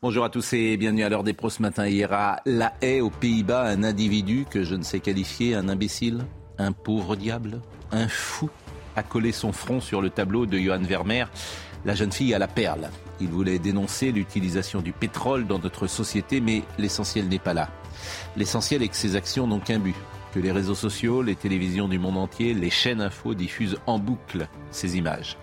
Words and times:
Bonjour 0.00 0.24
à 0.24 0.30
tous 0.30 0.52
et 0.52 0.76
bienvenue 0.76 1.02
à 1.02 1.08
l'heure 1.08 1.24
des 1.24 1.32
pros 1.32 1.50
ce 1.50 1.60
matin. 1.60 1.86
Hier 1.86 2.12
à 2.12 2.40
La 2.46 2.74
Haye, 2.80 3.00
aux 3.00 3.10
Pays-Bas, 3.10 3.64
un 3.64 3.82
individu 3.82 4.46
que 4.48 4.62
je 4.62 4.74
ne 4.74 4.82
sais 4.82 5.00
qualifier, 5.00 5.54
un 5.54 5.68
imbécile, 5.68 6.24
un 6.58 6.72
pauvre 6.72 7.16
diable, 7.16 7.60
un 7.90 8.06
fou, 8.06 8.48
a 8.96 9.02
collé 9.02 9.32
son 9.32 9.52
front 9.52 9.80
sur 9.80 10.00
le 10.00 10.10
tableau 10.10 10.46
de 10.46 10.56
Johan 10.58 10.82
Vermeer, 10.82 11.30
la 11.84 11.94
jeune 11.94 12.12
fille 12.12 12.32
à 12.32 12.38
la 12.38 12.48
perle. 12.48 12.90
Il 13.20 13.28
voulait 13.28 13.58
dénoncer 13.58 14.12
l'utilisation 14.12 14.82
du 14.82 14.92
pétrole 14.92 15.46
dans 15.46 15.58
notre 15.58 15.86
société, 15.86 16.40
mais 16.40 16.62
l'essentiel 16.78 17.26
n'est 17.28 17.38
pas 17.38 17.54
là. 17.54 17.68
L'essentiel 18.36 18.82
est 18.82 18.88
que 18.88 18.96
ces 18.96 19.16
actions 19.16 19.46
n'ont 19.46 19.60
qu'un 19.60 19.80
but, 19.80 19.96
que 20.32 20.38
les 20.38 20.52
réseaux 20.52 20.74
sociaux, 20.74 21.22
les 21.22 21.34
télévisions 21.34 21.88
du 21.88 21.98
monde 21.98 22.18
entier, 22.18 22.54
les 22.54 22.70
chaînes 22.70 23.00
info 23.00 23.34
diffusent 23.34 23.78
en 23.86 23.98
boucle 23.98 24.48
ces 24.70 24.96
images. 24.96 25.36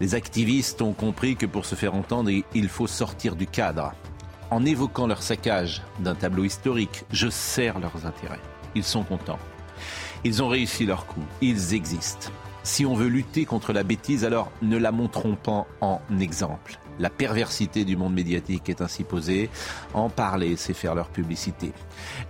Les 0.00 0.14
activistes 0.14 0.82
ont 0.82 0.92
compris 0.92 1.36
que 1.36 1.46
pour 1.46 1.64
se 1.64 1.74
faire 1.74 1.94
entendre, 1.94 2.30
il 2.54 2.68
faut 2.68 2.86
sortir 2.86 3.34
du 3.34 3.46
cadre. 3.46 3.94
En 4.50 4.64
évoquant 4.64 5.06
leur 5.06 5.22
saccage 5.22 5.82
d'un 6.00 6.14
tableau 6.14 6.44
historique, 6.44 7.04
je 7.10 7.28
sers 7.28 7.78
leurs 7.78 8.04
intérêts. 8.04 8.40
Ils 8.74 8.84
sont 8.84 9.02
contents. 9.02 9.38
Ils 10.22 10.42
ont 10.42 10.48
réussi 10.48 10.86
leur 10.86 11.06
coup. 11.06 11.24
Ils 11.40 11.74
existent. 11.74 12.30
Si 12.62 12.84
on 12.84 12.94
veut 12.94 13.08
lutter 13.08 13.44
contre 13.44 13.72
la 13.72 13.84
bêtise, 13.84 14.24
alors 14.24 14.52
ne 14.60 14.76
la 14.76 14.92
montrons 14.92 15.36
pas 15.36 15.66
en 15.80 16.00
exemple. 16.20 16.78
La 16.98 17.10
perversité 17.10 17.84
du 17.84 17.96
monde 17.96 18.14
médiatique 18.14 18.68
est 18.68 18.80
ainsi 18.80 19.04
posée. 19.04 19.50
En 19.94 20.08
parler, 20.08 20.56
c'est 20.56 20.74
faire 20.74 20.94
leur 20.94 21.08
publicité. 21.08 21.72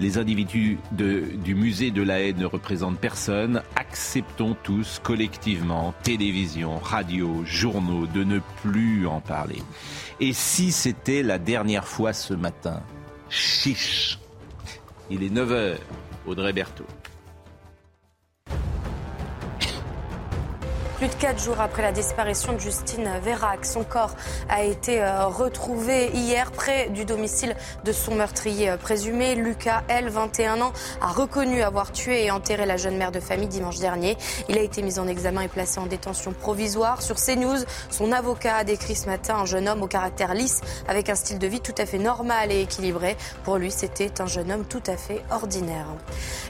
Les 0.00 0.18
individus 0.18 0.78
du 0.92 1.54
musée 1.54 1.90
de 1.90 2.02
la 2.02 2.20
haine 2.20 2.38
ne 2.38 2.46
représentent 2.46 2.98
personne. 2.98 3.62
Acceptons 3.76 4.56
tous 4.62 5.00
collectivement, 5.02 5.94
télévision, 6.02 6.78
radio, 6.78 7.44
journaux, 7.44 8.06
de 8.06 8.24
ne 8.24 8.40
plus 8.62 9.06
en 9.06 9.20
parler. 9.20 9.62
Et 10.20 10.32
si 10.32 10.72
c'était 10.72 11.22
la 11.22 11.38
dernière 11.38 11.86
fois 11.86 12.12
ce 12.12 12.34
matin? 12.34 12.82
Chiche 13.28 14.18
Il 15.10 15.22
est 15.22 15.34
9h, 15.34 15.76
Audrey 16.26 16.52
Berthaud. 16.52 16.86
Plus 20.96 21.08
de 21.08 21.14
quatre 21.14 21.44
jours 21.44 21.60
après 21.60 21.82
la 21.82 21.92
disparition 21.92 22.54
de 22.54 22.58
Justine 22.58 23.06
Vérac, 23.22 23.66
son 23.66 23.84
corps 23.84 24.14
a 24.48 24.62
été 24.64 25.02
euh, 25.02 25.26
retrouvé 25.26 26.08
hier 26.14 26.50
près 26.52 26.88
du 26.88 27.04
domicile 27.04 27.54
de 27.84 27.92
son 27.92 28.14
meurtrier 28.14 28.70
euh, 28.70 28.76
présumé. 28.78 29.34
Lucas, 29.34 29.82
elle, 29.88 30.08
21 30.08 30.62
ans, 30.62 30.72
a 31.02 31.08
reconnu 31.08 31.60
avoir 31.60 31.92
tué 31.92 32.24
et 32.24 32.30
enterré 32.30 32.64
la 32.64 32.78
jeune 32.78 32.96
mère 32.96 33.12
de 33.12 33.20
famille 33.20 33.46
dimanche 33.46 33.78
dernier. 33.78 34.16
Il 34.48 34.56
a 34.56 34.62
été 34.62 34.80
mis 34.80 34.98
en 34.98 35.06
examen 35.06 35.42
et 35.42 35.48
placé 35.48 35.78
en 35.80 35.84
détention 35.86 36.32
provisoire. 36.32 37.02
Sur 37.02 37.16
CNews, 37.16 37.66
son 37.90 38.10
avocat 38.10 38.56
a 38.56 38.64
décrit 38.64 38.94
ce 38.94 39.04
matin 39.04 39.36
un 39.36 39.44
jeune 39.44 39.68
homme 39.68 39.82
au 39.82 39.88
caractère 39.88 40.32
lisse, 40.32 40.62
avec 40.88 41.10
un 41.10 41.14
style 41.14 41.38
de 41.38 41.46
vie 41.46 41.60
tout 41.60 41.74
à 41.76 41.84
fait 41.84 41.98
normal 41.98 42.50
et 42.50 42.62
équilibré. 42.62 43.18
Pour 43.44 43.58
lui, 43.58 43.70
c'était 43.70 44.22
un 44.22 44.26
jeune 44.26 44.50
homme 44.50 44.64
tout 44.64 44.82
à 44.86 44.96
fait 44.96 45.22
ordinaire. 45.30 45.88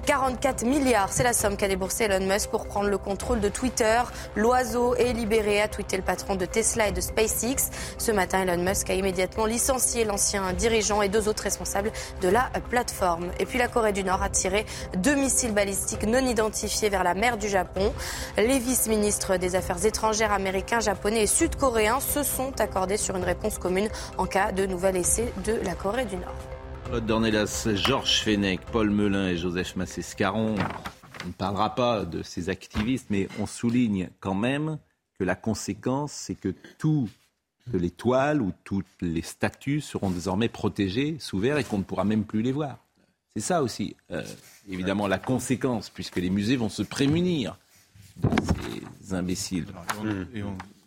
44 0.06 0.65
milliards, 0.65 1.12
c'est 1.12 1.25
la 1.25 1.33
somme 1.33 1.56
qu'a 1.56 1.67
déboursé 1.67 2.05
Elon 2.05 2.25
Musk 2.25 2.51
pour 2.51 2.69
prendre 2.69 2.89
le 2.89 2.99
contrôle 2.99 3.41
de 3.41 3.49
Twitter. 3.49 4.01
L'oiseau 4.37 4.95
est 4.95 5.15
libéré, 5.15 5.63
a 5.63 5.69
tweeté 5.69 5.97
le 5.97 6.03
patron 6.03 6.37
de 6.37 6.45
Tesla 6.45 6.89
et 6.89 6.93
de 6.93 7.01
SpaceX. 7.01 7.71
Ce 7.97 8.13
matin, 8.13 8.43
Elon 8.43 8.63
Musk 8.63 8.91
a 8.91 8.95
immédiatement 8.95 9.47
licencié 9.47 10.05
l'ancien 10.05 10.53
dirigeant 10.53 11.01
et 11.01 11.09
deux 11.09 11.27
autres 11.27 11.45
responsables 11.45 11.91
de 12.21 12.29
la 12.29 12.51
plateforme. 12.69 13.31
Et 13.41 13.47
puis 13.47 13.59
la 13.59 13.69
Corée 13.69 13.93
du 13.93 14.05
Nord 14.05 14.23
a 14.23 14.29
tiré 14.29 14.67
deux 14.99 15.15
missiles 15.15 15.55
balistiques 15.55 16.07
non 16.07 16.19
identifiés 16.19 16.91
vers 16.91 17.03
la 17.03 17.15
mer 17.15 17.39
du 17.39 17.49
Japon. 17.49 17.95
Les 18.37 18.59
vice-ministres 18.59 19.39
des 19.39 19.57
Affaires 19.57 19.85
étrangères 19.87 20.33
américains, 20.33 20.81
japonais 20.81 21.23
et 21.23 21.27
sud-coréens 21.27 22.01
se 22.01 22.23
sont 22.23 22.61
accordés 22.61 22.99
sur 22.99 23.17
une 23.17 23.25
réponse 23.25 23.57
commune 23.57 23.89
en 24.19 24.27
cas 24.27 24.53
de 24.53 24.67
nouvel 24.67 24.97
essai 24.97 25.33
de 25.47 25.55
la 25.65 25.75
Corée 25.75 26.05
du 26.05 26.17
Nord. 26.17 26.35
Claude 26.89 27.07
Dornelas, 27.07 27.69
Georges 27.75 28.23
Fenech, 28.23 28.61
Paul 28.71 28.91
Melun 28.91 29.29
et 29.29 29.37
Joseph 29.37 29.75
Massescaron. 29.77 30.57
On 31.26 31.31
ne 31.31 31.32
parlera 31.32 31.75
pas 31.75 32.04
de 32.04 32.22
ces 32.22 32.50
activistes, 32.50 33.09
mais 33.10 33.28
on 33.41 33.47
souligne 33.47 34.10
quand 34.20 34.37
même 34.37 34.78
que 35.19 35.25
la 35.25 35.34
conséquence, 35.34 36.12
c'est 36.12 36.37
que 36.37 36.54
toutes 36.78 37.10
les 37.72 37.91
toiles 37.91 38.41
ou 38.41 38.53
toutes 38.62 38.87
les 39.00 39.22
statues 39.22 39.81
seront 39.81 40.10
désormais 40.10 40.48
protégées 40.48 41.16
sous 41.19 41.41
verre 41.41 41.59
et 41.59 41.64
qu'on 41.64 41.78
ne 41.78 41.82
pourra 41.82 42.04
même 42.04 42.22
plus 42.22 42.42
les 42.42 42.53
voir. 42.53 42.78
C'est 43.34 43.42
ça 43.42 43.64
aussi, 43.64 43.97
euh, 44.12 44.22
évidemment, 44.69 45.09
la 45.09 45.19
conséquence, 45.19 45.91
puisque 45.91 46.16
les 46.16 46.31
musées 46.31 46.54
vont 46.54 46.69
se 46.69 46.84
prémunir 46.84 47.58
de 48.19 48.28
ces 49.00 49.14
imbéciles. 49.14 49.66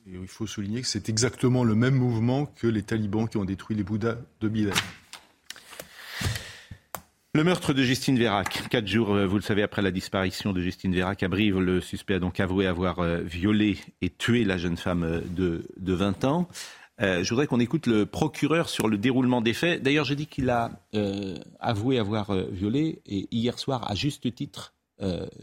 Il 0.07 0.25
faut 0.25 0.47
souligner 0.47 0.81
que 0.81 0.87
c'est 0.87 1.09
exactement 1.09 1.65
le 1.65 1.75
même 1.75 1.95
mouvement 1.95 2.45
que 2.45 2.65
les 2.65 2.81
talibans 2.81 3.27
qui 3.27 3.35
ont 3.35 3.45
détruit 3.45 3.75
les 3.75 3.83
Bouddhas 3.83 4.15
de 4.39 4.47
Bilal. 4.47 4.73
Le 7.39 7.45
meurtre 7.45 7.71
de 7.71 7.83
Justine 7.83 8.19
Vérac. 8.19 8.63
Quatre 8.69 8.85
jours, 8.85 9.13
euh, 9.13 9.25
vous 9.25 9.37
le 9.37 9.41
savez, 9.41 9.63
après 9.63 9.81
la 9.81 9.91
disparition 9.91 10.51
de 10.51 10.59
Justine 10.59 10.93
Vérac 10.93 11.23
à 11.23 11.29
Brive, 11.29 11.57
le 11.57 11.79
suspect 11.79 12.15
a 12.15 12.19
donc 12.19 12.41
avoué 12.41 12.67
avoir 12.67 12.99
euh, 12.99 13.21
violé 13.21 13.77
et 14.01 14.09
tué 14.09 14.43
la 14.43 14.57
jeune 14.57 14.75
femme 14.75 15.03
euh, 15.03 15.21
de, 15.21 15.63
de 15.77 15.93
20 15.93 16.25
ans. 16.25 16.49
Je 16.99 17.29
voudrais 17.29 17.47
qu'on 17.47 17.61
écoute 17.61 17.87
le 17.87 18.05
procureur 18.05 18.67
sur 18.67 18.89
le 18.89 18.97
déroulement 18.97 19.39
des 19.39 19.53
faits. 19.53 19.81
D'ailleurs, 19.81 20.03
j'ai 20.03 20.17
dit 20.17 20.27
qu'il 20.27 20.49
a 20.49 20.69
avoué 21.61 21.97
avoir 21.97 22.33
violé. 22.33 22.99
Et 23.05 23.29
hier 23.31 23.57
soir, 23.57 23.89
à 23.89 23.95
juste 23.95 24.35
titre, 24.35 24.73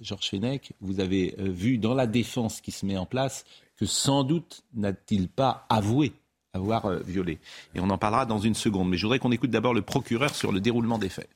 Georges 0.02 0.28
Fenech, 0.28 0.74
vous 0.82 1.00
avez 1.00 1.34
vu 1.38 1.78
dans 1.78 1.94
la 1.94 2.06
défense 2.06 2.60
qui 2.60 2.72
se 2.72 2.84
met 2.84 2.98
en 2.98 3.06
place 3.06 3.46
que 3.78 3.86
sans 3.86 4.22
doute 4.22 4.64
n'a-t-il 4.74 5.30
pas 5.30 5.64
avoué 5.70 6.12
avoir 6.52 6.90
violé. 6.98 7.38
Et 7.74 7.80
on 7.80 7.88
en 7.88 7.96
parlera 7.96 8.26
dans 8.26 8.38
une 8.38 8.54
seconde. 8.54 8.90
Mais 8.90 8.98
je 8.98 9.06
voudrais 9.06 9.18
qu'on 9.18 9.32
écoute 9.32 9.50
d'abord 9.50 9.72
le 9.72 9.80
procureur 9.80 10.34
sur 10.34 10.52
le 10.52 10.60
déroulement 10.60 10.98
des 10.98 11.08
faits. 11.08 11.30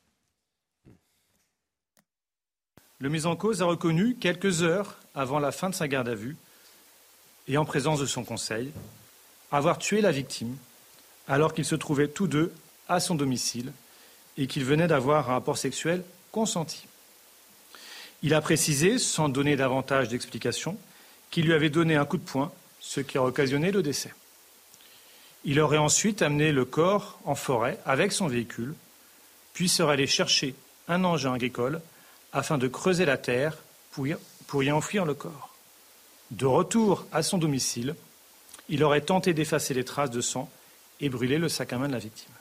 Le 3.01 3.09
mis 3.09 3.25
en 3.25 3.35
cause 3.35 3.63
a 3.63 3.65
reconnu, 3.65 4.15
quelques 4.15 4.63
heures 4.63 4.97
avant 5.15 5.39
la 5.39 5.53
fin 5.53 5.71
de 5.71 5.75
sa 5.75 5.89
garde 5.89 6.09
à 6.09 6.15
vue, 6.15 6.37
et 7.49 7.57
en 7.57 7.65
présence 7.65 7.99
de 7.99 8.07
son 8.07 8.25
conseil, 8.25 8.73
avoir 9.51 9.79
tué 9.79 10.03
la 10.03 10.13
victime 10.13 10.57
alors 11.27 11.55
qu'ils 11.55 11.65
se 11.65 11.75
trouvaient 11.75 12.09
tous 12.09 12.27
deux 12.27 12.53
à 12.89 13.01
son 13.01 13.15
domicile 13.15 13.73
et 14.37 14.47
qu'ils 14.47 14.65
venaient 14.65 14.87
d'avoir 14.87 15.31
un 15.31 15.35
rapport 15.35 15.57
sexuel 15.57 16.05
consenti. 16.31 16.87
Il 18.23 18.35
a 18.35 18.43
précisé, 18.43 18.99
sans 18.99 19.31
donner 19.31 19.57
davantage 19.57 20.09
d'explications, 20.09 20.77
qu'il 21.31 21.47
lui 21.47 21.55
avait 21.55 21.71
donné 21.71 21.97
un 21.97 22.05
coup 22.05 22.19
de 22.19 22.25
poing, 22.25 22.53
ce 22.81 23.01
qui 23.01 23.17
a 23.17 23.25
occasionné 23.25 23.71
le 23.71 23.83
décès. 23.83 24.13
Il 25.45 25.59
aurait 25.59 25.79
ensuite 25.79 26.21
amené 26.21 26.53
le 26.53 26.67
corps 26.67 27.19
en 27.25 27.35
forêt 27.35 27.79
avec 27.87 28.13
son 28.13 28.27
véhicule, 28.27 28.75
puis 29.55 29.71
serait 29.71 29.95
allé 29.95 30.07
chercher 30.07 30.55
un 30.87 31.03
engin 31.05 31.33
agricole 31.33 31.81
afin 32.33 32.59
de 32.59 32.69
creuser 32.69 33.05
la 33.05 33.19
terre 33.19 33.57
pour 33.91 34.07
y, 34.63 34.71
enfouir 34.71 35.05
le 35.05 35.15
corps. 35.15 35.55
De 36.31 36.47
retour 36.47 37.07
à 37.13 37.23
son 37.23 37.39
domicile, 37.39 37.95
il 38.69 38.85
aurait 38.85 39.01
tenté 39.01 39.35
d'effacer 39.35 39.75
les 39.75 39.85
traces 39.85 40.11
de 40.11 40.21
sang 40.21 40.51
et 41.01 41.09
brûler 41.09 41.39
le 41.39 41.49
sac 41.49 41.73
à 41.73 41.79
main 41.79 41.89
de 41.89 41.93
la 41.93 41.99
victime. 41.99 42.33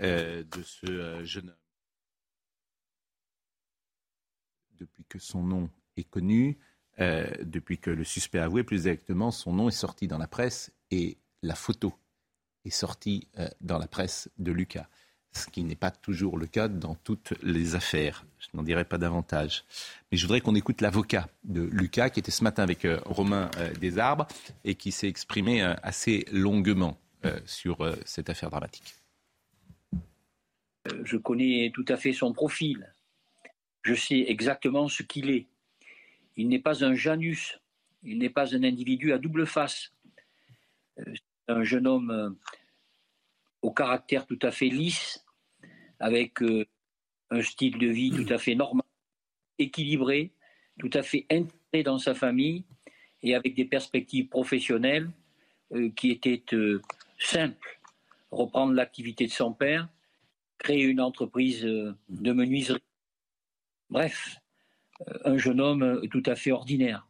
euh, 0.00 0.44
de 0.44 0.62
ce 0.62 0.86
euh, 0.86 1.24
jeune 1.24 1.48
homme. 1.48 1.56
Depuis 4.78 5.04
que 5.08 5.18
son 5.18 5.42
nom 5.42 5.68
est 5.96 6.08
connu, 6.08 6.58
euh, 7.00 7.26
depuis 7.42 7.78
que 7.78 7.90
le 7.90 8.04
suspect 8.04 8.38
a 8.38 8.44
avoué, 8.44 8.62
plus 8.62 8.86
exactement, 8.86 9.32
son 9.32 9.52
nom 9.52 9.68
est 9.68 9.72
sorti 9.72 10.06
dans 10.06 10.18
la 10.18 10.28
presse 10.28 10.70
et 10.92 11.18
la 11.42 11.56
photo 11.56 11.92
est 12.64 12.70
sortie 12.70 13.28
dans 13.60 13.78
la 13.78 13.88
presse 13.88 14.28
de 14.38 14.52
Lucas. 14.52 14.88
Ce 15.38 15.48
qui 15.48 15.62
n'est 15.62 15.76
pas 15.76 15.92
toujours 15.92 16.36
le 16.36 16.46
cas 16.46 16.66
dans 16.66 16.96
toutes 16.96 17.32
les 17.44 17.76
affaires. 17.76 18.24
Je 18.40 18.48
n'en 18.54 18.64
dirai 18.64 18.84
pas 18.84 18.98
davantage. 18.98 19.64
Mais 20.10 20.18
je 20.18 20.26
voudrais 20.26 20.40
qu'on 20.40 20.56
écoute 20.56 20.80
l'avocat 20.80 21.28
de 21.44 21.62
Lucas, 21.62 22.10
qui 22.10 22.18
était 22.18 22.32
ce 22.32 22.42
matin 22.42 22.64
avec 22.64 22.84
euh, 22.84 22.98
Romain 23.04 23.48
euh, 23.58 23.72
Desarbres 23.74 24.26
et 24.64 24.74
qui 24.74 24.90
s'est 24.90 25.06
exprimé 25.06 25.62
euh, 25.62 25.74
assez 25.82 26.26
longuement 26.32 26.98
sur 27.46 27.78
cette 28.04 28.30
affaire 28.30 28.48
dramatique. 28.48 28.94
Je 31.02 31.16
connais 31.16 31.72
tout 31.74 31.84
à 31.88 31.96
fait 31.96 32.12
son 32.12 32.32
profil. 32.32 32.94
Je 33.82 33.94
sais 33.94 34.24
exactement 34.28 34.86
ce 34.86 35.02
qu'il 35.02 35.28
est. 35.30 35.48
Il 36.36 36.48
n'est 36.48 36.60
pas 36.60 36.84
un 36.84 36.94
Janus. 36.94 37.58
Il 38.04 38.18
n'est 38.18 38.30
pas 38.30 38.54
un 38.54 38.62
individu 38.62 39.12
à 39.12 39.18
double 39.18 39.46
face. 39.46 39.92
un 41.48 41.64
jeune 41.64 41.88
homme 41.88 42.36
au 43.62 43.72
caractère 43.72 44.24
tout 44.24 44.38
à 44.42 44.52
fait 44.52 44.68
lisse, 44.68 45.24
avec 46.00 46.40
un 47.30 47.42
style 47.42 47.78
de 47.78 47.88
vie 47.88 48.10
tout 48.10 48.32
à 48.32 48.38
fait 48.38 48.54
normal, 48.54 48.84
équilibré, 49.58 50.32
tout 50.78 50.90
à 50.94 51.02
fait 51.02 51.26
intégré 51.30 51.82
dans 51.84 51.98
sa 51.98 52.14
famille 52.14 52.64
et 53.22 53.34
avec 53.34 53.54
des 53.54 53.64
perspectives 53.64 54.28
professionnelles 54.28 55.10
euh, 55.74 55.90
qui 55.90 56.10
étaient 56.10 56.44
euh, 56.52 56.80
simples. 57.18 57.80
Reprendre 58.30 58.74
l'activité 58.74 59.26
de 59.26 59.32
son 59.32 59.52
père, 59.52 59.88
créer 60.58 60.82
une 60.82 61.00
entreprise 61.00 61.64
euh, 61.64 61.94
de 62.08 62.32
menuiserie. 62.32 62.82
Bref, 63.90 64.36
un 65.24 65.38
jeune 65.38 65.60
homme 65.60 66.02
tout 66.10 66.22
à 66.26 66.34
fait 66.34 66.52
ordinaire. 66.52 67.06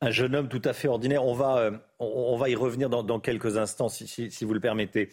Un 0.00 0.10
jeune 0.10 0.36
homme 0.36 0.48
tout 0.48 0.62
à 0.64 0.72
fait 0.72 0.86
ordinaire. 0.86 1.24
On 1.24 1.34
va, 1.34 1.72
on, 1.98 2.36
va 2.36 2.48
y 2.48 2.54
revenir 2.54 2.88
dans, 2.88 3.18
quelques 3.18 3.56
instants, 3.56 3.88
si, 3.88 4.30
vous 4.42 4.54
le 4.54 4.60
permettez. 4.60 5.08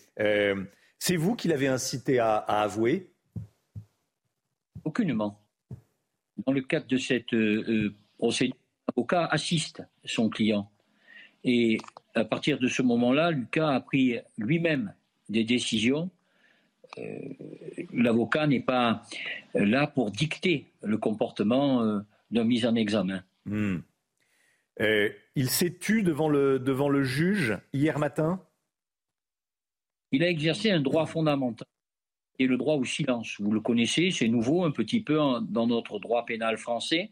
C'est 0.99 1.15
vous 1.15 1.35
qui 1.35 1.47
l'avez 1.47 1.67
incité 1.67 2.19
à 2.19 2.37
avouer? 2.37 3.09
Aucunement. 4.83 5.41
Dans 6.45 6.51
le 6.51 6.61
cadre 6.61 6.85
de 6.87 6.97
cette 6.97 7.33
euh, 7.33 7.63
euh, 7.67 7.95
procédure, 8.17 8.55
l'avocat 8.87 9.25
assiste 9.25 9.83
son 10.03 10.29
client. 10.29 10.69
Et 11.43 11.79
à 12.13 12.23
partir 12.23 12.59
de 12.59 12.67
ce 12.67 12.81
moment-là, 12.81 13.31
Lucas 13.31 13.69
a 13.69 13.79
pris 13.81 14.19
lui-même 14.37 14.93
des 15.27 15.43
décisions. 15.43 16.09
Euh, 16.97 17.19
l'avocat 17.93 18.47
n'est 18.47 18.61
pas 18.61 19.03
là 19.53 19.87
pour 19.87 20.11
dicter 20.11 20.65
le 20.83 20.97
comportement 20.97 22.01
d'un 22.31 22.43
mise 22.43 22.65
en 22.65 22.75
examen. 22.75 23.23
Hmm. 23.45 23.77
il 24.79 25.49
s'est 25.49 25.77
tu 25.79 26.03
devant 26.03 26.29
le, 26.29 26.57
devant 26.59 26.89
le 26.89 27.03
juge 27.03 27.57
hier 27.73 27.99
matin? 27.99 28.41
Il 30.15 30.23
a 30.23 30.29
exercé 30.29 30.71
un 30.71 30.79
droit 30.79 31.05
fondamental 31.05 31.67
et 32.39 32.47
le 32.47 32.55
droit 32.55 32.75
au 32.75 32.85
silence. 32.85 33.35
Vous 33.37 33.51
le 33.51 33.59
connaissez, 33.59 34.11
c'est 34.11 34.29
nouveau 34.29 34.63
un 34.63 34.71
petit 34.71 35.01
peu 35.01 35.19
dans 35.41 35.67
notre 35.67 35.99
droit 35.99 36.23
pénal 36.23 36.57
français. 36.57 37.11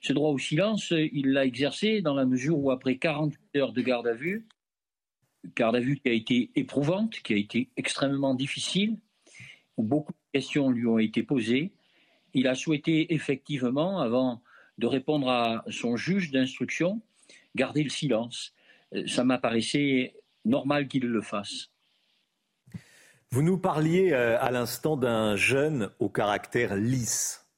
Ce 0.00 0.14
droit 0.14 0.30
au 0.30 0.38
silence, 0.38 0.90
il 0.90 1.32
l'a 1.32 1.44
exercé 1.44 2.00
dans 2.00 2.14
la 2.14 2.24
mesure 2.24 2.58
où 2.58 2.70
après 2.70 2.96
48 2.96 3.56
heures 3.56 3.72
de 3.74 3.82
garde 3.82 4.06
à 4.06 4.14
vue, 4.14 4.46
garde 5.54 5.76
à 5.76 5.80
vue 5.80 5.96
qui 5.96 6.08
a 6.08 6.12
été 6.12 6.50
éprouvante, 6.54 7.20
qui 7.20 7.34
a 7.34 7.36
été 7.36 7.68
extrêmement 7.76 8.34
difficile, 8.34 8.96
où 9.76 9.82
beaucoup 9.82 10.12
de 10.12 10.38
questions 10.38 10.70
lui 10.70 10.86
ont 10.86 10.98
été 10.98 11.22
posées, 11.22 11.72
il 12.32 12.48
a 12.48 12.54
souhaité 12.54 13.12
effectivement, 13.12 14.00
avant 14.00 14.40
de 14.78 14.86
répondre 14.86 15.28
à 15.28 15.62
son 15.68 15.98
juge 15.98 16.30
d'instruction, 16.30 17.02
garder 17.54 17.82
le 17.82 17.90
silence. 17.90 18.54
Ça 19.06 19.24
m'apparaissait 19.24 20.14
normal 20.46 20.88
qu'il 20.88 21.04
le 21.04 21.20
fasse. 21.20 21.73
Vous 23.34 23.42
nous 23.42 23.58
parliez 23.58 24.12
euh, 24.12 24.40
à 24.40 24.52
l'instant 24.52 24.96
d'un 24.96 25.34
jeune 25.34 25.90
au 25.98 26.08
caractère 26.08 26.76
lisse. 26.76 27.48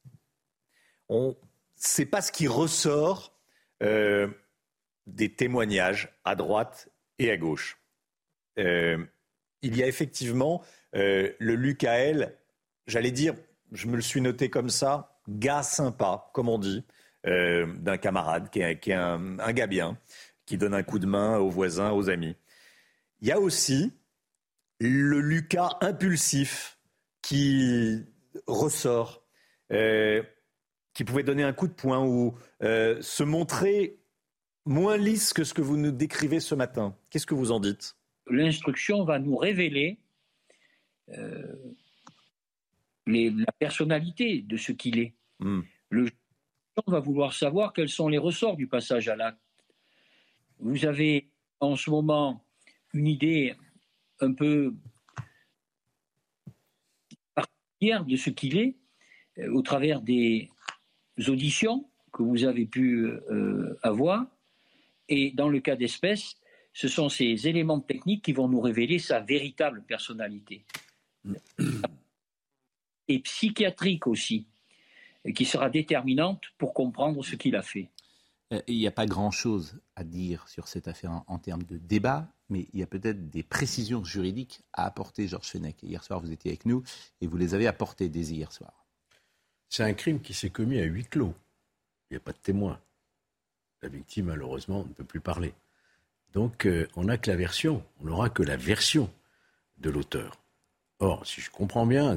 On 1.07 1.37
sait 1.75 2.07
pas 2.07 2.23
ce 2.23 2.31
qui 2.31 2.47
ressort 2.47 3.39
euh, 3.83 4.27
des 5.05 5.31
témoignages 5.31 6.09
à 6.25 6.33
droite 6.33 6.89
et 7.19 7.29
à 7.29 7.37
gauche. 7.37 7.77
Euh, 8.57 9.05
il 9.61 9.77
y 9.77 9.83
a 9.83 9.87
effectivement 9.87 10.63
le 10.93 11.35
Lucael, 11.39 12.35
j'allais 12.87 13.11
dire, 13.11 13.35
je 13.71 13.85
me 13.85 13.97
le 13.97 14.01
suis 14.01 14.19
noté 14.19 14.49
comme 14.49 14.69
ça, 14.69 15.21
gars 15.29 15.61
sympa, 15.61 16.31
comme 16.33 16.49
on 16.49 16.57
dit, 16.57 16.83
d'un 17.23 17.97
camarade 18.01 18.49
qui 18.49 18.61
est, 18.61 18.93
un, 18.93 19.37
un, 19.37 19.53
gars 19.53 19.67
bien, 19.67 19.95
qui 20.47 20.57
donne 20.57 20.73
un 20.73 20.81
coup 20.81 20.97
de 20.97 21.05
main 21.05 21.37
aux 21.37 21.51
voisins, 21.51 21.91
aux 21.91 22.09
amis. 22.09 22.35
Il 23.21 23.27
y 23.27 23.31
a 23.31 23.39
aussi 23.39 23.93
le 24.79 25.19
Lucas 25.19 25.77
impulsif 25.81 26.77
qui 27.21 28.03
ressort, 28.45 29.23
euh, 29.71 30.23
qui 30.93 31.03
pouvait 31.03 31.23
donner 31.23 31.43
un 31.43 31.53
coup 31.53 31.67
de 31.67 31.73
poing 31.73 32.05
ou 32.05 32.37
euh, 32.63 33.01
se 33.01 33.23
montrer 33.23 33.99
moins 34.65 34.97
lisse 34.97 35.33
que 35.33 35.43
ce 35.43 35.53
que 35.53 35.61
vous 35.61 35.77
nous 35.77 35.91
décrivez 35.91 36.39
ce 36.39 36.55
matin. 36.55 36.95
Qu'est-ce 37.09 37.25
que 37.25 37.33
vous 37.33 37.51
en 37.51 37.59
dites? 37.59 37.95
L'instruction 38.29 39.03
va 39.03 39.19
nous 39.19 39.37
révéler 39.37 39.99
euh, 41.09 41.55
la 43.05 43.51
personnalité 43.59 44.41
de 44.41 44.57
ce 44.57 44.73
qu'il 44.73 44.99
est. 44.99 45.13
Hmm. 45.39 45.61
Le 45.89 46.05
juge 46.05 46.13
va 46.87 46.99
vouloir 46.99 47.33
savoir 47.33 47.73
quels 47.73 47.89
sont 47.89 48.09
les 48.09 48.17
ressorts 48.17 48.57
du 48.57 48.67
passage 48.67 49.07
à 49.07 49.15
l'acte. 49.15 49.39
Vous 50.59 50.85
avez 50.85 51.29
en 51.59 51.75
ce 51.75 51.89
moment 51.89 52.43
une 52.93 53.07
idée 53.07 53.55
un 54.19 54.33
peu 54.33 54.73
particulière 57.35 58.05
de 58.05 58.15
ce 58.15 58.29
qu'il 58.29 58.57
est 58.57 58.75
euh, 59.39 59.51
au 59.53 59.61
travers 59.61 60.01
des 60.01 60.49
auditions 61.27 61.89
que 62.11 62.23
vous 62.23 62.43
avez 62.43 62.65
pu 62.65 63.05
euh, 63.05 63.77
avoir. 63.83 64.25
Et 65.09 65.31
dans 65.31 65.49
le 65.49 65.59
cas 65.59 65.75
d'espèce, 65.75 66.35
ce 66.73 66.87
sont 66.87 67.09
ces 67.09 67.47
éléments 67.47 67.79
techniques 67.79 68.23
qui 68.23 68.33
vont 68.33 68.47
nous 68.47 68.61
révéler 68.61 68.99
sa 68.99 69.19
véritable 69.19 69.83
personnalité. 69.83 70.65
Et 73.07 73.19
psychiatrique 73.19 74.05
aussi, 74.05 74.47
qui 75.33 75.45
sera 75.45 75.69
déterminante 75.69 76.41
pour 76.57 76.73
comprendre 76.73 77.23
ce 77.23 77.35
qu'il 77.35 77.55
a 77.55 77.61
fait. 77.61 77.89
Euh, 78.53 78.61
il 78.67 78.77
n'y 78.77 78.87
a 78.87 78.91
pas 78.91 79.05
grand-chose 79.05 79.79
à 79.95 80.03
dire 80.03 80.47
sur 80.47 80.67
cette 80.67 80.87
affaire 80.87 81.23
en, 81.27 81.37
termes 81.37 81.63
de 81.63 81.77
débat, 81.77 82.27
mais 82.49 82.67
il 82.73 82.79
y 82.79 82.83
a 82.83 82.87
peut-être 82.87 83.29
des 83.29 83.43
précisions 83.43 84.03
juridiques 84.03 84.61
à 84.73 84.85
apporter, 84.85 85.27
Georges 85.27 85.49
Fenech. 85.49 85.81
Hier 85.83 86.03
soir, 86.03 86.19
vous 86.19 86.31
étiez 86.31 86.51
avec 86.51 86.65
nous 86.65 86.83
et 87.21 87.27
vous 87.27 87.37
les 87.37 87.53
avez 87.53 87.67
apportées 87.67 88.09
dès 88.09 88.21
hier 88.21 88.51
soir. 88.51 88.85
C'est 89.69 89.83
un 89.83 89.93
crime 89.93 90.21
qui 90.21 90.33
s'est 90.33 90.49
commis 90.49 90.79
à 90.79 90.83
huis 90.83 91.05
clos. 91.05 91.33
Il 92.09 92.13
n'y 92.13 92.17
a 92.17 92.21
pas 92.21 92.31
de 92.31 92.37
témoin. 92.37 92.79
La 93.81 93.89
victime, 93.89 94.25
malheureusement, 94.27 94.85
ne 94.85 94.93
peut 94.93 95.03
plus 95.03 95.19
parler. 95.19 95.53
Donc, 96.33 96.65
euh, 96.65 96.87
on 96.95 97.05
n'a 97.05 97.17
que 97.17 97.29
la 97.29 97.37
version, 97.37 97.83
on 98.01 98.05
n'aura 98.05 98.29
que 98.29 98.43
la 98.43 98.57
version 98.57 99.11
de 99.79 99.89
l'auteur. 99.89 100.39
Or, 100.99 101.25
si 101.27 101.41
je 101.41 101.51
comprends 101.51 101.85
bien, 101.85 102.15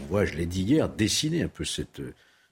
on 0.00 0.04
voit, 0.04 0.24
je 0.24 0.34
l'ai 0.34 0.46
dit 0.46 0.62
hier, 0.62 0.88
dessiner 0.88 1.42
un 1.42 1.48
peu 1.48 1.64
cette, 1.64 2.00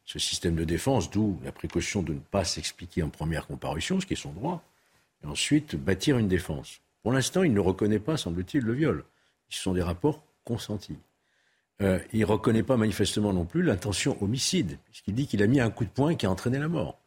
ce 0.05 0.19
système 0.19 0.57
de 0.57 0.65
défense, 0.65 1.11
d'où 1.11 1.39
la 1.45 1.53
précaution 1.53 2.03
de 2.03 2.15
ne 2.15 2.19
pas 2.19 2.45
s'expliquer 2.45 3.03
en 3.03 3.11
première 3.11 3.47
comparution, 3.47 4.01
ce 4.01 4.07
qui 4.07 4.15
est 4.15 4.17
son 4.17 4.33
droit, 4.33 4.65
et 5.23 5.27
ensuite 5.27 5.77
bâtir 5.77 6.19
une 6.19 6.29
défense. 6.29 6.81
Pour 7.03 7.13
l'instant, 7.13 7.43
il 7.43 7.53
ne 7.53 7.61
reconnaît 7.61 7.99
pas, 7.99 8.17
semble-t-il, 8.17 8.65
le 8.65 8.73
viol. 8.73 9.05
Ce 9.49 9.63
sont 9.63 9.73
des 9.73 9.83
rapports 9.83 10.25
consentis. 10.45 10.99
Euh, 11.81 12.01
il 12.13 12.21
ne 12.21 12.25
reconnaît 12.25 12.63
pas 12.63 12.77
manifestement 12.77 13.33
non 13.33 13.45
plus 13.45 13.63
l'intention 13.63 14.21
homicide, 14.23 14.79
puisqu'il 14.85 15.15
dit 15.15 15.27
qu'il 15.27 15.43
a 15.43 15.47
mis 15.47 15.61
un 15.61 15.71
coup 15.71 15.85
de 15.85 15.91
poing 15.91 16.17
qui 16.17 16.27
a 16.27 16.31
entraîné 16.31 16.59
la 16.59 16.69
mort. 16.69 16.99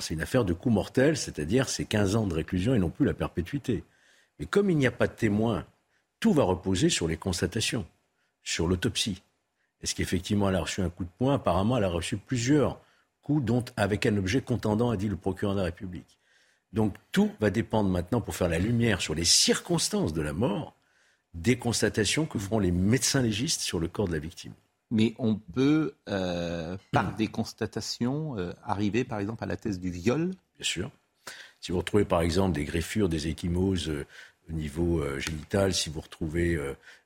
c'est 0.00 0.14
une 0.14 0.20
affaire 0.20 0.44
de 0.44 0.52
coup 0.52 0.70
mortel, 0.70 1.16
c'est-à-dire 1.16 1.68
c'est 1.68 1.84
15 1.84 2.16
ans 2.16 2.26
de 2.26 2.34
réclusion 2.34 2.74
et 2.74 2.78
non 2.78 2.90
plus 2.90 3.06
la 3.06 3.14
perpétuité. 3.14 3.84
Mais 4.38 4.46
comme 4.46 4.70
il 4.70 4.76
n'y 4.76 4.86
a 4.86 4.90
pas 4.92 5.06
de 5.06 5.12
témoin, 5.12 5.66
tout 6.20 6.32
va 6.32 6.42
reposer 6.42 6.88
sur 6.88 7.06
les 7.06 7.16
constatations, 7.16 7.86
sur 8.42 8.66
l'autopsie. 8.66 9.22
Est-ce 9.82 9.94
qu'effectivement 9.94 10.48
elle 10.48 10.56
a 10.56 10.62
reçu 10.62 10.82
un 10.82 10.90
coup 10.90 11.04
de 11.04 11.10
poing? 11.18 11.34
Apparemment, 11.34 11.76
elle 11.76 11.84
a 11.84 11.88
reçu 11.88 12.16
plusieurs 12.16 12.80
coups, 13.22 13.44
dont 13.44 13.64
avec 13.76 14.04
un 14.06 14.16
objet 14.16 14.40
contendant, 14.40 14.90
a 14.90 14.96
dit 14.96 15.08
le 15.08 15.16
procureur 15.16 15.54
de 15.54 15.60
la 15.60 15.66
République. 15.66 16.18
Donc 16.72 16.94
tout 17.12 17.30
va 17.40 17.50
dépendre 17.50 17.88
maintenant, 17.88 18.20
pour 18.20 18.36
faire 18.36 18.48
la 18.48 18.58
lumière 18.58 19.00
sur 19.00 19.14
les 19.14 19.24
circonstances 19.24 20.12
de 20.12 20.20
la 20.20 20.32
mort, 20.32 20.74
des 21.34 21.58
constatations 21.58 22.26
que 22.26 22.38
feront 22.38 22.58
les 22.58 22.72
médecins 22.72 23.22
légistes 23.22 23.60
sur 23.60 23.78
le 23.78 23.88
corps 23.88 24.08
de 24.08 24.12
la 24.12 24.18
victime. 24.18 24.52
Mais 24.90 25.14
on 25.18 25.36
peut, 25.36 25.94
euh, 26.08 26.76
par 26.92 27.14
des 27.14 27.28
constatations, 27.28 28.38
euh, 28.38 28.52
arriver 28.62 29.04
par 29.04 29.18
exemple 29.18 29.44
à 29.44 29.46
la 29.46 29.56
thèse 29.56 29.78
du 29.78 29.90
viol? 29.90 30.30
Bien 30.56 30.64
sûr. 30.64 30.90
Si 31.60 31.72
vous 31.72 31.78
retrouvez 31.78 32.04
par 32.04 32.22
exemple 32.22 32.54
des 32.54 32.64
greffures, 32.64 33.08
des 33.08 33.28
échymoses 33.28 33.90
euh, 33.90 34.06
au 34.48 34.52
niveau 34.52 35.04
génital, 35.18 35.74
si 35.74 35.90
vous 35.90 36.00
retrouvez 36.00 36.58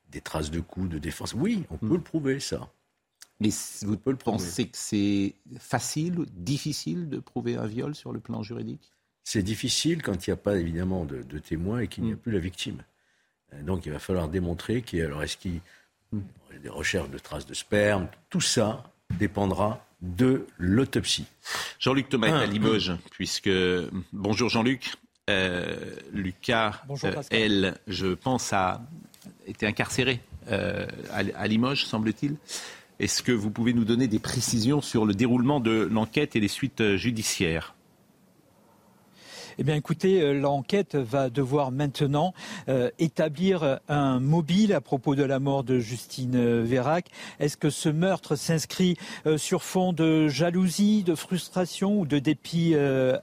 des 0.09 0.21
traces 0.21 0.49
de 0.49 0.61
coups, 0.61 0.89
de 0.89 0.97
défense. 0.97 1.33
Oui, 1.33 1.65
on 1.69 1.77
peut 1.77 1.95
le 1.95 2.01
prouver, 2.01 2.39
ça. 2.39 2.69
Mais 3.41 3.49
vous 3.81 3.97
le 4.05 4.15
pensez 4.15 4.69
que 4.69 4.77
c'est 4.77 5.35
facile, 5.59 6.19
ou 6.19 6.25
difficile 6.25 7.09
de 7.09 7.19
prouver 7.19 7.57
un 7.57 7.67
viol 7.67 7.95
sur 7.95 8.13
le 8.13 8.21
plan 8.21 8.43
juridique? 8.43 8.93
C'est 9.23 9.43
difficile 9.43 10.01
quand 10.01 10.27
il 10.27 10.29
n'y 10.29 10.33
a 10.33 10.37
pas 10.37 10.57
évidemment 10.57 11.05
de, 11.05 11.39
témoins 11.39 11.79
et 11.79 11.87
qu'il 11.87 12.03
n'y 12.03 12.11
a 12.11 12.15
hmm. 12.15 12.19
plus 12.19 12.31
la 12.31 12.39
victime. 12.39 12.83
Euh, 13.53 13.61
donc 13.63 13.85
il 13.85 13.91
va 13.91 13.99
falloir 13.99 14.27
démontrer 14.27 14.81
qu'il 14.81 15.01
alors 15.01 15.23
est-ce 15.23 15.37
qu'il 15.37 15.55
y 15.55 16.55
a 16.55 16.59
des 16.61 16.69
recherches 16.69 17.09
de 17.09 17.17
traces 17.17 17.45
de 17.45 17.53
sperme, 17.53 18.07
tout 18.29 18.41
ça 18.41 18.83
dépendra 19.17 19.85
de 20.01 20.45
l'autopsie. 20.57 21.25
Jean-Luc 21.79 22.09
Thomas 22.09 22.27
est 22.27 22.43
à. 22.43 22.45
Limoges, 22.45 22.93
puisque 23.11 23.49
bonjour 24.11 24.49
Jean-Luc. 24.49 24.91
Euh, 25.29 25.95
Lucas, 26.11 26.81
Bonjour, 26.85 27.09
euh, 27.09 27.21
elle, 27.31 27.77
je 27.87 28.07
pense, 28.07 28.51
a 28.51 28.81
été 29.47 29.65
incarcéré 29.65 30.19
euh, 30.51 30.85
à, 31.11 31.47
Limoges, 31.47 31.85
semble-t-il. 31.85 32.35
Est-ce 32.99 33.23
que 33.23 33.31
vous 33.31 33.49
pouvez 33.49 33.73
nous 33.73 33.85
donner 33.85 34.09
des 34.09 34.19
précisions 34.19 34.81
sur 34.81 35.05
le 35.05 35.13
déroulement 35.13 35.61
de 35.61 35.87
l'enquête 35.89 36.35
et 36.35 36.41
les 36.41 36.49
suites 36.49 36.97
judiciaires? 36.97 37.72
Eh 39.59 39.63
bien, 39.63 39.75
écoutez, 39.75 40.19
euh, 40.19 40.33
l'enquête 40.33 40.95
va 40.95 41.29
devoir 41.29 41.71
maintenant 41.71 42.33
euh, 42.69 42.89
établir 42.97 43.79
un 43.87 44.19
mobile 44.19 44.73
à 44.73 44.81
propos 44.81 45.13
de 45.13 45.21
la 45.21 45.39
mort 45.39 45.63
de 45.63 45.77
Justine 45.79 46.35
euh, 46.35 46.63
Vérac. 46.63 47.05
Est-ce 47.39 47.55
que 47.55 47.69
ce 47.69 47.89
meurtre 47.89 48.35
s'inscrit 48.35 48.97
sur 49.37 49.63
fond 49.63 49.93
de 49.93 50.27
jalousie, 50.27 51.03
de 51.03 51.13
frustration 51.13 51.99
ou 51.99 52.05
de 52.05 52.19
dépit 52.19 52.75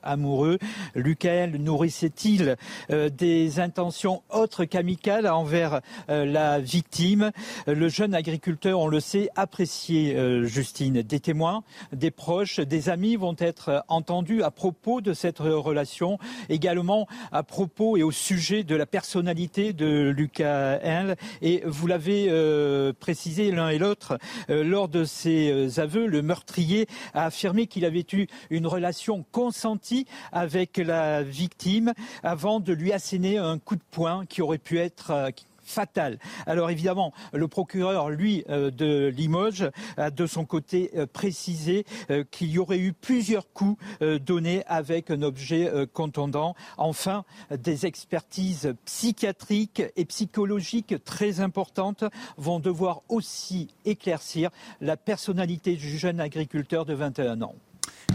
amoureux? 0.02 0.58
Lucael 0.94 1.56
nourrissait-il 1.56 2.56
des 2.88 3.60
intentions 3.60 4.22
autres 4.30 4.64
qu'amicales 4.64 5.26
envers 5.26 5.80
la 6.08 6.60
victime? 6.60 7.30
Le 7.66 7.88
jeune 7.88 8.14
agriculteur, 8.14 8.80
on 8.80 8.88
le 8.88 9.00
sait, 9.00 9.30
appréciait 9.36 10.44
Justine. 10.44 11.02
Des 11.02 11.20
témoins, 11.20 11.62
des 11.92 12.10
proches, 12.10 12.60
des 12.60 12.88
amis 12.88 13.16
vont 13.16 13.36
être 13.38 13.84
entendus 13.88 14.42
à 14.42 14.50
propos 14.50 15.00
de 15.00 15.12
cette 15.12 15.38
relation 15.38 16.18
également 16.48 17.06
à 17.32 17.42
propos 17.42 17.96
et 17.96 18.02
au 18.02 18.10
sujet 18.10 18.64
de 18.64 18.74
la 18.74 18.86
personnalité 18.86 19.72
de 19.72 20.12
Lucas 20.14 20.78
Henle. 20.82 21.16
Et 21.42 21.62
vous 21.66 21.86
l'avez 21.86 22.26
euh, 22.28 22.92
précisé 22.98 23.50
l'un 23.50 23.68
et 23.68 23.78
l'autre, 23.78 24.18
euh, 24.50 24.62
lors 24.64 24.88
de 24.88 25.04
ses 25.04 25.50
euh, 25.50 25.80
aveux, 25.80 26.06
le 26.06 26.22
meurtrier 26.22 26.86
a 27.14 27.26
affirmé 27.26 27.66
qu'il 27.66 27.84
avait 27.84 28.06
eu 28.12 28.26
une 28.50 28.66
relation 28.66 29.24
consentie 29.32 30.06
avec 30.32 30.76
la 30.76 31.22
victime 31.22 31.92
avant 32.22 32.60
de 32.60 32.72
lui 32.72 32.92
asséner 32.92 33.38
un 33.38 33.58
coup 33.58 33.76
de 33.76 33.82
poing 33.90 34.26
qui 34.26 34.42
aurait 34.42 34.58
pu 34.58 34.78
être 34.78 35.30
fatale. 35.70 36.18
Alors 36.46 36.70
évidemment, 36.70 37.12
le 37.32 37.48
procureur, 37.48 38.10
lui, 38.10 38.44
euh, 38.50 38.70
de 38.70 39.06
Limoges, 39.08 39.70
a 39.96 40.10
de 40.10 40.26
son 40.26 40.44
côté 40.44 40.90
euh, 40.96 41.06
précisé 41.06 41.86
euh, 42.10 42.24
qu'il 42.30 42.50
y 42.50 42.58
aurait 42.58 42.78
eu 42.78 42.92
plusieurs 42.92 43.52
coups 43.52 43.82
donnés 44.24 44.62
avec 44.66 45.10
un 45.10 45.22
objet 45.22 45.70
contondant. 45.92 46.54
Enfin, 46.76 47.24
des 47.50 47.86
expertises 47.86 48.74
psychiatriques 48.84 49.82
et 49.96 50.04
psychologiques 50.04 50.94
très 51.04 51.40
importantes 51.40 52.04
vont 52.36 52.58
devoir 52.58 53.02
aussi 53.08 53.68
éclaircir 53.84 54.50
la 54.80 54.96
personnalité 54.96 55.76
du 55.76 55.98
jeune 55.98 56.20
agriculteur 56.20 56.84
de 56.84 56.94
21 56.94 57.42
ans. 57.42 57.54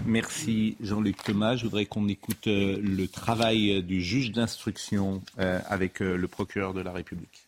Merci 0.05 0.77
Jean-Luc 0.81 1.23
Thomas. 1.23 1.55
Je 1.55 1.63
voudrais 1.63 1.85
qu'on 1.85 2.07
écoute 2.07 2.47
le 2.47 3.05
travail 3.05 3.83
du 3.83 4.01
juge 4.01 4.31
d'instruction 4.31 5.21
avec 5.37 5.99
le 5.99 6.27
procureur 6.27 6.73
de 6.73 6.81
la 6.81 6.91
République. 6.91 7.44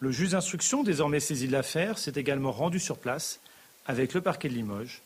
Le 0.00 0.12
juge 0.12 0.30
d'instruction, 0.30 0.82
désormais 0.82 1.20
saisi 1.20 1.48
de 1.48 1.52
l'affaire, 1.52 1.98
s'est 1.98 2.12
également 2.14 2.52
rendu 2.52 2.78
sur 2.78 2.98
place 2.98 3.40
avec 3.86 4.14
le 4.14 4.20
parquet 4.20 4.48
de 4.48 4.54
Limoges 4.54 5.02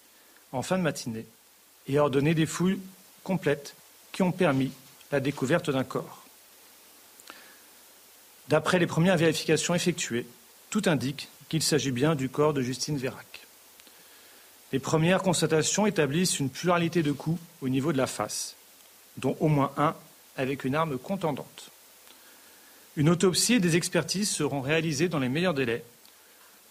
en 0.53 0.63
fin 0.63 0.77
de 0.77 0.83
matinée 0.83 1.27
et 1.89 1.99
a 1.99 2.03
ordonné 2.03 2.35
des 2.35 2.47
fouilles 2.47 2.81
complètes 3.25 3.75
qui 4.13 4.23
ont 4.23 4.33
permis 4.33 4.71
la 5.11 5.21
découverte 5.21 5.71
d'un 5.71 5.85
corps. 5.85 6.23
D'après 8.49 8.79
les 8.79 8.87
premières 8.87 9.17
vérifications 9.17 9.75
effectuées, 9.75 10.27
tout 10.69 10.83
indique 10.87 11.29
qu'il 11.49 11.63
s'agit 11.63 11.91
bien 11.91 12.15
du 12.15 12.29
corps 12.29 12.53
de 12.53 12.63
Justine 12.63 12.99
Vérac. 12.99 13.47
Les 14.73 14.79
premières 14.79 15.23
constatations 15.23 15.87
établissent 15.87 16.39
une 16.39 16.51
pluralité 16.51 17.03
de 17.03 17.13
coups 17.13 17.41
au 17.61 17.69
niveau 17.69 17.93
de 17.93 17.99
la 17.99 18.07
face, 18.07 18.57
dont 19.17 19.37
au 19.41 19.49
moins 19.49 19.73
un 19.77 19.95
avec 20.37 20.65
une 20.65 20.75
arme 20.75 20.99
contendante. 20.99 21.71
Une 22.97 23.09
autopsie 23.09 23.55
et 23.55 23.61
des 23.61 23.77
expertises 23.77 24.31
seront 24.31 24.61
réalisées 24.61 25.09
dans 25.09 25.19
les 25.19 25.31
meilleurs 25.31 25.55
délais 25.55 25.85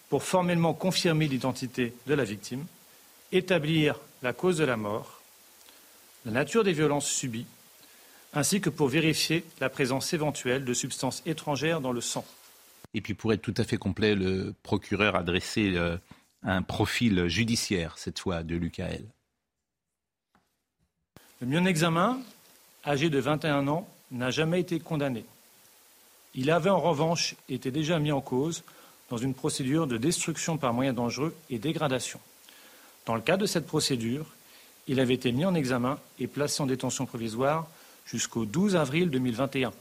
pour 0.10 0.24
formellement 0.24 0.74
confirmer 0.74 1.28
l'identité 1.28 1.94
de 2.06 2.14
la 2.14 2.24
victime, 2.24 2.66
établir 3.32 4.00
la 4.22 4.34
cause 4.34 4.58
de 4.58 4.66
la 4.66 4.78
mort, 4.78 5.22
la 6.26 6.32
nature 6.32 6.64
des 6.64 6.74
violences 6.74 7.08
subies, 7.08 7.48
ainsi 8.34 8.62
que 8.62 8.70
pour 8.70 8.88
vérifier 8.88 9.44
la 9.60 9.70
présence 9.70 10.14
éventuelle 10.14 10.64
de 10.64 10.74
substances 10.74 11.24
étrangères 11.26 11.82
dans 11.82 11.92
le 11.92 12.02
sang. 12.02 12.26
Et 12.94 13.02
puis 13.02 13.14
pour 13.14 13.34
être 13.34 13.42
tout 13.42 13.54
à 13.58 13.64
fait 13.64 13.78
complet, 13.78 14.14
le 14.14 14.54
procureur 14.64 15.16
a 15.16 15.24
dressé 15.24 15.74
euh, 15.76 15.98
un 16.44 16.62
profil 16.62 17.28
judiciaire, 17.28 17.98
cette 17.98 18.20
fois, 18.20 18.44
de 18.44 18.56
Lucael. 18.56 19.06
Le 21.40 21.48
mieux 21.48 21.66
examen, 21.68 22.22
âgé 22.86 23.10
de 23.10 23.18
21 23.18 23.68
ans, 23.68 23.90
n'a 24.12 24.30
jamais 24.30 24.60
été 24.60 24.80
condamné. 24.80 25.26
Il 26.36 26.50
avait 26.50 26.70
en 26.70 26.80
revanche 26.80 27.36
été 27.50 27.72
déjà 27.72 28.00
mis 28.00 28.12
en 28.12 28.22
cause 28.22 28.64
dans 29.10 29.18
une 29.18 29.34
procédure 29.34 29.88
de 29.88 29.98
destruction 29.98 30.58
par 30.58 30.74
moyens 30.74 30.96
dangereux 30.96 31.36
et 31.50 31.60
dégradation. 31.60 32.20
Dans 33.06 33.16
le 33.16 33.22
cadre 33.22 33.42
de 33.42 33.48
cette 33.48 33.68
procédure, 33.68 34.26
il 34.88 35.00
avait 35.00 35.14
été 35.14 35.32
mis 35.32 35.46
en 35.46 35.54
examen 35.54 36.00
et 36.20 36.28
placé 36.28 36.62
en 36.62 36.66
détention 36.66 37.06
provisoire 37.06 37.68
jusqu'au 38.06 38.46
12 38.46 38.76
avril 38.76 39.10
2021. 39.10 39.74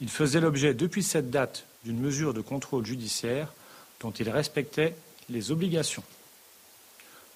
Il 0.00 0.08
faisait 0.08 0.40
l'objet 0.40 0.74
depuis 0.74 1.02
cette 1.02 1.30
date 1.30 1.66
d'une 1.84 1.98
mesure 1.98 2.34
de 2.34 2.40
contrôle 2.40 2.86
judiciaire 2.86 3.52
dont 4.00 4.12
il 4.12 4.28
respectait 4.30 4.94
les 5.28 5.50
obligations. 5.50 6.02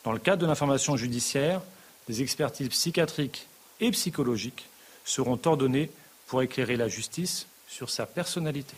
Dans 0.05 0.13
le 0.13 0.19
cadre 0.19 0.43
de 0.43 0.47
l'information 0.47 0.97
judiciaire, 0.97 1.61
des 2.09 2.23
expertises 2.23 2.69
psychiatriques 2.69 3.49
et 3.81 3.91
psychologiques 3.91 4.69
seront 5.05 5.41
ordonnées 5.45 5.91
pour 6.29 6.43
éclairer 6.43 6.77
la 6.77 6.89
justice 6.89 7.47
sur 7.67 7.91
sa 7.91 8.07
personnalité. 8.07 8.75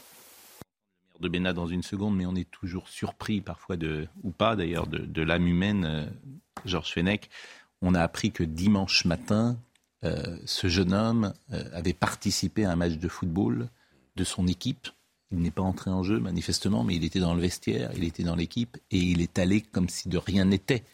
De 1.21 1.29
Bénat 1.29 1.53
dans 1.53 1.67
une 1.67 1.83
seconde, 1.83 2.17
mais 2.17 2.27
on 2.27 2.35
est 2.35 2.51
toujours 2.51 2.89
surpris 2.89 3.41
parfois 3.41 3.77
de, 3.77 4.07
ou 4.23 4.31
pas 4.31 4.57
d'ailleurs, 4.57 4.87
de, 4.87 5.23
l'âme 5.23 5.47
humaine. 5.47 5.85
Euh, 5.85 6.07
Georges 6.65 6.93
Fenech, 6.93 7.29
on 7.83 7.95
a 7.95 8.03
appris 8.03 8.31
que 8.31 8.45
dimanche 8.45 9.05
matin, 9.05 9.57
euh, 10.05 10.39
ce 10.45 10.69
jeune 10.69 10.93
homme 10.93 11.35
euh, 11.53 11.65
avait 11.73 11.93
participé 11.93 12.65
à 12.65 12.71
un 12.73 12.77
match 12.77 12.95
de 12.95 13.09
football 13.09 13.69
de 14.17 14.25
son 14.25 14.47
équipe. 14.47 14.89
Il 15.33 15.39
n'est 15.39 15.51
pas 15.51 15.63
entré 15.63 15.91
en 15.91 16.03
jeu 16.03 16.21
manifestement, 16.21 16.85
mais 16.85 16.97
il 16.97 17.05
était 17.05 17.21
dans 17.21 17.35
le 17.35 17.41
vestiaire, 17.41 17.91
il 17.97 18.05
était 18.05 18.23
dans 18.23 18.37
l'équipe 18.37 18.79
et 18.91 18.99
il 18.99 19.21
est 19.21 19.39
allé 19.39 19.61
comme 19.61 19.89
si 19.89 20.09
de 20.09 20.19
rien 20.19 20.45
n'était 20.45 20.85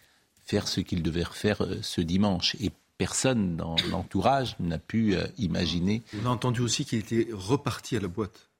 faire 0.44 0.68
ce 0.68 0.80
qu'il 0.80 1.02
devait 1.02 1.22
refaire 1.22 1.64
ce 1.82 2.00
dimanche. 2.00 2.56
Et 2.60 2.70
personne 2.98 3.56
dans 3.56 3.76
l'entourage 3.90 4.56
n'a 4.60 4.78
pu 4.78 5.14
euh, 5.14 5.26
imaginer. 5.38 6.02
On 6.22 6.26
a 6.26 6.30
entendu 6.30 6.60
aussi 6.60 6.84
qu'il 6.84 6.98
était 6.98 7.28
reparti 7.32 7.96
à 7.96 8.00
la 8.00 8.08
boîte. 8.08 8.50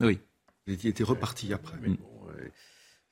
Oui. 0.00 0.18
Il 0.66 0.86
était 0.86 1.04
reparti 1.04 1.52
après. 1.52 1.76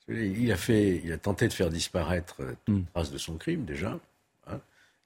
il, 0.08 0.50
a 0.52 0.56
fait, 0.56 1.02
il 1.04 1.12
a 1.12 1.18
tenté 1.18 1.48
de 1.48 1.52
faire 1.52 1.70
disparaître 1.70 2.36
euh, 2.40 2.54
toute 2.64 2.76
mm. 2.76 2.84
trace 2.94 3.10
de 3.10 3.18
son 3.18 3.36
crime 3.36 3.64
déjà. 3.64 3.98
Hein. 4.46 4.60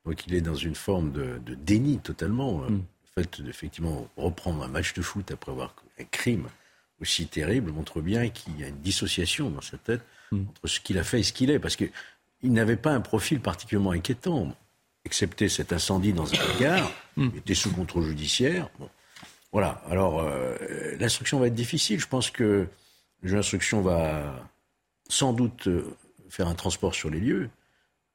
Donc 0.04 0.26
il 0.26 0.35
est 0.35 0.40
dans 0.40 0.54
une 0.54 0.76
forme 0.76 1.11
de, 1.12 1.40
déni 1.54 1.99
totalement. 1.99 2.62
Euh, 2.64 2.70
mm. 2.70 2.85
Le 3.16 3.23
fait 3.23 3.40
d'effectivement 3.40 4.08
reprendre 4.16 4.62
un 4.62 4.68
match 4.68 4.92
de 4.92 5.02
foot 5.02 5.30
après 5.30 5.50
avoir 5.50 5.75
un 5.99 6.04
crime 6.04 6.49
aussi 7.00 7.26
terrible 7.26 7.73
montre 7.73 8.00
bien 8.00 8.28
qu'il 8.28 8.58
y 8.61 8.64
a 8.64 8.68
une 8.68 8.80
dissociation 8.80 9.50
dans 9.50 9.61
sa 9.61 9.78
tête 9.78 10.02
mm. 10.30 10.42
entre 10.49 10.66
ce 10.68 10.80
qu'il 10.80 10.99
a 10.99 11.04
fait 11.04 11.20
et 11.20 11.23
ce 11.25 11.32
qu'il 11.32 11.50
est. 11.50 11.58
Parce 11.58 11.75
qu'il 11.75 11.90
n'avait 12.44 12.76
pas 12.76 12.92
un 12.92 13.00
profil 13.00 13.40
particulièrement 13.40 13.90
inquiétant 13.90 14.54
excepté 15.06 15.48
cet 15.48 15.72
incendie 15.72 16.12
dans 16.12 16.30
un 16.32 16.60
gare, 16.60 16.90
hmm. 17.16 17.30
il 17.32 17.38
était 17.38 17.54
sous 17.54 17.70
contrôle 17.70 18.04
judiciaire. 18.04 18.68
Voilà. 19.52 19.82
Alors, 19.88 20.20
euh, 20.20 20.56
l'instruction 20.98 21.38
va 21.38 21.46
être 21.46 21.54
difficile. 21.54 21.98
Je 21.98 22.08
pense 22.08 22.30
que 22.30 22.66
d'instruction 23.22 23.80
va 23.80 24.48
sans 25.08 25.32
doute 25.32 25.68
euh, 25.68 25.96
faire 26.28 26.48
un 26.48 26.54
transport 26.54 26.94
sur 26.94 27.08
les 27.08 27.20
lieux, 27.20 27.48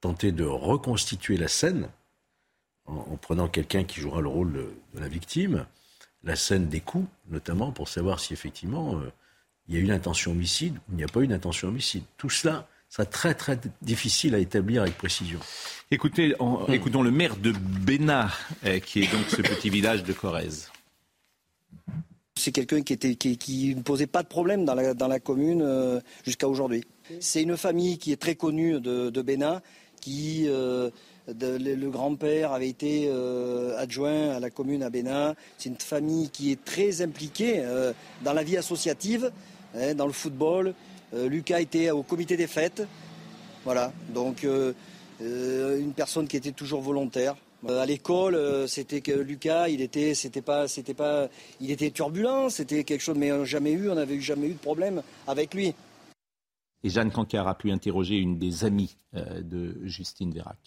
tenter 0.01 0.31
de 0.31 0.43
reconstituer 0.43 1.37
la 1.37 1.47
scène 1.47 1.89
en, 2.85 3.15
prenant 3.17 3.47
quelqu'un 3.47 3.83
qui 3.83 4.01
jouera 4.01 4.21
le 4.21 4.27
rôle 4.27 4.53
de, 4.53 4.99
la 4.99 5.07
victime, 5.07 5.65
la 6.23 6.35
scène 6.35 6.67
des 6.67 6.81
coups, 6.81 7.07
notamment, 7.29 7.71
pour 7.71 7.87
savoir 7.87 8.19
si 8.19 8.33
effectivement 8.33 8.99
euh, 8.99 9.11
il 9.67 9.75
y 9.75 9.77
a 9.77 9.81
eu 9.81 9.83
une 9.83 9.91
intention 9.91 10.31
homicide 10.31 10.75
ou 10.75 10.93
il 10.93 10.97
n'y 10.97 11.03
a 11.03 11.07
pas 11.07 11.21
eu 11.21 11.23
une 11.23 11.33
intention 11.33 11.69
homicide. 11.69 12.03
Tout 12.17 12.29
cela 12.29 12.67
sera 12.91 13.05
très 13.05 13.33
très 13.33 13.57
difficile 13.81 14.35
à 14.35 14.37
établir 14.37 14.81
avec 14.81 14.97
précision. 14.97 15.39
Écoutez, 15.91 16.35
hmm. 16.39 16.73
Écoutons 16.73 17.01
le 17.01 17.11
maire 17.11 17.37
de 17.37 17.51
Bénat, 17.51 18.29
euh, 18.65 18.79
qui 18.79 19.01
est 19.01 19.11
donc 19.11 19.25
ce 19.29 19.41
petit 19.41 19.69
village 19.69 20.03
de 20.03 20.11
Corrèze. 20.11 20.69
C'est 22.37 22.51
quelqu'un 22.51 22.81
qui, 22.81 22.93
était, 22.93 23.15
qui, 23.15 23.75
ne 23.75 23.81
posait 23.81 24.07
pas 24.07 24.23
de 24.23 24.27
problème 24.27 24.65
dans 24.65 24.75
la, 24.75 24.93
dans 24.93 25.07
la 25.07 25.19
commune 25.19 25.61
euh, 25.61 26.01
jusqu'à 26.25 26.49
aujourd'hui. 26.49 26.83
C'est 27.19 27.43
une 27.43 27.55
famille 27.55 27.97
qui 27.97 28.11
est 28.11 28.19
très 28.19 28.35
connue 28.35 28.81
de, 28.81 29.09
de 29.09 29.21
Bénat, 29.21 29.61
qui 30.01 30.45
euh, 30.47 30.89
le, 31.27 31.89
grand-père 31.89 32.51
avait 32.51 32.69
été 32.69 33.09
adjoint 33.77 34.31
à 34.31 34.39
la 34.39 34.49
commune 34.49 34.83
à 34.83 34.89
Bénat. 34.89 35.35
C'est 35.57 35.69
une 35.69 35.77
famille 35.77 36.29
qui 36.29 36.51
est 36.51 36.63
très 36.65 37.01
impliquée 37.01 37.63
dans 38.23 38.33
la 38.33 38.43
vie 38.43 38.57
associative, 38.57 39.31
hein, 39.75 39.93
dans 39.93 40.07
le 40.07 40.13
football. 40.13 40.73
Lucas 41.13 41.59
était 41.59 41.91
au 41.91 42.03
comité 42.03 42.37
des 42.37 42.47
fêtes. 42.47 42.83
Voilà, 43.63 43.91
donc 44.09 44.45
euh, 45.21 45.79
une 45.79 45.93
personne 45.93 46.27
qui 46.27 46.37
était 46.37 46.51
toujours 46.51 46.81
volontaire. 46.81 47.35
Euh, 47.69 47.81
à 47.81 47.85
l'école, 47.85 48.33
euh, 48.33 48.65
c'était 48.65 49.01
que 49.01 49.11
Lucas, 49.11 49.67
il 49.67 49.81
était, 49.81 50.15
c'était 50.15 50.41
pas, 50.41 50.67
c'était 50.67 50.95
pas, 50.95 51.27
il 51.59 51.69
était 51.69 51.91
turbulent, 51.91 52.49
c'était 52.49 52.83
quelque 52.83 53.01
chose, 53.01 53.17
mais 53.17 53.45
jamais 53.45 53.71
eu, 53.71 53.89
on 53.89 53.95
n'avait 53.95 54.19
jamais 54.19 54.47
eu 54.47 54.53
de 54.53 54.59
problème 54.59 55.03
avec 55.27 55.53
lui. 55.53 55.75
Et 56.83 56.89
Jeanne 56.89 57.11
Cancard 57.11 57.47
a 57.47 57.55
pu 57.55 57.71
interroger 57.71 58.15
une 58.15 58.39
des 58.39 58.65
amies 58.65 58.95
de 59.13 59.77
Justine 59.83 60.31
Vérac. 60.33 60.57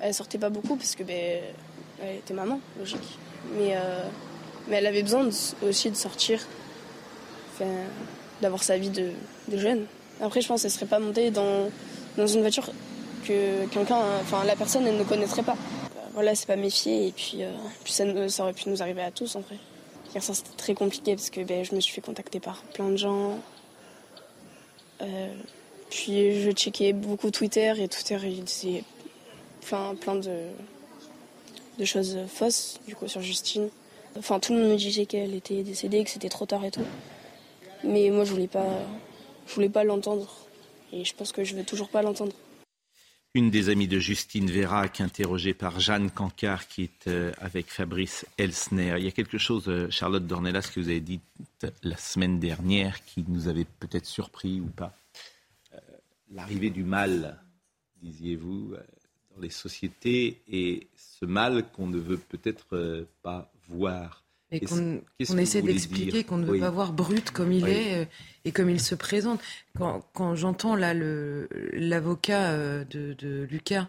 Elle 0.00 0.14
sortait 0.14 0.38
pas 0.38 0.48
beaucoup 0.48 0.76
parce 0.76 0.94
que 0.94 1.02
ben, 1.02 1.42
elle 2.00 2.16
était 2.16 2.32
maman, 2.32 2.60
logique. 2.78 3.18
Mais, 3.54 3.76
euh, 3.76 4.08
mais 4.68 4.76
elle 4.76 4.86
avait 4.86 5.02
besoin 5.02 5.28
aussi 5.62 5.90
de 5.90 5.96
sortir, 5.96 6.40
d'avoir 8.40 8.62
sa 8.62 8.76
vie 8.76 8.90
de, 8.90 9.12
jeune. 9.54 9.86
Après, 10.20 10.40
je 10.40 10.48
pense 10.48 10.62
qu'elle 10.62 10.70
serait 10.70 10.86
pas 10.86 10.98
montée 10.98 11.30
dans, 11.30 11.70
dans 12.16 12.26
une 12.26 12.40
voiture 12.40 12.70
que 13.26 13.66
quelqu'un, 13.66 13.98
enfin 14.20 14.44
la 14.44 14.56
personne, 14.56 14.86
elle 14.86 14.96
ne 14.96 15.04
connaîtrait 15.04 15.42
pas. 15.42 15.56
Voilà, 16.14 16.34
c'est 16.34 16.46
pas 16.46 16.56
méfier 16.56 17.08
et 17.08 17.12
puis, 17.12 17.42
euh, 17.42 17.52
puis 17.84 17.92
ça, 17.92 18.04
ça, 18.28 18.44
aurait 18.44 18.54
pu 18.54 18.70
nous 18.70 18.80
arriver 18.80 19.02
à 19.02 19.10
tous 19.10 19.36
en 19.36 19.40
vrai. 19.40 19.58
Hier 20.14 20.22
c'était 20.22 20.56
très 20.56 20.74
compliqué 20.74 21.14
parce 21.14 21.28
que 21.28 21.42
ben, 21.42 21.62
je 21.62 21.74
me 21.74 21.80
suis 21.80 21.92
fait 21.92 22.00
contacter 22.00 22.40
par 22.40 22.62
plein 22.72 22.88
de 22.88 22.96
gens. 22.96 23.38
Euh, 25.02 25.34
puis 25.90 26.40
je 26.40 26.50
checkais 26.52 26.94
beaucoup 26.94 27.30
Twitter 27.30 27.74
et 27.76 27.86
Twitter 27.88 28.18
il 28.24 28.44
disait 28.44 28.82
enfin, 29.62 29.94
plein 30.00 30.14
de, 30.14 30.46
de 31.78 31.84
choses 31.84 32.16
fausses 32.28 32.80
du 32.86 32.96
coup 32.96 33.08
sur 33.08 33.20
Justine. 33.20 33.68
Enfin 34.16 34.40
tout 34.40 34.54
le 34.54 34.60
monde 34.60 34.70
me 34.70 34.76
disait 34.76 35.04
qu'elle 35.04 35.34
était 35.34 35.62
décédée, 35.62 36.02
que 36.02 36.10
c'était 36.10 36.30
trop 36.30 36.46
tard 36.46 36.64
et 36.64 36.70
tout. 36.70 36.84
Mais 37.84 38.10
moi 38.10 38.24
je 38.24 38.32
voulais 38.32 38.48
pas 38.48 38.66
je 39.46 39.54
voulais 39.54 39.68
pas 39.68 39.84
l'entendre. 39.84 40.28
Et 40.92 41.04
je 41.04 41.14
pense 41.14 41.32
que 41.32 41.44
je 41.44 41.54
vais 41.54 41.64
toujours 41.64 41.88
pas 41.88 42.02
l'entendre. 42.02 42.32
Une 43.34 43.50
des 43.50 43.68
amies 43.68 43.88
de 43.88 43.98
Justine 43.98 44.50
Vérac, 44.50 45.00
interrogée 45.02 45.52
par 45.52 45.78
Jeanne 45.78 46.10
Cancard, 46.10 46.68
qui 46.68 46.84
est 46.84 47.06
euh, 47.06 47.32
avec 47.38 47.66
Fabrice 47.66 48.24
Elsner. 48.38 48.94
Il 48.96 49.04
y 49.04 49.08
a 49.08 49.10
quelque 49.10 49.36
chose, 49.36 49.68
euh, 49.68 49.90
Charlotte 49.90 50.26
Dornelas, 50.26 50.70
que 50.74 50.80
vous 50.80 50.88
avez 50.88 51.00
dit 51.00 51.20
la 51.82 51.98
semaine 51.98 52.38
dernière, 52.38 53.04
qui 53.04 53.24
nous 53.28 53.48
avait 53.48 53.66
peut-être 53.78 54.06
surpris 54.06 54.60
ou 54.60 54.68
pas 54.68 54.94
l'arrivée 56.30 56.70
du 56.70 56.84
mal, 56.84 57.38
disiez-vous, 58.02 58.74
euh, 58.74 58.82
dans 59.34 59.40
les 59.40 59.50
sociétés 59.50 60.42
et 60.48 60.88
ce 60.96 61.26
mal 61.26 61.70
qu'on 61.70 61.86
ne 61.86 61.98
veut 61.98 62.18
peut-être 62.18 62.76
euh, 62.76 63.04
pas 63.22 63.52
voir. 63.68 64.24
Et 64.52 64.60
qu'on 64.60 65.38
essaie 65.38 65.62
d'expliquer, 65.62 66.22
qu'on 66.22 66.36
ne 66.36 66.46
veut 66.46 66.60
pas 66.60 66.70
voir 66.70 66.92
brut 66.92 67.30
comme 67.30 67.52
il 67.52 67.68
est 67.68 67.94
euh, 67.94 68.04
et 68.44 68.52
comme 68.52 68.70
il 68.70 68.80
se 68.80 68.94
présente. 68.94 69.40
Quand, 69.76 70.34
j'entends 70.34 70.76
là 70.76 70.94
l'avocat 70.94 72.84
de, 72.84 73.46
Lucas 73.50 73.88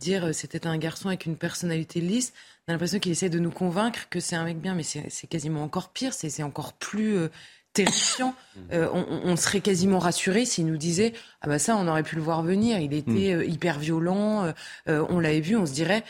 dire 0.00 0.34
c'était 0.34 0.66
un 0.66 0.76
garçon 0.78 1.06
avec 1.08 1.26
une 1.26 1.36
personnalité 1.36 2.00
lisse, 2.00 2.32
on 2.66 2.70
a 2.70 2.74
l'impression 2.74 2.98
qu'il 2.98 3.12
essaie 3.12 3.30
de 3.30 3.38
nous 3.38 3.52
convaincre 3.52 4.08
que 4.10 4.18
c'est 4.18 4.34
un 4.34 4.44
mec 4.44 4.58
bien, 4.58 4.74
mais 4.74 4.82
c'est 4.82 5.26
quasiment 5.28 5.62
encore 5.62 5.90
pire, 5.90 6.12
c'est 6.12 6.42
encore 6.42 6.72
plus 6.72 7.28
terrifiant. 7.72 8.34
Euh, 8.72 8.88
on, 8.92 9.36
serait 9.36 9.60
quasiment 9.60 9.98
rassuré 9.98 10.44
s'il 10.44 10.66
nous 10.66 10.76
disait 10.76 11.12
ah 11.40 11.48
bah 11.48 11.58
ça 11.58 11.76
on 11.76 11.88
aurait 11.88 12.02
pu 12.02 12.16
le 12.16 12.22
voir 12.22 12.42
venir. 12.42 12.78
Il 12.78 12.92
était 12.92 13.34
mm. 13.34 13.40
euh, 13.40 13.44
hyper 13.44 13.78
violent. 13.78 14.52
Euh, 14.88 15.06
on 15.08 15.20
l'avait 15.20 15.40
vu. 15.40 15.56
On 15.56 15.66
se 15.66 15.72
dirait 15.72 16.04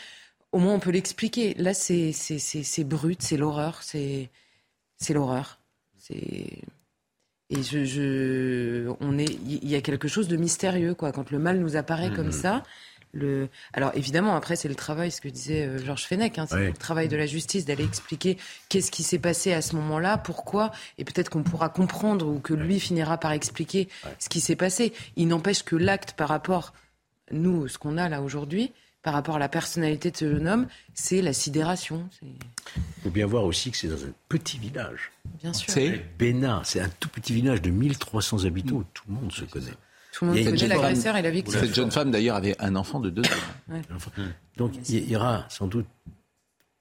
au 0.53 0.59
moins 0.59 0.73
on 0.73 0.79
peut 0.79 0.91
l'expliquer. 0.91 1.53
Là 1.55 1.73
c'est 1.73 2.13
c'est 2.13 2.39
c'est 2.39 2.83
brut, 2.85 3.21
c'est 3.21 3.37
l'horreur, 3.37 3.83
c'est 3.83 4.29
l'horreur. 5.09 5.59
Et 6.09 7.61
je, 7.61 7.83
je, 7.83 8.93
on 8.99 9.17
est, 9.17 9.37
il 9.45 9.67
y 9.69 9.75
a 9.75 9.81
quelque 9.81 10.07
chose 10.07 10.27
de 10.27 10.37
mystérieux 10.37 10.95
quoi 10.95 11.11
quand 11.11 11.29
le 11.29 11.39
mal 11.39 11.59
nous 11.59 11.75
apparaît 11.75 12.11
comme 12.11 12.29
mm-hmm. 12.29 12.41
ça. 12.41 12.63
Le... 13.11 13.47
Alors 13.73 13.91
évidemment, 13.93 14.35
après, 14.35 14.55
c'est 14.55 14.67
le 14.67 14.75
travail, 14.75 15.11
ce 15.11 15.21
que 15.21 15.29
disait 15.29 15.67
euh, 15.67 15.77
Georges 15.77 16.05
Fenech, 16.05 16.39
hein, 16.39 16.47
c'est 16.49 16.67
le 16.67 16.73
travail 16.73 17.07
de 17.07 17.15
la 17.15 17.27
justice 17.27 17.63
d'aller 17.63 17.83
expliquer 17.83 18.37
qu'est-ce 18.69 18.89
qui 18.89 19.03
s'est 19.03 19.19
passé 19.19 19.53
à 19.53 19.61
ce 19.61 19.75
moment-là, 19.75 20.17
pourquoi, 20.17 20.71
et 20.97 21.05
peut-être 21.05 21.29
qu'on 21.29 21.43
pourra 21.43 21.69
comprendre 21.69 22.27
ou 22.27 22.39
que 22.39 22.55
lui 22.55 22.79
finira 22.79 23.19
par 23.19 23.31
expliquer 23.31 23.87
ce 24.17 24.29
qui 24.29 24.39
s'est 24.39 24.55
passé. 24.55 24.93
Il 25.15 25.27
n'empêche 25.27 25.61
que 25.61 25.75
l'acte 25.75 26.13
par 26.13 26.29
rapport, 26.29 26.73
nous, 27.29 27.67
ce 27.67 27.77
qu'on 27.77 27.97
a 27.97 28.09
là 28.09 28.23
aujourd'hui, 28.23 28.73
par 29.03 29.13
rapport 29.13 29.35
à 29.35 29.39
la 29.39 29.49
personnalité 29.49 30.11
de 30.11 30.17
ce 30.17 30.31
jeune 30.31 30.47
homme, 30.47 30.67
c'est 30.93 31.21
la 31.21 31.33
sidération. 31.33 32.09
Il 32.21 32.33
faut 33.03 33.09
bien 33.09 33.25
voir 33.25 33.43
aussi 33.43 33.69
que 33.69 33.77
c'est 33.77 33.89
dans 33.89 34.01
un 34.03 34.13
petit 34.29 34.57
village. 34.57 35.11
Bien 35.41 35.51
sûr. 35.51 35.71
C'est 35.71 36.05
Bénin, 36.17 36.61
c'est 36.63 36.79
un 36.79 36.89
tout 36.99 37.09
petit 37.09 37.33
village 37.33 37.61
de 37.61 37.69
1300 37.69 38.45
habitants 38.45 38.77
où 38.77 38.85
tout 38.93 39.03
le 39.09 39.15
monde 39.15 39.31
se 39.31 39.43
connaît. 39.43 39.73
Tout 40.13 40.25
le 40.25 40.31
monde 40.31 40.43
connaît 40.45 40.67
l'agresseur 40.67 41.17
et 41.17 41.21
la 41.21 41.31
victime. 41.31 41.59
Cette 41.59 41.75
jeune 41.75 41.91
femme, 41.91 42.11
d'ailleurs, 42.11 42.37
avait 42.37 42.55
un 42.59 42.75
enfant 42.75 43.01
de 43.01 43.09
deux 43.09 43.23
ans. 43.23 43.77
Donc 44.57 44.73
il 44.87 45.09
y 45.09 45.15
aura 45.15 45.45
sans 45.49 45.67
doute 45.67 45.87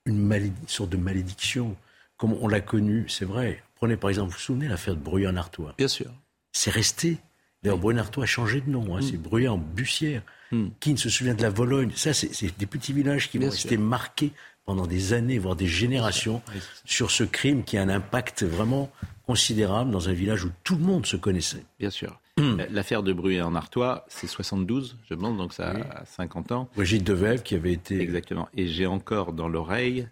une, 0.04 0.52
sorte 0.68 0.90
de 0.90 0.96
malédiction, 0.96 1.76
comme 2.16 2.34
on 2.34 2.46
l'a 2.46 2.60
connue, 2.60 3.08
c'est 3.08 3.24
vrai. 3.24 3.62
Prenez 3.74 3.96
par 3.96 4.10
exemple, 4.10 4.28
vous 4.28 4.36
vous 4.36 4.42
souvenez 4.42 4.68
l'affaire 4.68 4.94
de 4.94 5.00
Bruyant-Artois 5.00 5.74
Bien 5.76 5.88
sûr. 5.88 6.10
C'est 6.52 6.70
resté. 6.70 7.18
D'ailleurs, 7.62 7.78
Bruyant-Artois 7.78 8.24
a 8.24 8.26
changé 8.26 8.60
de 8.60 8.70
nom. 8.70 8.96
Hein. 8.96 9.00
Mm. 9.00 9.02
C'est 9.02 9.16
Bruyant-Bussière. 9.16 10.22
Mm. 10.50 10.68
Qui 10.80 10.92
ne 10.92 10.98
se 10.98 11.08
souvient 11.08 11.34
de 11.34 11.42
la 11.42 11.50
Vologne 11.50 11.90
Ça, 11.94 12.12
c'est 12.12 12.58
des 12.58 12.66
petits 12.66 12.92
villages 12.92 13.30
qui 13.30 13.38
vont 13.38 13.50
rester 13.50 13.76
marqués 13.76 14.32
pendant 14.64 14.86
des 14.86 15.12
années, 15.12 15.38
voire 15.38 15.56
des 15.56 15.66
générations, 15.66 16.40
sur 16.84 17.10
ce 17.10 17.24
crime 17.24 17.64
qui 17.64 17.76
a 17.78 17.82
un 17.82 17.88
impact 17.88 18.44
vraiment 18.44 18.92
considérable 19.26 19.90
dans 19.90 20.08
un 20.08 20.12
village 20.12 20.44
où 20.44 20.50
tout 20.62 20.76
le 20.76 20.82
monde 20.82 21.06
se 21.06 21.16
connaissait. 21.16 21.64
Bien 21.80 21.90
sûr. 21.90 22.20
Hmm. 22.38 22.62
L'affaire 22.70 23.02
de 23.02 23.12
Bruy 23.12 23.42
en 23.42 23.54
Artois, 23.54 24.04
c'est 24.08 24.26
72, 24.26 24.96
je 25.08 25.14
pense, 25.14 25.36
donc 25.36 25.52
ça 25.52 25.70
a 25.70 26.04
50 26.06 26.52
ans. 26.52 26.68
Brigitte 26.76 27.04
Devève 27.04 27.42
qui 27.42 27.54
avait 27.54 27.72
été. 27.72 28.00
Exactement. 28.00 28.48
Et 28.54 28.68
j'ai 28.68 28.86
encore 28.86 29.32
dans 29.32 29.48
l'oreille 29.48 30.08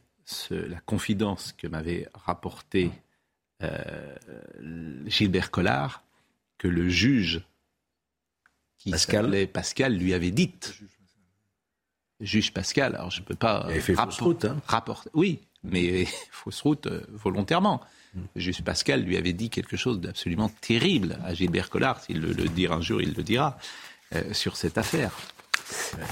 la 0.50 0.78
confidence 0.80 1.52
que 1.56 1.66
m'avait 1.66 2.08
rapporté 2.14 2.90
euh, 3.62 4.14
Gilbert 5.06 5.50
Collard, 5.50 6.04
que 6.60 6.68
le 6.68 6.90
juge 6.90 7.40
qui 8.76 8.90
Pascal 8.90 9.96
lui 9.96 10.12
avait 10.14 10.30
dite. 10.30 10.74
Juge 12.20 12.52
Pascal, 12.52 12.96
alors 12.96 13.10
je 13.10 13.20
ne 13.20 13.24
peux 13.24 13.34
pas. 13.34 13.64
Il 13.66 13.70
avait 13.70 13.80
fait 13.80 13.94
fausse 13.94 14.20
route, 14.20 14.44
hein. 14.44 14.60
rapporter. 14.66 15.08
Oui, 15.14 15.40
mais 15.64 16.04
fausse 16.30 16.60
route 16.60 16.86
euh, 16.86 17.00
volontairement. 17.08 17.80
Juste 18.36 18.62
Pascal 18.62 19.02
lui 19.02 19.16
avait 19.16 19.32
dit 19.32 19.48
quelque 19.48 19.76
chose 19.76 20.00
d'absolument 20.00 20.50
terrible 20.60 21.18
à 21.24 21.32
Gilbert 21.32 21.70
Collard. 21.70 22.02
S'il 22.02 22.20
le, 22.20 22.32
le 22.32 22.48
dira 22.48 22.76
un 22.76 22.82
jour, 22.82 23.00
il 23.00 23.14
le 23.14 23.22
dira, 23.22 23.56
euh, 24.14 24.34
sur 24.34 24.56
cette 24.56 24.76
affaire 24.76 25.12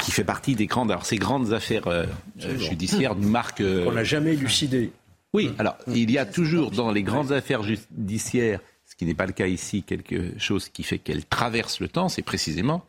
qui 0.03 0.13
fait 0.13 0.25
partie 0.25 0.55
des 0.55 0.67
grandes, 0.67 0.91
alors 0.91 1.05
ces 1.05 1.17
grandes 1.17 1.53
affaires 1.53 1.89
euh, 1.89 2.07
judiciaires 2.39 3.17
nous 3.17 3.29
marquent. 3.29 3.61
On 3.87 3.93
n'a 3.93 4.05
jamais 4.05 4.33
élucidé. 4.33 4.93
Oui, 5.35 5.53
alors 5.59 5.77
il 5.89 6.11
y 6.11 6.17
a 6.17 6.25
toujours 6.25 6.71
dans 6.71 6.91
les 6.91 7.03
grandes 7.03 7.33
affaires 7.33 7.63
judiciaires, 7.63 8.61
qui 8.99 9.07
n'est 9.07 9.15
pas 9.15 9.27
le 9.27 9.33
cas 9.33 9.47
ici, 9.47 9.85
quelque 9.85 10.39
chose 10.39 10.69
qui 10.69 10.83
fait 10.83 10.99
qu'elles 10.99 11.25
traversent 11.25 11.81
le 11.81 11.89
temps, 11.89 12.09
c'est 12.09 12.23
précisément 12.23 12.85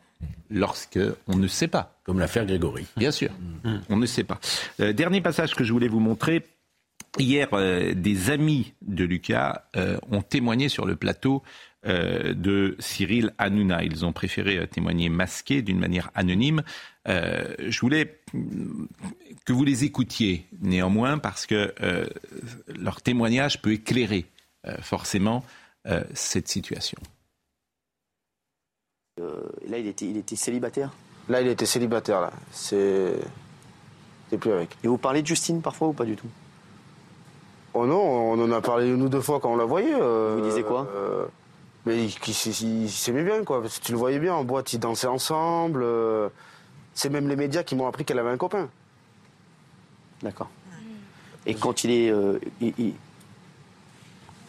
lorsque 0.50 0.98
on 1.28 1.36
ne 1.36 1.46
sait 1.46 1.68
pas. 1.68 1.98
Comme 2.04 2.18
l'affaire 2.18 2.44
Grégory. 2.44 2.86
Bien 2.96 3.12
sûr, 3.12 3.30
on 3.88 3.96
ne 3.96 4.06
sait 4.06 4.24
pas. 4.24 4.40
Euh, 4.80 4.92
dernier 4.92 5.20
passage 5.20 5.54
que 5.54 5.64
je 5.64 5.72
voulais 5.72 5.88
vous 5.88 6.00
montrer. 6.00 6.44
Hier, 7.18 7.48
euh, 7.52 7.94
des 7.94 8.30
amis 8.30 8.74
de 8.82 9.04
Lucas 9.04 9.64
euh, 9.76 9.96
ont 10.10 10.22
témoigné 10.22 10.68
sur 10.68 10.84
le 10.84 10.96
plateau 10.96 11.42
de 11.82 12.76
Cyril 12.78 13.32
Hanouna. 13.38 13.84
Ils 13.84 14.04
ont 14.04 14.12
préféré 14.12 14.66
témoigner 14.66 15.08
masqué 15.08 15.62
d'une 15.62 15.78
manière 15.78 16.10
anonyme. 16.14 16.62
je 17.06 17.80
voulais 17.80 18.20
que 19.46 19.52
vous 19.54 19.64
les 19.64 19.84
écoutiez 19.84 20.44
néanmoins 20.60 21.16
parce 21.16 21.46
que 21.46 21.72
leur 22.78 23.00
témoignage 23.00 23.62
peut 23.62 23.72
éclairer 23.72 24.26
forcément 24.82 25.42
cette 26.14 26.48
situation. 26.48 26.98
là, 29.18 29.78
il 29.78 29.86
était, 29.86 30.06
il 30.06 30.16
était 30.16 30.36
célibataire? 30.36 30.90
Là, 31.28 31.40
il 31.40 31.48
était 31.48 31.66
célibataire, 31.66 32.20
là. 32.20 32.32
C'est. 32.50 33.14
C'est 34.30 34.38
plus 34.38 34.52
avec. 34.52 34.76
Et 34.84 34.88
vous 34.88 34.98
parlez 34.98 35.22
de 35.22 35.26
Justine 35.26 35.60
parfois 35.60 35.88
ou 35.88 35.92
pas 35.92 36.04
du 36.04 36.16
tout? 36.16 36.28
Oh 37.74 37.86
non, 37.86 38.00
on 38.00 38.42
en 38.42 38.50
a 38.52 38.60
parlé 38.60 38.88
une 38.88 39.02
ou 39.02 39.08
deux 39.08 39.20
fois 39.20 39.40
quand 39.40 39.52
on 39.52 39.56
la 39.56 39.64
voyait. 39.64 39.94
Euh, 39.94 40.36
vous 40.36 40.44
disiez 40.44 40.62
quoi? 40.62 40.88
euh, 40.94 41.26
Mais 41.86 42.04
il, 42.04 42.88
s'aimait 42.88 43.24
bien, 43.24 43.44
quoi. 43.44 43.60
Parce 43.60 43.78
que 43.78 43.84
tu 43.84 43.92
le 43.92 43.98
voyais 43.98 44.18
bien 44.18 44.34
en 44.34 44.44
boîte, 44.44 44.72
ils 44.72 44.78
dansaient 44.80 45.06
ensemble. 45.06 45.82
Euh, 45.82 46.28
c'est 46.94 47.10
même 47.10 47.28
les 47.28 47.36
médias 47.36 47.62
qui 47.62 47.74
m'ont 47.76 47.86
appris 47.86 48.04
qu'elle 48.04 48.18
avait 48.18 48.30
un 48.30 48.36
copain. 48.36 48.68
D'accord. 50.22 50.50
Et 51.46 51.54
quand 51.54 51.84
il 51.84 51.90
est. 51.90 52.12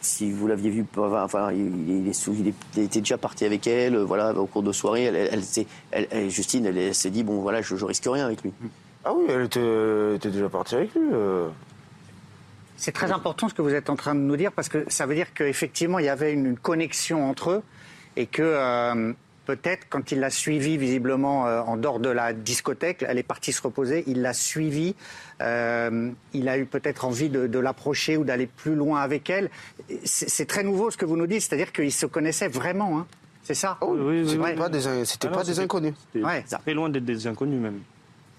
si 0.02 0.30
vous 0.30 0.46
l'aviez 0.46 0.70
vu, 0.70 0.84
enfin, 0.96 1.52
il, 1.52 2.08
est, 2.08 2.26
il, 2.28 2.84
était 2.84 3.00
déjà 3.00 3.18
parti 3.18 3.44
avec 3.44 3.66
elle, 3.66 3.96
voilà, 3.96 4.34
au 4.34 4.46
cours 4.46 4.62
de 4.62 4.72
soirée. 4.72 5.04
Elle, 5.04 5.42
elle, 5.90 6.30
Justine, 6.30 6.66
elle, 6.66 6.94
s'est 6.94 7.10
dit 7.10 7.24
bon, 7.24 7.40
voilà, 7.40 7.62
je, 7.62 7.76
je 7.76 7.84
risque 7.84 8.06
rien 8.06 8.26
avec 8.26 8.42
lui. 8.42 8.52
Ah 9.04 9.12
oui, 9.14 9.24
elle 9.28 9.42
était, 9.42 10.16
était 10.16 10.30
déjà 10.30 10.48
partie 10.48 10.74
avec 10.74 10.94
lui. 10.94 11.02
C'est 12.82 12.90
très 12.90 13.12
important 13.12 13.48
ce 13.48 13.54
que 13.54 13.62
vous 13.62 13.74
êtes 13.74 13.90
en 13.90 13.94
train 13.94 14.12
de 14.16 14.20
nous 14.20 14.36
dire 14.36 14.50
parce 14.50 14.68
que 14.68 14.84
ça 14.88 15.06
veut 15.06 15.14
dire 15.14 15.32
qu'effectivement 15.34 16.00
il 16.00 16.06
y 16.06 16.08
avait 16.08 16.32
une, 16.32 16.56
connexion 16.56 17.30
entre 17.30 17.50
eux 17.50 17.62
et 18.16 18.26
que 18.26 18.42
euh, 18.42 19.12
peut-être 19.46 19.86
quand 19.88 20.12
il 20.12 20.20
l'a 20.20 20.30
suivi 20.30 20.76
visiblement 20.76 21.46
euh, 21.46 21.60
en 21.60 21.76
dehors 21.76 22.00
de 22.00 22.08
la 22.08 22.32
discothèque, 22.32 23.04
elle 23.06 23.18
est 23.18 23.22
partie 23.22 23.52
se 23.52 23.62
reposer, 23.62 24.04
il 24.06 24.22
l'a 24.22 24.32
suivi, 24.32 24.94
euh, 25.40 26.10
il 26.32 26.48
a 26.48 26.58
eu 26.58 26.66
peut-être 26.66 27.04
envie 27.04 27.28
de, 27.28 27.58
l'approcher 27.58 28.16
ou 28.16 28.24
d'aller 28.24 28.46
plus 28.46 28.74
loin 28.74 29.00
avec 29.00 29.30
elle. 29.30 29.50
C'est 30.04 30.46
très 30.46 30.62
nouveau 30.62 30.90
ce 30.90 30.96
que 30.96 31.04
vous 31.04 31.16
nous 31.16 31.26
dites, 31.26 31.42
c'est-à-dire 31.42 31.72
qu'ils 31.72 31.92
se 31.92 32.06
connaissaient 32.06 32.48
vraiment. 32.48 32.98
Hein. 32.98 33.06
C'est 33.42 33.54
ça? 33.54 33.78
Oh, 33.80 33.96
Oui, 33.98 34.28
c'était 34.28 34.54
pas 34.54 34.68
des, 34.68 35.28
pas 35.28 35.44
des 35.44 35.60
inconnus. 35.60 35.94
C'était 36.12 36.56
très 36.58 36.74
loin 36.74 36.88
d'être 36.88 37.04
des 37.04 37.26
inconnus 37.26 37.60
même. 37.60 37.80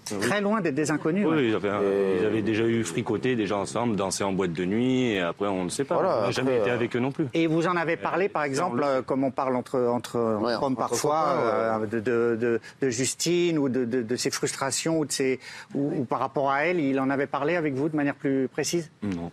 Très 0.04 0.40
loin 0.40 0.60
d'être 0.60 0.74
des 0.74 0.90
inconnus. 0.90 1.26
Oui, 1.26 1.48
ils, 1.48 1.54
avaient, 1.54 2.42
déjà 2.42 2.64
eu 2.64 2.84
fricoté 2.84 3.36
déjà 3.36 3.56
ensemble, 3.56 3.96
dansé 3.96 4.24
en 4.24 4.32
boîte 4.32 4.52
de 4.52 4.64
nuit, 4.64 5.12
et 5.12 5.20
après 5.20 5.48
on 5.48 5.64
ne 5.64 5.68
sait 5.68 5.84
pas. 5.84 5.96
on 5.98 6.26
n'a 6.26 6.30
jamais 6.30 6.58
été 6.58 6.70
avec 6.70 6.94
eux 6.96 6.98
non 6.98 7.12
plus. 7.12 7.26
Et 7.34 7.46
vous 7.46 7.66
en 7.66 7.76
avez 7.76 7.96
parlé, 7.96 8.28
par 8.28 8.44
exemple, 8.44 8.82
euh, 8.84 9.02
comme 9.02 9.24
on 9.24 9.30
parle 9.30 9.56
entre, 9.56 9.80
entre, 9.80 10.16
hommes 10.62 10.76
parfois, 10.76 11.36
euh, 11.38 11.86
de, 11.86 12.60
de, 12.80 12.88
Justine 12.90 13.58
ou 13.58 13.68
de, 13.68 13.84
de, 13.84 14.16
ses 14.16 14.30
frustrations 14.30 14.98
ou, 14.98 15.04
de 15.04 15.12
ses, 15.12 15.40
ou, 15.74 16.04
par 16.04 16.18
rapport 16.18 16.50
à 16.50 16.64
elle, 16.66 16.80
il 16.80 17.00
en 17.00 17.10
avait 17.10 17.26
parlé 17.26 17.56
avec 17.56 17.74
vous 17.74 17.88
de 17.88 17.96
manière 17.96 18.14
plus 18.14 18.48
précise? 18.48 18.90
Non. 19.02 19.30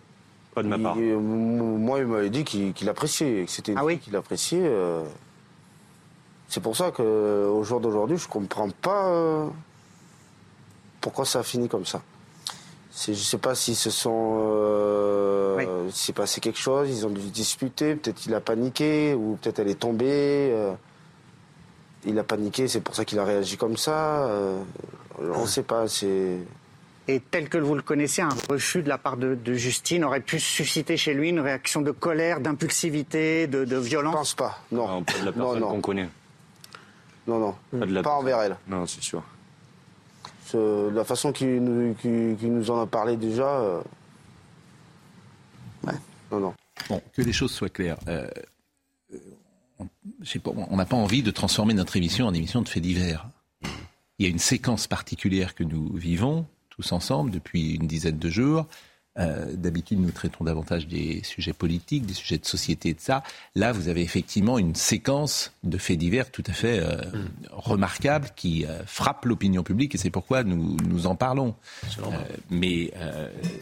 Pas 0.54 0.62
de 0.62 0.68
ma 0.68 0.78
part. 0.78 0.96
moi, 0.96 1.98
il 2.00 2.06
m'avait 2.06 2.30
dit 2.30 2.44
qu'il 2.44 2.88
appréciait, 2.88 3.44
que 3.44 3.50
c'était 3.50 3.74
ah 3.76 3.84
oui 3.84 3.98
qu'il 3.98 4.14
appréciait. 4.16 4.60
Euh. 4.62 5.02
c'est 6.48 6.62
pour 6.62 6.76
ça 6.76 6.90
qu'au 6.90 7.62
jour 7.62 7.80
d'aujourd'hui, 7.80 8.18
je 8.18 8.28
comprends 8.28 8.68
pas 8.68 9.50
pourquoi 11.02 11.26
ça 11.26 11.40
a 11.40 11.42
fini 11.42 11.68
comme 11.68 11.84
ça? 11.84 12.00
Je 13.06 13.10
ne 13.10 13.16
sais 13.16 13.38
pas 13.38 13.54
s'ils 13.54 13.76
se 13.76 13.90
sont. 13.90 14.38
Euh, 14.38 15.90
s'est 15.90 16.12
passé 16.12 16.40
quelque 16.40 16.58
chose, 16.58 16.88
ils 16.90 17.06
ont 17.06 17.10
dû 17.10 17.20
disputer, 17.30 17.96
peut-être 17.96 18.16
qu'il 18.16 18.34
a 18.34 18.40
paniqué, 18.40 19.14
ou 19.14 19.38
peut-être 19.40 19.58
elle 19.58 19.68
est 19.68 19.80
tombée. 19.80 20.50
Euh. 20.52 20.72
il 22.06 22.18
a 22.18 22.24
paniqué, 22.24 22.68
c'est 22.68 22.80
pour 22.80 22.94
ça 22.94 23.04
qu'il 23.04 23.18
a 23.18 23.24
réagi 23.24 23.56
comme 23.56 23.76
ça. 23.76 24.26
Euh, 24.26 24.62
on 25.20 25.42
ne 25.42 25.46
sait 25.46 25.62
pas, 25.62 25.88
c'est. 25.88 26.38
Et 27.08 27.20
tel 27.20 27.48
que 27.48 27.58
vous 27.58 27.74
le 27.74 27.82
connaissez, 27.82 28.22
un 28.22 28.28
refus 28.48 28.82
de 28.82 28.88
la 28.88 28.98
part 28.98 29.16
de, 29.16 29.36
Justine 29.54 30.04
aurait 30.04 30.20
pu 30.20 30.38
susciter 30.38 30.96
chez 30.96 31.14
lui 31.14 31.30
une 31.30 31.40
réaction 31.40 31.80
de 31.80 31.90
colère, 31.90 32.40
d'impulsivité, 32.40 33.48
de, 33.48 33.76
violence? 33.76 34.12
Je 34.12 34.18
pense 34.18 34.34
pas, 34.34 34.60
non. 34.70 34.86
non 34.86 35.02
pas 35.02 35.18
de 35.18 35.24
la 35.24 35.32
personne 35.32 35.60
qu'on 35.60 35.80
connaît. 35.80 36.08
Non, 37.26 37.38
non, 37.72 38.02
pas 38.02 38.12
envers 38.12 38.40
elle. 38.40 38.56
Non, 38.68 38.86
c'est 38.86 39.02
sûr. 39.02 39.22
Euh, 40.54 40.90
la 40.90 41.04
façon 41.04 41.32
qu'il 41.32 41.62
nous, 41.62 41.94
nous, 42.04 42.70
en 42.70 42.80
a 42.80 42.86
parlé 42.86 43.16
déjà. 43.16 43.48
Euh, 43.48 43.80
ouais. 45.84 45.94
Non, 46.30 46.40
non. 46.40 46.54
Bon, 46.88 47.00
que 47.12 47.22
les 47.22 47.32
choses 47.32 47.52
soient 47.52 47.68
claires. 47.68 47.98
Euh, 48.08 48.28
on 49.78 50.76
n'a 50.76 50.84
pas 50.84 50.96
envie 50.96 51.22
de 51.22 51.30
transformer 51.30 51.74
notre 51.74 51.96
émission 51.96 52.26
en 52.26 52.34
émission 52.34 52.62
de 52.62 52.68
faits 52.68 52.82
divers. 52.82 53.28
Il 54.18 54.26
y 54.26 54.26
a 54.26 54.30
une 54.30 54.38
séquence 54.38 54.86
particulière 54.86 55.54
que 55.54 55.64
nous 55.64 55.92
vivons 55.94 56.46
tous 56.70 56.92
ensemble 56.92 57.30
depuis 57.30 57.74
une 57.74 57.86
dizaine 57.86 58.18
de 58.18 58.30
jours. 58.30 58.66
Euh, 59.18 59.52
d'habitude, 59.52 60.00
nous 60.00 60.10
traitons 60.10 60.44
davantage 60.44 60.86
des 60.86 61.22
sujets 61.22 61.52
politiques, 61.52 62.06
des 62.06 62.14
sujets 62.14 62.38
de 62.38 62.46
société 62.46 62.90
et 62.90 62.94
de 62.94 63.00
ça. 63.00 63.22
Là, 63.54 63.72
vous 63.72 63.88
avez 63.88 64.00
effectivement 64.00 64.58
une 64.58 64.74
séquence 64.74 65.52
de 65.64 65.76
faits 65.76 65.98
divers 65.98 66.30
tout 66.30 66.42
à 66.46 66.52
fait 66.54 66.78
euh, 66.80 66.96
mm. 66.96 67.28
remarquable 67.50 68.28
qui 68.34 68.64
euh, 68.64 68.82
frappe 68.86 69.26
l'opinion 69.26 69.62
publique 69.62 69.94
et 69.94 69.98
c'est 69.98 70.08
pourquoi 70.08 70.44
nous, 70.44 70.78
nous 70.88 71.06
en 71.06 71.14
parlons. 71.14 71.54
mais 72.50 72.92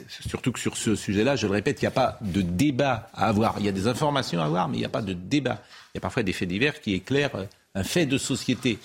surtout 0.09 0.53
que 0.53 0.61
sur 0.61 0.77
ce 0.77 0.95
sujet-là, 0.95 1.35
je 1.35 1.49
le 1.49 1.53
répète, 1.53 1.83
il 1.83 1.85
n'y 1.85 1.89
a 1.89 1.93
pas 1.93 2.19
de 2.21 2.43
débat 2.43 3.11
à 3.13 3.27
avoir. 3.27 3.57
Il 3.59 3.67
y 3.67 3.69
a 3.69 3.73
des 3.73 3.89
informations 3.89 4.41
à 4.41 4.45
avoir, 4.45 4.69
mais 4.69 4.77
il 4.77 4.81
n'y 4.81 4.87
a 4.87 4.91
pas 4.91 5.03
de 5.03 5.15
débat. 5.15 5.63
Il 5.93 5.97
y 5.97 5.99
a 5.99 6.01
parfois 6.01 6.23
des 6.23 6.33
faits 6.33 6.49
divers 6.49 6.81
qui 6.81 6.95
éclairent 6.95 7.47
un 7.75 7.83
fait 7.83 8.07
de 8.07 8.19
société. 8.19 8.79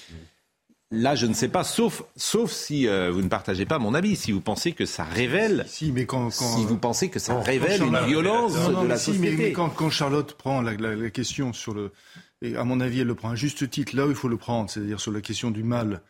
Là, 0.92 1.16
je 1.16 1.26
ne 1.26 1.34
sais 1.34 1.48
pas, 1.48 1.64
sauf, 1.64 2.04
sauf 2.16 2.52
si 2.52 2.88
euh, 2.88 3.10
vous 3.12 3.24
ne 3.24 3.28
partagez 3.28 3.66
pas 3.66 3.80
mon 3.80 3.96
avis, 3.96 4.16
si 4.16 4.32
vous 4.32 4.40
pensez 4.40 4.72
que 4.72 4.86
ça 4.86 5.04
révèle, 5.04 5.66
si, 5.68 5.92
mais 5.92 6.06
quand, 6.06 6.30
si 6.30 6.64
vous 6.64 6.78
pensez 6.78 7.10
que 7.10 7.18
ça 7.18 7.40
révèle 7.40 7.82
une 7.82 8.06
violence 8.06 8.54
de 8.54 8.88
la 8.88 8.98
société. 8.98 9.36
Mais, 9.36 9.52
quand, 9.52 9.90
Charlotte 9.90 10.34
prend 10.34 10.62
la, 10.62 11.10
question 11.10 11.54
sur 11.54 11.74
le, 11.74 11.92
et 12.42 12.56
à 12.56 12.64
mon 12.64 12.80
avis, 12.80 13.00
elle 13.00 13.08
le 13.08 13.16
prend 13.16 13.32
à 13.32 13.36
juste 13.36 13.68
titre 13.70 13.96
là 13.96 14.06
où 14.06 14.10
il 14.10 14.16
faut 14.16 14.28
le 14.28 14.38
prendre, 14.38 14.70
c'est-à-dire 14.70 15.00
sur 15.00 15.12
la 15.12 15.22
question 15.22 15.50
du 15.50 15.64
mal 15.64 16.02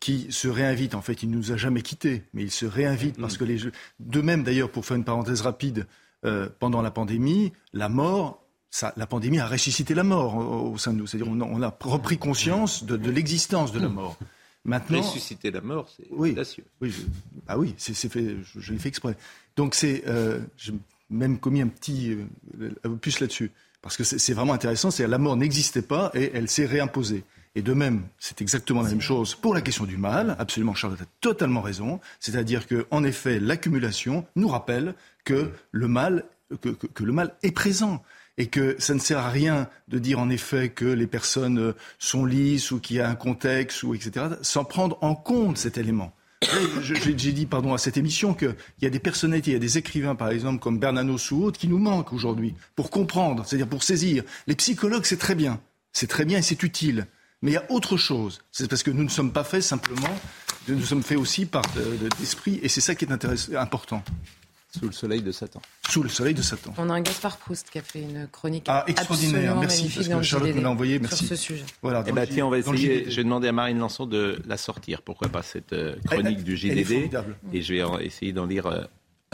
qui 0.00 0.28
se 0.30 0.48
réinvite. 0.48 0.94
En 0.94 1.02
fait, 1.02 1.22
il 1.22 1.30
ne 1.30 1.36
nous 1.36 1.52
a 1.52 1.56
jamais 1.56 1.82
quittés, 1.82 2.24
mais 2.32 2.42
il 2.42 2.50
se 2.50 2.64
réinvite 2.64 3.20
parce 3.20 3.36
que 3.36 3.44
les. 3.44 3.58
De 4.00 4.20
même, 4.22 4.44
d'ailleurs, 4.44 4.70
pour 4.70 4.86
faire 4.86 4.96
une 4.96 5.04
parenthèse 5.04 5.42
rapide, 5.42 5.86
euh, 6.24 6.48
pendant 6.58 6.82
la 6.82 6.90
pandémie, 6.90 7.52
la 7.72 7.88
mort 7.88 8.41
la 8.96 9.06
pandémie 9.06 9.38
a 9.38 9.46
ressuscité 9.46 9.94
la 9.94 10.04
mort 10.04 10.36
au, 10.36 10.78
sein 10.78 10.92
de 10.92 10.98
nous. 10.98 11.06
C'est-à-dire 11.06 11.30
on, 11.30 11.62
a 11.62 11.76
repris 11.80 12.18
conscience 12.18 12.84
de, 12.84 13.10
l'existence 13.10 13.72
de 13.72 13.80
la 13.80 13.88
mort. 13.88 14.16
Maintenant, 14.64 15.00
ressusciter 15.00 15.50
la 15.50 15.60
mort, 15.60 15.90
c'est 15.96 16.06
oui, 16.10 16.36
Oui, 16.80 16.94
ah 17.48 17.58
oui, 17.58 17.74
c'est 17.78 17.94
fait. 17.94 18.36
Je, 18.56 18.72
l'ai 18.72 18.78
fait 18.78 18.88
exprès. 18.88 19.16
Donc 19.56 19.74
c'est, 19.74 20.04
euh, 20.06 20.38
j'ai 20.56 20.72
même 21.10 21.38
commis 21.38 21.62
un 21.62 21.66
petit 21.66 22.16
euh, 22.60 22.96
plus 23.00 23.18
là-dessus 23.18 23.50
parce 23.82 23.96
que 23.96 24.04
c'est 24.04 24.32
vraiment 24.32 24.52
intéressant. 24.52 24.92
C'est 24.92 25.06
la 25.06 25.18
mort 25.18 25.36
n'existait 25.36 25.82
pas 25.82 26.12
et 26.14 26.30
elle 26.32 26.48
s'est 26.48 26.66
réimposée. 26.66 27.24
Et 27.54 27.60
de 27.60 27.74
même, 27.74 28.04
c'est 28.18 28.40
exactement 28.40 28.82
la 28.82 28.88
même 28.88 29.02
chose 29.02 29.34
pour 29.34 29.52
la 29.52 29.60
question 29.60 29.84
du 29.84 29.98
mal. 29.98 30.36
Absolument, 30.38 30.74
Charlotte 30.74 31.02
a 31.02 31.06
totalement 31.20 31.60
raison. 31.60 32.00
C'est-à-dire 32.18 32.66
que, 32.66 32.86
en 32.90 33.04
effet, 33.04 33.40
l'accumulation 33.40 34.24
nous 34.36 34.48
rappelle 34.48 34.94
que 35.24 35.50
le 35.70 35.88
mal, 35.88 36.24
que 36.62 37.04
le 37.04 37.12
mal 37.12 37.34
est 37.42 37.50
présent 37.50 38.02
et 38.38 38.46
que 38.46 38.76
ça 38.78 38.94
ne 38.94 38.98
sert 38.98 39.18
à 39.18 39.30
rien 39.30 39.68
de 39.88 39.98
dire 39.98 40.18
en 40.18 40.30
effet 40.30 40.70
que 40.70 40.84
les 40.84 41.06
personnes 41.06 41.58
euh, 41.58 41.72
sont 41.98 42.24
lisses 42.24 42.70
ou 42.70 42.80
qu'il 42.80 42.96
y 42.96 43.00
a 43.00 43.08
un 43.08 43.14
contexte 43.14 43.82
ou 43.82 43.94
etc. 43.94 44.26
sans 44.42 44.64
prendre 44.64 44.98
en 45.02 45.14
compte 45.14 45.58
cet 45.58 45.78
élément. 45.78 46.12
J'ai 46.80 47.32
dit 47.32 47.46
pardon 47.46 47.72
à 47.72 47.78
cette 47.78 47.96
émission 47.96 48.34
qu'il 48.34 48.56
y 48.80 48.86
a 48.86 48.90
des 48.90 48.98
personnalités, 48.98 49.52
il 49.52 49.54
y 49.54 49.56
a 49.56 49.60
des 49.60 49.78
écrivains 49.78 50.16
par 50.16 50.30
exemple 50.30 50.60
comme 50.60 50.78
Bernanos 50.78 51.30
ou 51.30 51.44
autres 51.44 51.58
qui 51.58 51.68
nous 51.68 51.78
manquent 51.78 52.12
aujourd'hui 52.12 52.54
pour 52.74 52.90
comprendre, 52.90 53.44
c'est-à-dire 53.46 53.68
pour 53.68 53.82
saisir. 53.82 54.24
Les 54.46 54.56
psychologues 54.56 55.04
c'est 55.04 55.18
très 55.18 55.36
bien, 55.36 55.60
c'est 55.92 56.08
très 56.08 56.24
bien 56.24 56.38
et 56.38 56.42
c'est 56.42 56.62
utile. 56.62 57.06
Mais 57.42 57.50
il 57.52 57.54
y 57.54 57.58
a 57.58 57.70
autre 57.70 57.96
chose. 57.96 58.40
C'est 58.52 58.68
parce 58.68 58.82
que 58.82 58.90
nous 58.90 59.02
ne 59.02 59.08
sommes 59.08 59.32
pas 59.32 59.44
faits 59.44 59.62
simplement, 59.62 60.14
nous 60.68 60.80
sommes 60.82 61.02
faits 61.02 61.18
aussi 61.18 61.44
par 61.44 61.62
d'esprit, 62.18 62.60
et 62.62 62.68
c'est 62.68 62.80
ça 62.80 62.94
qui 62.94 63.04
est 63.04 63.56
important. 63.56 64.02
Sous 64.78 64.86
le 64.86 64.92
soleil 64.92 65.20
de 65.20 65.32
Satan. 65.32 65.60
Sous 65.88 66.02
le 66.02 66.08
soleil 66.08 66.32
de 66.32 66.40
Satan. 66.40 66.72
On 66.78 66.88
a 66.88 66.94
un 66.94 67.02
Gaspard 67.02 67.36
Proust 67.36 67.68
qui 67.70 67.78
a 67.78 67.82
fait 67.82 68.00
une 68.00 68.26
chronique 68.28 68.64
ah, 68.68 68.84
extraordinaire. 68.86 69.54
Merci 69.56 69.90
parce 69.94 70.08
que 70.08 70.22
Charlotte 70.22 70.54
me 70.54 70.62
l'a 70.62 70.70
envoyé. 70.70 70.98
Merci. 70.98 71.26
Sur 71.26 71.36
ce 71.36 71.42
sujet. 71.42 71.64
Voilà. 71.82 72.02
Eh 72.06 72.12
ben, 72.12 72.26
tiens, 72.26 72.46
on 72.46 72.50
va 72.50 72.58
essayer. 72.58 73.10
Je 73.10 73.16
vais 73.16 73.24
demander 73.24 73.48
à 73.48 73.52
Marine 73.52 73.78
Lançon 73.78 74.06
de 74.06 74.40
la 74.46 74.56
sortir. 74.56 75.02
Pourquoi 75.02 75.28
pas 75.28 75.42
cette 75.42 75.74
euh, 75.74 75.96
chronique 76.06 76.42
du 76.42 76.56
JDD 76.56 77.10
Et 77.52 77.62
je 77.62 77.74
vais 77.74 78.04
essayer 78.04 78.32
d'en 78.32 78.46
lire. 78.46 78.66
Euh, 78.66 78.82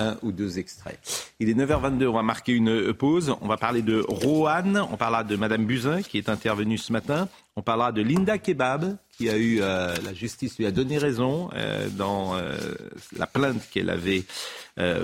un 0.01 0.17
ou 0.23 0.33
deux 0.33 0.59
extraits. 0.59 1.01
Il 1.41 1.49
est 1.49 1.55
9h22, 1.55 2.07
on 2.07 2.13
va 2.13 2.23
marquer 2.23 2.53
une 2.53 2.71
euh, 2.71 2.95
pause. 2.95 3.35
On 3.41 3.49
va 3.49 3.57
parler 3.57 3.83
de 3.83 4.05
Roanne, 4.07 4.81
on 4.93 4.97
parlera 4.97 5.25
de 5.25 5.37
Madame 5.37 5.67
Buzyn 5.67 6.03
qui 6.03 6.19
est 6.19 6.29
intervenue 6.29 6.79
ce 6.79 6.93
matin. 6.93 7.29
On 7.57 7.63
parlera 7.63 7.91
de 7.91 8.01
Linda 8.01 8.39
Kebab 8.39 8.97
qui 9.19 9.29
a 9.29 9.37
eu, 9.37 9.59
euh, 9.61 9.95
la 10.05 10.15
justice 10.15 10.57
lui 10.59 10.65
a 10.65 10.71
donné 10.71 10.97
raison 10.97 11.51
euh, 11.53 11.89
dans 11.91 12.35
la 13.17 13.27
plainte 13.27 13.69
qu'elle 13.71 13.91
avait 13.91 14.25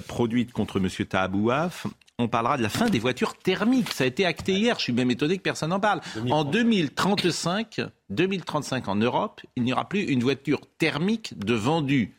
produite 0.06 0.52
contre 0.52 0.78
M. 0.78 0.88
Tahabouaf. 1.06 1.86
On 2.18 2.28
parlera 2.28 2.56
de 2.56 2.62
la 2.62 2.68
fin 2.68 2.88
des 2.88 3.00
voitures 3.00 3.36
thermiques. 3.36 3.92
Ça 3.92 4.04
a 4.04 4.06
été 4.06 4.24
acté 4.24 4.52
hier. 4.52 4.78
Je 4.78 4.84
suis 4.84 4.92
même 4.92 5.10
étonné 5.10 5.36
que 5.36 5.42
personne 5.42 5.70
n'en 5.70 5.80
parle. 5.80 6.00
En 6.30 6.44
2035, 6.44 7.80
2035 8.10 8.86
en 8.86 8.94
Europe, 8.94 9.40
il 9.56 9.64
n'y 9.64 9.72
aura 9.72 9.88
plus 9.88 10.02
une 10.02 10.22
voiture 10.22 10.60
thermique 10.78 11.36
de 11.36 11.54
vendue. 11.54 12.14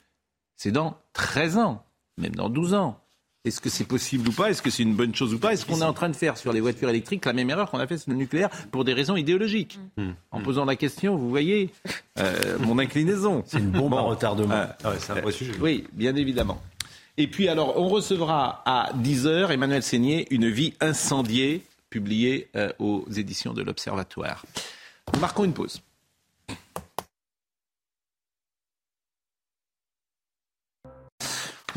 C'est 0.58 0.74
dans 0.74 0.98
13 1.14 1.58
ans 1.60 1.86
même 2.18 2.36
dans 2.36 2.50
12 2.50 2.74
ans. 2.74 3.00
Est-ce 3.46 3.62
que 3.62 3.70
c'est 3.70 3.86
possible 3.86 4.28
ou 4.30 4.32
pas? 4.32 4.50
Est-ce 4.50 4.64
que 4.64 4.72
c'est 4.72 4.82
une 4.82 4.96
bonne 4.96 5.14
chose 5.14 5.34
ou 5.36 5.40
pas? 5.40 5.54
Est-ce 5.54 5.68
qu'on 5.68 5.80
est 5.80 5.86
en 5.86 5.94
train 5.94 6.10
de 6.10 6.16
faire 6.16 6.36
sur 6.36 6.52
les 6.52 6.62
voitures 6.62 6.90
électriques 6.90 7.24
la 7.26 7.34
même 7.34 7.50
erreur 7.52 7.70
qu'on 7.70 7.80
a 7.80 7.86
fait 7.86 8.00
sur 8.00 8.12
le 8.12 8.18
nucléaire 8.18 8.50
pour 8.72 8.84
des 8.84 8.94
raisons 8.94 9.16
idéologiques? 9.16 9.80
Mm. 9.98 10.12
En 10.32 10.42
posant 10.42 10.66
la 10.66 10.76
question, 10.76 11.16
vous 11.16 11.30
voyez 11.30 11.70
euh, 12.18 12.58
mon 12.60 12.80
inclinaison. 12.80 13.44
C'est 13.46 13.60
une 13.60 13.70
bombe 13.70 13.94
à 13.94 14.02
retardement. 14.02 14.56
Euh, 14.56 14.66
ah 14.84 14.94
c'est 14.98 15.12
un 15.12 15.22
vrai 15.22 15.32
sujet. 15.32 15.54
Oui, 15.62 15.86
bien 15.94 16.16
évidemment. 16.16 16.60
Et 17.18 17.28
puis 17.28 17.48
alors, 17.48 17.80
on 17.80 17.88
recevra 17.88 18.64
à 18.66 18.92
10h, 18.98 19.52
Emmanuel 19.52 19.84
Seigné, 19.84 20.28
Une 20.32 20.50
vie 20.50 20.74
incendiée, 20.82 21.64
publiée 21.92 22.50
euh, 22.56 22.72
aux 22.80 23.06
éditions 23.16 23.54
de 23.54 23.62
l'Observatoire. 23.62 24.44
Marquons 25.20 25.44
une 25.44 25.54
pause. 25.54 25.82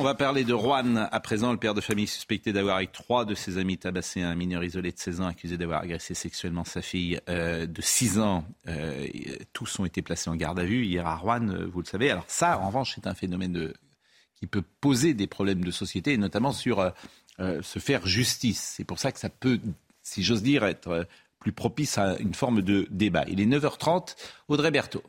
On 0.01 0.05
va 0.05 0.15
parler 0.15 0.45
de 0.45 0.55
Juan 0.55 1.09
à 1.11 1.19
présent, 1.19 1.51
le 1.51 1.59
père 1.59 1.75
de 1.75 1.81
famille 1.81 2.07
suspecté 2.07 2.53
d'avoir 2.53 2.77
avec 2.77 2.93
trois 2.93 3.25
de 3.25 3.35
ses 3.35 3.59
amis 3.59 3.79
tabassé 3.79 4.23
un 4.23 4.37
mineur 4.37 4.63
isolé 4.63 4.93
de 4.93 4.97
16 4.97 5.23
ans 5.23 5.27
accusé 5.27 5.59
d'avoir 5.59 5.83
agressé 5.83 6.15
sexuellement 6.15 6.63
sa 6.65 6.83
fille 6.83 7.21
euh, 7.29 7.67
de 7.67 7.83
6 7.83 8.21
ans. 8.21 8.45
Euh, 8.69 9.09
tous 9.53 9.81
ont 9.81 9.85
été 9.85 10.01
placés 10.01 10.31
en 10.31 10.37
garde 10.37 10.61
à 10.61 10.65
vue 10.65 10.87
hier 10.87 11.05
à 11.05 11.17
Rouen, 11.17 11.49
euh, 11.49 11.67
vous 11.67 11.81
le 11.81 11.85
savez. 11.85 12.13
Alors 12.13 12.23
ça, 12.29 12.61
en 12.61 12.69
revanche, 12.69 12.93
c'est 12.95 13.09
un 13.09 13.15
phénomène 13.15 13.53
de, 13.53 13.75
qui 14.37 14.47
peut 14.47 14.63
poser 14.81 15.15
des 15.15 15.27
problèmes 15.27 15.65
de 15.65 15.71
société, 15.73 16.17
notamment 16.17 16.53
sur 16.53 16.93
se 17.41 17.79
faire 17.81 18.07
justice. 18.07 18.75
C'est 18.77 18.85
pour 18.85 19.01
ça 19.01 19.11
que 19.11 19.19
ça 19.19 19.31
peut, 19.31 19.59
si 20.03 20.23
j'ose 20.23 20.45
dire, 20.45 20.65
être 20.65 21.09
plus 21.41 21.53
propice 21.53 21.99
à 21.99 22.17
une 22.19 22.35
forme 22.35 22.63
de 22.63 22.87
débat. 22.91 23.25
Il 23.27 23.41
est 23.41 23.47
9h30, 23.47 24.15
Audrey 24.47 24.71
Berthaud. 24.71 25.03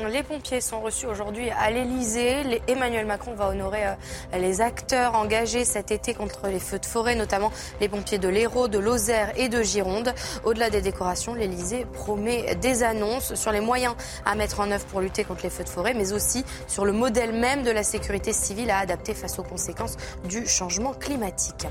Les 0.00 0.22
pompiers 0.22 0.62
sont 0.62 0.80
reçus 0.80 1.04
aujourd'hui 1.04 1.50
à 1.50 1.70
l'Elysée. 1.70 2.62
Emmanuel 2.66 3.04
Macron 3.04 3.34
va 3.34 3.48
honorer 3.48 3.88
euh, 3.88 4.38
les 4.38 4.62
acteurs 4.62 5.14
engagés 5.14 5.66
cet 5.66 5.90
été 5.90 6.14
contre 6.14 6.46
les 6.46 6.60
feux 6.60 6.78
de 6.78 6.86
forêt, 6.86 7.14
notamment 7.14 7.52
les 7.78 7.90
pompiers 7.90 8.16
de 8.16 8.28
l'Hérault, 8.28 8.68
de 8.68 8.78
Lozère 8.78 9.32
et 9.36 9.50
de 9.50 9.62
Gironde. 9.62 10.14
Au-delà 10.44 10.70
des 10.70 10.80
décorations, 10.80 11.34
l'Elysée 11.34 11.84
promet 11.92 12.54
des 12.54 12.82
annonces 12.82 13.34
sur 13.34 13.52
les 13.52 13.60
moyens 13.60 13.94
à 14.24 14.34
mettre 14.34 14.60
en 14.60 14.70
œuvre 14.70 14.86
pour 14.86 15.02
lutter 15.02 15.24
contre 15.24 15.42
les 15.42 15.50
feux 15.50 15.64
de 15.64 15.68
forêt, 15.68 15.92
mais 15.92 16.14
aussi 16.14 16.42
sur 16.68 16.86
le 16.86 16.92
modèle 16.92 17.32
même 17.34 17.62
de 17.62 17.70
la 17.70 17.82
sécurité 17.82 18.32
civile 18.32 18.70
à 18.70 18.78
adapter 18.78 19.12
face 19.12 19.38
aux 19.38 19.44
conséquences 19.44 19.98
du 20.24 20.46
changement 20.46 20.94
climatique. 20.94 21.66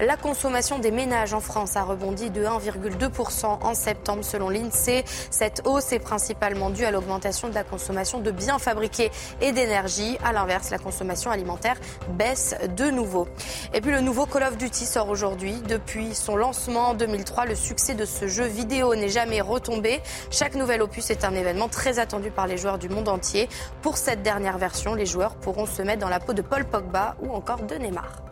La 0.00 0.16
consommation 0.16 0.78
des 0.78 0.92
ménages 0.92 1.34
en 1.34 1.40
France 1.40 1.76
a 1.76 1.82
rebondi 1.82 2.30
de 2.30 2.42
1,2% 2.42 3.44
en 3.44 3.74
septembre 3.74 4.24
selon 4.24 4.48
l'INSEE. 4.48 5.04
Cette 5.30 5.60
hausse 5.66 5.92
est 5.92 5.98
principalement 5.98 6.70
due 6.70 6.86
à 6.86 6.90
l'augmentation 6.90 7.49
de 7.50 7.54
la 7.54 7.64
consommation 7.64 8.20
de 8.20 8.30
biens 8.30 8.58
fabriqués 8.58 9.10
et 9.40 9.52
d'énergie. 9.52 10.16
À 10.24 10.32
l'inverse, 10.32 10.70
la 10.70 10.78
consommation 10.78 11.30
alimentaire 11.30 11.76
baisse 12.10 12.54
de 12.76 12.90
nouveau. 12.90 13.28
Et 13.74 13.80
puis 13.80 13.90
le 13.90 14.00
nouveau 14.00 14.26
Call 14.26 14.44
of 14.44 14.56
Duty 14.56 14.86
sort 14.86 15.08
aujourd'hui. 15.08 15.54
Depuis 15.68 16.14
son 16.14 16.36
lancement 16.36 16.88
en 16.88 16.94
2003, 16.94 17.46
le 17.46 17.54
succès 17.54 17.94
de 17.94 18.04
ce 18.04 18.26
jeu 18.26 18.44
vidéo 18.44 18.94
n'est 18.94 19.08
jamais 19.08 19.40
retombé. 19.40 20.00
Chaque 20.30 20.54
nouvel 20.54 20.82
opus 20.82 21.10
est 21.10 21.24
un 21.24 21.34
événement 21.34 21.68
très 21.68 21.98
attendu 21.98 22.30
par 22.30 22.46
les 22.46 22.56
joueurs 22.56 22.78
du 22.78 22.88
monde 22.88 23.08
entier. 23.08 23.48
Pour 23.82 23.96
cette 23.96 24.22
dernière 24.22 24.58
version, 24.58 24.94
les 24.94 25.06
joueurs 25.06 25.34
pourront 25.34 25.66
se 25.66 25.82
mettre 25.82 26.00
dans 26.00 26.08
la 26.08 26.20
peau 26.20 26.32
de 26.32 26.42
Paul 26.42 26.64
Pogba 26.64 27.16
ou 27.20 27.32
encore 27.32 27.62
de 27.62 27.74
Neymar. 27.74 28.29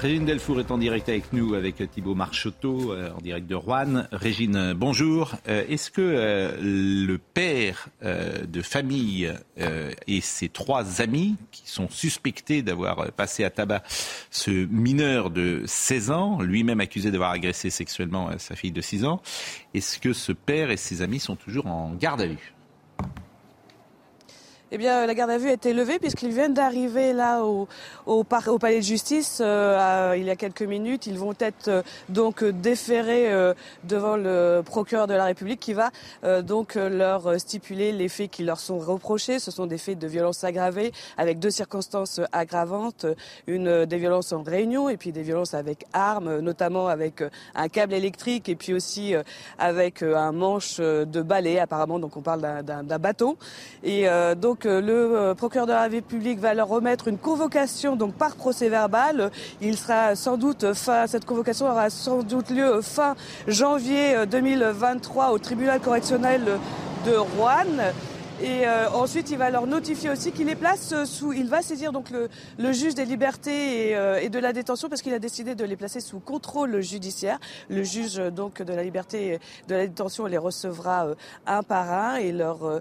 Régine 0.00 0.24
Delfour 0.24 0.60
est 0.60 0.70
en 0.70 0.78
direct 0.78 1.08
avec 1.08 1.32
nous, 1.32 1.54
avec 1.54 1.76
Thibault 1.90 2.14
Marcheteau, 2.14 2.92
euh, 2.92 3.10
en 3.16 3.20
direct 3.20 3.46
de 3.46 3.54
Rouen. 3.54 4.04
Régine, 4.12 4.74
bonjour. 4.74 5.32
Euh, 5.48 5.64
est-ce 5.68 5.90
que 5.90 6.00
euh, 6.02 6.56
le 6.60 7.18
père 7.18 7.88
de 8.02 8.62
famille 8.62 9.32
et 10.06 10.20
ses 10.20 10.48
trois 10.48 11.00
amis, 11.00 11.36
qui 11.50 11.62
sont 11.66 11.88
suspectés 11.88 12.62
d'avoir 12.62 13.12
passé 13.12 13.44
à 13.44 13.50
tabac 13.50 13.82
ce 14.30 14.50
mineur 14.50 15.30
de 15.30 15.62
16 15.66 16.10
ans, 16.10 16.40
lui-même 16.40 16.80
accusé 16.80 17.10
d'avoir 17.10 17.30
agressé 17.30 17.70
sexuellement 17.70 18.30
sa 18.38 18.56
fille 18.56 18.72
de 18.72 18.80
6 18.80 19.04
ans, 19.04 19.22
est-ce 19.74 19.98
que 19.98 20.12
ce 20.12 20.32
père 20.32 20.70
et 20.70 20.76
ses 20.76 21.02
amis 21.02 21.20
sont 21.20 21.36
toujours 21.36 21.66
en 21.66 21.94
garde 21.94 22.20
à 22.20 22.26
vue? 22.26 22.53
Eh 24.74 24.76
bien, 24.76 25.06
la 25.06 25.14
garde 25.14 25.30
à 25.30 25.38
vue 25.38 25.50
a 25.50 25.52
été 25.52 25.72
levée 25.72 26.00
puisqu'ils 26.00 26.32
viennent 26.32 26.52
d'arriver 26.52 27.12
là 27.12 27.44
au, 27.44 27.68
au, 28.06 28.24
palais 28.24 28.78
de 28.78 28.82
justice 28.82 29.38
euh, 29.40 30.16
il 30.18 30.24
y 30.24 30.30
a 30.30 30.34
quelques 30.34 30.62
minutes. 30.62 31.06
Ils 31.06 31.16
vont 31.16 31.34
être 31.38 31.68
euh, 31.68 31.82
donc 32.08 32.42
déférés 32.42 33.32
euh, 33.32 33.54
devant 33.84 34.16
le 34.16 34.62
procureur 34.66 35.06
de 35.06 35.14
la 35.14 35.26
République 35.26 35.60
qui 35.60 35.74
va 35.74 35.92
donc 36.42 36.74
leur 36.74 37.38
stipuler 37.38 37.92
les 37.92 38.08
faits 38.08 38.32
qui 38.32 38.42
leur 38.42 38.58
sont 38.58 38.78
reprochés. 38.78 39.38
Ce 39.38 39.52
sont 39.52 39.66
des 39.66 39.78
faits 39.78 39.98
de 39.98 40.08
violence 40.08 40.42
aggravée 40.42 40.90
avec 41.18 41.38
deux 41.38 41.50
circonstances 41.50 42.20
aggravantes, 42.32 43.06
une 43.46 43.84
des 43.84 43.98
violences 43.98 44.32
en 44.32 44.42
réunion 44.42 44.88
et 44.88 44.96
puis 44.96 45.12
des 45.12 45.22
violences 45.22 45.54
avec 45.54 45.84
armes, 45.92 46.40
notamment 46.40 46.88
avec 46.88 47.22
un 47.54 47.68
câble 47.68 47.92
électrique 47.94 48.48
et 48.48 48.56
puis 48.56 48.74
aussi 48.74 49.14
avec 49.58 50.02
un 50.02 50.32
manche 50.32 50.80
de 50.80 51.22
balai 51.22 51.60
apparemment. 51.60 52.00
Donc 52.00 52.16
on 52.16 52.22
parle 52.22 52.62
d'un 52.64 52.98
bateau 52.98 53.36
et 53.84 54.06
donc 54.36 54.63
le 54.64 55.16
euh, 55.16 55.34
procureur 55.34 55.66
de 55.66 55.72
la 55.72 55.82
République 55.82 56.38
va 56.38 56.54
leur 56.54 56.68
remettre 56.68 57.08
une 57.08 57.18
convocation 57.18 57.96
donc 57.96 58.14
par 58.14 58.36
procès 58.36 58.68
verbal. 58.68 59.30
Il 59.60 59.76
sera 59.76 60.16
sans 60.16 60.36
doute 60.36 60.72
fin, 60.74 61.06
cette 61.06 61.24
convocation 61.24 61.66
aura 61.66 61.90
sans 61.90 62.22
doute 62.22 62.50
lieu 62.50 62.80
fin 62.82 63.14
janvier 63.46 64.26
2023 64.26 65.24
euh, 65.24 65.34
au 65.34 65.38
tribunal 65.38 65.80
correctionnel 65.80 66.58
de 67.06 67.16
Rouen. 67.16 67.92
Et 68.42 68.66
euh, 68.66 68.90
ensuite, 68.90 69.30
il 69.30 69.38
va 69.38 69.48
leur 69.48 69.68
notifier 69.68 70.10
aussi 70.10 70.32
qu'il 70.32 70.48
les 70.48 70.56
place 70.56 71.04
sous. 71.04 71.32
Il 71.32 71.48
va 71.48 71.62
saisir 71.62 71.92
donc 71.92 72.10
le, 72.10 72.28
le 72.58 72.72
juge 72.72 72.96
des 72.96 73.04
libertés 73.04 73.90
et, 73.90 73.96
euh, 73.96 74.20
et, 74.20 74.28
de 74.28 74.40
la 74.40 74.52
détention 74.52 74.88
parce 74.88 75.02
qu'il 75.02 75.14
a 75.14 75.20
décidé 75.20 75.54
de 75.54 75.64
les 75.64 75.76
placer 75.76 76.00
sous 76.00 76.18
contrôle 76.18 76.80
judiciaire. 76.80 77.38
Le 77.68 77.84
juge 77.84 78.16
donc 78.16 78.60
de 78.60 78.74
la 78.74 78.82
liberté 78.82 79.34
et 79.34 79.40
de 79.68 79.74
la 79.76 79.86
détention 79.86 80.26
les 80.26 80.36
recevra 80.36 81.06
euh, 81.06 81.14
un 81.46 81.62
par 81.62 81.92
un 81.92 82.16
et 82.16 82.32
leur 82.32 82.80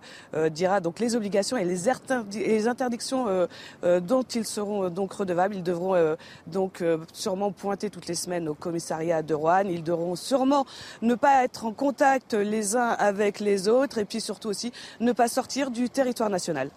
dira 0.49 0.79
donc 0.79 0.99
les 0.99 1.15
obligations 1.15 1.55
et 1.55 1.65
les, 1.65 2.67
interdictions 2.67 3.47
dont 3.83 4.23
ils 4.23 4.45
seront 4.45 4.89
donc 4.89 5.13
redevables. 5.13 5.55
Ils 5.55 5.63
devront 5.63 6.15
donc 6.47 6.83
sûrement 7.11 7.51
pointer 7.51 7.89
toutes 7.89 8.07
les 8.07 8.15
semaines 8.15 8.47
au 8.47 8.53
commissariat 8.53 9.21
de 9.21 9.33
Rouen. 9.33 9.65
Ils 9.65 9.83
devront 9.83 10.15
sûrement 10.15 10.65
ne 11.01 11.15
pas 11.15 11.43
être 11.43 11.65
en 11.65 11.73
contact 11.73 12.33
les 12.33 12.75
uns 12.75 12.89
avec 12.89 13.39
les 13.39 13.67
autres 13.67 13.97
et 13.97 14.05
puis 14.05 14.21
surtout 14.21 14.49
aussi 14.49 14.71
ne 14.99 15.11
pas 15.11 15.27
sortir 15.27 15.42
du 15.71 15.89
territoire 15.89 16.29
national. 16.29 16.69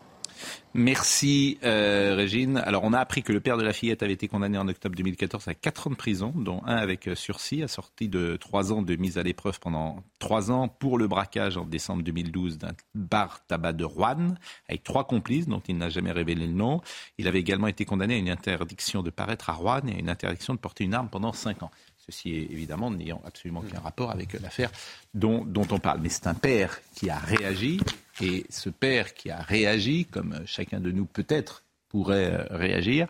Merci 0.74 1.58
euh, 1.64 2.14
Régine. 2.14 2.58
Alors 2.58 2.84
on 2.84 2.92
a 2.92 2.98
appris 2.98 3.22
que 3.22 3.32
le 3.32 3.40
père 3.40 3.56
de 3.56 3.62
la 3.62 3.72
fillette 3.72 4.02
avait 4.02 4.12
été 4.12 4.28
condamné 4.28 4.58
en 4.58 4.68
octobre 4.68 4.94
2014 4.94 5.48
à 5.48 5.54
4 5.54 5.86
ans 5.86 5.90
de 5.90 5.94
prison, 5.96 6.34
dont 6.36 6.60
un 6.66 6.76
avec 6.76 7.08
euh, 7.08 7.14
sursis, 7.14 7.62
assorti 7.62 8.08
de 8.08 8.36
3 8.36 8.72
ans 8.72 8.82
de 8.82 8.94
mise 8.96 9.16
à 9.16 9.22
l'épreuve 9.22 9.58
pendant 9.60 10.04
3 10.18 10.50
ans 10.50 10.68
pour 10.68 10.98
le 10.98 11.08
braquage 11.08 11.56
en 11.56 11.64
décembre 11.64 12.02
2012 12.02 12.58
d'un 12.58 12.72
bar 12.94 13.46
tabac 13.46 13.72
de 13.72 13.84
Rouen, 13.84 14.34
avec 14.68 14.82
trois 14.82 15.06
complices 15.06 15.48
dont 15.48 15.62
il 15.66 15.78
n'a 15.78 15.88
jamais 15.88 16.12
révélé 16.12 16.46
le 16.46 16.52
nom. 16.52 16.82
Il 17.16 17.28
avait 17.28 17.40
également 17.40 17.68
été 17.68 17.86
condamné 17.86 18.14
à 18.14 18.18
une 18.18 18.28
interdiction 18.28 19.02
de 19.02 19.08
paraître 19.08 19.48
à 19.48 19.54
Rouen 19.54 19.86
et 19.86 19.94
à 19.94 19.98
une 19.98 20.10
interdiction 20.10 20.52
de 20.52 20.58
porter 20.58 20.84
une 20.84 20.92
arme 20.92 21.08
pendant 21.08 21.32
5 21.32 21.62
ans. 21.62 21.70
Ceci 22.06 22.34
évidemment 22.34 22.90
n'ayant 22.90 23.20
absolument 23.24 23.62
aucun 23.66 23.80
rapport 23.80 24.10
avec 24.10 24.34
l'affaire 24.34 24.70
dont, 25.14 25.44
dont, 25.44 25.66
on 25.70 25.78
parle. 25.78 26.00
Mais 26.00 26.08
c'est 26.08 26.28
un 26.28 26.34
père 26.34 26.78
qui 26.94 27.10
a 27.10 27.18
réagi, 27.18 27.80
et 28.20 28.46
ce 28.50 28.70
père 28.70 29.14
qui 29.14 29.30
a 29.30 29.38
réagi, 29.38 30.06
comme 30.06 30.40
chacun 30.46 30.80
de 30.80 30.90
nous 30.90 31.06
peut-être 31.06 31.62
pourrait 31.88 32.32
euh, 32.32 32.44
réagir, 32.50 33.08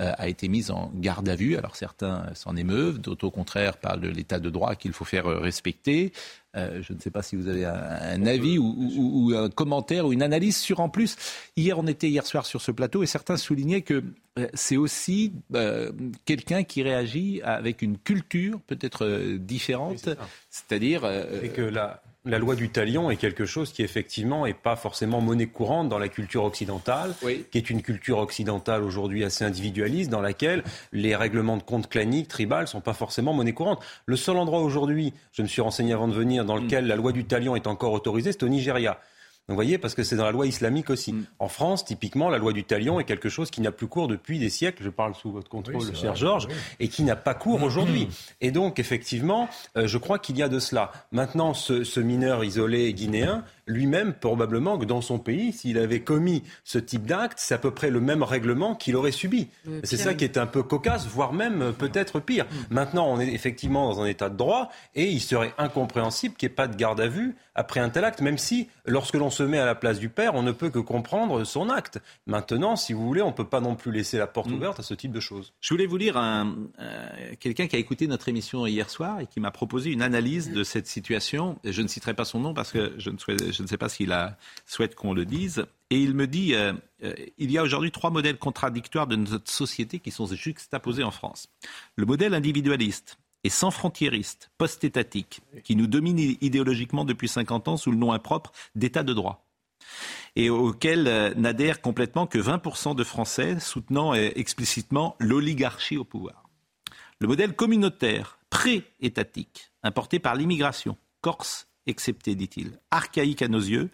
euh, 0.00 0.10
a 0.18 0.26
été 0.26 0.48
mis 0.48 0.72
en 0.72 0.90
garde 0.96 1.28
à 1.28 1.36
vue. 1.36 1.56
Alors 1.56 1.76
certains 1.76 2.26
s'en 2.34 2.56
émeuvent, 2.56 2.98
d'autres 2.98 3.28
au 3.28 3.30
contraire 3.30 3.76
parlent 3.76 4.00
de 4.00 4.08
l'état 4.08 4.40
de 4.40 4.50
droit 4.50 4.74
qu'il 4.74 4.92
faut 4.92 5.04
faire 5.04 5.28
euh, 5.28 5.38
respecter. 5.38 6.12
Euh, 6.56 6.82
je 6.82 6.92
ne 6.94 6.98
sais 6.98 7.12
pas 7.12 7.22
si 7.22 7.36
vous 7.36 7.46
avez 7.46 7.64
un, 7.64 8.26
avis 8.26 8.58
ou, 8.58 9.32
un 9.36 9.48
commentaire 9.50 10.04
ou 10.06 10.12
une 10.12 10.22
analyse 10.22 10.56
sur 10.56 10.80
en 10.80 10.88
plus. 10.88 11.14
Hier, 11.56 11.78
on 11.78 11.86
était 11.86 12.08
hier 12.08 12.26
soir 12.26 12.44
sur 12.44 12.60
ce 12.60 12.72
plateau 12.72 13.04
et 13.04 13.06
certains 13.06 13.36
soulignaient 13.36 13.82
que 13.82 14.02
c'est 14.54 14.76
aussi 14.76 15.32
quelqu'un 16.24 16.64
qui 16.64 16.82
réagit 16.82 17.40
avec 17.42 17.82
une 17.82 17.98
culture 17.98 18.60
peut-être 18.66 19.36
différente, 19.36 20.08
c'est-à-dire 20.50 21.02
que 21.54 21.62
là 21.62 22.02
la 22.26 22.38
loi 22.38 22.56
du 22.56 22.70
talion 22.70 23.10
est 23.10 23.16
quelque 23.16 23.44
chose 23.44 23.70
qui 23.70 23.82
effectivement 23.82 24.46
n'est 24.46 24.54
pas 24.54 24.76
forcément 24.76 25.20
monnaie 25.20 25.46
courante 25.46 25.90
dans 25.90 25.98
la 25.98 26.08
culture 26.08 26.44
occidentale, 26.44 27.14
qui 27.50 27.58
est 27.58 27.68
une 27.68 27.82
culture 27.82 28.18
occidentale 28.18 28.82
aujourd'hui 28.82 29.24
assez 29.24 29.44
individualiste, 29.44 30.10
dans 30.10 30.22
laquelle 30.22 30.64
les 30.92 31.14
règlements 31.14 31.58
de 31.58 31.62
compte 31.62 31.88
claniques, 31.88 32.28
tribales, 32.28 32.66
sont 32.66 32.80
pas 32.80 32.94
forcément 32.94 33.34
monnaie 33.34 33.52
courante. 33.52 33.84
Le 34.06 34.16
seul 34.16 34.38
endroit 34.38 34.62
aujourd'hui, 34.62 35.12
je 35.32 35.42
me 35.42 35.46
suis 35.46 35.60
renseigné 35.60 35.92
avant 35.92 36.08
de 36.08 36.14
venir, 36.14 36.46
dans 36.46 36.56
lequel 36.56 36.86
la 36.86 36.96
loi 36.96 37.12
du 37.12 37.26
talion 37.26 37.56
est 37.56 37.66
encore 37.66 37.92
autorisée, 37.92 38.32
c'est 38.32 38.42
au 38.42 38.48
Nigeria. 38.48 38.98
Vous 39.48 39.54
voyez, 39.54 39.76
parce 39.76 39.94
que 39.94 40.02
c'est 40.02 40.16
dans 40.16 40.24
la 40.24 40.32
loi 40.32 40.46
islamique 40.46 40.88
aussi. 40.88 41.12
Mm. 41.12 41.26
En 41.38 41.48
France, 41.48 41.84
typiquement, 41.84 42.30
la 42.30 42.38
loi 42.38 42.52
du 42.52 42.64
talion 42.64 42.98
est 42.98 43.04
quelque 43.04 43.28
chose 43.28 43.50
qui 43.50 43.60
n'a 43.60 43.72
plus 43.72 43.86
cours 43.86 44.08
depuis 44.08 44.38
des 44.38 44.48
siècles, 44.48 44.82
je 44.82 44.88
parle 44.88 45.14
sous 45.14 45.30
votre 45.30 45.50
contrôle, 45.50 45.94
cher 45.94 46.16
Georges, 46.16 46.48
et 46.80 46.88
qui 46.88 47.02
n'a 47.02 47.16
pas 47.16 47.34
cours 47.34 47.62
aujourd'hui. 47.62 48.08
Et 48.40 48.50
donc, 48.50 48.78
effectivement, 48.78 49.48
euh, 49.76 49.86
je 49.86 49.98
crois 49.98 50.18
qu'il 50.18 50.38
y 50.38 50.42
a 50.42 50.48
de 50.48 50.58
cela. 50.58 50.92
Maintenant, 51.12 51.52
ce, 51.52 51.84
ce 51.84 52.00
mineur 52.00 52.42
isolé 52.42 52.94
guinéen, 52.94 53.44
lui-même, 53.66 54.14
probablement 54.14 54.78
que 54.78 54.84
dans 54.84 55.00
son 55.00 55.18
pays, 55.18 55.52
s'il 55.52 55.78
avait 55.78 56.00
commis 56.00 56.42
ce 56.64 56.78
type 56.78 57.06
d'acte, 57.06 57.38
c'est 57.40 57.54
à 57.54 57.58
peu 57.58 57.70
près 57.70 57.90
le 57.90 58.00
même 58.00 58.22
règlement 58.22 58.74
qu'il 58.74 58.96
aurait 58.96 59.12
subi. 59.12 59.48
c'est 59.82 59.96
ça 59.96 60.14
qui 60.14 60.24
est 60.24 60.38
un 60.38 60.46
peu 60.46 60.62
cocasse, 60.62 61.06
voire 61.06 61.32
même 61.32 61.62
euh, 61.62 61.72
peut-être 61.72 62.20
pire. 62.20 62.44
Mm. 62.44 62.74
Maintenant, 62.74 63.06
on 63.08 63.20
est 63.20 63.32
effectivement 63.32 63.88
dans 63.88 64.02
un 64.02 64.06
état 64.06 64.28
de 64.28 64.36
droit 64.36 64.70
et 64.94 65.06
il 65.06 65.20
serait 65.20 65.54
incompréhensible 65.58 66.34
qu'il 66.34 66.48
n'y 66.48 66.52
ait 66.52 66.56
pas 66.56 66.68
de 66.68 66.76
garde 66.76 67.00
à 67.00 67.08
vue 67.08 67.36
après 67.54 67.80
un 67.80 67.88
tel 67.88 68.04
acte, 68.04 68.20
même 68.20 68.38
si, 68.38 68.68
lorsque 68.84 69.14
l'on 69.14 69.30
se 69.30 69.42
met 69.42 69.58
à 69.58 69.66
la 69.66 69.76
place 69.76 70.00
du 70.00 70.08
père, 70.08 70.34
on 70.34 70.42
ne 70.42 70.50
peut 70.50 70.70
que 70.70 70.80
comprendre 70.80 71.44
son 71.44 71.70
acte. 71.70 72.00
Maintenant, 72.26 72.74
si 72.74 72.92
vous 72.92 73.06
voulez, 73.06 73.22
on 73.22 73.28
ne 73.28 73.32
peut 73.32 73.46
pas 73.46 73.60
non 73.60 73.76
plus 73.76 73.92
laisser 73.92 74.18
la 74.18 74.26
porte 74.26 74.48
mm. 74.48 74.54
ouverte 74.54 74.80
à 74.80 74.82
ce 74.82 74.94
type 74.94 75.12
de 75.12 75.20
choses. 75.20 75.52
Je 75.60 75.72
voulais 75.72 75.86
vous 75.86 75.96
lire 75.96 76.16
un, 76.16 76.56
euh, 76.80 77.08
quelqu'un 77.38 77.68
qui 77.68 77.76
a 77.76 77.78
écouté 77.78 78.06
notre 78.06 78.28
émission 78.28 78.66
hier 78.66 78.90
soir 78.90 79.20
et 79.20 79.26
qui 79.26 79.38
m'a 79.40 79.52
proposé 79.52 79.90
une 79.90 80.02
analyse 80.02 80.50
de 80.50 80.64
cette 80.64 80.86
situation. 80.86 81.58
Je 81.64 81.80
ne 81.82 81.86
citerai 81.88 82.14
pas 82.14 82.24
son 82.24 82.40
nom 82.40 82.54
parce 82.54 82.72
que 82.72 82.92
je 82.98 83.10
ne 83.10 83.18
souhaite 83.18 83.53
je 83.54 83.62
ne 83.62 83.68
sais 83.68 83.78
pas 83.78 83.88
s'il 83.88 84.14
souhaite 84.66 84.94
qu'on 84.94 85.14
le 85.14 85.24
dise. 85.24 85.66
Et 85.90 85.98
il 86.00 86.14
me 86.14 86.26
dit, 86.26 86.54
euh, 86.54 86.72
euh, 87.02 87.14
il 87.38 87.50
y 87.50 87.58
a 87.58 87.62
aujourd'hui 87.62 87.90
trois 87.90 88.10
modèles 88.10 88.38
contradictoires 88.38 89.06
de 89.06 89.16
notre 89.16 89.50
société 89.50 90.00
qui 90.00 90.10
sont 90.10 90.26
juxtaposés 90.26 91.04
en 91.04 91.10
France. 91.10 91.48
Le 91.96 92.06
modèle 92.06 92.34
individualiste 92.34 93.18
et 93.44 93.50
sans 93.50 93.70
frontiériste, 93.70 94.50
post-étatique, 94.58 95.40
qui 95.62 95.76
nous 95.76 95.86
domine 95.86 96.18
idéologiquement 96.18 97.04
depuis 97.04 97.28
50 97.28 97.68
ans 97.68 97.76
sous 97.76 97.90
le 97.90 97.96
nom 97.96 98.12
impropre 98.12 98.52
d'État 98.74 99.02
de 99.02 99.12
droit 99.12 99.46
et 100.34 100.50
auquel 100.50 101.06
euh, 101.06 101.34
n'adhèrent 101.34 101.80
complètement 101.80 102.26
que 102.26 102.38
20% 102.38 102.96
de 102.96 103.04
Français 103.04 103.60
soutenant 103.60 104.14
explicitement 104.14 105.14
l'oligarchie 105.20 105.96
au 105.96 106.04
pouvoir. 106.04 106.44
Le 107.20 107.28
modèle 107.28 107.54
communautaire, 107.54 108.38
pré-étatique, 108.50 109.70
importé 109.82 110.18
par 110.18 110.34
l'immigration, 110.34 110.96
Corse 111.20 111.68
excepté, 111.86 112.34
dit-il, 112.34 112.78
archaïque 112.90 113.42
à 113.42 113.48
nos 113.48 113.60
yeux, 113.60 113.90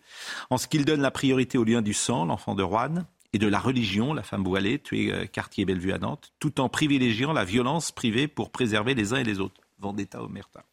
en 0.51 0.59
ce 0.59 0.67
qu'il 0.69 0.85
donne 0.85 1.01
la 1.01 1.11
priorité 1.11 1.59
au 1.59 1.65
lien 1.65 1.83
du 1.83 1.95
sang, 1.95 2.25
l'enfant 2.25 2.55
de 2.55 2.63
Rouen, 2.63 3.05
et 3.33 3.39
de 3.39 3.47
la 3.47 3.61
religion, 3.61 4.13
la 4.13 4.23
femme 4.23 4.45
voilée, 4.45 4.79
tuée 4.79 5.13
euh, 5.13 5.27
quartier 5.27 5.65
Bellevue 5.65 5.93
à 5.93 5.99
Nantes, 5.99 6.33
tout 6.41 6.61
en 6.61 6.69
privilégiant 6.69 7.33
la 7.33 7.45
violence 7.45 7.93
privée 7.93 8.29
pour 8.29 8.51
préserver 8.51 8.95
les 8.95 9.13
uns 9.13 9.19
et 9.19 9.25
les 9.25 9.41
autres. 9.41 9.61
Vendetta 9.79 10.23
Omerta. 10.23 10.65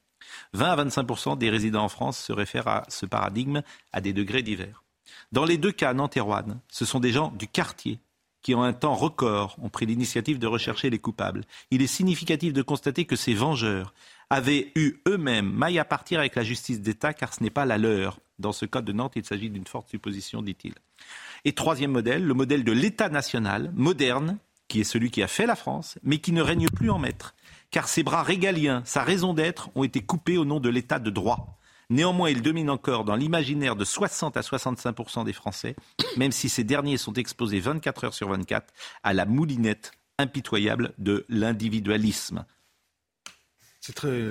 20 0.53 0.65
à 0.65 0.86
25% 0.86 1.38
des 1.38 1.49
résidents 1.49 1.84
en 1.84 1.89
France 1.89 2.17
se 2.17 2.34
réfèrent 2.34 2.67
à 2.67 2.84
ce 2.89 3.06
paradigme 3.06 3.62
à 3.93 4.01
des 4.01 4.13
degrés 4.13 4.43
divers. 4.43 4.84
Dans 5.32 5.45
les 5.45 5.58
deux 5.58 5.71
cas, 5.71 5.93
Nantes 5.93 6.17
et 6.17 6.19
Rouen, 6.19 6.60
ce 6.69 6.86
sont 6.86 6.99
des 6.99 7.12
gens 7.12 7.32
du 7.32 7.47
quartier 7.47 7.99
qui, 8.41 8.56
en 8.56 8.62
un 8.62 8.73
temps 8.73 8.95
record, 8.95 9.56
ont 9.62 9.69
pris 9.69 9.86
l'initiative 9.86 10.39
de 10.39 10.47
rechercher 10.47 10.89
les 10.89 10.99
coupables. 10.99 11.43
Il 11.71 11.82
est 11.82 11.88
significatif 11.88 12.53
de 12.53 12.62
constater 12.62 13.06
que 13.06 13.15
ces 13.15 13.34
vengeurs 13.34 13.93
avaient 14.29 14.71
eu 14.75 15.01
eux-mêmes 15.07 15.49
maille 15.49 15.79
à 15.79 15.85
partir 15.85 16.19
avec 16.19 16.35
la 16.35 16.43
justice 16.43 16.81
d'État, 16.81 17.13
car 17.13 17.33
ce 17.33 17.43
n'est 17.43 17.49
pas 17.49 17.65
la 17.65 17.77
leur. 17.77 18.19
Dans 18.39 18.51
ce 18.51 18.65
cas 18.65 18.81
de 18.81 18.91
Nantes, 18.91 19.13
il 19.15 19.25
s'agit 19.25 19.49
d'une 19.49 19.65
forte 19.65 19.89
supposition, 19.89 20.41
dit-il. 20.41 20.73
Et 21.45 21.53
troisième 21.53 21.91
modèle, 21.91 22.23
le 22.23 22.33
modèle 22.33 22.63
de 22.63 22.71
l'État 22.71 23.09
national, 23.09 23.71
moderne, 23.75 24.37
qui 24.67 24.81
est 24.81 24.85
celui 24.85 25.11
qui 25.11 25.23
a 25.23 25.27
fait 25.27 25.45
la 25.45 25.55
France, 25.55 25.97
mais 26.03 26.19
qui 26.19 26.33
ne 26.33 26.41
règne 26.41 26.67
plus 26.67 26.89
en 26.89 26.99
maître, 26.99 27.35
car 27.71 27.87
ses 27.87 28.03
bras 28.03 28.23
régaliens, 28.23 28.81
sa 28.85 29.03
raison 29.03 29.33
d'être, 29.33 29.69
ont 29.75 29.83
été 29.83 30.01
coupés 30.01 30.37
au 30.37 30.45
nom 30.45 30.59
de 30.59 30.69
l'État 30.69 30.99
de 30.99 31.09
droit. 31.09 31.57
Néanmoins, 31.89 32.29
il 32.29 32.41
domine 32.41 32.69
encore 32.69 33.05
dans 33.05 33.15
l'imaginaire 33.15 33.77
de 33.77 33.85
60 33.85 34.35
à 34.35 34.41
65% 34.41 35.23
des 35.23 35.31
Français, 35.31 35.75
même 36.17 36.33
si 36.33 36.49
ces 36.49 36.65
derniers 36.65 36.97
sont 36.97 37.13
exposés 37.13 37.61
24 37.61 38.03
heures 38.03 38.13
sur 38.13 38.29
24 38.29 38.73
à 39.03 39.13
la 39.13 39.25
moulinette 39.25 39.93
impitoyable 40.19 40.93
de 40.97 41.25
l'individualisme. 41.29 42.45
C'est 43.88 43.93
très, 43.93 44.21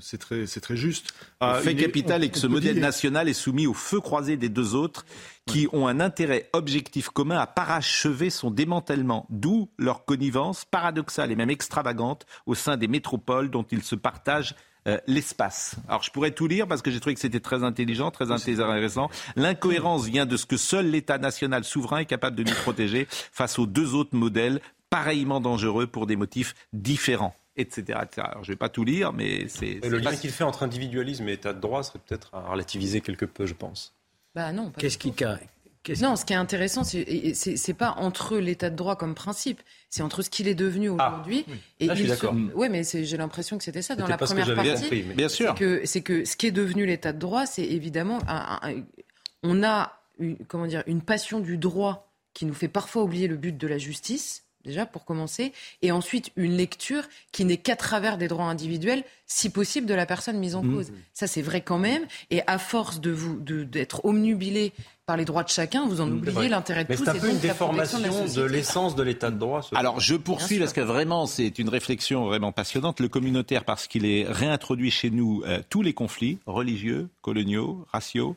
c'est 0.00 0.18
très, 0.18 0.46
c'est 0.46 0.60
très 0.60 0.76
juste. 0.76 1.14
Le 1.40 1.46
ah, 1.46 1.60
fait 1.62 1.74
capital 1.74 2.22
est 2.24 2.28
que 2.28 2.36
ce 2.36 2.46
modèle 2.46 2.78
national 2.78 3.26
est 3.26 3.32
soumis 3.32 3.66
au 3.66 3.72
feu 3.72 4.02
croisé 4.02 4.36
des 4.36 4.50
deux 4.50 4.74
autres 4.74 5.06
qui 5.46 5.66
ont 5.72 5.88
un 5.88 5.98
intérêt 5.98 6.50
objectif 6.52 7.08
commun 7.08 7.38
à 7.38 7.46
parachever 7.46 8.28
son 8.28 8.50
démantèlement, 8.50 9.24
d'où 9.30 9.70
leur 9.78 10.04
connivence 10.04 10.66
paradoxale 10.66 11.32
et 11.32 11.36
même 11.36 11.48
extravagante 11.48 12.26
au 12.44 12.54
sein 12.54 12.76
des 12.76 12.86
métropoles 12.86 13.48
dont 13.48 13.62
ils 13.70 13.82
se 13.82 13.94
partagent 13.94 14.54
euh, 14.86 14.98
l'espace. 15.06 15.76
Alors 15.88 16.02
je 16.02 16.10
pourrais 16.10 16.32
tout 16.32 16.46
lire 16.46 16.68
parce 16.68 16.82
que 16.82 16.90
j'ai 16.90 17.00
trouvé 17.00 17.14
que 17.14 17.20
c'était 17.20 17.40
très 17.40 17.64
intelligent, 17.64 18.10
très 18.10 18.30
intéressant. 18.30 19.08
L'incohérence 19.36 20.04
vient 20.04 20.26
de 20.26 20.36
ce 20.36 20.44
que 20.44 20.58
seul 20.58 20.90
l'État 20.90 21.16
national 21.16 21.64
souverain 21.64 22.00
est 22.00 22.04
capable 22.04 22.36
de 22.36 22.42
nous 22.42 22.56
protéger 22.56 23.06
face 23.10 23.58
aux 23.58 23.66
deux 23.66 23.94
autres 23.94 24.14
modèles 24.14 24.60
pareillement 24.90 25.40
dangereux 25.40 25.86
pour 25.86 26.06
des 26.06 26.16
motifs 26.16 26.54
différents 26.74 27.34
etc. 27.58 27.98
Alors, 28.16 28.44
je 28.44 28.50
ne 28.50 28.54
vais 28.54 28.58
pas 28.58 28.68
tout 28.68 28.84
lire, 28.84 29.12
mais 29.12 29.48
c'est. 29.48 29.86
Le 29.86 29.98
lien 29.98 30.14
qu'il 30.16 30.30
fait 30.30 30.44
entre 30.44 30.62
individualisme 30.62 31.28
et 31.28 31.34
état 31.34 31.52
de 31.52 31.60
droit 31.60 31.82
serait 31.82 31.98
peut-être 31.98 32.34
à 32.34 32.50
relativiser 32.50 33.00
quelque 33.00 33.26
peu, 33.26 33.44
je 33.44 33.54
pense. 33.54 33.94
Bah 34.34 34.52
non. 34.52 34.72
Qu'est-ce 34.78 34.98
qui 34.98 35.12
non, 36.02 36.16
ce 36.16 36.24
qui 36.24 36.32
est 36.32 36.36
intéressant, 36.36 36.84
c'est 36.84 37.06
n'est 37.06 37.74
pas 37.74 37.94
entre 37.96 38.38
l'état 38.38 38.70
de 38.70 38.76
droit 38.76 38.96
comme 38.96 39.14
principe, 39.14 39.62
c'est 39.88 40.02
entre 40.02 40.22
ce 40.22 40.30
qu'il 40.30 40.48
est 40.48 40.54
devenu 40.54 40.90
ah, 40.98 41.14
aujourd'hui. 41.14 41.44
oui. 41.48 41.54
Et 41.80 41.86
Là, 41.86 41.94
je 41.94 42.00
suis 42.00 42.08
d'accord. 42.08 42.34
Oui, 42.54 42.68
mais 42.68 42.82
j'ai 42.84 43.16
l'impression 43.16 43.58
que 43.58 43.64
c'était 43.64 43.82
ça 43.82 43.96
dans 43.96 44.06
la 44.06 44.18
première 44.18 44.54
partie. 44.54 45.02
Bien 45.02 45.28
sûr. 45.28 45.54
C'est 45.84 46.02
que, 46.02 46.24
ce 46.24 46.36
qui 46.36 46.46
est 46.46 46.52
devenu 46.52 46.86
l'état 46.86 47.12
de 47.12 47.18
droit, 47.18 47.46
c'est 47.46 47.64
évidemment 47.64 48.18
on 49.44 49.62
a 49.62 49.92
comment 50.48 50.66
dire 50.66 50.82
une 50.86 51.00
passion 51.00 51.38
du 51.38 51.58
droit 51.58 52.10
qui 52.34 52.44
nous 52.44 52.54
fait 52.54 52.68
parfois 52.68 53.04
oublier 53.04 53.28
le 53.28 53.36
but 53.36 53.56
de 53.56 53.66
la 53.66 53.78
justice 53.78 54.44
déjà 54.68 54.86
pour 54.86 55.04
commencer, 55.04 55.52
et 55.82 55.90
ensuite 55.90 56.30
une 56.36 56.56
lecture 56.56 57.02
qui 57.32 57.44
n'est 57.44 57.56
qu'à 57.56 57.76
travers 57.76 58.18
des 58.18 58.28
droits 58.28 58.44
individuels, 58.44 59.02
si 59.26 59.50
possible, 59.50 59.86
de 59.86 59.94
la 59.94 60.06
personne 60.06 60.38
mise 60.38 60.54
en 60.54 60.62
mmh. 60.62 60.74
cause. 60.74 60.92
Ça, 61.12 61.26
c'est 61.26 61.42
vrai 61.42 61.60
quand 61.60 61.78
même. 61.78 62.06
Et 62.30 62.42
à 62.46 62.58
force 62.58 63.00
de 63.00 63.10
vous 63.10 63.40
d'être 63.40 64.04
omnubilé 64.04 64.72
par 65.08 65.16
les 65.16 65.24
droits 65.24 65.42
de 65.42 65.48
chacun, 65.48 65.86
vous 65.86 66.02
en 66.02 66.06
mmh, 66.06 66.18
oubliez 66.18 66.48
l'intérêt 66.50 66.84
de 66.84 66.94
tous. 66.94 67.00
Mais 67.00 67.12
c'est 67.12 67.16
un 67.16 67.20
peu 67.22 67.30
une 67.30 67.38
déformation 67.38 67.98
de 67.98 68.42
l'essence 68.42 68.94
de 68.94 69.02
l'état 69.02 69.30
de 69.30 69.38
droit. 69.38 69.62
Alors 69.74 70.00
je 70.00 70.14
poursuis 70.16 70.58
parce 70.58 70.74
que 70.74 70.82
vraiment 70.82 71.24
c'est 71.24 71.58
une 71.58 71.70
réflexion 71.70 72.26
vraiment 72.26 72.52
passionnante. 72.52 73.00
Le 73.00 73.08
communautaire 73.08 73.64
parce 73.64 73.86
qu'il 73.86 74.04
est 74.04 74.26
réintroduit 74.28 74.90
chez 74.90 75.08
nous 75.08 75.42
euh, 75.46 75.62
tous 75.70 75.80
les 75.80 75.94
conflits 75.94 76.40
religieux, 76.44 77.08
coloniaux, 77.22 77.86
raciaux, 77.90 78.36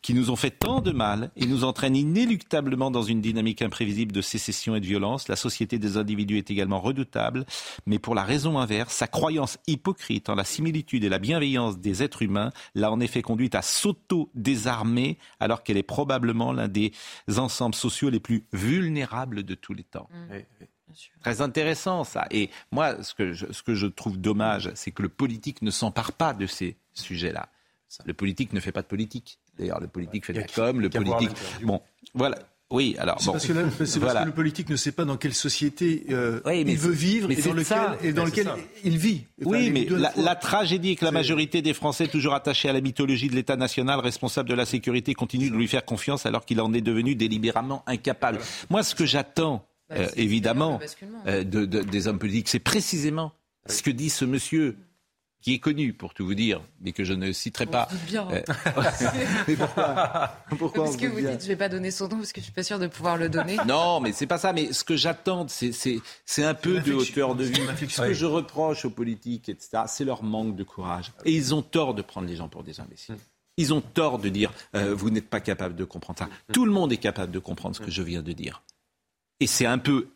qui 0.00 0.14
nous 0.14 0.30
ont 0.30 0.36
fait 0.36 0.52
tant 0.52 0.80
de 0.80 0.92
mal 0.92 1.32
et 1.34 1.44
nous 1.44 1.64
entraînent 1.64 1.96
inéluctablement 1.96 2.92
dans 2.92 3.02
une 3.02 3.20
dynamique 3.20 3.60
imprévisible 3.60 4.12
de 4.12 4.20
sécession 4.20 4.76
et 4.76 4.80
de 4.80 4.86
violence. 4.86 5.26
La 5.26 5.34
société 5.34 5.80
des 5.80 5.96
individus 5.96 6.38
est 6.38 6.52
également 6.52 6.78
redoutable, 6.78 7.46
mais 7.86 7.98
pour 7.98 8.14
la 8.14 8.22
raison 8.22 8.60
inverse, 8.60 8.94
sa 8.94 9.08
croyance 9.08 9.58
hypocrite 9.66 10.28
en 10.28 10.36
la 10.36 10.44
similitude 10.44 11.02
et 11.02 11.08
la 11.08 11.18
bienveillance 11.18 11.80
des 11.80 12.04
êtres 12.04 12.22
humains 12.22 12.52
l'a 12.76 12.92
en 12.92 13.00
effet 13.00 13.22
conduite 13.22 13.56
à 13.56 13.62
s'auto-désarmer 13.62 15.18
alors 15.40 15.64
qu'elle 15.64 15.78
est 15.78 15.82
probablement 15.82 16.11
probablement 16.12 16.52
l'un 16.52 16.68
des 16.68 16.92
ensembles 17.38 17.74
sociaux 17.74 18.10
les 18.10 18.20
plus 18.20 18.44
vulnérables 18.52 19.44
de 19.44 19.54
tous 19.54 19.72
les 19.72 19.84
temps. 19.84 20.08
Mmh. 20.12 20.36
Très 21.22 21.40
intéressant 21.40 22.04
ça. 22.04 22.26
Et 22.30 22.50
moi, 22.70 23.02
ce 23.02 23.14
que 23.14 23.32
je, 23.32 23.50
ce 23.50 23.62
que 23.62 23.74
je 23.74 23.86
trouve 23.86 24.18
dommage, 24.18 24.70
c'est 24.74 24.90
que 24.90 25.00
le 25.00 25.08
politique 25.08 25.62
ne 25.62 25.70
s'empare 25.70 26.12
pas 26.12 26.34
de 26.34 26.46
ces 26.46 26.76
sujets-là. 26.92 27.48
Le 28.04 28.12
politique 28.12 28.52
ne 28.52 28.60
fait 28.60 28.72
pas 28.72 28.82
de 28.82 28.86
politique. 28.86 29.38
D'ailleurs, 29.58 29.80
le 29.80 29.88
politique 29.88 30.26
fait 30.26 30.34
de 30.34 30.40
la 30.40 30.46
com, 30.46 30.80
le 30.80 30.90
politique. 30.90 31.30
Bon, 31.62 31.80
voilà. 32.14 32.36
Oui, 32.72 32.96
alors 32.98 33.20
c'est 33.20 33.30
parce, 33.30 33.46
que, 33.46 33.52
le 33.52 34.32
politique 34.32 34.70
ne 34.70 34.76
sait 34.76 34.92
pas 34.92 35.04
dans 35.04 35.18
quelle 35.18 35.34
société 35.34 36.06
euh, 36.10 36.40
il 36.46 36.78
veut 36.78 36.90
vivre 36.90 37.30
et 37.30 37.36
dans 37.36 37.52
lequel, 37.52 37.78
et 38.02 38.12
dans 38.14 38.24
lequel 38.24 38.48
il 38.82 38.96
vit. 38.96 39.26
oui, 39.44 39.70
mais 39.70 39.86
la, 40.16 40.34
tragédie 40.34 40.92
est 40.92 40.96
que 40.96 41.04
la 41.04 41.10
majorité 41.10 41.60
des 41.60 41.74
Français, 41.74 42.08
toujours 42.08 42.32
attachés 42.32 42.70
à 42.70 42.72
la 42.72 42.80
mythologie 42.80 43.28
de 43.28 43.34
l'État 43.34 43.56
national, 43.56 44.00
responsable 44.00 44.48
de 44.48 44.54
la 44.54 44.64
sécurité, 44.64 45.12
continue 45.12 45.50
de 45.50 45.54
lui 45.54 45.68
faire 45.68 45.84
confiance 45.84 46.24
alors 46.24 46.46
qu'il 46.46 46.62
en 46.62 46.72
est 46.72 46.80
devenu 46.80 47.14
délibérément 47.14 47.82
incapable. 47.86 48.38
Moi, 48.70 48.82
ce 48.82 48.94
que 48.94 49.04
j'attends, 49.04 49.66
bah, 49.90 49.96
euh, 49.98 50.08
évidemment, 50.16 50.80
euh, 51.26 51.44
de, 51.44 51.66
des 51.66 52.08
hommes 52.08 52.18
politiques, 52.18 52.48
c'est 52.48 52.58
précisément 52.58 53.32
ce 53.66 53.82
que 53.82 53.90
dit 53.90 54.08
ce 54.08 54.24
monsieur 54.24 54.78
qui 55.42 55.54
est 55.54 55.58
connu, 55.58 55.92
pour 55.92 56.14
tout 56.14 56.24
vous 56.24 56.34
dire, 56.34 56.62
mais 56.80 56.92
que 56.92 57.02
je 57.02 57.12
ne 57.12 57.32
citerai 57.32 57.66
pas. 57.66 57.88
Bien. 58.06 58.28
Euh, 58.30 58.42
mais 59.48 59.56
pourquoi, 59.56 60.36
pourquoi 60.56 60.84
Parce 60.84 60.96
que 60.96 61.06
vous 61.06 61.20
dites, 61.20 61.40
je 61.40 61.44
ne 61.44 61.48
vais 61.48 61.56
pas 61.56 61.68
donner 61.68 61.90
son 61.90 62.08
nom 62.08 62.18
parce 62.18 62.32
que 62.32 62.40
je 62.40 62.44
suis 62.44 62.52
pas 62.52 62.62
sûr 62.62 62.78
de 62.78 62.86
pouvoir 62.86 63.16
le 63.16 63.28
donner. 63.28 63.56
Non, 63.66 64.00
mais 64.00 64.12
c'est 64.12 64.26
pas 64.26 64.38
ça. 64.38 64.52
Mais 64.52 64.72
ce 64.72 64.84
que 64.84 64.96
j'attends, 64.96 65.46
c'est 65.48 66.44
un 66.44 66.54
peu 66.54 66.80
de 66.80 66.92
hauteur 66.92 67.34
de 67.34 67.44
vue. 67.44 67.54
Ce 67.88 68.02
que 68.02 68.12
je 68.12 68.26
reproche 68.26 68.84
aux 68.84 68.90
politiques, 68.90 69.48
etc., 69.48 69.84
c'est 69.86 70.04
leur 70.04 70.22
manque 70.22 70.56
de 70.56 70.62
courage. 70.62 71.12
Et 71.24 71.32
ils 71.32 71.54
ont 71.54 71.62
tort 71.62 71.94
de 71.94 72.02
prendre 72.02 72.28
les 72.28 72.36
gens 72.36 72.48
pour 72.48 72.62
des 72.62 72.80
imbéciles. 72.80 73.16
Ils 73.56 73.74
ont 73.74 73.80
tort 73.80 74.18
de 74.18 74.28
dire, 74.28 74.52
euh, 74.74 74.94
vous 74.94 75.10
n'êtes 75.10 75.28
pas 75.28 75.40
capable 75.40 75.74
de 75.74 75.84
comprendre 75.84 76.20
ça. 76.20 76.28
Tout 76.52 76.64
le 76.64 76.72
monde 76.72 76.92
est 76.92 76.98
capable 76.98 77.32
de 77.32 77.38
comprendre 77.38 77.74
ce 77.76 77.80
que 77.80 77.90
je 77.90 78.02
viens 78.02 78.22
de 78.22 78.32
dire. 78.32 78.62
Et 79.40 79.46
c'est 79.46 79.66
un 79.66 79.78
peu 79.78 80.08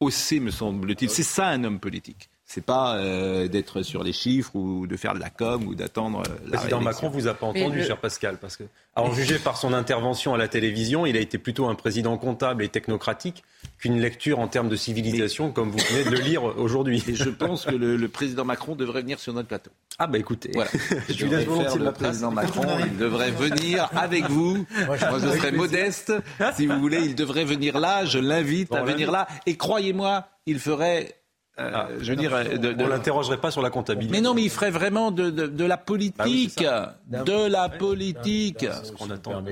haussé, 0.00 0.38
me 0.38 0.50
semble-t-il. 0.50 1.10
C'est 1.10 1.22
ça 1.22 1.48
un 1.48 1.64
homme 1.64 1.80
politique. 1.80 2.28
C'est 2.50 2.64
pas 2.64 2.96
euh, 2.96 3.46
d'être 3.46 3.82
sur 3.82 4.02
les 4.02 4.14
chiffres 4.14 4.56
ou 4.56 4.86
de 4.86 4.96
faire 4.96 5.12
de 5.12 5.20
la 5.20 5.28
com 5.28 5.66
ou 5.66 5.74
d'attendre. 5.74 6.22
Euh, 6.26 6.46
le 6.46 6.52
président 6.52 6.80
Macron 6.80 7.10
vous 7.10 7.26
a 7.26 7.34
pas 7.34 7.44
entendu, 7.44 7.84
cher 7.84 7.98
Pascal, 7.98 8.38
parce 8.40 8.56
que, 8.56 8.64
en 8.96 9.12
juger 9.12 9.38
par 9.38 9.58
son 9.58 9.74
intervention 9.74 10.32
à 10.32 10.38
la 10.38 10.48
télévision, 10.48 11.04
il 11.04 11.14
a 11.18 11.20
été 11.20 11.36
plutôt 11.36 11.66
un 11.66 11.74
président 11.74 12.16
comptable 12.16 12.64
et 12.64 12.70
technocratique 12.70 13.44
qu'une 13.78 14.00
lecture 14.00 14.38
en 14.38 14.48
termes 14.48 14.70
de 14.70 14.76
civilisation, 14.76 15.52
comme 15.52 15.70
vous 15.70 15.78
venez 15.90 16.04
de 16.04 16.10
le 16.10 16.20
lire 16.22 16.42
aujourd'hui. 16.42 17.04
Et 17.08 17.14
je 17.14 17.28
pense 17.28 17.66
que 17.66 17.74
le, 17.74 18.08
président 18.08 18.46
Macron 18.46 18.74
devrait 18.74 19.02
venir 19.02 19.20
sur 19.20 19.34
notre 19.34 19.48
plateau. 19.48 19.70
Ah 19.98 20.06
bah 20.06 20.16
écoutez, 20.16 20.50
voilà. 20.54 20.70
je 21.10 21.26
lui 21.26 21.30
laisse 21.30 21.44
volontiers 21.44 21.78
le 21.78 21.92
président 21.92 22.30
Macron. 22.30 22.64
Il 22.80 22.96
devrait 22.96 23.30
venir 23.30 23.90
avec 23.94 24.24
vous. 24.30 24.64
Moi, 24.86 24.96
je 24.96 25.36
serais 25.36 25.52
modeste. 25.52 26.14
Si 26.56 26.66
vous 26.66 26.80
voulez, 26.80 27.02
il 27.04 27.14
devrait 27.14 27.44
venir 27.44 27.78
là. 27.78 28.06
Je 28.06 28.18
l'invite 28.18 28.72
à 28.72 28.84
venir 28.84 29.10
là. 29.10 29.28
Et 29.44 29.58
croyez-moi, 29.58 30.26
il 30.46 30.58
ferait 30.58 31.17
ah, 31.58 31.88
je 32.00 32.12
veux 32.12 32.16
dire, 32.16 32.32
on 32.32 32.86
l'interrogerait 32.86 33.40
pas 33.40 33.50
sur 33.50 33.62
la 33.62 33.70
comptabilité. 33.70 34.12
Mais 34.12 34.20
non, 34.20 34.32
mais 34.32 34.42
il 34.42 34.50
ferait 34.50 34.70
vraiment 34.70 35.10
de, 35.10 35.64
la 35.64 35.76
politique, 35.76 36.62
bah 36.62 37.22
de 37.24 37.48
la 37.48 37.68
politique. 37.68 38.66
Ce 38.84 38.92
qu'on 38.92 39.10
attend. 39.10 39.42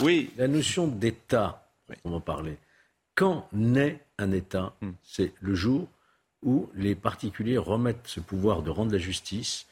Oui. 0.00 0.30
La 0.36 0.48
notion 0.48 0.86
d'État, 0.86 1.66
on 2.04 2.10
va 2.10 2.20
parler. 2.20 2.58
Quand 3.14 3.48
naît 3.52 4.00
un 4.18 4.30
État 4.32 4.74
hmm. 4.82 4.90
C'est 5.02 5.32
le 5.40 5.54
jour 5.54 5.88
où 6.42 6.68
les 6.74 6.94
particuliers 6.94 7.58
remettent 7.58 8.06
ce 8.06 8.20
pouvoir 8.20 8.62
de 8.62 8.70
rendre 8.70 8.92
la 8.92 8.98
justice 8.98 9.66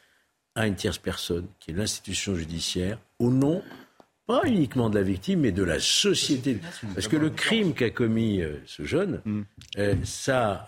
à 0.55 0.67
une 0.67 0.75
tierce 0.75 0.97
personne, 0.97 1.45
qui 1.59 1.71
est 1.71 1.73
l'institution 1.73 2.35
judiciaire, 2.35 2.97
au 3.19 3.29
nom 3.29 3.61
pas 4.25 4.41
uniquement 4.45 4.89
de 4.89 4.97
la 4.97 5.03
victime, 5.03 5.41
mais 5.41 5.51
de 5.51 5.61
la 5.61 5.79
société. 5.79 6.57
Parce 6.95 7.07
que 7.07 7.15
le 7.15 7.29
crime 7.29 7.75
qu'a 7.75 7.91
commis 7.91 8.41
euh, 8.41 8.55
ce 8.65 8.83
jeune, 8.83 9.21
hmm. 9.23 9.43
euh, 9.77 9.95
ça 10.03 10.67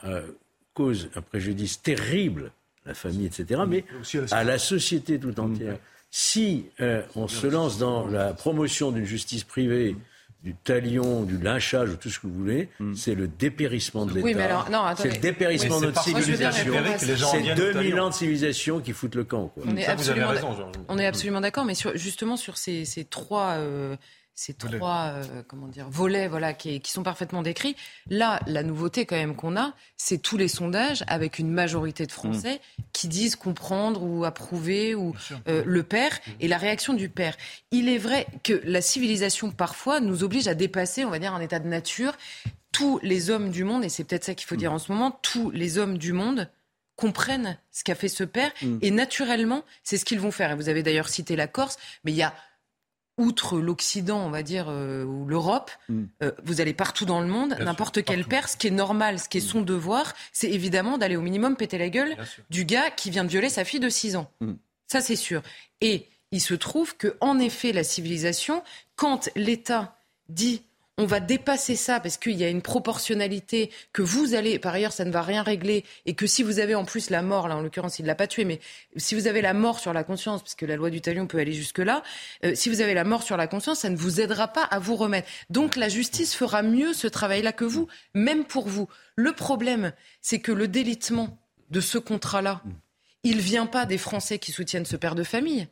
cause 0.77 1.09
un 1.15 1.21
préjudice 1.21 1.81
terrible 1.81 2.51
à 2.85 2.89
la 2.89 2.93
famille, 2.93 3.25
etc., 3.25 3.61
mais 3.67 3.83
à 4.31 4.43
la 4.43 4.57
société 4.59 5.19
tout 5.19 5.37
entière. 5.39 5.77
Si 6.11 6.65
euh, 6.79 7.01
on 7.15 7.27
se 7.27 7.47
lance 7.47 7.77
dans 7.77 8.07
la 8.07 8.33
promotion 8.33 8.91
d'une 8.91 9.05
justice 9.05 9.43
privée, 9.43 9.95
du 10.43 10.53
talion, 10.53 11.23
du 11.23 11.37
lynchage, 11.37 11.89
ou 11.89 11.95
tout 11.95 12.09
ce 12.09 12.19
que 12.19 12.27
vous 12.27 12.33
voulez, 12.33 12.69
Hmm. 12.79 12.93
c'est 12.95 13.15
le 13.15 13.27
dépérissement 13.27 14.05
de 14.05 14.13
l'État. 14.13 14.25
Oui, 14.25 14.33
mais 14.35 14.43
alors, 14.43 14.69
non, 14.69 14.81
attendez. 14.83 15.09
c'est 15.09 15.15
le 15.15 15.21
dépérissement 15.21 15.81
de 15.81 15.87
notre 15.87 16.03
civilisation. 16.03 16.73
C'est 16.97 17.39
viennent 17.41 17.57
de 17.57 17.71
2000 17.73 17.73
Talion. 17.73 18.03
ans 18.05 18.09
de 18.09 18.13
civilisation 18.13 18.79
qui 18.79 18.93
foutent 18.93 19.15
le 19.15 19.23
camp. 19.25 19.47
Quoi. 19.47 19.63
On 19.67 19.75
est 19.75 19.83
Ça, 19.83 19.95
vous 19.95 20.09
avez 20.09 20.21
absolument, 20.21 20.49
raison, 20.51 20.61
Georges. 20.61 20.75
on 20.87 20.97
est 20.99 21.05
absolument 21.07 21.41
d'accord, 21.41 21.65
mais 21.65 21.73
sur, 21.75 21.97
justement 21.97 22.37
sur 22.37 22.55
ces, 22.57 22.85
ces 22.85 23.03
trois, 23.03 23.55
euh, 23.57 23.97
ces 24.37 24.53
trois 24.53 25.13
euh, 25.15 25.41
comment 25.47 25.67
dire, 25.67 25.89
volets 25.89 26.27
voilà, 26.27 26.53
qui, 26.53 26.79
qui 26.79 26.91
sont 26.91 27.01
parfaitement 27.01 27.41
décrits, 27.41 27.75
là, 28.07 28.39
la 28.45 28.61
nouveauté 28.61 29.07
quand 29.07 29.15
même 29.15 29.35
qu'on 29.35 29.57
a, 29.57 29.73
c'est 29.97 30.19
tous 30.19 30.37
les 30.37 30.47
sondages 30.47 31.03
avec 31.07 31.39
une 31.39 31.49
majorité 31.49 32.05
de 32.05 32.11
Français 32.11 32.61
qui 32.93 33.07
disent 33.07 33.35
comprendre 33.35 34.03
ou 34.03 34.25
approuver 34.25 34.93
ou 34.93 35.15
euh, 35.47 35.63
le 35.65 35.81
père 35.81 36.19
et 36.39 36.47
la 36.47 36.59
réaction 36.59 36.93
du 36.93 37.09
père. 37.09 37.35
Il 37.71 37.89
est 37.89 37.97
vrai 37.97 38.27
que 38.43 38.61
la 38.63 38.81
civilisation 38.81 39.49
parfois 39.49 40.01
nous 40.01 40.23
oblige 40.23 40.47
à 40.47 40.53
dépasser, 40.53 41.03
on 41.03 41.09
va 41.09 41.17
dire, 41.17 41.33
un 41.33 41.41
état 41.41 41.57
de 41.57 41.67
nature. 41.67 42.15
Tous 42.71 42.99
les 43.01 43.31
hommes 43.31 43.49
du 43.49 43.63
monde, 43.63 43.83
et 43.83 43.89
c'est 43.89 44.03
peut-être 44.03 44.25
ça 44.25 44.35
qu'il 44.35 44.47
faut 44.47 44.55
dire 44.55 44.71
en 44.71 44.77
ce 44.77 44.91
moment, 44.91 45.17
tous 45.23 45.49
les 45.49 45.79
hommes 45.79 45.97
du 45.97 46.13
monde 46.13 46.47
comprennent 46.95 47.57
ce 47.71 47.83
qu'a 47.83 47.95
fait 47.95 48.07
ce 48.07 48.23
père 48.23 48.51
et 48.81 48.91
naturellement, 48.91 49.63
c'est 49.83 49.97
ce 49.97 50.05
qu'ils 50.05 50.19
vont 50.19 50.31
faire. 50.31 50.51
Et 50.51 50.55
vous 50.55 50.69
avez 50.69 50.83
d'ailleurs 50.83 51.09
cité 51.09 51.35
la 51.35 51.47
Corse, 51.47 51.77
mais 52.03 52.11
il 52.11 52.17
y 52.17 52.23
a 52.23 52.35
outre 53.17 53.59
l'Occident, 53.59 54.19
on 54.25 54.29
va 54.29 54.43
dire, 54.43 54.67
euh, 54.69 55.03
ou 55.03 55.25
l'Europe, 55.25 55.71
euh, 55.89 56.31
vous 56.43 56.61
allez 56.61 56.73
partout 56.73 57.05
dans 57.05 57.19
le 57.19 57.27
monde, 57.27 57.57
n'importe 57.59 58.03
quel 58.03 58.25
père, 58.25 58.47
ce 58.47 58.57
qui 58.57 58.67
est 58.67 58.71
normal, 58.71 59.19
ce 59.19 59.27
qui 59.27 59.39
est 59.39 59.41
son 59.41 59.61
devoir, 59.61 60.13
c'est 60.33 60.49
évidemment 60.49 60.97
d'aller 60.97 61.15
au 61.15 61.21
minimum 61.21 61.55
péter 61.55 61.77
la 61.77 61.89
gueule 61.89 62.15
du 62.49 62.65
gars 62.65 62.91
qui 62.91 63.09
vient 63.09 63.23
de 63.23 63.29
violer 63.29 63.49
sa 63.49 63.65
fille 63.65 63.79
de 63.79 63.89
6 63.89 64.15
ans. 64.17 64.31
Ça, 64.87 65.01
c'est 65.01 65.15
sûr. 65.15 65.41
Et 65.81 66.07
il 66.31 66.41
se 66.41 66.53
trouve 66.53 66.95
que, 66.95 67.17
en 67.19 67.39
effet, 67.39 67.71
la 67.73 67.83
civilisation, 67.83 68.63
quand 68.95 69.29
l'État 69.35 69.97
dit 70.29 70.61
on 70.99 71.05
va 71.05 71.19
dépasser 71.19 71.75
ça 71.75 71.99
parce 71.99 72.17
qu'il 72.17 72.37
y 72.37 72.43
a 72.43 72.49
une 72.49 72.63
proportionnalité 72.63 73.71
que 73.93 74.01
vous 74.01 74.33
allez, 74.33 74.57
par 74.57 74.73
ailleurs, 74.73 74.91
ça 74.91 75.05
ne 75.05 75.11
va 75.11 75.21
rien 75.21 75.43
régler, 75.43 75.85
et 76.07 76.15
que 76.15 76.25
si 76.25 76.41
vous 76.41 76.59
avez 76.59 76.73
en 76.73 76.85
plus 76.85 77.11
la 77.11 77.21
mort, 77.21 77.47
là 77.47 77.55
en 77.55 77.61
l'occurrence 77.61 77.99
il 77.99 78.03
ne 78.03 78.07
l'a 78.07 78.15
pas 78.15 78.25
tué, 78.25 78.45
mais 78.45 78.59
si 78.95 79.13
vous 79.13 79.27
avez 79.27 79.41
la 79.41 79.53
mort 79.53 79.79
sur 79.79 79.93
la 79.93 80.03
conscience, 80.03 80.41
parce 80.41 80.55
que 80.55 80.65
la 80.65 80.75
loi 80.75 80.89
du 80.89 80.99
talion 80.99 81.27
peut 81.27 81.37
aller 81.37 81.53
jusque-là, 81.53 82.01
euh, 82.43 82.55
si 82.55 82.69
vous 82.69 82.81
avez 82.81 82.95
la 82.95 83.03
mort 83.03 83.21
sur 83.21 83.37
la 83.37 83.47
conscience, 83.47 83.79
ça 83.79 83.89
ne 83.89 83.95
vous 83.95 84.21
aidera 84.21 84.47
pas 84.47 84.63
à 84.63 84.79
vous 84.79 84.95
remettre. 84.95 85.27
Donc 85.51 85.75
la 85.75 85.87
justice 85.87 86.33
fera 86.33 86.63
mieux 86.63 86.93
ce 86.93 87.07
travail-là 87.07 87.53
que 87.53 87.65
vous, 87.65 87.87
même 88.15 88.43
pour 88.45 88.67
vous. 88.67 88.87
Le 89.15 89.33
problème, 89.33 89.93
c'est 90.21 90.39
que 90.39 90.51
le 90.51 90.67
délitement 90.67 91.37
de 91.69 91.79
ce 91.79 91.99
contrat-là, 91.99 92.63
il 93.23 93.39
vient 93.39 93.67
pas 93.67 93.85
des 93.85 93.97
Français 93.99 94.39
qui 94.39 94.51
soutiennent 94.51 94.85
ce 94.85 94.95
père 94.95 95.15
de 95.15 95.23
famille. 95.23 95.67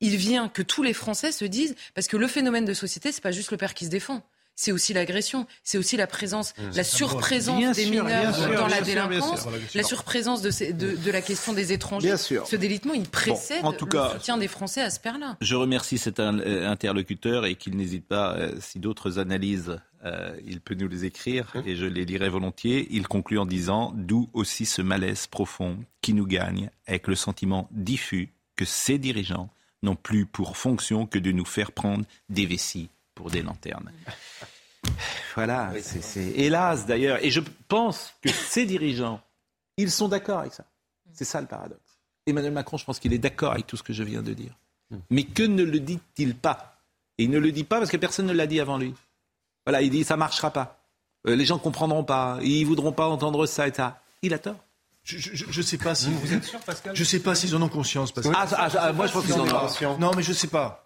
Il 0.00 0.16
vient 0.16 0.48
que 0.48 0.60
tous 0.60 0.82
les 0.82 0.92
Français 0.92 1.32
se 1.32 1.46
disent, 1.46 1.74
parce 1.94 2.08
que 2.08 2.18
le 2.18 2.26
phénomène 2.26 2.66
de 2.66 2.74
société, 2.74 3.12
c'est 3.12 3.22
pas 3.22 3.32
juste 3.32 3.52
le 3.52 3.56
père 3.56 3.72
qui 3.72 3.86
se 3.86 3.90
défend. 3.90 4.22
C'est 4.58 4.72
aussi 4.72 4.94
l'agression, 4.94 5.46
c'est 5.62 5.76
aussi 5.76 5.98
la 5.98 6.06
présence, 6.06 6.54
la 6.74 6.82
surprésence 6.82 7.58
Bien 7.58 7.72
des 7.72 7.84
sûr, 7.84 8.04
mineurs 8.04 8.34
sûr, 8.34 8.54
dans 8.54 8.66
la 8.66 8.80
délinquance, 8.80 9.42
sûr. 9.42 9.52
la 9.74 9.82
surprésence 9.82 10.40
de, 10.40 10.50
ces- 10.50 10.72
de, 10.72 10.96
de 10.96 11.10
la 11.10 11.20
question 11.20 11.52
des 11.52 11.72
étrangers. 11.74 12.08
Bien 12.08 12.16
sûr. 12.16 12.46
Ce 12.46 12.56
délitement, 12.56 12.94
il 12.94 13.06
précède 13.08 13.64
en 13.64 13.72
tout 13.74 13.84
le 13.84 13.90
cas- 13.92 14.10
soutien 14.14 14.38
des 14.38 14.48
Français 14.48 14.80
à 14.80 14.88
ce 14.90 14.98
père-là. 14.98 15.36
Je 15.42 15.54
remercie 15.54 15.98
cet 15.98 16.20
euh, 16.20 16.66
interlocuteur 16.68 17.44
et 17.44 17.54
qu'il 17.54 17.76
n'hésite 17.76 18.06
pas, 18.06 18.34
euh, 18.36 18.54
si 18.60 18.78
d'autres 18.78 19.18
analyses, 19.18 19.78
euh, 20.06 20.34
il 20.46 20.60
peut 20.62 20.74
nous 20.74 20.88
les 20.88 21.04
écrire 21.04 21.52
et 21.66 21.76
je 21.76 21.84
les 21.84 22.06
lirai 22.06 22.30
volontiers. 22.30 22.88
Il 22.90 23.06
conclut 23.08 23.38
en 23.38 23.46
disant 23.46 23.92
D'où 23.94 24.30
aussi 24.32 24.64
ce 24.64 24.80
malaise 24.80 25.26
profond 25.26 25.76
qui 26.00 26.14
nous 26.14 26.26
gagne 26.26 26.70
avec 26.86 27.08
le 27.08 27.14
sentiment 27.14 27.68
diffus 27.72 28.30
que 28.56 28.64
ces 28.64 28.96
dirigeants 28.98 29.50
n'ont 29.82 29.96
plus 29.96 30.24
pour 30.24 30.56
fonction 30.56 31.06
que 31.06 31.18
de 31.18 31.30
nous 31.30 31.44
faire 31.44 31.72
prendre 31.72 32.04
des 32.30 32.46
vessies 32.46 32.88
pour 33.16 33.30
des 33.30 33.42
lanternes. 33.42 33.90
Voilà, 35.34 35.72
c'est 35.82 36.28
hélas 36.36 36.86
d'ailleurs. 36.86 37.22
Et 37.22 37.30
je 37.30 37.40
pense 37.66 38.14
que 38.22 38.30
ces 38.30 38.64
dirigeants, 38.64 39.20
ils 39.76 39.90
sont 39.90 40.08
d'accord 40.08 40.38
avec 40.38 40.54
ça. 40.54 40.64
C'est 41.12 41.24
ça 41.24 41.40
le 41.40 41.46
paradoxe. 41.46 41.98
Emmanuel 42.26 42.52
Macron, 42.52 42.76
je 42.76 42.84
pense 42.84 43.00
qu'il 43.00 43.12
est 43.12 43.18
d'accord 43.18 43.52
avec 43.52 43.66
tout 43.66 43.76
ce 43.76 43.82
que 43.82 43.92
je 43.92 44.02
viens 44.02 44.22
de 44.22 44.32
dire. 44.32 44.56
Mais 45.10 45.24
que 45.24 45.42
ne 45.42 45.64
le 45.64 45.80
dit-il 45.80 46.36
pas? 46.36 46.78
Et 47.18 47.24
il 47.24 47.30
ne 47.30 47.38
le 47.38 47.52
dit 47.52 47.64
pas 47.64 47.78
parce 47.78 47.90
que 47.90 47.96
personne 47.96 48.26
ne 48.26 48.32
l'a 48.32 48.46
dit 48.46 48.60
avant 48.60 48.78
lui. 48.78 48.94
Voilà, 49.66 49.82
il 49.82 49.90
dit 49.90 50.04
ça 50.04 50.16
marchera 50.16 50.52
pas. 50.52 50.78
Euh, 51.26 51.34
les 51.34 51.44
gens 51.44 51.58
comprendront 51.58 52.04
pas. 52.04 52.38
Ils 52.42 52.64
voudront 52.64 52.92
pas 52.92 53.08
entendre 53.08 53.44
ça 53.46 53.66
et 53.66 53.74
ça. 53.74 54.00
Il 54.22 54.32
a 54.32 54.38
tort. 54.38 54.56
Je 55.02 55.58
ne 55.58 55.62
sais 55.62 55.78
pas 55.78 55.94
si. 55.94 56.10
Vous 56.10 56.32
êtes 56.32 56.44
sûr, 56.44 56.60
Pascal? 56.60 56.96
Je 56.96 57.04
sais 57.04 57.20
pas 57.20 57.34
s'ils 57.34 57.54
en 57.54 57.62
ont 57.62 57.68
conscience. 57.68 58.12
Que... 58.12 58.20
Ah, 58.34 58.46
ah, 58.52 58.68
ah, 58.78 58.92
moi, 58.92 59.06
je 59.06 59.12
pense 59.12 59.24
qu'ils 59.24 59.34
en 59.34 59.46
ont 59.46 59.60
conscience. 59.60 59.98
Non, 59.98 60.12
mais 60.16 60.22
je 60.22 60.32
sais 60.32 60.48
pas. 60.48 60.85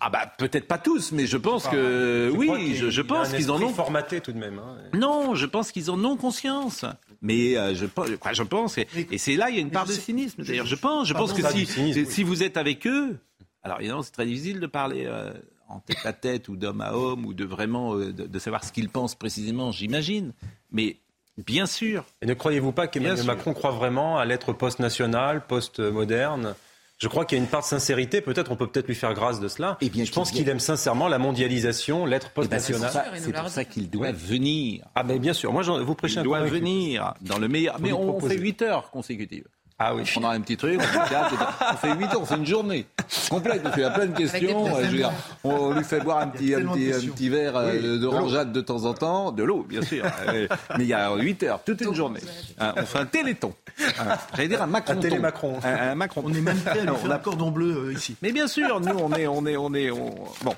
Ah 0.00 0.10
bah 0.10 0.30
peut-être 0.38 0.66
pas 0.68 0.78
tous, 0.78 1.12
mais 1.12 1.26
je 1.26 1.36
pense 1.36 1.66
que 1.68 2.30
Je 2.32 2.36
oui, 2.36 2.74
je, 2.76 3.00
pense 3.00 3.32
qu'ils 3.32 3.50
en 3.50 3.60
ont 3.62 3.68
formaté 3.72 4.20
tout 4.20 4.32
de 4.32 4.38
même. 4.38 4.58
hein. 4.58 4.76
Non, 4.94 5.34
je 5.34 5.46
pense 5.46 5.72
qu'ils 5.72 5.90
en 5.90 6.02
ont 6.04 6.16
conscience. 6.16 6.84
Mais 7.22 7.56
euh, 7.56 7.74
je, 7.74 7.86
pense- 7.86 8.08
enfin, 8.20 8.32
je 8.32 8.42
pense, 8.42 8.78
et, 8.78 8.86
et 9.10 9.18
c'est 9.18 9.34
là 9.36 9.50
il 9.50 9.56
y 9.56 9.58
a 9.58 9.62
une 9.62 9.70
part 9.70 9.86
de 9.86 9.92
cynisme. 9.92 10.42
D'ailleurs, 10.44 10.66
je 10.66 10.76
pense, 10.76 11.08
je 11.08 11.14
pense 11.14 11.32
que 11.32 11.42
si, 11.48 11.54
du 11.54 11.66
cynisme, 11.66 12.00
oui. 12.00 12.06
si 12.08 12.22
vous 12.22 12.42
êtes 12.42 12.56
avec 12.56 12.86
eux, 12.86 13.16
alors 13.62 13.78
évidemment 13.80 14.02
c'est 14.02 14.12
très 14.12 14.26
difficile 14.26 14.60
de 14.60 14.66
parler 14.66 15.04
euh, 15.06 15.32
en 15.68 15.80
tête 15.80 16.04
à 16.04 16.12
tête 16.12 16.48
ou 16.48 16.56
d'homme 16.56 16.80
à 16.80 16.92
homme 16.94 17.24
ou 17.26 17.34
de 17.34 17.44
vraiment 17.44 17.94
euh, 17.96 18.12
de, 18.12 18.26
de 18.26 18.38
savoir 18.38 18.62
ce 18.64 18.72
qu'ils 18.72 18.88
pensent 18.88 19.14
précisément, 19.16 19.72
j'imagine. 19.72 20.32
Mais 20.70 20.96
bien 21.38 21.66
sûr. 21.66 22.04
Et 22.22 22.26
ne 22.26 22.34
croyez-vous 22.34 22.72
pas 22.72 22.86
qu'Emmanuel. 22.88 23.24
Macron 23.26 23.52
croit 23.54 23.70
vraiment 23.72 24.18
à 24.18 24.24
l'être 24.24 24.52
post-national, 24.52 25.46
post-moderne 25.46 26.54
je 26.98 27.08
crois 27.08 27.24
qu'il 27.24 27.38
y 27.38 27.40
a 27.40 27.44
une 27.44 27.48
part 27.50 27.60
de 27.60 27.66
sincérité, 27.66 28.20
peut-être 28.20 28.50
on 28.50 28.56
peut 28.56 28.66
peut-être 28.66 28.88
lui 28.88 28.94
faire 28.94 29.14
grâce 29.14 29.40
de 29.40 29.48
cela. 29.48 29.78
je 29.80 30.10
pense 30.12 30.30
qu'il 30.30 30.48
aime 30.48 30.60
sincèrement 30.60 31.08
la 31.08 31.18
mondialisation, 31.18 32.04
l'être 32.06 32.32
Eh 32.36 32.46
ben, 32.46 32.58
c'est 32.58 32.72
pour 32.72 32.80
post-national. 32.82 32.92
ça- 32.92 33.20
c'est 33.24 33.32
pour 33.32 33.48
ça 33.48 33.64
qu'il 33.64 33.88
doit 33.90 34.12
venir. 34.12 34.84
Ah 34.94 35.04
mais 35.04 35.18
bien 35.18 35.32
sûr, 35.32 35.52
moi 35.52 35.62
j'en- 35.62 35.82
vous 35.82 35.94
prêchez 35.94 36.16
Il 36.16 36.20
un 36.20 36.24
doit 36.24 36.40
venir 36.42 37.14
dans 37.22 37.38
le 37.38 37.48
meilleur. 37.48 37.78
Mais 37.80 37.92
on 37.92 38.08
proposer. 38.12 38.34
fait 38.36 38.40
8 38.40 38.62
heures 38.62 38.90
consécutives. 38.90 39.46
Ah 39.80 39.94
oui. 39.94 40.02
On 40.16 40.24
a 40.24 40.30
un 40.30 40.40
petit 40.40 40.56
truc, 40.56 40.80
on 40.80 40.82
fait, 40.82 41.08
quatre, 41.08 41.34
on 41.72 41.76
fait 41.76 41.94
8 41.94 42.04
heures, 42.06 42.20
on 42.22 42.24
fait 42.26 42.34
une 42.36 42.46
journée 42.46 42.86
complète, 43.30 43.62
on 43.64 43.70
fait 43.70 43.88
plein 43.94 44.06
de 44.06 44.16
questions. 44.16 44.64
des 44.64 44.70
euh, 44.70 44.84
je 44.84 44.90
veux 44.90 44.96
dire, 44.96 45.12
on 45.44 45.72
lui 45.72 45.84
fait 45.84 46.00
boire 46.00 46.18
un 46.18 46.26
petit, 46.28 46.52
un 46.52 46.56
tellement 46.58 46.72
de 46.74 46.78
petit, 46.78 46.88
un 46.88 46.92
questions. 46.94 47.12
petit 47.12 47.28
verre 47.28 47.56
euh, 47.56 47.72
Oui, 47.72 47.82
de 47.82 47.88
l'eau. 47.92 47.98
d'orangeade 47.98 48.52
de 48.52 48.60
temps 48.60 48.84
en 48.86 48.94
temps, 48.94 49.30
de 49.30 49.42
l'eau, 49.44 49.62
bien 49.68 49.82
sûr. 49.82 50.04
Euh, 50.28 50.48
Mais 50.76 50.84
il 50.84 50.88
y 50.88 50.94
a 50.94 51.14
8 51.14 51.42
heures, 51.44 51.60
toute 51.64 51.80
une 51.80 51.94
journée. 51.94 52.20
Hein, 52.58 52.74
on 52.76 52.82
fait 52.84 52.98
un 52.98 53.06
téléthon. 53.06 53.54
Hein, 54.00 54.16
J'allais 54.34 54.48
dire 54.48 54.62
un 54.62 54.66
Macron. 54.66 54.94
Un 54.94 54.96
télé-Macron. 54.96 55.58
Un, 55.62 55.90
un 55.90 55.94
Macron. 55.94 56.22
On 56.24 56.34
est 56.34 56.40
même 56.40 56.58
prêt 56.58 56.80
à 56.80 56.82
lui 56.82 56.90
On 56.90 56.94
faire 56.96 57.12
a- 57.12 57.14
un 57.14 57.18
cordon 57.18 57.50
bleu 57.52 57.86
euh, 57.88 57.92
ici. 57.92 58.16
mais 58.20 58.32
bien 58.32 58.48
sûr, 58.48 58.80
nous, 58.80 58.96
on 58.98 59.12
est, 59.12 59.26
on 59.28 59.46
est, 59.46 59.56
on 59.56 59.72
est, 59.74 59.90
on- 59.92 60.14
bon. 60.42 60.54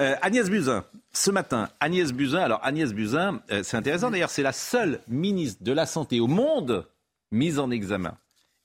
Euh, 0.00 0.14
Agnès 0.22 0.50
Buzyn, 0.50 0.82
ce 1.12 1.30
matin, 1.30 1.68
Agnès 1.80 2.12
Buzyn. 2.12 2.40
Alors 2.40 2.60
Agnès 2.64 2.92
Buzyn, 2.92 3.40
euh, 3.52 3.62
c'est 3.62 3.76
intéressant 3.76 4.10
d'ailleurs, 4.10 4.28
c'est 4.30 4.42
la 4.42 4.52
seule 4.52 5.00
ministre 5.08 5.62
de 5.62 5.72
la 5.72 5.86
santé 5.86 6.18
au 6.20 6.26
monde 6.26 6.84
mise 7.30 7.58
en 7.60 7.70
examen. 7.70 8.14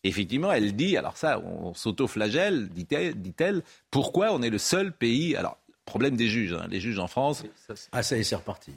Effectivement, 0.04 0.52
elle 0.52 0.76
dit, 0.76 0.98
alors 0.98 1.16
ça, 1.18 1.40
on 1.40 1.74
s'auto-flagelle, 1.76 2.70
dit-elle, 2.70 3.62
pourquoi 3.92 4.32
on 4.34 4.42
est 4.42 4.50
le 4.50 4.58
seul 4.58 4.92
pays. 4.92 5.36
Alors, 5.36 5.58
problème 5.86 6.16
des 6.16 6.28
juges, 6.28 6.54
hein, 6.54 6.66
les 6.70 6.80
juges 6.80 6.98
en 7.00 7.08
France. 7.08 7.44
Ah, 7.92 8.02
ça 8.02 8.18
y 8.18 8.22
est, 8.22 8.24
c'est 8.24 8.36
reparti. 8.36 8.72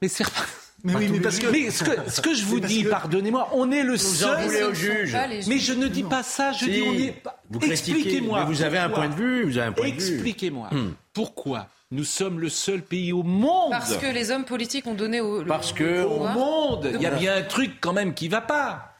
Mais 0.00 0.08
c'est 0.08 0.24
Mais 0.84 0.94
oui, 0.94 1.08
mais 1.12 1.20
parce 1.20 1.38
que. 1.38 1.48
mais 1.48 1.70
ce 1.70 1.84
que, 1.84 2.08
ce 2.10 2.22
que 2.22 2.32
je 2.32 2.42
vous 2.46 2.58
dis, 2.60 2.84
que- 2.84 2.88
pardonnez-moi, 2.88 3.50
on 3.52 3.70
est 3.70 3.82
le 3.82 3.98
seul. 3.98 4.46
voulez 4.46 4.62
aux 4.62 4.70
ne 4.70 4.74
juges. 4.74 5.14
Mais 5.46 5.58
je 5.58 5.74
ne 5.74 5.88
dis 5.88 6.04
pas 6.04 6.22
ça, 6.22 6.52
je 6.52 6.64
Si. 6.64 6.70
dis 6.70 6.80
on 6.82 6.94
est. 6.94 7.10
pas- 7.12 7.42
Vous 7.50 7.60
Expliquez-moi. 7.60 8.40
mais 8.40 8.46
vous 8.46 8.62
avez 8.62 8.78
un 8.78 8.88
point 8.88 9.08
de 9.10 9.14
vue, 9.14 9.42
vous 9.44 9.58
avez 9.58 9.66
un 9.66 9.72
point 9.72 9.90
de 9.90 9.94
vue. 9.94 10.14
Expliquez-moi 10.14 10.68
Hmm. 10.72 10.92
pourquoi 11.12 11.66
nous 11.90 12.04
sommes 12.04 12.40
le 12.40 12.48
seul 12.48 12.80
pays 12.80 13.12
au 13.12 13.22
monde. 13.22 13.72
Parce 13.72 13.94
que 13.98 14.06
les 14.06 14.30
hommes 14.30 14.46
politiques 14.46 14.86
ont 14.86 14.94
donné 14.94 15.20
au, 15.20 15.44
Parce 15.44 15.72
le 15.72 15.76
que 15.78 16.02
au 16.04 16.24
monde, 16.28 16.88
il 16.94 17.02
y 17.02 17.06
a 17.06 17.10
bien 17.10 17.36
un 17.36 17.42
truc 17.42 17.72
quand 17.82 17.92
même 17.92 18.14
qui 18.14 18.28
va 18.28 18.40
pas. 18.40 18.94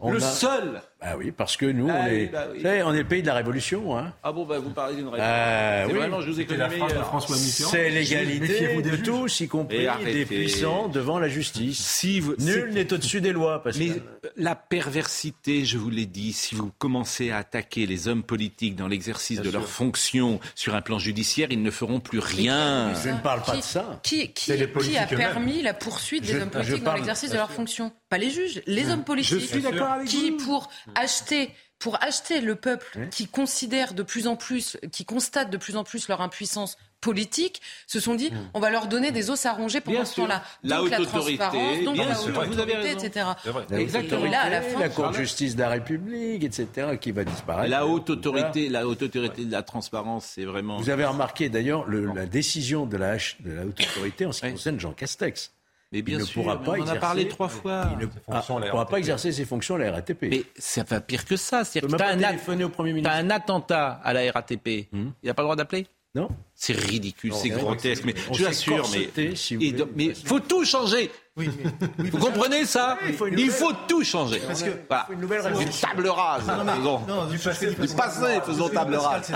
On 0.00 0.12
le 0.12 0.18
a- 0.18 0.20
seul. 0.20 0.80
Ah 1.00 1.16
oui, 1.16 1.30
parce 1.30 1.56
que 1.56 1.66
nous, 1.66 1.88
Ah 1.88 2.00
on, 2.00 2.08
oui, 2.08 2.14
est, 2.22 2.26
bah 2.26 2.46
oui. 2.50 2.56
vous 2.58 2.62
savez, 2.64 2.82
on 2.82 2.92
est 2.92 2.98
le 2.98 3.04
pays 3.04 3.22
de 3.22 3.28
la 3.28 3.34
révolution. 3.34 3.96
Hein. 3.96 4.12
Ah 4.24 4.32
bon, 4.32 4.44
bah 4.44 4.58
vous 4.58 4.70
parlez 4.70 4.96
d'une. 4.96 5.08
Ah 5.16 5.84
C'est 5.86 5.92
oui. 5.92 5.98
vraiment, 5.98 6.20
je 6.20 6.30
vous 6.30 6.40
ai 6.40 6.44
connu 6.44 6.58
la 6.58 6.68
phrase 6.70 6.92
de. 6.92 6.98
François 6.98 7.36
Mitterrand. 7.36 7.70
C'est 7.70 7.88
l'égalité 7.90 8.82
de 8.82 8.96
tous, 8.96 9.40
y 9.40 9.46
compris 9.46 9.86
des 10.04 10.24
puissants 10.26 10.88
devant 10.88 11.20
la 11.20 11.28
justice. 11.28 11.78
Si 11.78 12.18
vous, 12.18 12.34
Nul 12.40 12.70
n'est 12.72 12.92
au-dessus 12.92 13.20
des 13.20 13.30
lois, 13.32 13.62
parce 13.62 13.78
Mais 13.78 13.90
que 13.90 13.92
euh, 13.98 14.28
la 14.36 14.56
perversité, 14.56 15.64
je 15.64 15.78
vous 15.78 15.90
l'ai 15.90 16.06
dit, 16.06 16.32
si 16.32 16.54
vous 16.56 16.72
commencez 16.78 17.30
à 17.30 17.38
attaquer 17.38 17.86
les 17.86 18.08
hommes 18.08 18.24
politiques 18.24 18.74
dans 18.74 18.88
l'exercice 18.88 19.40
de 19.40 19.50
leurs 19.50 19.68
fonctions 19.68 20.40
sur 20.56 20.74
un 20.74 20.80
plan 20.80 20.98
judiciaire, 20.98 21.48
ils 21.50 21.62
ne 21.62 21.70
feront 21.70 22.00
plus 22.00 22.18
rien. 22.18 22.92
je 23.04 23.10
ne 23.10 23.18
parle 23.18 23.42
pas 23.42 23.52
Qui- 23.52 23.58
de 23.58 23.64
ça. 23.64 24.00
Qui, 24.02 24.32
qui, 24.32 24.46
C'est 24.46 24.56
les 24.56 24.66
qui 24.66 24.72
politiques 24.72 24.96
a 24.98 25.06
permis 25.06 25.62
la 25.62 25.74
poursuite 25.74 26.22
des 26.24 26.32
Je- 26.32 26.38
hommes 26.38 26.48
je 26.52 26.58
politiques 26.58 26.82
dans 26.82 26.94
l'exercice 26.94 27.30
de 27.30 27.36
leurs 27.36 27.52
fonctions? 27.52 27.92
Pas 28.08 28.16
les 28.18 28.30
juges, 28.30 28.62
les 28.66 28.88
hommes 28.90 29.04
politiques. 29.04 29.40
suis 29.48 29.60
d'accord 29.60 29.92
avec 29.92 30.08
Qui, 30.08 30.30
vous. 30.30 30.38
pour 30.38 30.70
acheter 30.94 31.50
pour 31.78 32.02
acheter 32.02 32.40
le 32.40 32.56
peuple 32.56 33.06
qui 33.12 33.28
considère 33.28 33.94
de 33.94 34.02
plus 34.02 34.26
en 34.26 34.34
plus, 34.34 34.76
qui 34.90 35.04
constate 35.04 35.48
de 35.50 35.56
plus 35.56 35.76
en 35.76 35.84
plus 35.84 36.08
leur 36.08 36.20
impuissance 36.20 36.76
politique, 37.00 37.62
se 37.86 38.00
sont 38.00 38.16
dit 38.16 38.32
on 38.54 38.58
va 38.58 38.70
leur 38.70 38.88
donner 38.88 39.12
des 39.12 39.30
os 39.30 39.46
à 39.46 39.52
ronger 39.52 39.80
pendant 39.80 40.04
ce 40.04 40.16
temps-là. 40.16 40.42
La 40.64 40.78
donc 40.78 40.86
haute 40.86 40.98
autorité, 40.98 41.38
transparence, 41.38 41.84
donc 41.84 41.94
bien 41.94 42.08
la 42.08 42.14
sûr, 42.16 42.36
haute 42.36 42.48
autorité, 42.48 42.90
etc. 42.90 43.26
La 43.70 43.78
Exactement. 43.78 44.16
autorité, 44.18 44.26
Et 44.26 44.30
là, 44.30 44.40
à 44.40 44.48
la 44.50 44.62
fin- 44.62 44.80
la 44.80 44.88
Cour 44.88 45.10
de 45.10 45.14
justice 45.14 45.54
de 45.54 45.60
la 45.60 45.68
République, 45.68 46.42
etc., 46.42 46.66
qui 47.00 47.12
va 47.12 47.22
disparaître. 47.22 47.70
La 47.70 47.86
haute 47.86 48.10
autorité, 48.10 48.68
la 48.68 48.84
haute 48.88 49.02
autorité 49.02 49.44
de 49.44 49.52
la 49.52 49.62
transparence, 49.62 50.26
c'est 50.34 50.44
vraiment. 50.44 50.78
Vous 50.78 50.90
avez 50.90 51.04
remarqué 51.04 51.48
d'ailleurs 51.48 51.86
le- 51.86 52.12
la 52.12 52.26
décision 52.26 52.86
de 52.86 52.96
la, 52.96 53.16
H- 53.16 53.36
de 53.40 53.52
la 53.52 53.62
haute 53.64 53.80
autorité 53.80 54.26
en 54.26 54.32
ce 54.32 54.40
qui 54.40 54.50
concerne 54.50 54.80
Jean 54.80 54.92
Castex. 54.92 55.52
Mais 55.90 56.02
bien 56.02 56.18
il 56.18 56.20
ne 56.20 56.26
sûr, 56.26 56.42
pourra 56.42 56.60
pas 56.60 56.72
on 56.72 56.74
en 56.74 56.74
a 56.74 56.78
exercer- 56.80 56.98
parlé 57.00 57.28
trois 57.28 57.48
fois. 57.48 57.88
Il 57.92 57.98
ne 58.06 58.10
Ses 58.10 58.18
ah, 58.28 58.42
pourra 58.70 58.86
pas 58.86 58.98
exercer 58.98 59.32
ses 59.32 59.44
fonctions 59.46 59.76
à 59.76 59.78
la 59.78 59.92
RATP. 59.92 60.22
Mais 60.22 60.42
ça 60.58 60.82
va 60.82 61.00
pire 61.00 61.24
que 61.24 61.36
ça. 61.36 61.64
C'est-à-dire 61.64 61.88
que 61.88 61.92
même 61.92 61.98
t'as 61.98 62.16
pas 62.18 62.26
un, 62.28 62.30
téléphoner 62.30 62.64
au 62.64 62.68
Premier 62.68 62.92
ministre. 62.92 63.10
t'as 63.10 63.18
un 63.22 63.30
attentat 63.30 64.00
à 64.04 64.12
la 64.12 64.30
RATP. 64.30 64.88
Il 64.92 65.12
n'a 65.24 65.32
pas 65.34 65.42
le 65.42 65.46
droit 65.46 65.56
d'appeler? 65.56 65.86
Non. 66.14 66.28
C'est 66.54 66.72
ridicule, 66.74 67.30
Non, 67.30 67.36
c'est 67.36 67.48
grotesque. 67.50 68.04
Mais 68.04 68.14
on 68.28 68.32
je 68.34 68.38
vous 68.38 68.44
s'est 68.44 68.46
assure, 68.50 68.88
mais 68.92 69.02
corseté, 69.04 69.36
si 69.36 69.56
vous 69.56 69.62
Et 69.62 69.66
voulez, 69.66 69.78
donc- 69.78 69.90
mais 69.94 70.14
faut 70.14 70.40
tout 70.40 70.64
changer. 70.64 71.10
vous 71.98 72.18
comprenez 72.18 72.64
ça 72.66 72.98
il 73.06 73.14
faut 73.14 73.26
Il 73.28 73.50
tout 73.86 74.02
changer. 74.04 74.40
Parce 74.46 74.62
que- 74.62 74.70
Voilà. 74.88 75.06
faut 75.06 75.60
une 75.60 75.68
table 75.70 76.08
rase. 76.08 76.46
Non, 76.46 76.64
mais- 76.64 76.72
faisons. 76.76 77.00
non, 77.06 77.26
du 77.26 77.38
passé, 77.38 77.66
Du 77.70 77.94
passé, 77.94 78.40
faisons 78.44 78.68
table 78.68 78.94
rase. 78.96 79.32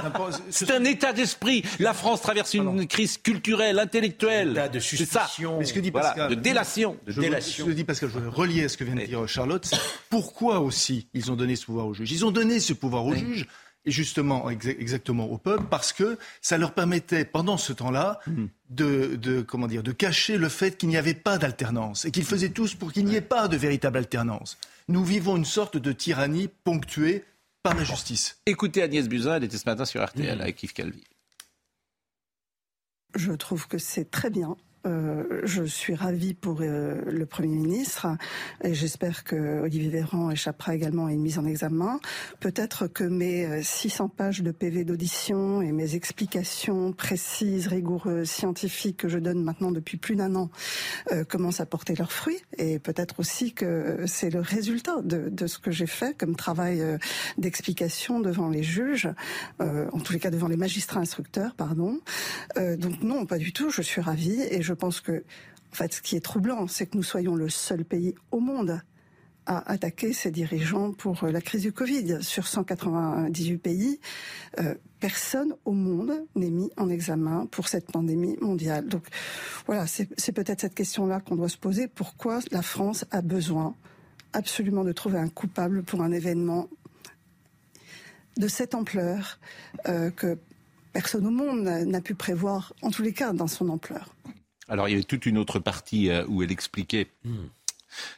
c'est 0.50 0.70
un 0.70 0.84
état 0.84 1.12
d'esprit. 1.12 1.64
La 1.78 1.94
France 1.94 2.20
traverse 2.22 2.54
une 2.54 2.86
crise 2.86 3.18
culturelle, 3.18 3.78
intellectuelle. 3.78 4.70
de 4.72 4.78
C'est 4.80 5.04
ça. 5.04 5.26
Mais 5.58 5.64
ce 5.64 5.72
que 5.72 5.80
dit 5.80 5.90
Voilà, 5.90 6.08
Pascal, 6.08 6.30
de 6.30 6.34
délation. 6.34 6.96
Je, 7.06 7.20
je 7.22 7.64
le 7.64 7.74
dis 7.74 7.84
parce 7.84 8.00
que 8.00 8.08
je 8.08 8.18
veux 8.18 8.28
relier 8.28 8.64
à 8.64 8.68
ce 8.68 8.76
que 8.76 8.84
vient 8.84 8.94
de 8.94 9.04
dire 9.04 9.26
Charlotte. 9.28 9.68
Pourquoi 10.10 10.60
aussi 10.60 11.08
ils 11.14 11.30
ont 11.30 11.36
donné 11.36 11.56
ce 11.56 11.66
pouvoir 11.66 11.86
aux 11.86 11.94
juges 11.94 12.10
Ils 12.12 12.24
ont 12.24 12.30
donné 12.30 12.60
ce 12.60 12.72
pouvoir 12.72 13.04
aux 13.06 13.14
juges, 13.14 13.42
et 13.42 13.46
justement, 13.84 14.48
exa- 14.50 14.76
exactement 14.78 15.24
au 15.26 15.38
peuple, 15.38 15.64
parce 15.70 15.92
que 15.92 16.18
ça 16.40 16.56
leur 16.58 16.72
permettait, 16.74 17.24
pendant 17.24 17.56
ce 17.56 17.72
temps-là, 17.72 18.20
Hmm. 18.26 18.46
de, 18.70 19.16
de, 19.16 19.42
comment 19.42 19.66
dire, 19.66 19.82
de 19.82 19.92
cacher 19.92 20.38
le 20.38 20.48
fait 20.48 20.76
qu'il 20.78 20.88
n'y 20.88 20.96
avait 20.96 21.14
pas 21.14 21.36
d'alternance, 21.38 22.04
et 22.04 22.10
qu'ils 22.10 22.24
faisaient 22.24 22.50
tous 22.50 22.74
pour 22.74 22.92
qu'il 22.92 23.04
n'y 23.04 23.16
ait 23.16 23.20
pas 23.20 23.48
de 23.48 23.56
véritable 23.56 23.98
alternance. 23.98 24.56
Nous 24.88 25.04
vivons 25.04 25.36
une 25.36 25.44
sorte 25.44 25.76
de 25.76 25.92
tyrannie 25.92 26.48
ponctuée 26.64 27.24
par 27.62 27.74
la 27.74 27.84
justice. 27.84 28.38
Écoutez 28.46 28.82
Agnès 28.82 29.08
Buzyn, 29.08 29.36
elle 29.36 29.44
était 29.44 29.58
ce 29.58 29.68
matin 29.68 29.84
sur 29.84 30.02
RTL 30.04 30.36
Mmh. 30.38 30.40
avec 30.40 30.62
Yves 30.62 30.72
Calvi. 30.72 31.04
Je 33.14 33.32
trouve 33.32 33.68
que 33.68 33.78
c'est 33.78 34.10
très 34.10 34.30
bien. 34.30 34.56
Euh, 34.84 35.40
je 35.44 35.62
suis 35.62 35.94
ravie 35.94 36.34
pour 36.34 36.58
euh, 36.60 37.00
le 37.06 37.24
Premier 37.26 37.54
ministre 37.54 38.08
et 38.64 38.74
j'espère 38.74 39.24
que 39.24 39.60
Olivier 39.60 39.90
Véran 39.90 40.30
échappera 40.30 40.74
également 40.74 41.06
à 41.06 41.12
une 41.12 41.22
mise 41.22 41.38
en 41.38 41.46
examen. 41.46 42.00
Peut-être 42.40 42.86
que 42.88 43.04
mes 43.04 43.46
euh, 43.46 43.62
600 43.62 44.08
pages 44.08 44.42
de 44.42 44.50
PV 44.50 44.84
d'audition 44.84 45.62
et 45.62 45.72
mes 45.72 45.94
explications 45.94 46.92
précises, 46.92 47.68
rigoureuses, 47.68 48.28
scientifiques 48.28 48.96
que 48.96 49.08
je 49.08 49.18
donne 49.18 49.42
maintenant 49.42 49.70
depuis 49.70 49.98
plus 49.98 50.16
d'un 50.16 50.34
an 50.34 50.50
euh, 51.12 51.24
commencent 51.24 51.60
à 51.60 51.66
porter 51.66 51.94
leurs 51.94 52.12
fruits 52.12 52.42
et 52.58 52.78
peut-être 52.78 53.20
aussi 53.20 53.52
que 53.52 54.04
c'est 54.06 54.30
le 54.30 54.40
résultat 54.40 55.00
de, 55.02 55.28
de 55.28 55.46
ce 55.46 55.58
que 55.58 55.70
j'ai 55.70 55.86
fait 55.86 56.16
comme 56.16 56.36
travail 56.36 56.80
euh, 56.80 56.98
d'explication 57.38 58.20
devant 58.20 58.48
les 58.48 58.62
juges, 58.62 59.08
euh, 59.60 59.88
en 59.92 60.00
tous 60.00 60.12
les 60.12 60.18
cas 60.18 60.30
devant 60.30 60.48
les 60.48 60.56
magistrats 60.56 61.00
instructeurs, 61.00 61.54
pardon. 61.54 62.00
Euh, 62.56 62.76
donc 62.76 63.02
non, 63.02 63.26
pas 63.26 63.38
du 63.38 63.52
tout. 63.52 63.70
Je 63.70 63.82
suis 63.82 64.00
ravie 64.00 64.42
et 64.50 64.62
je 64.62 64.71
pense 64.74 65.00
que, 65.00 65.24
en 65.72 65.74
fait, 65.74 65.94
ce 65.94 66.02
qui 66.02 66.16
est 66.16 66.20
troublant, 66.20 66.66
c'est 66.66 66.86
que 66.86 66.96
nous 66.96 67.02
soyons 67.02 67.34
le 67.34 67.48
seul 67.48 67.84
pays 67.84 68.14
au 68.30 68.40
monde 68.40 68.80
à 69.46 69.70
attaquer 69.70 70.12
ces 70.12 70.30
dirigeants 70.30 70.92
pour 70.92 71.24
euh, 71.24 71.32
la 71.32 71.40
crise 71.40 71.62
du 71.62 71.72
Covid. 71.72 72.18
Sur 72.22 72.46
198 72.46 73.58
pays, 73.58 74.00
euh, 74.60 74.74
personne 75.00 75.54
au 75.64 75.72
monde 75.72 76.12
n'est 76.36 76.50
mis 76.50 76.70
en 76.76 76.88
examen 76.88 77.46
pour 77.46 77.68
cette 77.68 77.90
pandémie 77.90 78.36
mondiale. 78.40 78.86
Donc 78.86 79.04
voilà, 79.66 79.86
c'est 79.86 80.32
peut-être 80.32 80.60
cette 80.60 80.74
question-là 80.74 81.20
qu'on 81.20 81.36
doit 81.36 81.48
se 81.48 81.58
poser. 81.58 81.88
Pourquoi 81.88 82.40
la 82.50 82.62
France 82.62 83.04
a 83.10 83.22
besoin 83.22 83.74
absolument 84.32 84.84
de 84.84 84.92
trouver 84.92 85.18
un 85.18 85.28
coupable 85.28 85.82
pour 85.82 86.02
un 86.02 86.12
événement 86.12 86.68
de 88.38 88.48
cette 88.48 88.74
ampleur 88.74 89.38
euh, 89.88 90.10
que 90.10 90.38
personne 90.92 91.26
au 91.26 91.30
monde 91.30 91.64
n'a 91.64 92.00
pu 92.00 92.14
prévoir, 92.14 92.72
en 92.82 92.90
tous 92.90 93.02
les 93.02 93.12
cas 93.12 93.32
dans 93.32 93.46
son 93.46 93.68
ampleur? 93.68 94.14
Alors 94.72 94.88
il 94.88 94.92
y 94.92 94.94
avait 94.94 95.04
toute 95.04 95.26
une 95.26 95.36
autre 95.36 95.58
partie 95.58 96.08
euh, 96.08 96.24
où 96.28 96.42
elle 96.42 96.50
expliquait 96.50 97.08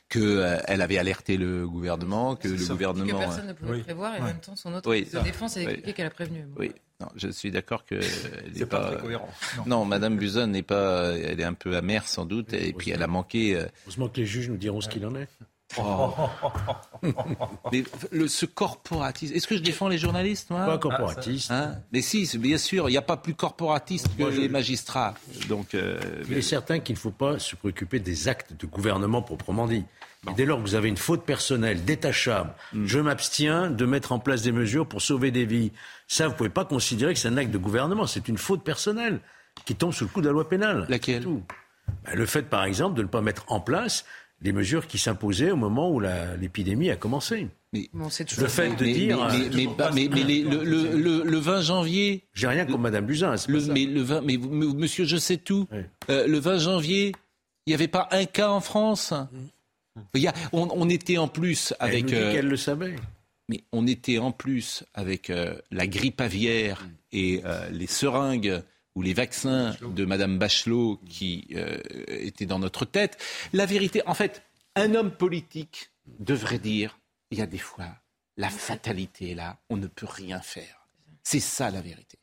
qu'elle 0.09 0.83
avait 0.83 0.99
alerté 0.99 1.37
le 1.37 1.67
gouvernement, 1.67 2.37
que 2.37 2.47
le 2.47 2.55
Que 2.57 2.69
gouvernement... 2.69 3.19
personne 3.19 3.47
ne 3.47 3.51
euh, 3.51 3.55
pouvait 3.55 3.81
prévoir 3.81 4.15
et 4.15 4.21
en 4.21 4.25
même 4.25 4.39
temps 4.41 4.55
son 4.55 4.73
autre 4.73 4.89
Oui. 4.89 5.09
de 5.13 5.19
défense 5.21 5.57
a 5.57 5.61
Oui. 5.61 5.67
expliqué 5.67 5.93
qu'elle 5.95 6.07
a 6.07 6.11
prévenu. 6.11 6.45
Oui, 6.57 6.71
non, 7.01 7.09
je 7.17 7.29
suis 7.29 7.51
d'accord 7.51 7.85
que 7.85 8.01
C'est 8.01 8.55
n'est 8.61 8.67
pas 8.67 8.79
pas, 8.81 8.93
très 8.93 9.03
cohérent. 9.03 9.29
Non. 9.67 9.85
Madame 9.85 10.17
Buzyn 10.17 10.47
n'est 10.47 10.63
pas, 10.63 11.09
elle 11.17 11.41
est 11.41 11.45
un 11.45 11.55
peu 11.55 11.77
amère 11.77 12.07
sans 12.07 12.25
doute, 12.25 12.53
et 12.53 12.73
puis 12.73 12.93
elle 12.93 13.03
a 13.03 13.09
manqué. 13.09 13.57
euh, 13.57 13.67
Heureusement 13.87 14.09
que 14.09 14.21
les 14.21 14.27
juges 14.27 14.49
nous 14.49 14.57
diront 14.57 14.81
ce 14.81 14.89
qu'il 14.89 15.05
en 15.07 15.15
est. 15.17 15.29
Oh. 15.79 16.13
Mais 17.73 17.85
le, 18.13 18.29
ce 18.29 18.47
corporatisme, 18.47 19.35
est-ce 19.35 19.47
que 19.47 19.57
je 19.57 19.63
défends 19.63 19.89
les 19.89 19.99
journalistes, 19.99 20.51
moi 20.51 20.65
Pas 20.67 20.79
corporatiste. 20.79 21.51
Hein 21.51 21.77
Mais 21.93 22.03
si, 22.03 22.29
bien 22.39 22.59
sûr, 22.59 22.89
il 22.89 22.93
n'y 22.93 22.99
a 22.99 23.03
pas 23.03 23.17
plus 23.17 23.35
corporatiste 23.35 24.09
que 24.17 24.23
Moi, 24.23 24.31
je- 24.31 24.41
les 24.41 24.49
magistrats. 24.49 25.15
Donc, 25.49 25.75
euh, 25.75 25.99
Il 26.29 26.37
est 26.39 26.43
certain 26.43 26.79
qu'il 26.81 26.95
ne 26.95 26.99
faut 26.99 27.11
pas 27.11 27.39
se 27.39 27.57
préoccuper 27.57 27.99
des 27.99 28.29
actes 28.29 28.53
de 28.59 28.67
gouvernement 28.67 29.23
proprement 29.23 29.67
dit. 29.67 29.85
Dès 30.37 30.47
lors 30.47 30.57
que 30.59 30.63
vous 30.63 30.75
avez 30.75 30.89
une 30.89 30.97
faute 30.97 31.25
personnelle 31.25 31.85
détachable, 31.85 32.51
Mm. 32.73 32.87
je 32.87 32.99
m'abstiens 32.99 33.71
de 33.71 33.85
mettre 33.85 34.13
en 34.13 34.19
place 34.19 34.41
des 34.43 34.53
mesures 34.53 34.87
pour 34.89 35.03
sauver 35.03 35.31
des 35.31 35.45
vies. 35.45 35.71
Ça, 36.09 36.27
vous 36.27 36.33
ne 36.33 36.37
pouvez 36.39 36.49
pas 36.51 36.65
considérer 36.65 37.13
que 37.13 37.21
c'est 37.21 37.29
un 37.29 37.37
acte 37.37 37.51
de 37.51 37.59
gouvernement. 37.59 38.07
C'est 38.07 38.27
une 38.29 38.39
faute 38.39 38.65
personnelle 38.65 39.21
qui 39.67 39.75
tombe 39.75 39.93
sous 39.93 40.05
le 40.05 40.11
coup 40.11 40.23
de 40.23 40.27
la 40.27 40.33
loi 40.33 40.49
pénale. 40.49 40.87
Laquelle? 40.89 41.27
Le 42.15 42.25
fait, 42.27 42.45
par 42.45 42.65
exemple, 42.65 42.97
de 42.97 43.03
ne 43.03 43.09
pas 43.09 43.21
mettre 43.21 43.45
en 43.49 43.61
place 43.61 44.07
les 44.45 44.53
mesures 44.53 44.87
qui 44.87 44.99
s'imposaient 44.99 45.51
au 45.51 45.57
moment 45.57 45.91
où 45.91 46.01
l'épidémie 46.41 46.91
a 46.91 46.97
commencé. 46.97 47.49
Mais 47.73 47.89
Bon, 47.93 48.09
le 48.39 48.47
fait 48.49 48.69
de 48.77 48.85
mais, 48.85 48.93
dire. 48.93 49.27
mais, 49.95 50.09
les- 50.09 50.43
le, 50.43 50.63
le- 50.63 50.97
le- 50.97 51.23
le 51.25 51.39
20 51.39 51.63
janvier. 51.63 52.23
J'ai 52.35 52.47
rien 52.47 52.65
contre 52.67 52.79
Madame 52.79 53.07
Buzyn. 53.07 53.31
pas 53.31 53.37
ça. 53.39 53.49
mais 53.73 53.85
le 53.87 54.03
20, 54.03 54.21
mais 54.21 54.37
monsieur, 54.37 55.05
je 55.07 55.17
sais 55.17 55.39
tout. 55.39 55.67
Euh, 56.11 56.27
le 56.29 56.39
20 56.39 56.59
janvier, 56.59 57.13
il 57.67 57.71
n'y 57.71 57.75
avait 57.75 57.89
pas 57.89 58.07
un 58.13 58.27
cas 58.27 58.51
en 58.51 58.61
France? 58.61 59.13
Il 60.15 60.21
y 60.23 60.27
a- 60.29 60.35
on, 60.53 60.69
on 60.73 60.89
était 60.89 61.19
en 61.19 61.27
plus 61.29 61.73
Elle 61.81 61.87
avec. 61.89 62.03
nous 62.05 62.09
dit 62.11 62.15
euh, 62.17 62.33
qu'elle 62.33 62.49
le 62.49 62.57
savait. 62.57 62.97
mais 63.49 63.65
on 63.73 63.87
était 63.87 64.19
en 64.19 64.31
plus 64.31 64.85
avec 64.93 65.31
euh, 65.31 65.57
la 65.71 65.87
grippe 65.87 66.21
aviaire 66.21 66.87
et 67.13 67.41
euh, 67.45 67.69
les 67.71 67.87
seringues 67.87 68.63
ou 68.95 69.03
les 69.03 69.15
vaccins 69.15 69.77
de 69.83 70.05
Madame 70.05 70.39
Bachelot 70.39 71.01
qui 71.09 71.49
euh, 71.55 71.79
étaient 72.09 72.47
dans 72.47 72.59
notre 72.59 72.85
tête. 72.85 73.19
La 73.53 73.67
vérité, 73.67 74.03
en 74.07 74.15
fait, 74.15 74.43
un 74.77 74.95
homme 74.95 75.11
politique 75.11 75.91
devrait 76.19 76.59
dire 76.59 76.99
il 77.31 77.39
y 77.39 77.43
a 77.43 77.47
des 77.47 77.59
fois 77.59 77.89
la 78.37 78.51
fatalité 78.51 79.31
est 79.31 79.35
là, 79.35 79.59
on 79.71 79.77
ne 79.77 79.87
peut 79.87 80.09
rien 80.09 80.41
faire. 80.41 80.89
C'est 81.23 81.41
ça 81.41 81.71
la 81.71 81.81
vérité. 81.81 82.19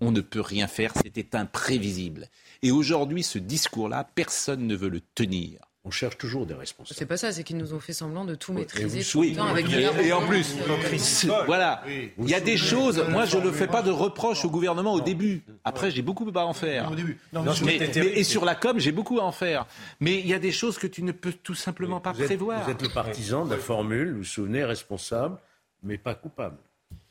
On 0.00 0.10
ne 0.10 0.20
peut 0.20 0.40
rien 0.40 0.66
faire, 0.66 0.92
c'était 1.02 1.36
imprévisible. 1.36 2.28
Et 2.62 2.70
aujourd'hui, 2.70 3.22
ce 3.22 3.38
discours-là, 3.38 4.08
personne 4.14 4.66
ne 4.66 4.74
veut 4.74 4.88
le 4.88 5.00
tenir. 5.00 5.60
On 5.86 5.90
cherche 5.90 6.16
toujours 6.16 6.46
des 6.46 6.54
responsables. 6.54 6.96
C'est 6.98 7.04
pas 7.04 7.18
ça, 7.18 7.30
c'est 7.30 7.44
qu'ils 7.44 7.58
nous 7.58 7.74
ont 7.74 7.78
fait 7.80 7.92
semblant 7.92 8.24
de 8.24 8.34
tout 8.34 8.54
maîtriser 8.54 9.00
Oui, 9.18 9.32
tout 9.34 9.34
le 9.34 9.36
temps 9.36 9.50
avec 9.50 9.70
et, 9.70 10.06
et 10.06 10.12
en 10.14 10.26
plus, 10.26 10.56
c'est- 10.96 11.26
voilà, 11.44 11.82
il 11.86 12.26
y 12.30 12.34
a 12.34 12.40
des 12.40 12.56
choses. 12.56 13.04
Moi, 13.10 13.26
je 13.26 13.36
ne 13.36 13.50
fais 13.50 13.66
pas 13.66 13.82
de 13.82 13.90
reproches 13.90 14.46
au 14.46 14.50
gouvernement 14.50 14.94
au 14.94 15.02
début. 15.02 15.42
Après, 15.62 15.90
j'ai 15.90 16.00
beaucoup 16.00 16.26
à 16.34 16.40
en 16.46 16.54
faire. 16.54 16.90
Au 16.90 16.94
début. 16.94 17.18
Non, 17.34 17.44
mais 17.66 17.76
et 17.76 18.24
sur 18.24 18.46
la 18.46 18.54
com, 18.54 18.78
j'ai 18.80 18.92
beaucoup 18.92 19.18
à 19.20 19.24
en 19.24 19.32
faire. 19.32 19.66
Mais 20.00 20.18
il 20.20 20.26
y 20.26 20.32
a 20.34 20.38
des 20.38 20.52
choses 20.52 20.78
que 20.78 20.86
tu 20.86 21.02
ne 21.02 21.12
peux 21.12 21.32
tout 21.34 21.54
simplement 21.54 22.00
pas 22.00 22.12
Vous 22.12 22.20
êtes, 22.22 22.26
prévoir. 22.28 22.64
vous 22.64 22.70
êtes 22.70 22.82
le 22.82 22.88
partisan 22.88 23.44
de 23.44 23.50
la 23.50 23.58
formule, 23.60 24.12
vous 24.12 24.18
vous 24.18 24.24
souvenez, 24.24 24.64
responsable, 24.64 25.36
mais 25.82 25.98
pas 25.98 26.14
coupable. 26.14 26.56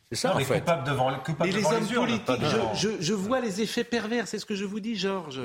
C'est 0.10 0.16
ça, 0.16 0.30
Non, 0.30 0.36
en 0.36 0.38
mais 0.40 0.44
fait. 0.46 0.60
coupable 0.60 0.88
devant, 0.88 1.14
coupable 1.20 1.50
Mais 1.50 1.56
les 1.56 1.62
devant 1.62 1.74
hommes 1.76 1.88
urnes, 1.92 2.20
politiques, 2.20 2.46
je, 2.76 2.88
je- 2.90 3.02
je 3.02 3.14
vois 3.14 3.40
les 3.40 3.62
effets 3.62 3.84
pervers, 3.84 4.28
c'est 4.28 4.38
ce 4.40 4.46
que 4.46 4.56
je 4.56 4.66
vous 4.66 4.80
dis, 4.80 4.96
Georges. 4.96 5.42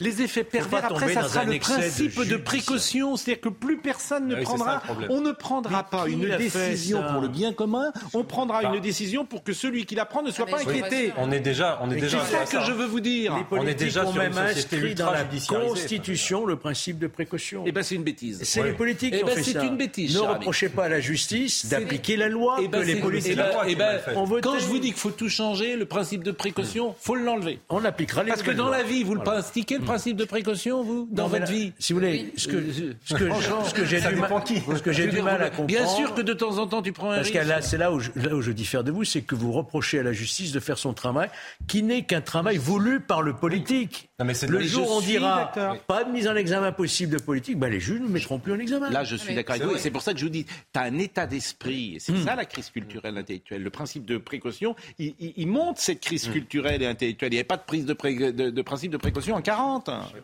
Les 0.00 0.22
effets 0.22 0.44
pervers, 0.44 0.82
pas 0.82 0.86
après, 0.86 1.12
ça 1.12 1.24
sera 1.24 1.42
le 1.42 1.54
de 1.54 1.58
principe 1.58 2.24
de, 2.24 2.36
précaution. 2.36 3.16
C'est-à-dire 3.16 3.40
que 3.40 3.48
plus 3.48 3.78
personne 3.78 4.28
ne 4.28 4.36
Ah 4.36 4.38
oui, 4.38 4.44
c'est 4.48 4.56
ça, 4.58 4.80
prendra, 4.84 5.06
on 5.10 5.20
ne 5.20 5.32
prendra 5.32 5.82
pas 5.82 6.06
une 6.06 6.24
fait, 6.24 6.38
décision 6.38 7.02
pour 7.02 7.20
le 7.20 7.26
bien 7.26 7.52
commun, 7.52 7.90
on 8.14 8.22
prendra 8.22 8.62
Bah. 8.62 8.70
une 8.72 8.80
décision 8.80 9.24
pour 9.24 9.42
que 9.42 9.52
celui 9.52 9.86
qui 9.86 9.96
la 9.96 10.04
prend 10.04 10.22
ne 10.22 10.30
soit 10.30 10.46
Ah, 10.48 10.52
pas 10.52 10.60
inquiété. 10.60 11.08
pas. 11.08 11.14
On 11.18 11.32
est 11.32 11.40
déjà, 11.40 11.80
on 11.82 11.90
est 11.90 11.96
déjà. 11.96 12.24
C'est 12.24 12.36
ça 12.36 12.44
que 12.44 12.64
je 12.64 12.70
veux 12.70 12.86
vous 12.86 13.00
dire. 13.00 13.34
Les 13.34 13.38
On 13.38 13.42
est 13.42 13.44
politiques 13.46 13.78
déjà 13.78 14.04
ont 14.06 14.12
sur 14.12 14.22
même 14.22 14.38
inscrit 14.38 14.94
dans 14.94 15.10
la 15.10 15.24
Constitution 15.24 16.46
le 16.46 16.54
principe 16.54 17.00
de 17.00 17.08
précaution. 17.08 17.64
Eh 17.66 17.72
ben, 17.72 17.82
c'est 17.82 17.96
une 17.96 18.04
bêtise. 18.04 18.38
C'est 18.44 18.62
les 18.62 18.74
politiques 18.74 19.14
Eh 19.14 19.18
qui 19.18 19.24
ont 19.24 19.26
ben, 19.26 19.34
fait 19.34 19.42
c'est 19.42 19.52
ça. 19.54 19.64
une 19.64 19.76
bêtise, 19.76 20.14
Ne 20.14 20.20
reprochez 20.20 20.68
pas 20.68 20.84
à 20.84 20.88
la 20.88 21.00
justice 21.00 21.66
d'appliquer 21.66 22.16
la 22.16 22.28
loi 22.28 22.58
Eh 22.62 22.68
ben, 22.68 22.82
que 22.82 22.86
les 22.86 23.00
politiques 23.00 23.40
eh 23.66 23.74
ben, 23.74 23.98
ben. 24.06 24.40
Quand 24.42 24.60
je 24.60 24.66
vous 24.66 24.78
dis 24.78 24.90
qu'il 24.90 25.00
faut 25.00 25.10
tout 25.10 25.28
changer, 25.28 25.74
le 25.74 25.86
principe 25.86 26.22
de 26.22 26.30
précaution, 26.30 26.94
faut 27.00 27.16
l'enlever. 27.16 27.58
On 27.68 27.84
appliquera 27.84 28.22
les 28.22 28.28
Parce 28.28 28.44
que 28.44 28.52
dans 28.52 28.68
la 28.68 28.84
vie, 28.84 29.02
vous 29.02 29.16
le 29.16 29.22
Voilà. 29.24 29.42
Principe 29.88 30.16
de 30.16 30.24
précaution, 30.24 30.82
vous, 30.82 31.08
dans 31.10 31.28
votre 31.28 31.46
vie 31.50 31.72
Si 31.78 31.92
vous 31.92 31.98
voulez, 32.00 32.32
ce 32.36 32.48
que, 32.48 32.72
ce 33.04 33.14
que, 33.14 33.28
ce 33.66 33.74
que 33.74 33.84
j'ai 33.84 34.00
du, 34.00 34.16
mal, 34.16 34.30
ce 34.76 34.82
que 34.82 34.92
j'ai 34.92 35.06
du 35.08 35.20
mal 35.22 35.42
à 35.42 35.46
comprendre. 35.50 35.66
Bien 35.68 35.86
sûr 35.86 36.14
que 36.14 36.20
de 36.22 36.32
temps 36.32 36.58
en 36.58 36.66
temps, 36.66 36.82
tu 36.82 36.92
prends 36.92 37.10
un 37.10 37.16
Parce 37.16 37.28
risque. 37.28 37.40
que 37.42 37.48
là, 37.48 37.60
c'est 37.62 37.78
là 37.78 37.92
où, 37.92 38.00
je, 38.00 38.10
là 38.16 38.34
où 38.34 38.42
je 38.42 38.52
diffère 38.52 38.84
de 38.84 38.90
vous, 38.92 39.04
c'est 39.04 39.22
que 39.22 39.34
vous 39.34 39.52
reprochez 39.52 39.98
à 39.98 40.02
la 40.02 40.12
justice 40.12 40.52
de 40.52 40.60
faire 40.60 40.78
son 40.78 40.92
travail, 40.94 41.28
qui 41.66 41.82
n'est 41.82 42.02
qu'un 42.02 42.20
travail 42.20 42.56
voulu 42.58 43.00
par 43.00 43.22
le 43.22 43.34
politique. 43.34 44.08
Non, 44.18 44.26
mais 44.26 44.34
c'est- 44.34 44.46
le 44.48 44.60
jour 44.62 44.90
où 44.90 44.94
on 44.96 45.00
dira 45.00 45.52
pas 45.86 46.04
de 46.04 46.10
mise 46.10 46.28
en 46.28 46.34
examen 46.36 46.72
possible 46.72 47.12
de 47.16 47.22
politique, 47.22 47.58
ben 47.58 47.70
les 47.70 47.80
juges 47.80 48.00
ne 48.00 48.08
mettront 48.08 48.38
plus 48.38 48.52
en 48.52 48.58
examen. 48.58 48.90
Là, 48.90 49.04
je 49.04 49.16
suis 49.16 49.34
d'accord 49.34 49.54
avec 49.56 49.66
vous. 49.66 49.74
Et 49.74 49.78
c'est 49.78 49.90
pour 49.90 50.02
ça 50.02 50.12
que 50.12 50.18
je 50.18 50.24
vous 50.24 50.30
dis, 50.30 50.44
tu 50.44 50.52
as 50.74 50.82
un 50.82 50.98
état 50.98 51.26
d'esprit. 51.26 51.96
Et 51.96 51.98
c'est 52.00 52.12
Hmm. 52.12 52.24
ça 52.24 52.34
la 52.34 52.44
crise 52.44 52.70
culturelle 52.70 53.16
intellectuelle. 53.16 53.62
Le 53.62 53.70
principe 53.70 54.04
de 54.06 54.18
précaution, 54.18 54.74
il, 54.98 55.14
il- 55.20 55.34
il 55.36 55.46
monte 55.46 55.78
cette 55.78 56.00
crise 56.00 56.28
culturelle 56.28 56.82
et 56.82 56.86
intellectuelle. 56.86 57.30
Il 57.32 57.36
n'y 57.36 57.38
avait 57.38 57.44
pas 57.44 57.56
de 57.56 57.62
prise 57.66 57.86
de, 57.86 57.92
pré- 57.92 58.14
de- 58.32 58.50
de 58.50 58.62
principe 58.62 58.90
de 58.90 58.96
précaution 58.96 59.36
en 59.36 59.40
40. 59.42 59.77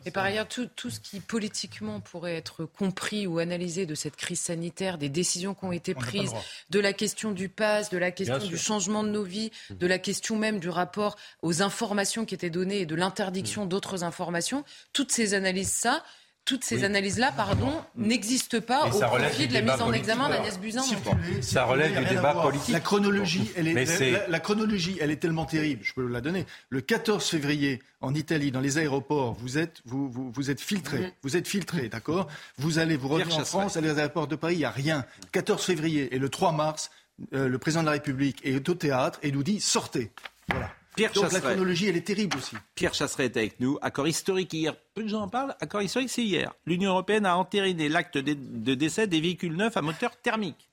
Et 0.05 0.11
par 0.11 0.25
ailleurs, 0.25 0.49
tout, 0.49 0.69
tout 0.75 0.91
ce 0.91 1.01
qui 1.01 1.21
politiquement 1.21 2.01
pourrait 2.01 2.37
être 2.37 2.65
compris 2.65 3.27
ou 3.27 3.39
analysé 3.39 3.87
de 3.87 3.95
cette 3.95 4.17
crise 4.17 4.41
sanitaire, 4.41 4.99
des 4.99 5.09
décisions 5.09 5.55
qui 5.55 5.65
ont 5.65 5.73
été 5.73 5.95
prises, 5.95 6.33
de 6.71 6.81
la 6.81 6.93
question 6.93 7.33
du 7.33 7.49
pass, 7.49 7.91
de 7.91 7.99
la 7.99 8.11
question 8.11 8.39
Bien 8.39 8.47
du 8.47 8.59
sûr. 8.59 8.67
changement 8.67 9.03
de 9.03 9.09
nos 9.09 9.25
vies, 9.25 9.51
de 9.71 9.87
la 9.87 9.99
question 9.99 10.37
même 10.37 10.59
du 10.59 10.69
rapport 10.69 11.17
aux 11.43 11.63
informations 11.63 12.25
qui 12.25 12.35
étaient 12.35 12.51
données 12.51 12.81
et 12.81 12.87
de 12.87 12.95
l'interdiction 12.95 13.67
d'autres 13.67 14.05
informations, 14.05 14.65
toutes 14.93 15.13
ces 15.13 15.35
analyses, 15.35 15.71
ça. 15.73 16.03
Toutes 16.45 16.63
ces 16.65 16.77
Oui. 16.77 16.85
analyses-là, 16.85 17.33
pardon, 17.35 17.73
n'existent 17.97 18.61
pas 18.61 18.87
Et 18.87 18.91
au 18.93 18.99
profit 18.99 19.49
de 19.49 19.55
la 19.55 19.63
mise 19.63 19.81
en 19.81 19.93
examen 19.95 20.29
d'Agnès 20.29 20.59
Buzyn. 20.61 20.83
Circuler, 20.83 21.41
Ça 21.41 21.65
relève 21.65 21.99
du 21.99 22.05
débat 22.05 22.35
politique. 22.35 22.73
La 22.75 22.81
chronologie, 22.81 23.51
elle 23.57 23.69
est, 23.69 23.73
Mais 23.73 23.87
la, 23.87 23.97
c'est- 23.97 24.11
la- 24.11 24.29
la 24.29 24.41
chronologie, 24.41 24.99
elle 25.01 25.11
est 25.11 25.17
tellement 25.17 25.47
terrible. 25.47 25.81
Je 25.83 25.95
peux 25.95 26.03
vous 26.03 26.09
la 26.13 26.21
donner. 26.21 26.45
Le 26.69 26.83
14 26.83 27.25
février, 27.27 27.81
en 28.03 28.15
Italie, 28.15 28.51
dans 28.51 28.61
les 28.61 28.77
aéroports, 28.77 29.33
vous 29.41 29.57
êtes, 29.57 29.81
vous, 29.87 30.11
vous, 30.11 30.31
vous 30.33 30.51
êtes 30.51 30.61
filtré. 30.61 31.15
Vous 31.23 31.37
êtes 31.39 31.49
filtré, 31.49 31.89
d'accord? 31.89 32.29
Vous 32.59 32.79
allez, 32.79 32.97
vous 32.99 33.09
revenez 33.09 33.29
Pierre 33.31 33.41
en. 33.41 33.45
France, 33.47 33.79
allez 33.79 33.91
aux 33.91 33.99
aéroports 33.99 34.27
de 34.27 34.37
Paris, 34.37 34.57
il 34.57 34.59
n'y 34.59 34.65
a 34.67 34.71
rien. 34.71 35.07
14 35.33 35.65
février 35.65 36.15
et 36.15 36.19
le 36.19 36.29
3 36.29 36.53
mars, 36.53 36.91
euh, 37.33 37.49
le 37.49 37.59
président 37.59 37.81
de 37.81 37.87
la 37.87 37.93
République 37.93 38.41
est 38.45 38.69
au 38.69 38.75
théâtre 38.75 39.19
et 39.23 39.33
nous 39.33 39.43
dit 39.43 39.61
sortez. 39.61 40.11
Voilà. 40.51 40.71
Pierre 40.97 41.13
Donc 41.13 41.25
la 41.25 41.31
Chasseret. 41.31 41.53
chronologie, 41.55 41.89
elle 41.89 41.97
est 41.97 42.07
terrible 42.07 42.37
aussi. 42.37 42.57
Pierre 42.75 42.95
Chasseret 42.95 43.25
est 43.25 43.37
avec 43.37 43.61
nous. 43.61 43.79
Accord 43.83 44.07
historique 44.07 44.53
hier. 44.53 44.75
Peu 44.95 45.03
de 45.03 45.09
gens 45.09 45.23
en 45.23 45.29
parlent. 45.29 45.55
Accord 45.61 45.83
historique, 45.83 46.11
c'est 46.11 46.23
hier. 46.23 46.53
L'Union 46.67 46.91
européenne 46.93 47.27
a 47.27 47.37
entériné 47.37 47.89
l'acte 47.89 48.19
de, 48.19 48.75
décès 48.75 49.07
des 49.07 49.21
véhicules 49.21 49.57
neufs 49.57 49.77
à 49.77 49.83
moteur 49.83 50.17
thermique. 50.17 50.71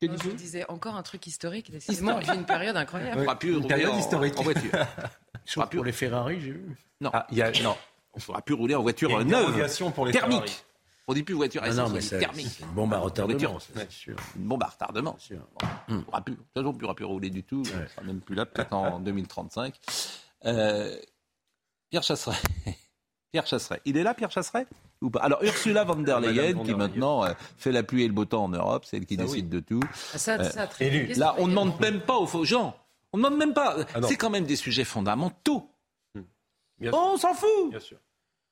Que 0.00 0.06
Je 0.06 0.12
dites-vous 0.12 0.30
vous 0.30 0.36
disais 0.36 0.64
encore 0.68 0.94
un 0.94 1.02
truc 1.02 1.26
historique. 1.26 1.70
Décidément, 1.70 2.20
une 2.20 2.44
période 2.44 2.76
incroyable. 2.76 3.20
On 3.20 3.22
pourra 3.22 3.38
plus 3.38 3.50
Une 3.50 3.56
rouler 3.56 3.68
période 3.68 3.92
en, 3.92 3.98
historique. 3.98 4.38
en 4.38 4.42
voiture. 4.42 4.70
Sauf 5.46 5.70
pour 5.70 5.84
les 5.84 5.92
Ferrari, 5.92 6.38
j'ai 6.40 6.50
vu. 6.50 6.76
Non. 7.00 7.10
Ah, 7.14 7.26
il 7.30 7.38
y 7.38 7.42
a, 7.42 7.50
non. 7.62 7.76
On 8.12 8.18
ne 8.18 8.22
pourra 8.22 8.42
plus 8.42 8.54
rouler 8.54 8.74
en 8.74 8.82
voiture 8.82 9.24
neuve. 9.24 9.92
pour 9.94 10.06
les 10.06 10.12
thermique. 10.12 10.40
Ferrari. 10.40 10.62
On 11.08 11.14
dit 11.14 11.22
plus 11.22 11.34
voiture 11.34 11.62
à 11.62 11.66
Ah 11.66 11.68
non, 11.68 11.74
essence, 11.74 11.90
on 11.90 11.94
mais 11.94 12.00
dit 12.00 12.08
thermique. 12.08 12.46
c'est 12.48 12.64
une 12.64 12.70
bombe 12.72 12.92
à 12.94 12.98
retardement, 12.98 13.58
c'est 13.60 13.90
sûr. 13.92 14.16
Une 14.36 14.44
bombe 14.44 14.62
à 14.64 14.66
retardement. 14.66 15.16
sûr. 15.18 15.38
On 15.88 15.94
ne 15.94 16.00
pourra 16.00 16.20
plus, 16.20 16.34
de 16.34 16.38
toute 16.40 16.46
façon, 16.54 16.66
on 16.68 16.72
ne 16.72 16.78
pourra 16.78 16.94
plus 16.94 17.04
rouler 17.04 17.30
du 17.30 17.44
tout. 17.44 17.62
On 17.74 17.80
ne 17.80 17.86
sera 17.86 18.02
même 18.02 18.20
plus 18.20 18.34
là, 18.34 18.44
peut-être 18.46 18.72
en 18.72 18.98
2035. 19.00 19.74
Euh, 20.46 20.96
Pierre 21.90 22.02
Chasseret. 22.02 22.36
Pierre 23.32 23.46
Chasseret. 23.46 23.80
Il 23.84 23.96
est 23.96 24.02
là, 24.02 24.14
Pierre 24.14 24.30
Chasseret? 24.32 24.66
Ou 25.00 25.10
pas? 25.10 25.20
Alors, 25.20 25.42
Ursula 25.44 25.84
von 25.84 25.96
der 25.96 26.18
Leyen, 26.20 26.54
qui 26.64 26.74
maintenant 26.74 27.24
euh, 27.24 27.32
fait 27.56 27.70
la 27.70 27.82
pluie 27.84 28.02
et 28.02 28.08
le 28.08 28.12
beau 28.14 28.24
temps 28.24 28.44
en 28.44 28.48
Europe, 28.48 28.84
c'est 28.84 28.96
elle 28.96 29.06
qui 29.06 29.14
Ça, 29.16 29.22
décide 29.22 29.44
oui. 29.44 29.50
de 29.50 29.60
tout. 29.60 29.80
Ah, 30.14 30.18
Ça, 30.18 30.40
Euh, 30.40 30.50
ça, 30.50 30.66
très 30.66 30.86
élu. 30.86 31.12
Là, 31.14 31.34
on 31.38 31.44
ne 31.46 31.50
demande 31.50 31.78
même 31.80 32.00
pas 32.00 32.16
aux 32.16 32.26
faux 32.26 32.44
gens. 32.44 32.76
On 33.12 33.18
ne 33.18 33.22
demande 33.24 33.38
même 33.38 33.54
pas. 33.54 33.76
Ah 33.94 34.00
c'est 34.08 34.16
quand 34.16 34.30
même 34.30 34.44
des 34.46 34.56
sujets 34.56 34.84
fondamentaux. 34.84 35.70
Bien 36.78 36.90
Oh, 36.92 37.10
on 37.14 37.16
s'en 37.16 37.32
fout. 37.32 37.70
Bien 37.70 37.78
sûr. 37.80 37.98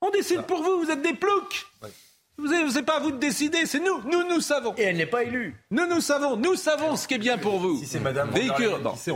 On 0.00 0.10
décide 0.10 0.42
pour 0.42 0.62
vous, 0.62 0.78
vous 0.84 0.90
êtes 0.90 1.02
des 1.02 1.14
ploucs. 1.14 1.66
Ouais. 1.82 1.88
Vous 2.36 2.52
avez- 2.52 2.68
C'est 2.70 2.82
pas 2.82 2.96
à 2.96 3.00
vous 3.00 3.12
de 3.12 3.16
décider, 3.18 3.64
c'est 3.66 3.78
nous. 3.78 4.00
Nous, 4.10 4.28
nous 4.28 4.40
savons. 4.40 4.74
Et 4.76 4.82
elle 4.82 4.96
n'est 4.96 5.06
pas 5.06 5.22
élue. 5.22 5.54
Nous, 5.70 5.86
nous 5.86 6.00
savons. 6.00 6.36
Nous 6.36 6.56
savons 6.56 6.96
ce 6.96 7.06
qui 7.06 7.14
est 7.14 7.18
bien 7.18 7.38
pour 7.38 7.58
vous. 7.60 7.78
Si 7.78 7.86
c'est 7.86 8.00
Madame 8.00 8.30
Véhicule. 8.30 8.70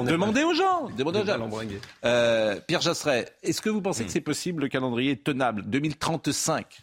Demandez 0.05 0.45
aux 0.45 0.55
gens. 0.55 0.89
Demandez 0.97 1.21
aux 1.21 1.25
gens. 1.27 1.51
Euh, 2.05 2.61
Pierre 2.67 2.81
Jasseret, 2.81 3.29
est-ce 3.43 3.61
que 3.61 3.71
vous 3.71 3.83
pensez 3.83 4.05
que 4.05 4.11
c'est 4.13 4.21
possible 4.21 4.63
le 4.63 4.69
calendrier 4.69 5.17
tenable 5.17 5.63
2035 5.63 6.83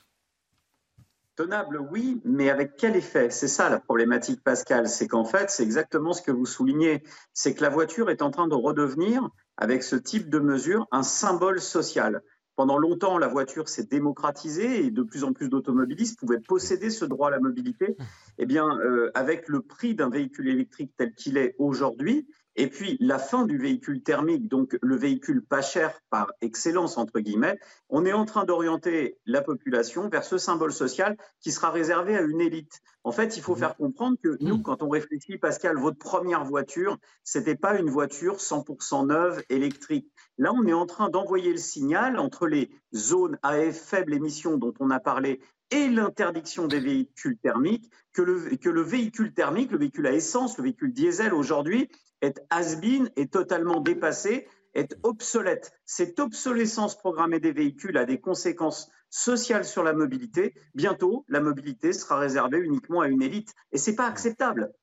Tenable, 1.37 1.81
oui, 1.91 2.21
mais 2.23 2.49
avec 2.49 2.77
quel 2.77 2.95
effet? 2.95 3.29
C'est 3.29 3.49
ça 3.49 3.69
la 3.69 3.79
problématique, 3.79 4.41
Pascal. 4.41 4.87
C'est 4.87 5.07
qu'en 5.07 5.25
fait, 5.25 5.49
c'est 5.49 5.63
exactement 5.63 6.13
ce 6.13 6.21
que 6.21 6.31
vous 6.31 6.45
soulignez. 6.45 7.03
C'est 7.33 7.53
que 7.53 7.61
la 7.61 7.69
voiture 7.69 8.09
est 8.09 8.21
en 8.21 8.31
train 8.31 8.47
de 8.47 8.55
redevenir, 8.55 9.21
avec 9.57 9.83
ce 9.83 9.97
type 9.97 10.29
de 10.29 10.39
mesure, 10.39 10.87
un 10.91 11.03
symbole 11.03 11.59
social. 11.59 12.21
Pendant 12.55 12.77
longtemps, 12.77 13.17
la 13.17 13.27
voiture 13.27 13.67
s'est 13.67 13.85
démocratisée 13.85 14.85
et 14.85 14.91
de 14.91 15.03
plus 15.03 15.23
en 15.23 15.33
plus 15.33 15.49
d'automobilistes 15.49 16.17
pouvaient 16.17 16.39
posséder 16.39 16.89
ce 16.89 17.03
droit 17.03 17.27
à 17.27 17.31
la 17.31 17.39
mobilité. 17.39 17.97
Eh 18.37 18.45
bien, 18.45 18.79
euh, 18.79 19.11
avec 19.13 19.49
le 19.49 19.61
prix 19.61 19.93
d'un 19.93 20.09
véhicule 20.09 20.47
électrique 20.47 20.93
tel 20.97 21.13
qu'il 21.13 21.37
est 21.37 21.55
aujourd'hui, 21.57 22.27
et 22.55 22.67
puis 22.67 22.97
la 22.99 23.19
fin 23.19 23.45
du 23.45 23.57
véhicule 23.57 24.01
thermique, 24.01 24.47
donc 24.47 24.77
le 24.81 24.95
véhicule 24.95 25.43
pas 25.43 25.61
cher 25.61 25.99
par 26.09 26.31
excellence, 26.41 26.97
entre 26.97 27.19
guillemets, 27.19 27.59
on 27.89 28.05
est 28.05 28.13
en 28.13 28.25
train 28.25 28.45
d'orienter 28.45 29.17
la 29.25 29.41
population 29.41 30.07
vers 30.09 30.23
ce 30.23 30.37
symbole 30.37 30.71
social 30.71 31.17
qui 31.41 31.51
sera 31.51 31.69
réservé 31.69 32.15
à 32.15 32.21
une 32.21 32.41
élite. 32.41 32.81
En 33.03 33.11
fait, 33.11 33.37
il 33.37 33.43
faut 33.43 33.55
faire 33.55 33.75
comprendre 33.75 34.17
que 34.23 34.37
nous, 34.39 34.61
quand 34.61 34.81
on 34.81 34.89
réfléchit, 34.89 35.37
Pascal, 35.37 35.77
votre 35.77 35.99
première 35.99 36.43
voiture, 36.43 36.97
c'était 37.23 37.55
pas 37.55 37.77
une 37.77 37.89
voiture 37.89 38.37
100% 38.37 39.07
neuve 39.07 39.43
électrique. 39.49 40.11
Là, 40.37 40.51
on 40.53 40.65
est 40.65 40.73
en 40.73 40.85
train 40.85 41.09
d'envoyer 41.09 41.51
le 41.51 41.57
signal 41.57 42.17
entre 42.17 42.47
les 42.47 42.71
zones 42.95 43.37
à 43.43 43.71
faible 43.71 44.13
émission 44.13 44.57
dont 44.57 44.73
on 44.79 44.89
a 44.89 44.99
parlé 44.99 45.39
et 45.71 45.87
l'interdiction 45.89 46.67
des 46.67 46.79
véhicules 46.79 47.37
thermiques, 47.37 47.89
que 48.13 48.21
le, 48.21 48.81
véhicule 48.81 49.33
thermique, 49.33 49.71
le 49.71 49.77
véhicule 49.77 50.07
à 50.07 50.13
essence, 50.13 50.57
le 50.57 50.63
véhicule 50.63 50.93
diesel 50.93 51.33
aujourd'hui, 51.33 51.89
est 52.21 52.41
has-been, 52.49 53.11
est 53.15 53.31
totalement 53.31 53.81
dépassé, 53.81 54.47
est 54.73 54.95
obsolète. 55.03 55.71
Cette 55.85 56.19
obsolescence 56.19 56.97
programmée 56.97 57.39
des 57.39 57.51
véhicules 57.51 57.97
a 57.97 58.05
des 58.05 58.19
conséquences 58.19 58.89
sociales 59.09 59.65
sur 59.65 59.83
la 59.83 59.93
mobilité. 59.93 60.53
Bientôt, 60.73 61.25
la 61.27 61.39
mobilité 61.39 61.93
sera 61.93 62.19
réservée 62.19 62.59
uniquement 62.59 63.01
à 63.01 63.07
une 63.07 63.21
élite. 63.21 63.53
Et 63.71 63.77
c'est 63.77 63.95
pas 63.95 64.07
acceptable. 64.07 64.73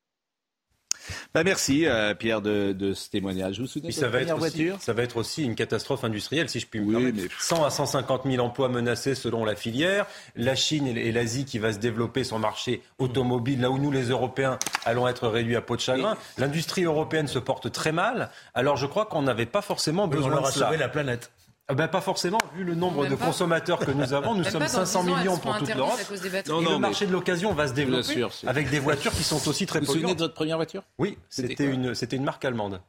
Bah, 1.35 1.43
Merci 1.45 1.87
euh, 1.87 2.15
Pierre 2.15 2.41
de, 2.41 2.73
de 2.73 2.95
ce 2.95 3.11
témoignage. 3.11 3.57
Vous 3.59 3.63
vous 3.65 3.69
souvenez 3.71 3.89
de 3.91 3.95
ça 3.95 4.09
va, 4.09 4.21
être 4.21 4.31
aussi, 4.33 4.39
voiture? 4.39 4.77
ça 4.81 4.93
va 4.93 5.03
être 5.03 5.17
aussi 5.17 5.43
une 5.45 5.55
catastrophe 5.55 6.05
industrielle, 6.05 6.49
si 6.49 6.61
je 6.61 6.67
puis 6.67 6.81
me 6.81 6.87
Oui, 6.87 6.93
permettre. 6.95 7.17
mais- 7.17 7.29
100 7.41 7.65
à 7.65 7.71
150 7.71 8.23
000 8.27 8.45
emplois 8.45 8.69
menacés 8.69 9.15
selon 9.15 9.45
la 9.45 9.57
filière. 9.57 10.07
La 10.37 10.55
Chine 10.55 10.87
et 10.87 11.13
l'Asie 11.13 11.45
qui 11.45 11.59
va 11.59 11.73
se 11.73 11.79
développer 11.79 12.25
son 12.25 12.39
marché 12.39 12.83
automobile, 12.99 13.61
là 13.61 13.71
où 13.71 13.79
nous, 13.79 13.91
les 13.91 14.11
Européens, 14.11 14.59
allons 14.85 15.09
être 15.09 15.29
réduits 15.29 15.57
à 15.57 15.61
peau 15.63 15.77
de 15.77 15.81
chagrin. 15.81 16.17
L'industrie 16.39 16.85
européenne 16.85 17.27
se 17.29 17.39
porte 17.39 17.71
très 17.73 17.93
mal. 17.93 18.31
Alors 18.55 18.77
je 18.77 18.87
crois 18.87 19.07
qu'on 19.07 19.23
n'avait 19.23 19.47
pas 19.47 19.63
forcément 19.63 20.07
besoin 20.09 20.31
leur 20.31 20.43
de 20.43 20.47
a 20.49 20.51
cela. 20.53 20.67
sauvé 20.67 20.79
la 20.79 20.89
planète. 20.89 21.31
Ah 21.69 21.75
ben, 21.75 21.89
pas 21.89 22.01
forcément, 22.01 22.39
vu 22.57 22.65
le 22.65 22.75
nombre 22.75 23.07
de 23.07 23.15
pas. 23.15 23.27
consommateurs 23.27 23.79
que 23.79 23.93
nous 23.93 24.13
avons. 24.13 24.35
Nous 24.35 24.43
Même 24.43 24.51
sommes 24.51 24.61
pas 24.63 24.67
dans 24.69 24.85
500 24.85 25.05
10 25.05 25.09
ans, 25.11 25.15
elles 25.15 25.19
millions 25.23 25.37
pour 25.39 25.57
toute 25.59 25.75
l'Europe. 25.75 26.01
et 26.11 26.49
non, 26.51 26.73
le 26.73 26.79
marché 26.79 27.07
de 27.07 27.13
l'occasion 27.13 27.55
va 27.55 27.69
se 27.69 27.73
développer 27.73 28.03
sûr, 28.03 28.31
avec 28.47 28.69
des 28.69 28.79
voitures 28.81 29.13
qui 29.13 29.23
sont 29.23 29.49
aussi 29.49 29.65
très 29.65 29.79
Vous 29.79 29.87
vous 29.87 29.93
souvenez 29.93 30.03
polluantes. 30.03 30.19
de 30.19 30.25
votre 30.25 30.35
première 30.35 30.57
voiture? 30.57 30.83
Oui, 30.99 31.17
C'était 31.31 31.65
une, 31.65 31.95
c'était 31.95 32.17
une 32.17 32.25
marque 32.25 32.45
allemande. 32.45 32.81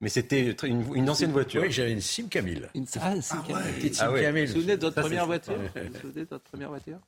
Mais 0.00 0.08
c'était 0.08 0.56
une, 0.62 0.84
une 0.94 1.10
ancienne 1.10 1.32
voiture. 1.32 1.60
Oui, 1.60 1.70
j'avais 1.70 1.92
une 1.92 2.00
Sim 2.00 2.28
Camille. 2.30 2.66
Une 2.74 2.86
ah, 3.00 3.10
Petite 3.10 3.96
Ah 4.00 4.06
Sim 4.06 4.12
ouais. 4.12 4.22
Camille. 4.22 4.46
Vous 4.46 4.52
vous 4.54 4.60
souvenez 4.60 4.76
de 4.78 4.82
votre 4.82 4.94
Ça, 4.94 5.00
première 5.02 5.20
c'est- 5.22 5.26
voiture? 5.26 5.52
Ouais. 5.58 5.70
Vous 5.74 5.92
vous 5.92 6.00
souvenez 6.00 6.24
de 6.24 6.30
votre 6.30 6.44
première 6.44 6.68
voiture? 6.70 6.98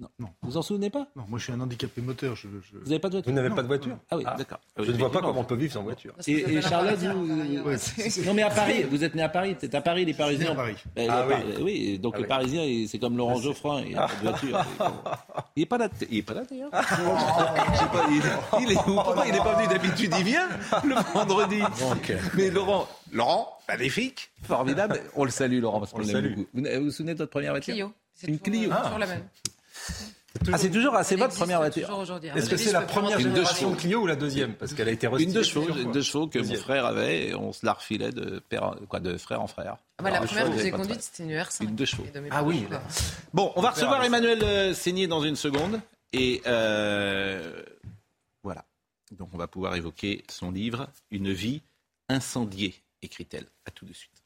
Non. 0.00 0.08
Non. 0.18 0.28
Vous 0.42 0.56
en 0.56 0.62
souvenez 0.62 0.88
pas 0.88 1.06
Non, 1.14 1.24
moi, 1.28 1.38
je 1.38 1.44
suis 1.44 1.52
un 1.52 1.60
handicapé 1.60 2.00
moteur. 2.00 2.34
Je, 2.34 2.48
je- 2.48 2.78
Vous 2.78 2.84
n'avez 2.88 2.98
pas 2.98 3.08
de 3.10 3.14
voiture 3.16 3.30
Vous 3.30 3.36
n'avez 3.36 3.50
pas 3.54 3.62
de 3.62 3.66
voiture 3.66 3.98
Ah 4.10 4.16
oui, 4.16 4.24
Ah. 4.26 4.34
d'accord. 4.38 4.58
Je 4.78 4.90
ne 4.90 4.96
vois 4.96 5.12
pas 5.12 5.20
comment 5.20 5.40
on 5.40 5.44
peut 5.44 5.56
vivre 5.56 5.72
sans 5.74 5.82
voiture. 5.82 6.14
Et, 6.26 6.32
et 6.32 6.62
Charlotte, 6.62 6.98
vous. 6.98 7.62
Ouais, 7.68 7.76
C'est- 7.76 8.24
Non 8.26 8.32
mais 8.32 8.42
à 8.42 8.48
Paris, 8.50 8.84
vous 8.90 9.04
êtes 9.04 9.14
né 9.14 9.22
à 9.22 9.28
Paris, 9.28 9.54
peut-être 9.56 9.86
àRis, 9.86 10.06
les 10.06 10.14
Parisiens. 10.14 10.46
né 10.46 10.52
à 10.52 10.54
Paris. 10.54 10.76
Eh, 10.96 11.06
Ah 11.08 11.26
les 11.28 11.34
oui. 11.34 11.52
Par- 11.52 11.62
oui, 11.62 11.98
donc 11.98 12.12
Ah 12.14 12.18
le 12.18 12.22
oui. 12.22 12.28
Parisien, 12.28 12.62
il- 12.64 12.88
c'est 12.88 12.98
comme 12.98 13.16
Laurent 13.18 13.36
Geoffrin, 13.42 13.82
il 13.82 13.94
a 13.96 14.06
pas 14.08 14.14
de 14.14 14.20
voiture. 14.22 14.64
Il 15.56 15.62
est 15.64 15.66
pas 15.66 15.76
là, 15.78 15.88
il 16.10 16.16
est 16.18 16.22
pas 16.22 16.34
là 16.34 16.42
d'ailleurs. 16.50 16.70
Je 16.72 17.78
sais 17.78 17.84
pas, 17.92 18.06
il, 18.10 18.72
est- 18.72 18.78
où? 18.88 18.94
Pourquoi 18.94 19.26
il 19.26 19.34
est 19.34 19.38
pas 19.38 19.54
venu 19.54 19.68
d'habitude 19.68 20.14
Il 20.18 20.24
vient 20.24 20.48
le 20.82 20.94
vendredi. 21.12 21.60
Donc, 21.78 22.12
Mais 22.36 22.50
Laurent, 22.50 22.88
Laurent, 23.12 23.58
magnifique, 23.68 24.30
formidable. 24.44 25.00
On 25.14 25.24
le 25.24 25.30
salue 25.30 25.60
Laurent 25.60 25.80
parce 25.80 25.92
qu'on 25.92 25.98
le 25.98 26.04
l'aime 26.04 26.12
salue. 26.14 26.34
beaucoup. 26.36 26.48
Vous 26.54 26.84
vous 26.84 26.90
souvenez 26.90 27.12
de 27.12 27.18
votre 27.18 27.30
première 27.30 27.52
voiture? 27.52 27.74
Clio. 27.74 27.92
C'est 28.14 28.28
Une 28.28 28.38
Clio. 28.38 28.70
toujours 28.70 28.98
la 28.98 29.06
même. 29.06 29.22
Ah, 30.52 30.58
c'est 30.58 30.70
toujours, 30.70 30.96
Elle 30.96 31.18
votre 31.18 31.34
première 31.34 31.58
voiture. 31.58 32.06
Est-ce 32.36 32.48
que 32.48 32.56
c'est 32.56 32.72
la 32.72 32.82
première 32.82 33.18
Une 33.18 33.34
génération 33.34 33.70
de. 33.72 33.76
Clio 33.76 34.02
ou 34.02 34.06
la 34.06 34.16
deuxième 34.16 34.54
Parce 34.54 34.74
qu'elle 34.74 34.88
a 34.88 34.92
été 34.92 35.06
Une 35.06 35.14
restylée 35.14 35.32
deux 35.34 35.42
chevaux, 35.42 35.76
une 35.76 35.92
deux 35.92 36.02
chevaux 36.02 36.28
que 36.28 36.38
mon 36.38 36.54
frère 36.54 36.86
avait 36.86 37.28
et 37.28 37.34
on 37.34 37.52
se 37.52 37.66
la 37.66 37.72
refilait 37.72 38.12
de, 38.12 38.38
père, 38.38 38.76
quoi, 38.88 39.00
de 39.00 39.16
frère 39.16 39.42
en 39.42 39.48
frère. 39.48 39.76
Ah 39.98 40.02
bah, 40.02 40.10
la 40.10 40.20
première 40.20 40.50
que 40.50 40.58
j'ai 40.58 40.70
conduite, 40.70 41.02
c'était 41.02 41.24
une 41.24 41.38
R5. 41.38 41.64
Une 41.64 41.74
deux 41.74 41.84
chevaux. 41.84 42.06
Ah 42.30 42.42
oui. 42.42 42.66
Bon, 43.34 43.52
on 43.56 43.60
va 43.60 43.70
recevoir. 43.70 44.04
Emmanuel 44.04 44.42
euh, 44.42 44.74
Seigné 44.74 45.06
dans 45.06 45.22
une 45.22 45.36
seconde. 45.36 45.80
Et 46.12 46.42
euh, 46.46 47.62
voilà. 48.42 48.64
Donc 49.18 49.28
on 49.32 49.38
va 49.38 49.46
pouvoir 49.46 49.74
évoquer 49.76 50.24
son 50.28 50.50
livre 50.50 50.88
Une 51.10 51.32
vie 51.32 51.62
incendiée, 52.08 52.74
écrit-elle. 53.02 53.46
À 53.66 53.70
tout 53.70 53.84
de 53.84 53.92
suite. 53.92 54.19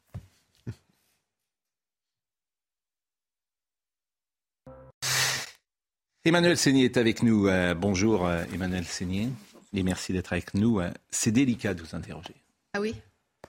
Emmanuel 6.27 6.57
Seigné 6.57 6.85
est 6.85 6.97
avec 6.97 7.21
nous. 7.21 7.47
Euh, 7.47 7.75
bonjour 7.75 8.25
euh, 8.25 8.43
Emmanuel 8.51 8.83
Seigné 8.83 9.29
et 9.75 9.83
merci 9.83 10.11
d'être 10.11 10.33
avec 10.33 10.55
nous. 10.55 10.79
Euh, 10.79 10.89
c'est 11.11 11.31
délicat 11.31 11.75
de 11.75 11.83
vous 11.83 11.95
interroger. 11.95 12.33
Ah 12.73 12.81
oui? 12.81 12.95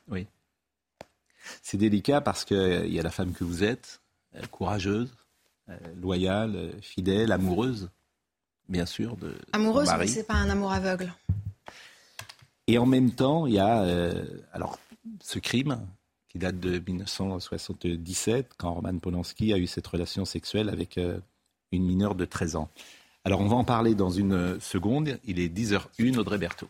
Oui. 0.08 0.26
C'est 1.62 1.78
délicat 1.78 2.20
parce 2.20 2.44
qu'il 2.44 2.92
y 2.92 3.00
a 3.00 3.02
la 3.02 3.10
femme 3.10 3.32
que 3.32 3.44
vous 3.44 3.64
êtes, 3.64 4.02
courageuse, 4.50 5.10
loyale, 6.02 6.72
fidèle, 6.82 7.32
amoureuse, 7.32 7.88
bien 8.68 8.84
sûr. 8.84 9.16
De 9.16 9.34
amoureuse, 9.54 9.88
mais 9.98 10.06
ce 10.06 10.18
n'est 10.18 10.24
pas 10.24 10.34
un 10.34 10.50
amour 10.50 10.70
aveugle. 10.70 11.14
Et 12.66 12.76
en 12.76 12.84
même 12.84 13.10
temps, 13.12 13.46
il 13.46 13.54
y 13.54 13.58
a 13.58 13.86
alors, 14.52 14.78
ce 15.22 15.38
crime 15.38 15.80
qui 16.28 16.38
date 16.38 16.60
de 16.60 16.78
1977, 16.78 18.52
quand 18.58 18.74
Roman 18.74 18.98
Polanski 18.98 19.54
a 19.54 19.56
eu 19.56 19.66
cette 19.66 19.86
relation 19.86 20.26
sexuelle 20.26 20.68
avec 20.68 20.98
une 21.72 21.84
mineure 21.84 22.14
de 22.14 22.24
13 22.24 22.56
ans. 22.56 22.70
Alors 23.24 23.40
on 23.40 23.48
va 23.48 23.56
en 23.56 23.64
parler 23.64 23.94
dans 23.94 24.10
une 24.10 24.60
seconde. 24.60 25.18
Il 25.24 25.40
est 25.40 25.48
10h01, 25.48 26.18
Audrey 26.18 26.38
Berthaud. 26.38 26.68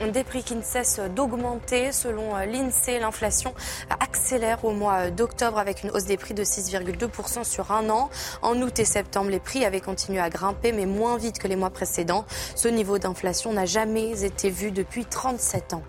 Des 0.00 0.22
prix 0.22 0.44
qui 0.44 0.54
ne 0.54 0.62
cessent 0.62 1.00
d'augmenter. 1.00 1.90
Selon 1.90 2.36
l'INSEE, 2.36 3.00
l'inflation 3.00 3.52
accélère 3.98 4.64
au 4.64 4.70
mois 4.70 5.10
d'octobre 5.10 5.58
avec 5.58 5.82
une 5.82 5.90
hausse 5.90 6.04
des 6.04 6.16
prix 6.16 6.34
de 6.34 6.44
6,2% 6.44 7.42
sur 7.42 7.72
un 7.72 7.90
an. 7.90 8.08
En 8.40 8.56
août 8.62 8.78
et 8.78 8.84
septembre, 8.84 9.28
les 9.28 9.40
prix 9.40 9.64
avaient 9.64 9.80
continué 9.80 10.20
à 10.20 10.30
grimper, 10.30 10.70
mais 10.70 10.86
moins 10.86 11.18
vite 11.18 11.38
que 11.40 11.48
les 11.48 11.56
mois 11.56 11.70
précédents. 11.70 12.24
Ce 12.54 12.68
niveau 12.68 12.98
d'inflation 12.98 13.52
n'a 13.52 13.66
jamais 13.66 14.24
été 14.24 14.50
vu 14.50 14.70
depuis 14.70 15.04
37 15.04 15.74
ans. 15.74 15.82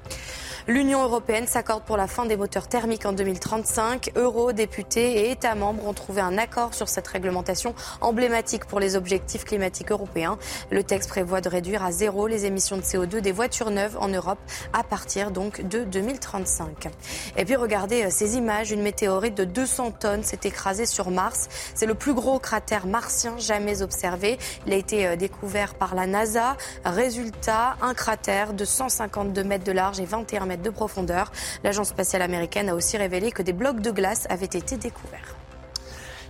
L'Union 0.69 1.01
européenne 1.01 1.47
s'accorde 1.47 1.83
pour 1.83 1.97
la 1.97 2.05
fin 2.05 2.27
des 2.27 2.37
moteurs 2.37 2.67
thermiques 2.67 3.07
en 3.07 3.11
2035. 3.11 4.11
Eurodéputés 4.15 5.21
et 5.21 5.31
États 5.31 5.55
membres 5.55 5.83
ont 5.87 5.93
trouvé 5.93 6.21
un 6.21 6.37
accord 6.37 6.75
sur 6.75 6.87
cette 6.87 7.07
réglementation 7.07 7.73
emblématique 8.01 8.65
pour 8.65 8.79
les 8.79 8.95
objectifs 8.95 9.45
climatiques 9.45 9.91
européens. 9.91 10.37
Le 10.69 10.83
texte 10.83 11.09
prévoit 11.09 11.41
de 11.41 11.49
réduire 11.49 11.83
à 11.83 11.91
zéro 11.91 12.27
les 12.27 12.45
émissions 12.45 12.77
de 12.77 12.83
CO2 12.83 13.19
des 13.19 13.31
voitures 13.31 13.71
neuves 13.71 13.97
en 13.99 14.08
Europe 14.09 14.39
à 14.73 14.83
partir 14.83 15.31
donc 15.31 15.61
de 15.61 15.83
2035. 15.83 16.89
Et 17.37 17.45
puis 17.45 17.55
regardez 17.55 18.03
euh, 18.03 18.09
ces 18.09 18.35
images, 18.35 18.71
une 18.71 18.81
météorite 18.81 19.35
de 19.35 19.45
200 19.45 19.91
tonnes 19.91 20.23
s'est 20.23 20.39
écrasée 20.43 20.85
sur 20.85 21.11
Mars. 21.11 21.49
C'est 21.75 21.85
le 21.85 21.95
plus 21.95 22.13
gros 22.13 22.39
cratère 22.39 22.87
martien 22.87 23.37
jamais 23.37 23.81
observé. 23.81 24.37
Il 24.65 24.73
a 24.73 24.75
été 24.75 25.07
euh, 25.07 25.15
découvert 25.15 25.75
par 25.75 25.95
la 25.95 26.07
NASA. 26.07 26.57
Résultat, 26.85 27.77
un 27.81 27.93
cratère 27.93 28.53
de 28.53 28.65
152 28.65 29.43
mètres 29.43 29.65
de 29.65 29.71
large 29.71 29.99
et 29.99 30.05
21 30.05 30.45
mètres 30.45 30.63
de 30.63 30.69
profondeur. 30.69 31.31
L'agence 31.63 31.89
spatiale 31.89 32.21
américaine 32.21 32.69
a 32.69 32.75
aussi 32.75 32.97
révélé 32.97 33.31
que 33.31 33.41
des 33.41 33.53
blocs 33.53 33.79
de 33.79 33.91
glace 33.91 34.25
avaient 34.29 34.45
été 34.45 34.77
découverts. 34.77 35.35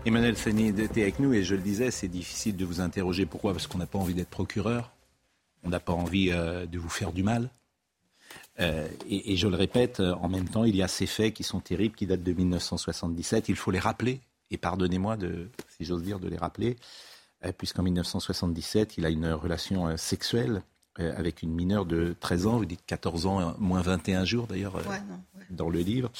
Emmanuel 0.05 0.35
Fanny 0.35 0.69
était 0.69 1.01
avec 1.01 1.19
nous 1.19 1.33
et 1.33 1.43
je 1.43 1.55
le 1.55 1.61
disais, 1.61 1.91
c'est 1.91 2.07
difficile 2.07 2.55
de 2.55 2.65
vous 2.65 2.79
interroger. 2.79 3.25
Pourquoi? 3.25 3.51
Parce 3.51 3.67
qu'on 3.67 3.77
n'a 3.77 3.85
pas 3.85 3.99
envie 3.99 4.13
d'être 4.13 4.29
procureur, 4.29 4.91
on 5.63 5.69
n'a 5.69 5.79
pas 5.79 5.93
envie 5.93 6.31
euh, 6.31 6.65
de 6.65 6.79
vous 6.79 6.89
faire 6.89 7.11
du 7.11 7.21
mal. 7.21 7.49
Euh, 8.59 8.87
et, 9.09 9.37
je 9.37 9.47
le 9.47 9.55
répète, 9.55 9.99
euh, 9.99 10.13
en 10.15 10.27
même 10.27 10.49
temps, 10.49 10.65
il 10.65 10.75
y 10.75 10.83
a 10.83 10.87
ces 10.87 11.05
faits 11.05 11.33
qui 11.33 11.43
sont 11.43 11.61
terribles, 11.61 11.95
qui 11.95 12.05
datent 12.05 12.23
de 12.23 12.33
1977. 12.33 13.49
Il 13.49 13.55
faut 13.55 13.71
les 13.71 13.79
rappeler, 13.79 14.19
et 14.51 14.57
pardonnez-moi, 14.57 15.17
de, 15.17 15.49
si 15.77 15.85
j'ose 15.85 16.03
dire, 16.03 16.19
de 16.19 16.27
les 16.27 16.37
rappeler, 16.37 16.75
puisqu'en 17.57 17.83
1977, 17.83 18.97
il 18.97 19.05
a 19.05 19.09
une 19.09 19.31
relation 19.31 19.95
sexuelle 19.95 20.61
euh, 20.99 21.13
avec 21.15 21.43
une 21.43 21.53
mineure 21.53 21.85
de 21.85 22.15
13 22.19 22.47
ans, 22.47 22.57
vous 22.57 22.65
dites 22.65 22.83
14 22.85 23.25
ans, 23.25 23.55
moins 23.59 23.81
21 23.81 24.25
jours 24.25 24.47
d'ailleurs, 24.47 24.75
euh, 24.75 24.81
dans 25.49 25.69
le 25.69 25.79
livre. 25.79 26.11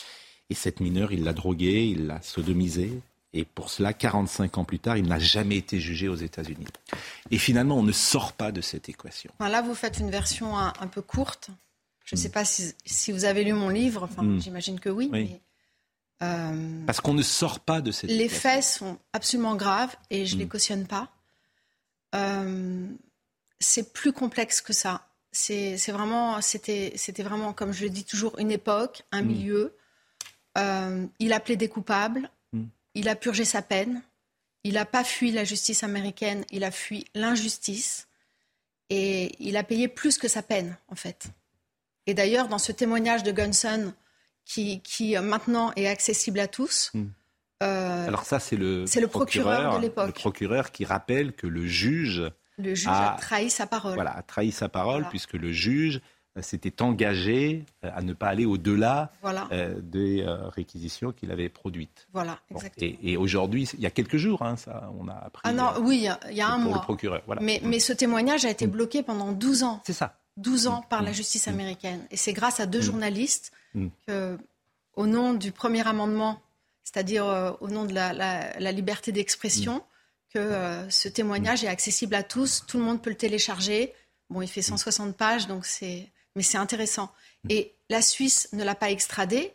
Et 0.50 0.56
cette 0.56 0.80
mineure, 0.80 1.12
il 1.12 1.24
l'a 1.24 1.34
droguée, 1.34 1.88
il 1.88 2.08
l'a 2.08 2.22
sodomisée. 2.22 3.02
Et 3.34 3.46
pour 3.46 3.70
cela, 3.70 3.94
45 3.94 4.58
ans 4.58 4.64
plus 4.64 4.80
tard, 4.80 4.98
il 4.98 5.08
n'a 5.08 5.20
jamais 5.20 5.58
été 5.58 5.80
jugé 5.80 6.08
aux 6.08 6.16
États-Unis. 6.16 6.66
Et 7.30 7.38
finalement, 7.38 7.78
on 7.78 7.84
ne 7.84 7.92
sort 7.92 8.34
pas 8.34 8.52
de 8.52 8.62
cette 8.62 8.90
équation. 8.90 9.32
là, 9.40 9.62
vous 9.62 9.76
faites 9.76 10.00
une 10.00 10.10
version 10.10 10.58
un, 10.58 10.88
peu 10.88 11.02
courte. 11.02 11.50
Je 12.10 12.16
ne 12.16 12.20
sais 12.20 12.30
mm. 12.30 12.32
pas 12.32 12.45
si, 12.45 13.12
vous 13.12 13.26
avez 13.26 13.43
lu 13.43 13.53
mon 13.53 13.70
livre, 13.70 14.03
enfin, 14.03 14.24
mm. 14.24 14.41
j'imagine 14.41 14.80
que 14.80 14.89
oui. 14.89 15.10
Mais, 15.12 15.41
euh, 16.24 16.86
Parce 16.88 17.01
qu'on 17.01 17.14
ne 17.14 17.22
sort 17.22 17.60
pas 17.60 17.82
de 17.82 17.91
cette 17.91 18.10
Les 18.10 18.28
faits 18.28 18.64
sont 18.64 18.97
absolument 19.14 19.55
graves 19.55 19.95
et 20.10 20.26
je 20.26 20.34
ne 20.34 20.39
les 20.39 20.45
mm. 20.45 20.49
cautionne 20.49 20.88
pas. 20.88 21.12
Euh, 22.16 22.88
c'est 23.60 23.93
plus 23.93 24.12
complexe 24.12 24.60
que 24.62 24.74
ça. 24.74 25.07
C'est 25.32 25.78
vraiment, 25.91 26.41
c'était 26.41 26.91
vraiment, 27.20 27.53
comme 27.53 27.74
je 27.74 27.84
le 27.84 27.91
dis 27.91 28.05
toujours, 28.05 28.39
une 28.39 28.49
époque, 28.49 29.03
un 29.12 29.22
milieu. 29.22 29.78
Euh, 30.57 31.05
il 31.20 31.32
a 31.32 31.39
plaidé 31.39 31.70
coupable, 31.70 32.32
il 32.95 33.07
a 33.07 33.16
purgé 33.16 33.45
sa 33.45 33.62
peine, 33.62 34.01
il 34.64 34.74
n'a 34.74 34.86
pas 34.86 35.03
fui 35.03 35.32
la 35.32 35.43
justice 35.43 35.84
américaine, 35.84 36.43
il 36.49 36.64
a 36.64 36.72
fui 36.72 37.05
l'injustice 37.14 38.07
et 38.89 39.36
il 39.39 39.55
a 39.57 39.64
payé 39.64 39.88
plus 39.88 40.18
que 40.18 40.28
sa 40.28 40.41
peine, 40.41 40.76
en 40.88 40.95
fait. 40.95 41.30
Et 42.10 42.16
d'ailleurs, 42.16 42.47
dans 42.47 42.57
ce 42.57 42.72
témoignage 42.72 43.22
de 43.22 43.32
Gunson, 43.32 43.93
qui, 44.43 44.82
qui 44.82 45.16
euh, 45.16 45.22
maintenant 45.22 45.72
est 45.76 45.86
accessible 45.86 46.39
à 46.39 46.47
tous, 46.47 46.89
mm. 46.95 47.05
euh, 47.62 48.07
alors 48.07 48.24
ça, 48.24 48.39
c'est 48.39 48.55
le, 48.55 48.86
le 48.86 49.07
procureur 49.07 49.78
de 49.78 49.82
l'époque. 49.84 50.07
Le 50.07 50.14
procureur 50.14 50.72
qui 50.72 50.86
rappelle 50.86 51.34
que 51.34 51.45
le 51.45 51.68
juge 51.68 52.24
le 52.57 52.74
juge 52.74 52.88
a, 52.88 53.16
trahi 53.22 53.51
sa 53.51 53.68
parole. 53.68 53.93
Voilà, 53.93 54.18
a 54.18 54.24
trahi 54.24 54.51
sa 54.51 54.70
parole 54.70 55.05
puisque 55.10 55.34
le 55.34 55.51
juge 55.51 56.01
euh, 56.36 56.41
s'était 56.41 56.82
engagé 56.82 57.64
à 57.84 58.01
ne 58.01 58.14
pas 58.14 58.30
aller 58.30 58.47
au-delà 58.47 59.12
euh, 59.51 59.76
des 59.80 60.26
réquisitions 60.55 61.12
qu'il 61.12 61.30
avait 61.32 61.49
produites. 61.49 62.07
Voilà, 62.12 62.39
exactement. 62.49 62.97
et, 63.03 63.18
aujourd'hui, 63.18 63.70
il 63.76 63.82
y 63.82 63.86
a 63.86 63.91
quelques 63.91 64.18
jours, 64.18 64.41
hein, 64.41 64.55
ça, 64.55 64.91
on 64.99 65.07
a 65.10 65.14
appris. 65.14 65.43
Ah 65.43 65.53
non, 65.53 65.74
oui, 65.82 66.07
il 66.32 66.36
y 66.36 66.41
a, 66.41 66.49
un 66.49 66.57
mois. 66.57 66.72
Pour 66.72 66.82
le 66.82 66.86
procureur, 66.86 67.22
voilà. 67.28 67.43
Mais, 67.43 67.62
mais 67.64 67.80
ce 67.80 67.93
témoignage 67.93 68.45
a 68.45 68.49
été 68.49 68.66
mm. 68.66 68.72
bloqué 68.72 69.03
pendant 69.03 69.32
12 69.32 69.62
ans. 69.62 69.82
C'est 69.86 69.93
ça. 69.93 70.16
12 70.42 70.68
ans 70.68 70.84
par 70.90 71.02
la 71.02 71.12
mm. 71.12 71.14
justice 71.14 71.48
mm. 71.48 71.50
américaine. 71.50 72.08
Et 72.12 72.18
c'est 72.18 72.34
grâce 72.34 72.60
à 72.60 72.66
deux 72.66 72.82
journalistes 72.82 73.52
que, 74.08 74.38
au 74.96 75.08
nom 75.08 75.34
du 75.34 75.52
premier 75.52 75.88
amendement, 75.88 76.42
c'est-à-dire 76.84 77.58
au 77.62 77.68
nom 77.68 77.86
de 77.86 77.94
la, 77.94 78.14
la 78.14 78.72
liberté 78.72 79.12
d'expression, 79.12 79.84
que 80.34 80.40
euh, 80.40 80.90
ce 80.90 81.08
témoignage 81.08 81.64
est 81.64 81.68
accessible 81.68 82.16
à 82.16 82.24
tous, 82.24 82.64
tout 82.68 82.78
le 82.78 82.84
monde 82.84 83.02
peut 83.02 83.10
le 83.10 83.18
télécharger. 83.18 83.94
Bon, 84.30 84.42
il 84.42 84.48
fait 84.48 84.62
160 84.62 85.18
pages, 85.18 85.48
donc 85.48 85.66
c'est, 85.66 86.08
mais 86.36 86.44
c'est 86.44 86.58
intéressant. 86.58 87.12
Et 87.50 87.74
la 87.90 88.02
Suisse 88.02 88.50
ne 88.54 88.64
l'a 88.64 88.76
pas 88.76 88.92
extradé 88.92 89.54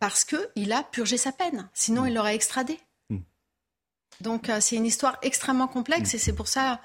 parce 0.00 0.24
qu'il 0.24 0.72
a 0.72 0.82
purgé 0.82 1.18
sa 1.18 1.32
peine. 1.32 1.68
Sinon, 1.74 2.06
il 2.06 2.14
l'aurait 2.14 2.34
extradé. 2.34 2.78
Donc, 4.22 4.48
euh, 4.48 4.60
c'est 4.60 4.76
une 4.76 4.86
histoire 4.86 5.18
extrêmement 5.20 5.68
complexe 5.68 6.14
et 6.14 6.18
c'est 6.18 6.32
pour 6.32 6.48
ça 6.48 6.80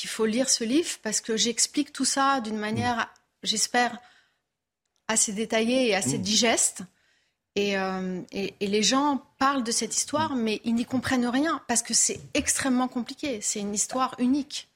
qu'il 0.00 0.08
faut 0.08 0.24
lire 0.24 0.48
ce 0.48 0.64
livre 0.64 0.88
parce 1.02 1.20
que 1.20 1.36
j'explique 1.36 1.92
tout 1.92 2.06
ça 2.06 2.40
d'une 2.40 2.56
manière, 2.56 3.12
j'espère, 3.42 3.98
assez 5.08 5.32
détaillée 5.32 5.88
et 5.88 5.94
assez 5.94 6.16
digeste. 6.16 6.82
Euh, 7.58 8.22
et, 8.32 8.54
les 8.60 8.82
gens 8.82 9.22
parlent 9.38 9.64
de 9.64 9.72
cette 9.72 9.94
histoire, 9.94 10.36
mais 10.36 10.62
ils 10.64 10.74
n'y 10.74 10.86
comprennent 10.86 11.26
rien 11.26 11.60
parce 11.68 11.82
que 11.82 11.92
c'est 11.92 12.18
extrêmement 12.32 12.88
compliqué. 12.88 13.40
C'est 13.42 13.60
une 13.60 13.74
histoire 13.74 14.14
unique. 14.18 14.68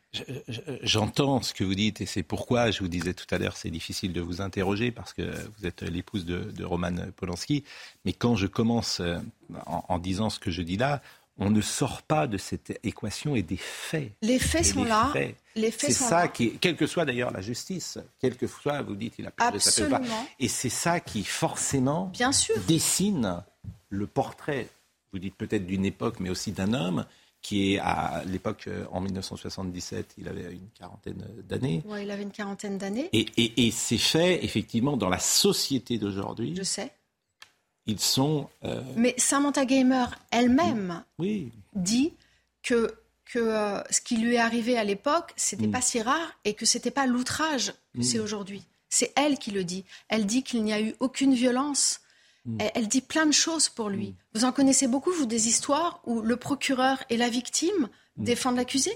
J'entends 0.82 1.40
ce 1.40 1.54
que 1.54 1.64
vous 1.64 1.74
dites 1.74 2.02
et 2.02 2.06
c'est 2.06 2.22
pourquoi 2.22 2.70
je 2.70 2.80
vous 2.80 2.88
disais 2.88 3.14
tout 3.14 3.26
à 3.34 3.38
l'heure 3.38 3.56
c'est 3.56 3.70
difficile 3.70 4.12
de 4.12 4.20
vous 4.20 4.40
interroger 4.40 4.92
parce 4.92 5.12
que 5.12 5.22
vous 5.22 5.66
êtes 5.66 5.82
l'épouse 5.82 6.24
de, 6.24 6.64
Roman 6.64 6.94
Polanski. 7.16 7.64
Mais 8.04 8.12
quand 8.12 8.36
je 8.36 8.46
commence 8.46 9.00
euh, 9.00 9.18
en 9.64 9.98
disant 9.98 10.28
ce 10.28 10.38
que 10.38 10.50
je 10.50 10.62
dis 10.62 10.76
là, 10.76 11.02
on 11.38 11.50
ne 11.50 11.60
sort 11.60 12.02
pas 12.02 12.26
de 12.26 12.38
cette 12.38 12.78
équation 12.84 13.34
et 13.34 13.42
des 13.42 13.56
faits. 13.56 14.12
Les 14.22 14.38
faits 14.38 14.64
sont 14.64 14.84
là. 14.84 15.12
Les 15.56 15.70
faits 15.70 15.90
c'est 15.90 15.92
ça 15.92 16.28
qui, 16.28 16.52
quelle 16.58 16.76
que 16.76 16.86
soit 16.86 17.04
d'ailleurs 17.04 17.30
la 17.32 17.40
justice, 17.40 17.98
quelle 18.20 18.36
que 18.36 18.46
soit, 18.46 18.82
vous 18.82 18.94
dites, 18.94 19.14
il 19.18 19.26
a 19.26 19.30
pas 19.30 19.46
Absolument. 19.48 19.98
Pas. 19.98 20.26
Et 20.38 20.48
c'est 20.48 20.68
ça 20.68 21.00
qui 21.00 21.24
forcément 21.24 22.06
Bien 22.06 22.32
sûr. 22.32 22.54
dessine 22.68 23.42
le 23.88 24.06
portrait, 24.06 24.68
vous 25.12 25.18
dites 25.18 25.36
peut-être 25.36 25.66
d'une 25.66 25.84
époque, 25.84 26.20
mais 26.20 26.30
aussi 26.30 26.52
d'un 26.52 26.72
homme 26.72 27.04
qui 27.40 27.74
est 27.74 27.78
à 27.78 28.22
l'époque, 28.24 28.64
euh, 28.68 28.86
en 28.90 29.02
1977, 29.02 30.14
il 30.16 30.28
avait 30.28 30.50
une 30.52 30.70
quarantaine 30.70 31.22
d'années. 31.46 31.82
Oui, 31.84 32.02
il 32.02 32.10
avait 32.10 32.22
une 32.22 32.30
quarantaine 32.30 32.78
d'années. 32.78 33.10
Et, 33.12 33.26
et, 33.36 33.66
et 33.66 33.70
c'est 33.70 33.98
fait, 33.98 34.42
effectivement, 34.42 34.96
dans 34.96 35.10
la 35.10 35.18
société 35.18 35.98
d'aujourd'hui. 35.98 36.54
Je 36.56 36.62
sais 36.62 36.90
ils 37.86 38.00
sont. 38.00 38.48
Euh, 38.64 38.80
Mais 38.96 39.14
Samantha 39.18 39.64
Gamer 39.64 40.18
elle-même 40.30 41.04
dit 41.74 42.12
que, 42.62 42.94
que 43.26 43.38
euh, 43.38 43.82
ce 43.90 44.00
qui 44.00 44.16
lui 44.16 44.34
est 44.34 44.38
arrivé 44.38 44.78
à 44.78 44.84
l'époque, 44.84 45.32
c'était 45.36 45.66
mm. 45.66 45.72
pas 45.72 45.80
si 45.80 46.00
rare 46.00 46.32
et 46.44 46.54
que 46.54 46.66
c'était 46.66 46.90
pas 46.90 47.06
l'outrage 47.06 47.72
que 47.94 48.00
mm. 48.00 48.02
c'est 48.02 48.18
aujourd'hui. 48.18 48.62
C'est 48.88 49.12
elle 49.16 49.38
qui 49.38 49.50
le 49.50 49.64
dit. 49.64 49.84
Elle 50.08 50.26
dit 50.26 50.42
qu'il 50.42 50.62
n'y 50.64 50.72
a 50.72 50.80
eu 50.80 50.94
aucune 51.00 51.34
violence. 51.34 52.00
Mm. 52.46 52.58
Elle, 52.74 52.88
dit 52.88 53.00
plein 53.00 53.26
de 53.26 53.32
choses 53.32 53.68
pour 53.68 53.90
lui. 53.90 54.14
Vous 54.34 54.44
en 54.44 54.52
connaissez 54.52 54.86
beaucoup, 54.86 55.12
vous, 55.12 55.26
des 55.26 55.48
histoires 55.48 56.00
où 56.04 56.20
le 56.20 56.36
procureur 56.36 57.02
et 57.10 57.16
la 57.16 57.28
victime 57.28 57.88
défendent 58.16 58.56
l'accusé? 58.56 58.92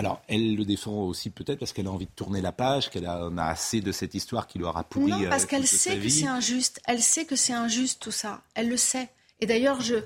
Alors, 0.00 0.22
elle 0.28 0.56
le 0.56 0.64
défend 0.64 1.02
aussi 1.02 1.28
peut-être 1.28 1.58
parce 1.58 1.74
qu'elle 1.74 1.86
a 1.86 1.90
envie 1.90 2.06
de 2.06 2.10
tourner 2.16 2.40
la 2.40 2.52
page, 2.52 2.88
qu'elle 2.88 3.06
en 3.06 3.36
a 3.36 3.44
assez 3.44 3.82
de 3.82 3.92
cette 3.92 4.14
histoire 4.14 4.46
qui 4.46 4.56
lui 4.56 4.64
aura 4.64 4.82
pourri. 4.82 5.10
Non, 5.10 5.28
parce 5.28 5.44
euh, 5.44 5.46
qu'elle 5.46 5.66
sait 5.66 5.98
que 5.98 6.08
c'est 6.08 6.26
injuste. 6.26 6.80
Elle 6.86 7.02
sait 7.02 7.26
que 7.26 7.36
c'est 7.36 7.52
injuste 7.52 8.00
tout 8.00 8.10
ça. 8.10 8.42
Elle 8.54 8.70
le 8.70 8.78
sait. 8.78 9.10
Et 9.40 9.46
d'ailleurs, 9.46 9.82
je, 9.82 9.96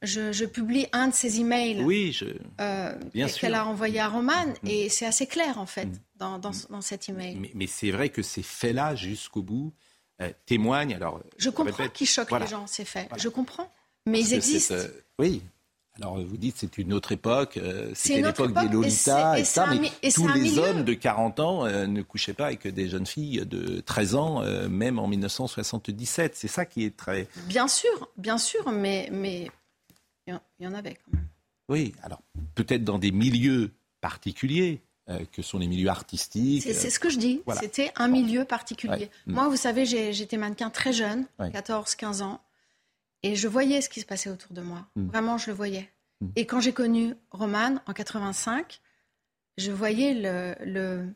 je, 0.00 0.46
publie 0.46 0.86
un 0.92 1.08
de 1.08 1.14
ses 1.14 1.38
emails 1.38 1.82
oui, 1.82 2.12
je... 2.12 2.24
euh, 2.62 2.94
qu'elle 3.38 3.54
a 3.54 3.66
envoyé 3.66 4.00
à 4.00 4.08
Roman, 4.08 4.46
mm. 4.62 4.68
et 4.68 4.88
c'est 4.88 5.04
assez 5.04 5.26
clair 5.26 5.58
en 5.58 5.66
fait 5.66 5.84
mm. 5.84 5.98
dans, 6.16 6.38
dans, 6.38 6.52
dans, 6.70 6.80
cet 6.80 7.10
email. 7.10 7.36
Mais, 7.36 7.50
mais 7.54 7.66
c'est 7.66 7.90
vrai 7.90 8.08
que 8.08 8.22
ces 8.22 8.42
faits-là, 8.42 8.94
jusqu'au 8.94 9.42
bout, 9.42 9.74
euh, 10.22 10.30
témoignent. 10.46 10.94
Alors, 10.94 11.20
je 11.36 11.50
comprends 11.50 11.88
qu'ils 11.88 12.06
choquent 12.06 12.40
les 12.40 12.46
gens, 12.46 12.66
ces 12.66 12.86
faits. 12.86 13.10
Je 13.18 13.28
comprends. 13.28 13.70
Mais 14.06 14.20
ils 14.20 14.32
existent. 14.32 14.74
Euh, 14.74 14.88
oui, 15.18 15.42
alors 15.96 16.18
vous 16.18 16.36
dites 16.38 16.56
c'est 16.56 16.78
une 16.78 16.92
autre 16.92 17.12
époque, 17.12 17.58
euh, 17.58 17.90
c'était 17.94 18.22
l'époque 18.22 18.54
des 18.54 18.68
Lolita 18.68 19.38
et, 19.38 19.44
ça, 19.44 19.66
mais 19.66 19.90
tous 20.10 20.28
les 20.28 20.58
hommes 20.58 20.84
de 20.84 20.94
40 20.94 21.40
ans 21.40 21.66
euh, 21.66 21.86
ne 21.86 22.00
couchaient 22.00 22.32
pas 22.32 22.46
avec 22.46 22.66
des 22.66 22.88
jeunes 22.88 23.06
filles 23.06 23.44
de 23.44 23.80
13 23.80 24.14
ans, 24.14 24.42
euh, 24.42 24.68
même 24.68 24.98
en 24.98 25.06
1977. 25.06 26.34
C'est 26.34 26.48
ça 26.48 26.64
qui 26.64 26.84
est 26.84 26.96
très... 26.96 27.28
Bien 27.46 27.68
sûr, 27.68 28.08
bien 28.16 28.38
sûr, 28.38 28.70
mais 28.72 29.10
mais 29.12 29.50
il 30.26 30.38
y 30.60 30.66
en 30.66 30.74
avait 30.74 30.94
quand 30.94 31.12
même. 31.12 31.26
Oui, 31.68 31.92
alors 32.02 32.22
peut-être 32.54 32.84
dans 32.84 32.98
des 32.98 33.12
milieux 33.12 33.70
particuliers. 34.00 34.80
que 35.32 35.42
sont 35.42 35.58
les 35.58 35.66
milieux 35.66 35.90
artistiques. 35.90 36.62
C'est 36.62 36.88
ce 36.88 36.98
que 36.98 37.10
je 37.10 37.18
dis. 37.18 37.42
C'était 37.60 37.92
un 37.96 38.08
milieu 38.08 38.44
particulier. 38.46 39.10
Moi, 39.26 39.48
vous 39.48 39.56
savez, 39.56 39.84
j'étais 39.84 40.38
mannequin 40.38 40.70
très 40.70 40.94
jeune, 40.94 41.26
14-15 41.38 42.22
ans. 42.22 42.40
Et 43.22 43.36
je 43.36 43.48
voyais 43.48 43.80
ce 43.80 43.88
qui 43.88 44.00
se 44.00 44.06
passait 44.06 44.30
autour 44.30 44.52
de 44.52 44.60
moi. 44.60 44.86
Hmm. 44.96 45.08
Vraiment, 45.08 45.38
je 45.38 45.48
le 45.48 45.56
voyais. 45.56 45.88
Hmm. 46.20 46.28
Et 46.36 46.46
quand 46.46 46.60
j'ai 46.60 46.72
connu 46.72 47.14
Romane 47.30 47.80
en 47.86 47.92
85, 47.92 48.80
je 49.58 49.70
voyais 49.70 50.14
le, 50.64 51.06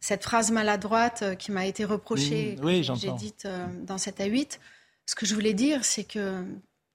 cette 0.00 0.22
phrase 0.22 0.50
maladroite 0.50 1.22
euh, 1.22 1.34
qui 1.34 1.50
m'a 1.50 1.66
été 1.66 1.84
reprochée, 1.84 2.56
oui, 2.62 2.82
j'ai 2.82 3.12
dite 3.12 3.46
euh, 3.46 3.66
dans 3.82 3.98
7 3.98 4.20
à 4.20 4.26
8. 4.26 4.60
Ce 5.06 5.14
que 5.14 5.26
je 5.26 5.34
voulais 5.34 5.54
dire, 5.54 5.84
c'est 5.84 6.04
que 6.04 6.44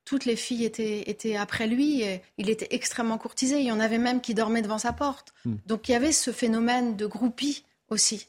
toutes 0.06 0.26
les 0.26 0.36
filles 0.36 0.66
étaient, 0.66 1.10
étaient 1.10 1.36
après 1.36 1.68
lui. 1.68 2.02
Et 2.02 2.22
il 2.38 2.50
était 2.50 2.68
extrêmement 2.72 3.18
courtisé. 3.18 3.60
Il 3.60 3.66
y 3.66 3.72
en 3.72 3.80
avait 3.80 4.00
même 4.00 4.22
qui 4.22 4.34
dormaient 4.34 4.64
devant 4.64 4.80
sa 4.80 4.94
porte. 4.94 5.34
Donc 5.68 5.88
il 5.88 5.92
y 5.92 5.96
avait 5.96 6.12
ce 6.12 6.32
phénomène 6.32 6.96
de 6.96 7.06
groupie 7.06 7.64
aussi. 7.90 8.28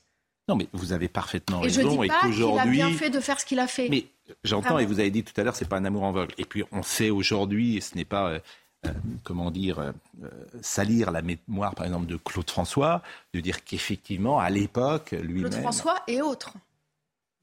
Non, 0.48 0.56
mais 0.56 0.66
vous 0.72 0.92
avez 0.92 1.08
parfaitement 1.08 1.60
et 1.60 1.66
raison. 1.66 1.82
Je 1.82 2.02
dis 2.02 2.08
pas 2.08 2.28
qu'il 2.28 2.58
a 2.58 2.66
bien 2.66 2.92
fait 2.92 3.08
de 3.08 3.20
faire 3.20 3.40
ce 3.40 3.46
qu'il 3.46 3.60
a 3.60 3.66
fait. 3.66 3.88
Mais 3.88 4.06
j'entends, 4.44 4.78
et 4.78 4.86
vous 4.86 5.00
avez 5.00 5.10
dit 5.10 5.24
tout 5.24 5.38
à 5.40 5.44
l'heure, 5.44 5.56
c'est 5.56 5.68
pas 5.68 5.76
un 5.76 5.84
amour 5.84 6.02
en 6.02 6.12
vogue. 6.12 6.32
Et 6.38 6.44
puis 6.44 6.64
on 6.72 6.82
sait 6.82 7.10
aujourd'hui, 7.10 7.76
et 7.76 7.80
ce 7.80 7.96
n'est 7.96 8.04
pas, 8.04 8.28
euh, 8.28 8.38
euh, 8.86 8.92
comment 9.24 9.50
dire, 9.50 9.78
euh, 9.78 9.92
salir 10.60 11.10
la 11.10 11.22
mémoire, 11.22 11.74
par 11.74 11.86
exemple, 11.86 12.06
de 12.06 12.16
Claude 12.16 12.48
François, 12.48 13.02
de 13.34 13.40
dire 13.40 13.64
qu'effectivement, 13.64 14.38
à 14.38 14.50
l'époque, 14.50 15.12
lui-même. 15.12 15.50
Claude 15.50 15.62
François 15.62 16.02
et 16.06 16.22
autres. 16.22 16.54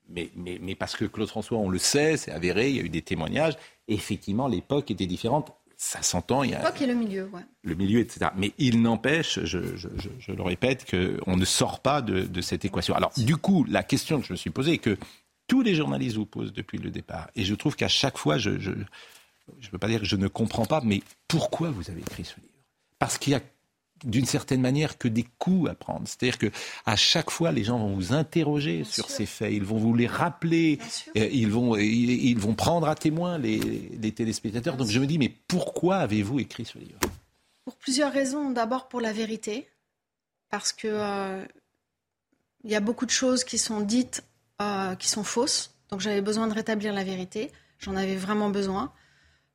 Mais, 0.09 0.29
mais, 0.35 0.57
mais, 0.61 0.75
parce 0.75 0.95
que 0.95 1.05
Claude 1.05 1.27
François, 1.27 1.57
on 1.57 1.69
le 1.69 1.79
sait, 1.79 2.15
c'est 2.15 2.31
avéré, 2.31 2.69
il 2.69 2.75
y 2.77 2.79
a 2.79 2.83
eu 2.83 2.89
des 2.89 3.01
témoignages. 3.01 3.57
effectivement, 3.88 4.47
l'époque 4.47 4.89
était 4.89 5.05
différente 5.05 5.53
ça 5.77 6.01
s'entend. 6.01 6.41
Il 6.43 6.49
y 6.49 6.55
a 6.55 6.57
l'époque 6.57 6.81
et 6.81 6.88
le 6.88 6.95
milieu, 6.95 7.29
ouais. 7.31 7.41
Le 7.63 7.75
milieu, 7.75 7.99
etc. 7.99 8.31
Mais 8.35 8.51
il 8.57 8.81
n'empêche, 8.81 9.39
je, 9.43 9.77
je, 9.77 9.88
je, 10.19 10.31
le 10.31 10.41
répète, 10.41 10.89
qu'on 10.89 11.38
ne 11.38 11.45
sort 11.45 11.79
pas 11.79 12.01
de, 12.01 12.21
de, 12.21 12.41
cette 12.41 12.65
équation. 12.65 12.95
Alors, 12.95 13.11
du 13.15 13.38
coup, 13.38 13.63
la 13.69 13.83
question 13.83 14.19
que 14.19 14.25
je 14.25 14.33
me 14.33 14.38
suis 14.38 14.49
posée, 14.49 14.73
et 14.73 14.77
que 14.79 14.97
tous 15.47 15.61
les 15.61 15.75
journalistes 15.75 16.17
vous 16.17 16.25
posent 16.25 16.53
depuis 16.53 16.77
le 16.77 16.91
départ, 16.91 17.29
et 17.35 17.43
je 17.43 17.55
trouve 17.55 17.75
qu'à 17.75 17.87
chaque 17.87 18.17
fois, 18.17 18.37
je 18.37 18.51
ne 18.51 18.83
peux 19.71 19.77
pas 19.77 19.87
dire 19.87 20.01
que 20.01 20.05
je 20.05 20.15
ne 20.15 20.27
comprends 20.27 20.65
pas, 20.65 20.81
mais 20.83 21.01
pourquoi 21.27 21.71
vous 21.71 21.89
avez 21.89 22.01
écrit 22.01 22.25
ce 22.25 22.35
livre? 22.39 22.53
Parce 22.99 23.17
qu'il 23.17 23.33
y 23.33 23.35
a 23.35 23.41
d'une 24.03 24.25
certaine 24.25 24.61
manière 24.61 24.97
que 24.97 25.07
des 25.07 25.25
coups 25.39 25.69
à 25.69 25.75
prendre. 25.75 26.07
C'est-à-dire 26.07 26.37
que 26.37 26.51
à 26.85 26.95
chaque 26.95 27.31
fois, 27.31 27.51
les 27.51 27.63
gens 27.63 27.79
vont 27.79 27.93
vous 27.93 28.13
interroger 28.13 28.83
sur 28.83 29.09
ces 29.09 29.25
faits, 29.25 29.53
ils 29.53 29.63
vont 29.63 29.77
vous 29.77 29.93
les 29.93 30.07
rappeler, 30.07 30.79
euh, 31.17 31.27
ils 31.31 31.49
vont, 31.49 31.75
ils, 31.75 32.37
vont 32.37 32.53
prendre 32.53 32.87
à 32.87 32.95
témoin 32.95 33.37
les, 33.37 33.57
les 33.59 34.11
téléspectateurs. 34.11 34.77
Donc 34.77 34.89
je 34.89 34.99
me 34.99 35.07
dis, 35.07 35.17
mais 35.17 35.33
pourquoi 35.47 35.97
avez-vous 35.97 36.39
écrit 36.39 36.65
ce 36.65 36.77
livre? 36.77 36.99
Pour 37.65 37.75
plusieurs 37.75 38.13
raisons. 38.13 38.51
D'abord 38.51 38.87
pour 38.87 39.01
la 39.01 39.13
vérité, 39.13 39.67
parce 40.49 40.71
que 40.73 40.87
euh, 40.87 41.43
il 42.63 42.71
y 42.71 42.75
a 42.75 42.79
beaucoup 42.79 43.05
de 43.05 43.11
choses 43.11 43.43
qui 43.43 43.57
sont 43.57 43.81
dites 43.81 44.23
euh, 44.62 44.95
qui 44.95 45.08
sont 45.08 45.24
fausses. 45.24 45.76
Donc 45.89 46.01
j'avais 46.01 46.22
besoin 46.22 46.47
de 46.47 46.53
rétablir 46.53 46.93
la 46.93 47.03
vérité. 47.03 47.51
J'en 47.80 47.95
avais 47.95 48.16
vraiment 48.16 48.49
besoin 48.49 48.91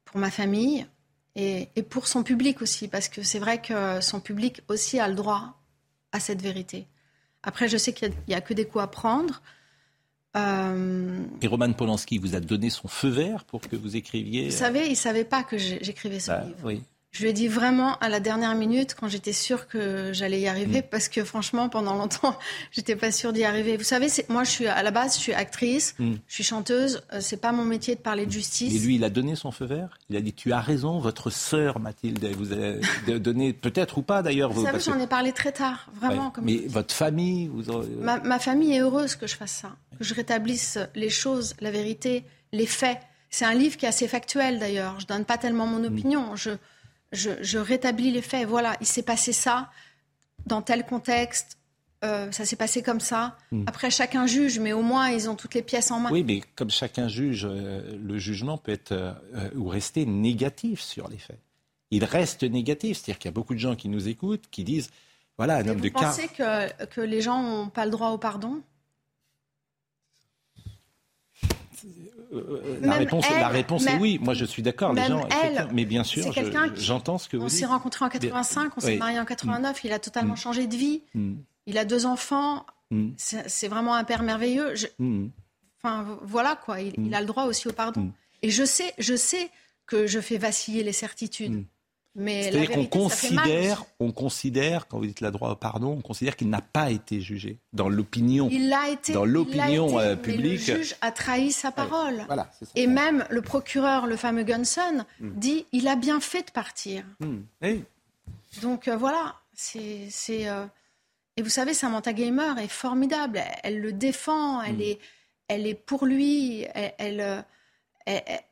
pour 0.05 0.21
ma 0.21 0.31
famille, 0.31 0.87
et, 1.35 1.67
pour 1.89 2.09
son 2.09 2.23
public 2.23 2.61
aussi, 2.61 2.89
parce 2.89 3.09
que 3.09 3.23
c'est 3.23 3.39
vrai 3.39 3.61
que 3.61 4.01
son 4.01 4.21
public 4.21 4.61
aussi 4.69 5.01
a 5.01 5.09
le 5.09 5.15
droit 5.15 5.59
à 6.13 6.21
cette 6.21 6.43
vérité. 6.43 6.87
Après, 7.43 7.69
je 7.69 7.77
sais 7.77 7.93
qu'il 7.93 8.13
n'y 8.29 8.35
a, 8.35 8.41
que 8.41 8.55
des 8.55 8.67
coups 8.67 8.85
à 8.85 8.87
prendre. 8.87 9.43
Euh... 10.37 11.25
Et 11.41 11.47
Roman 11.47 11.73
Polanski 11.73 12.19
vous 12.19 12.35
a 12.35 12.41
donné 12.41 12.71
son 12.71 12.89
feu 12.89 13.09
vert 13.09 13.45
pour 13.45 13.61
que 13.63 13.77
vous 13.77 13.97
écriviez 13.97 14.51
Vous 14.51 14.57
savez, 14.57 14.87
il 14.87 14.91
ne 14.91 14.97
savait 14.97 15.25
pas 15.25 15.43
que 15.43 15.57
j'écrivais 15.57 16.21
ce 16.21 16.29
bah, 16.31 16.45
livre. 16.45 16.59
Oui. 16.65 16.83
Je 17.13 17.23
lui 17.23 17.29
ai 17.29 17.33
dit 17.35 17.47
vraiment 17.47 17.99
à 17.99 18.09
la 18.09 18.21
dernière 18.21 18.55
minute 18.55 18.97
quand 18.99 19.07
j'étais 19.07 19.35
sûre 19.35 19.69
que 19.69 20.15
j'allais 20.15 20.41
y 20.41 20.49
arriver 20.49 20.81
mm. 20.81 20.87
parce 20.91 21.11
que 21.11 21.23
franchement 21.25 21.69
pendant 21.69 21.95
longtemps 21.95 22.39
j'étais 22.73 22.97
pas 22.97 23.13
sûre 23.13 23.35
d'y 23.35 23.45
arriver. 23.45 23.77
Vous 23.77 23.85
savez, 23.85 24.09
moi 24.31 24.45
je 24.45 24.51
suis 24.51 24.67
à 24.67 24.83
la 24.83 24.91
base 24.91 25.17
je 25.17 25.21
suis 25.21 25.35
actrice, 25.35 25.95
mm. 25.99 26.15
je 26.27 26.35
suis 26.35 26.43
chanteuse, 26.43 27.03
euh, 27.13 27.19
c'est 27.21 27.37
pas 27.37 27.53
mon 27.53 27.67
métier 27.67 27.97
de 27.97 28.01
parler 28.01 28.25
de 28.25 28.33
justice. 28.33 28.75
Et 28.75 28.79
lui 28.79 28.95
il 28.95 29.05
a 29.05 29.11
donné 29.11 29.37
son 29.37 29.51
feu 29.51 29.67
vert. 29.67 29.99
Il 30.09 30.17
a 30.17 30.23
dit 30.23 30.33
tu 30.33 30.55
as 30.55 30.61
raison, 30.61 31.01
votre 31.01 31.29
sœur 31.29 31.81
Mathilde 31.81 32.25
vous 32.35 32.55
a 32.55 33.19
donné 33.19 33.53
peut-être 33.53 33.99
ou 33.99 34.03
pas 34.03 34.23
d'ailleurs. 34.23 34.51
Vous 34.51 34.65
savez 34.65 34.81
j'en 34.81 34.99
ai 34.99 35.07
parlé 35.07 35.33
très 35.33 35.53
tard, 35.53 35.91
vraiment. 35.95 36.31
Comme 36.31 36.47
Mais 36.47 36.63
votre 36.67 36.95
famille, 36.95 37.49
vous... 37.53 37.65
ma, 38.01 38.21
ma 38.21 38.39
famille 38.39 38.75
est 38.75 38.81
heureuse 38.81 39.17
que 39.17 39.27
je 39.27 39.37
fasse 39.37 39.53
ça, 39.53 39.77
que 39.99 40.05
je 40.05 40.15
rétablisse 40.15 40.79
les 40.95 41.11
choses, 41.11 41.55
la 41.61 41.71
vérité, 41.71 42.25
les 42.53 42.67
faits. 42.67 42.99
C'est 43.29 43.45
un 43.45 43.55
livre 43.55 43.77
qui 43.77 43.85
est 43.85 43.89
assez 43.89 44.09
factuel 44.09 44.59
d'ailleurs. 44.59 44.99
Je 45.01 45.07
donne 45.07 45.25
pas 45.25 45.39
tellement 45.39 45.67
mon 45.67 45.81
mm. 45.81 45.93
opinion. 45.93 46.37
Je 46.37 46.51
je, 47.13 47.59
rétablis 47.59 48.11
les 48.11 48.23
faits. 48.23 48.47
Voilà, 48.47 48.77
il 48.81 48.87
s'est 48.87 49.03
passé 49.03 49.33
ça 49.33 49.71
dans 50.47 50.63
tel 50.63 50.85
contexte. 50.85 51.59
Euh, 52.05 52.33
ça 52.33 52.45
s'est 52.45 52.57
passé 52.57 52.83
comme 52.83 52.99
ça. 52.99 53.37
Hmm. 53.53 53.63
Après, 53.67 53.91
chacun 53.91 54.27
juge, 54.27 54.59
mais 54.59 54.73
au 54.73 54.83
moins, 54.83 55.11
ils 55.11 55.31
ont 55.31 55.37
toutes 55.37 55.55
les 55.55 55.63
pièces 55.63 55.93
en 55.93 56.01
main. 56.01 56.11
Oui, 56.11 56.25
mais 56.25 56.43
comme 56.57 56.71
chacun 56.71 57.07
juge, 57.07 57.47
euh, 57.49 57.97
le 57.97 58.19
jugement 58.19 58.59
peut 58.59 58.73
être 58.73 58.91
euh, 58.91 59.15
ou 59.55 59.69
rester 59.69 60.05
négatif 60.05 60.81
sur 60.81 61.09
les 61.09 61.19
faits. 61.19 61.39
Il 61.93 62.05
reste 62.05 62.43
négatif, 62.43 62.97
c'est-à-dire 62.97 63.19
qu'il 63.19 63.29
y 63.29 63.33
a 63.33 63.33
beaucoup 63.33 63.55
de 63.55 63.61
gens 63.61 63.77
qui 63.77 63.89
nous 63.89 64.09
écoutent, 64.09 64.49
qui 64.51 64.65
disent, 64.65 64.91
voilà, 65.39 65.57
un 65.57 65.69
homme 65.69 65.81
de 65.81 65.89
cas. 65.91 66.11
Vous 66.11 66.17
pensez 66.17 66.29
que, 66.29 66.87
que 66.87 67.01
les 67.01 67.21
gens 67.21 67.41
n'ont 67.43 67.69
pas 67.69 67.85
le 67.85 67.93
droit 67.93 68.11
au 68.11 68.19
pardon? 68.19 68.63
Euh, 72.33 72.79
la 72.81 72.95
réponse, 72.95 73.29
la 73.29 73.49
réponse 73.49 73.87
est 73.87 73.97
oui. 73.97 74.19
Moi, 74.21 74.35
je 74.35 74.45
suis 74.45 74.63
d'accord. 74.63 74.93
Les 74.93 75.05
gens, 75.05 75.27
mais 75.73 75.85
bien 75.85 76.05
sûr, 76.05 76.33
j'entends 76.77 77.19
ce 77.19 77.29
que 77.29 77.37
vous 77.37 77.47
dites. 77.47 77.57
On 77.57 77.61
s'est 77.61 77.67
rencontrés 77.67 78.05
en 78.05 78.09
85, 78.09 78.73
on 78.77 78.81
s'est 78.81 78.97
mariés 78.97 79.21
en 79.21 79.25
89. 79.25 79.85
Il 79.85 79.93
a 79.93 79.99
totalement 79.99 80.35
mm. 80.35 80.39
changé 80.39 80.67
de 80.67 80.77
vie. 80.77 81.03
Mm. 81.15 81.35
Il 81.67 81.79
a 81.79 81.85
deux 81.85 82.07
enfants. 82.07 82.67
Mm. 82.91 83.11
C'est 83.17 83.69
vraiment 83.69 83.95
un 83.95 84.05
père 84.05 84.23
merveilleux. 84.23 84.75
Enfin, 85.83 86.19
voilà 86.23 86.57
quoi. 86.57 86.81
Il, 86.81 86.95
il, 86.99 87.15
a 87.15 87.21
le 87.21 87.27
droit 87.27 87.45
aussi 87.45 87.69
au 87.69 87.73
pardon. 87.73 88.13
Et 88.43 88.51
je 88.51 88.65
sais, 88.65 88.93
je 88.99 89.15
sais 89.15 89.51
que 89.87 90.07
je 90.07 90.21
fais 90.21 90.39
vaciller 90.39 90.83
les 90.83 90.93
certitudes. 90.93 91.65
C'est-à-dire 92.15 92.71
qu'on 92.71 92.87
considère, 92.87 93.85
on 93.99 94.13
considère, 94.13 94.87
quand 94.87 94.99
vous 94.99 95.07
dites 95.07 95.23
la 95.23 95.31
droit 95.31 95.51
au 95.51 95.57
pardon, 95.57 95.97
on 95.99 96.03
considère 96.03 96.37
qu'il 96.37 96.51
n'a 96.51 96.61
pas 96.61 96.91
été 96.91 97.23
jugé 97.23 97.59
dans 97.73 97.89
l'opinion. 97.89 98.49
Il 98.51 98.69
l'a 98.69 98.91
été. 98.91 99.15
Dans 99.15 99.25
l'opinion 99.25 99.99
euh, 99.99 100.15
publique. 100.15 100.67
le 100.67 100.77
juge 100.77 100.95
a 101.01 101.11
trahi 101.11 101.53
sa 101.53 101.73
parole. 101.73 102.25
voilà, 102.27 102.51
Et 102.75 102.87
même 102.87 103.25
le 103.31 103.41
procureur, 103.41 104.07
le 104.07 104.17
fameux 104.17 104.43
Gunson, 104.43 105.07
hmm. 105.21 105.31
dit 105.37 105.67
il 105.73 105.89
a 105.89 105.97
bien 105.97 106.21
fait 106.21 106.47
de 106.47 106.51
partir. 106.51 107.03
Hmm. 107.21 107.41
Donc 108.61 108.89
euh, 108.89 108.97
voilà, 108.97 109.37
c'est. 109.55 110.11
Euh, 110.31 110.67
et 111.39 111.43
vous 111.43 111.49
savez, 111.49 111.73
Samantha 111.73 112.13
Gamer 112.13 112.59
est 112.59 112.69
formidable. 112.69 113.41
Elle, 113.63 113.81
le 113.81 113.93
défend, 113.95 114.61
elle, 114.61 114.77
hmm. 114.77 114.83
est, 114.83 114.99
elle 115.49 115.67
est 115.67 115.75
pour 115.75 116.05
lui. 116.05 116.67
Elle, 116.75 117.45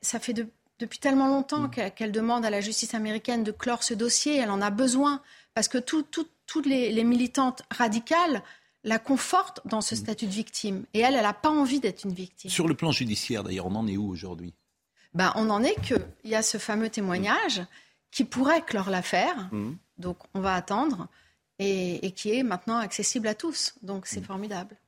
ça 0.01 0.19
fait 0.19 0.33
de 0.33 0.47
depuis 0.81 0.99
tellement 0.99 1.29
longtemps 1.29 1.69
mm. 1.69 1.91
qu'elle 1.95 2.11
demande 2.11 2.45
à 2.45 2.51
la 2.51 2.61
justice 2.61 2.95
américaine 2.95 3.45
de 3.45 3.53
clore 3.53 3.85
ce 3.85 3.95
dossier. 3.95 4.37
Elle 4.37 4.51
en 4.51 4.61
a 4.61 4.71
besoin 4.71 5.23
parce 5.55 5.69
que 5.69 5.79
toutes 5.79 6.67
les, 6.67 7.05
militantes 7.05 7.63
radicales 7.71 8.43
la 8.83 8.99
confortent 8.99 9.61
dans 9.67 9.83
ce 9.83 9.95
mm. 9.95 9.99
statut 9.99 10.27
de 10.27 10.33
victime. 10.33 10.85
Et 10.95 11.01
elle, 11.01 11.15
elle 11.15 11.23
n'a 11.23 11.35
pas 11.35 11.51
envie 11.51 11.81
d'être 11.81 12.05
une 12.05 12.15
victime. 12.15 12.51
Sur 12.51 12.67
le 12.67 12.75
plan 12.75 12.91
judiciaire, 12.91 13.45
d'ailleurs, 13.45 13.67
on 13.67 13.75
en 13.75 13.87
est 13.87 13.97
où 13.97 14.09
aujourd'hui? 14.09 14.55
Ben, 15.15 15.33
On 15.37 15.51
en 15.51 15.63
est 15.63 15.79
qu'il 15.83 16.05
y 16.25 16.35
a 16.35 16.43
ce 16.43 16.59
fameux 16.59 16.89
témoignage 16.89 17.63
qui 18.11 18.25
pourrait 18.25 18.63
clore 18.63 18.91
l'affaire. 18.91 19.49
Mm. 19.53 19.75
Donc 19.99 20.19
on 20.35 20.41
va 20.41 20.55
attendre. 20.55 21.07
Et, 21.63 22.13
qui 22.13 22.33
est 22.33 22.43
maintenant 22.43 22.79
accessible 22.79 23.29
à 23.29 23.35
tous. 23.35 23.75
Donc 23.83 24.07
c'est 24.07 24.25
formidable. 24.25 24.79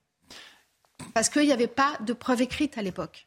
Parce 1.12 1.28
qu'il 1.28 1.42
n'y 1.42 1.52
avait 1.52 1.66
pas 1.66 1.98
de 2.00 2.14
preuve 2.14 2.40
écrite 2.40 2.78
à 2.78 2.82
l'époque. 2.82 3.26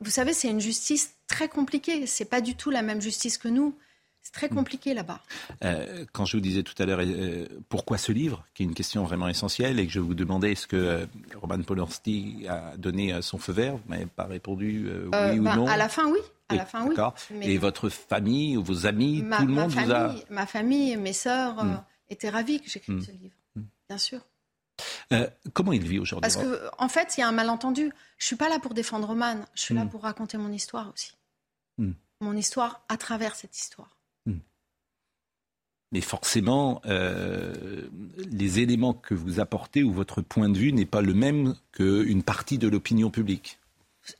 Vous 0.00 0.10
savez, 0.10 0.32
c'est 0.32 0.48
une 0.48 0.60
justice 0.60 1.14
très 1.26 1.48
compliquée. 1.48 2.06
C'est 2.06 2.24
pas 2.24 2.40
du 2.40 2.54
tout 2.54 2.70
la 2.70 2.82
même 2.82 3.00
justice 3.00 3.38
que 3.38 3.48
nous. 3.48 3.76
C'est 4.22 4.32
très 4.32 4.48
compliqué 4.48 4.94
là-bas. 4.94 5.20
Euh, 5.64 6.04
quand 6.12 6.24
je 6.26 6.36
vous 6.36 6.40
disais 6.40 6.62
tout 6.62 6.80
à 6.80 6.86
l'heure 6.86 7.00
euh, 7.02 7.44
pourquoi 7.68 7.98
ce 7.98 8.12
livre, 8.12 8.44
qui 8.54 8.62
est 8.62 8.66
une 8.66 8.74
question 8.74 9.02
vraiment 9.02 9.26
essentielle, 9.26 9.80
et 9.80 9.86
que 9.86 9.92
je 9.92 9.98
vous 9.98 10.14
demandais 10.14 10.52
est-ce 10.52 10.68
que 10.68 10.76
euh, 10.76 11.06
Roman 11.34 11.60
Polanski 11.62 12.46
a 12.48 12.76
donné 12.76 13.20
son 13.20 13.38
feu 13.38 13.52
vert, 13.52 13.74
vous 13.74 13.88
m'avez 13.88 14.06
pas 14.06 14.24
répondu 14.24 14.88
oui 15.12 15.38
ou 15.40 15.42
ben, 15.42 15.56
non. 15.56 15.66
À 15.66 15.76
la 15.76 15.88
fin, 15.88 16.08
oui. 16.08 16.20
À 16.48 16.54
la 16.54 16.66
fin, 16.66 16.86
oui. 16.86 16.94
Et 17.42 17.58
votre 17.58 17.88
famille 17.88 18.56
ou 18.56 18.62
vos 18.62 18.86
amis, 18.86 19.24
tout 19.38 19.46
le 19.46 19.52
monde 19.52 19.70
vous 19.70 19.90
a. 19.92 20.14
Ma 20.30 20.46
famille, 20.46 20.96
mes 20.96 21.12
sœurs 21.12 21.64
hmm. 21.64 21.82
étaient 22.08 22.30
ravis 22.30 22.60
que 22.60 22.70
j'écrive 22.70 22.98
hmm. 22.98 23.02
ce 23.02 23.10
livre, 23.10 23.34
bien 23.88 23.98
sûr. 23.98 24.20
Comment 25.52 25.72
il 25.72 25.86
vit 25.86 25.98
aujourd'hui 25.98 26.22
Parce 26.22 26.36
qu'en 26.36 26.84
en 26.84 26.88
fait, 26.88 27.16
il 27.16 27.20
y 27.20 27.22
a 27.22 27.28
un 27.28 27.32
malentendu. 27.32 27.92
Je 28.18 28.26
suis 28.26 28.36
pas 28.36 28.48
là 28.48 28.58
pour 28.58 28.74
défendre 28.74 29.08
Roman, 29.08 29.36
je 29.54 29.62
suis 29.62 29.74
là 29.74 29.86
pour 29.86 30.02
raconter 30.02 30.38
mon 30.38 30.52
histoire 30.52 30.92
aussi. 30.92 31.16
Mon 32.20 32.36
histoire 32.36 32.84
à 32.88 32.96
travers 32.96 33.34
cette 33.34 33.58
histoire. 33.58 33.96
Mais 35.92 36.00
forcément, 36.00 36.80
euh, 36.86 37.86
les 38.16 38.60
éléments 38.60 38.94
que 38.94 39.12
vous 39.12 39.40
apportez 39.40 39.82
ou 39.82 39.92
votre 39.92 40.22
point 40.22 40.48
de 40.48 40.56
vue 40.56 40.72
n'est 40.72 40.86
pas 40.86 41.02
le 41.02 41.12
même 41.12 41.54
qu'une 41.72 42.22
partie 42.22 42.56
de 42.56 42.66
l'opinion 42.66 43.10
publique. 43.10 43.58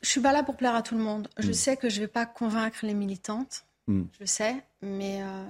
Je 0.02 0.08
suis 0.08 0.20
pas 0.20 0.32
là 0.32 0.42
pour 0.42 0.56
plaire 0.56 0.74
à 0.74 0.82
tout 0.82 0.94
le 0.94 1.02
monde. 1.02 1.28
Je 1.38 1.48
hmm. 1.48 1.54
sais 1.54 1.76
que 1.78 1.88
je 1.88 1.96
ne 1.96 2.00
vais 2.02 2.12
pas 2.12 2.26
convaincre 2.26 2.84
les 2.84 2.92
militantes. 2.92 3.64
Hmm. 3.86 4.04
Je 4.20 4.26
sais, 4.26 4.62
mais, 4.82 5.22
euh, 5.22 5.44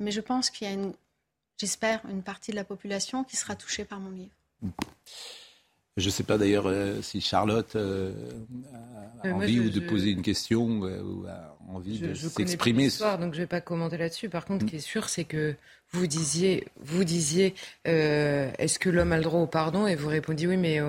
mais 0.00 0.10
je 0.10 0.20
pense 0.20 0.50
qu'il 0.50 0.66
y 0.66 0.70
a 0.70 0.74
une, 0.74 0.92
j'espère, 1.56 2.02
une 2.10 2.22
partie 2.22 2.50
de 2.50 2.56
la 2.56 2.64
population 2.64 3.22
qui 3.22 3.36
sera 3.36 3.54
touchée 3.54 3.84
par 3.84 4.00
mon 4.00 4.10
livre. 4.10 4.34
Je 5.98 6.06
ne 6.06 6.10
sais 6.10 6.22
pas 6.22 6.38
d'ailleurs 6.38 6.66
euh, 6.66 7.02
si 7.02 7.20
Charlotte 7.20 7.74
euh, 7.74 8.12
a 9.22 9.26
euh, 9.26 9.32
envie 9.32 9.58
ou 9.58 9.68
de 9.68 9.80
poser 9.80 10.10
une 10.10 10.22
question 10.22 10.64
ou 10.64 11.26
envie 11.68 11.98
de 11.98 12.14
s'exprimer. 12.14 12.88
donc 12.88 13.34
je 13.34 13.38
ne 13.38 13.42
vais 13.42 13.46
pas 13.46 13.60
commenter 13.60 13.96
là-dessus. 13.96 14.28
Par 14.28 14.44
contre, 14.44 14.64
ce 14.64 14.70
qui 14.70 14.76
est 14.76 14.80
sûr, 14.80 15.08
c'est 15.08 15.24
que 15.24 15.54
vous 15.92 16.06
disiez, 16.06 16.66
vous 16.80 17.04
disiez, 17.04 17.54
est-ce 17.84 18.78
que 18.78 18.90
l'homme 18.90 19.12
a 19.12 19.16
le 19.16 19.22
droit 19.22 19.40
au 19.40 19.46
pardon? 19.46 19.86
Et 19.86 19.94
vous 19.94 20.08
répondiez 20.08 20.46
oui, 20.46 20.56
mais 20.56 20.80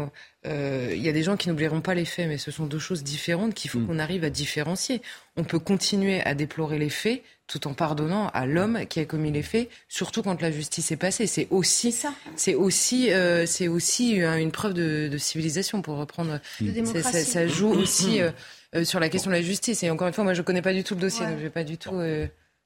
il 0.45 1.01
y 1.01 1.09
a 1.09 1.11
des 1.11 1.23
gens 1.23 1.37
qui 1.37 1.49
n'oublieront 1.49 1.81
pas 1.81 1.93
les 1.93 2.05
faits, 2.05 2.27
mais 2.27 2.37
ce 2.37 2.51
sont 2.51 2.65
deux 2.65 2.79
choses 2.79 3.03
différentes 3.03 3.53
qu'il 3.53 3.69
faut 3.69 3.79
mm. 3.79 3.87
qu'on 3.87 3.99
arrive 3.99 4.23
à 4.23 4.29
différencier. 4.29 5.01
On 5.37 5.43
peut 5.43 5.59
continuer 5.59 6.21
à 6.21 6.33
déplorer 6.33 6.79
les 6.79 6.89
faits 6.89 7.23
tout 7.49 7.67
en 7.67 7.73
pardonnant 7.73 8.29
à 8.29 8.45
l'homme 8.45 8.85
qui 8.87 8.99
a 8.99 9.05
commis 9.05 9.31
les 9.31 9.41
faits, 9.41 9.69
surtout 9.89 10.21
quand 10.21 10.39
la 10.41 10.51
justice 10.51 10.91
est 10.91 10.97
passée. 10.97 11.25
C'est 11.25 11.47
aussi, 11.49 11.93
c'est 12.35 12.53
aussi, 12.53 13.11
euh, 13.11 13.45
c'est 13.45 13.67
aussi 13.67 14.17
une 14.17 14.51
preuve 14.51 14.73
de, 14.75 15.17
civilisation 15.17 15.81
pour 15.81 15.97
reprendre. 15.97 16.39
Ça, 17.01 17.47
joue 17.47 17.71
aussi 17.71 18.21
euh, 18.21 18.27
euh, 18.27 18.31
sur 18.83 18.99
la 18.99 19.09
question 19.09 19.31
de 19.31 19.35
la 19.35 19.41
justice. 19.41 19.83
Et 19.83 19.89
encore 19.89 20.07
une 20.07 20.13
fois, 20.13 20.23
moi, 20.23 20.33
je 20.33 20.41
connais 20.41 20.61
pas 20.61 20.73
du 20.73 20.83
tout 20.83 20.95
le 20.95 21.01
dossier, 21.01 21.25
donc 21.25 21.37
je 21.37 21.43
vais 21.43 21.49
pas 21.49 21.63
du 21.63 21.77
tout. 21.77 21.91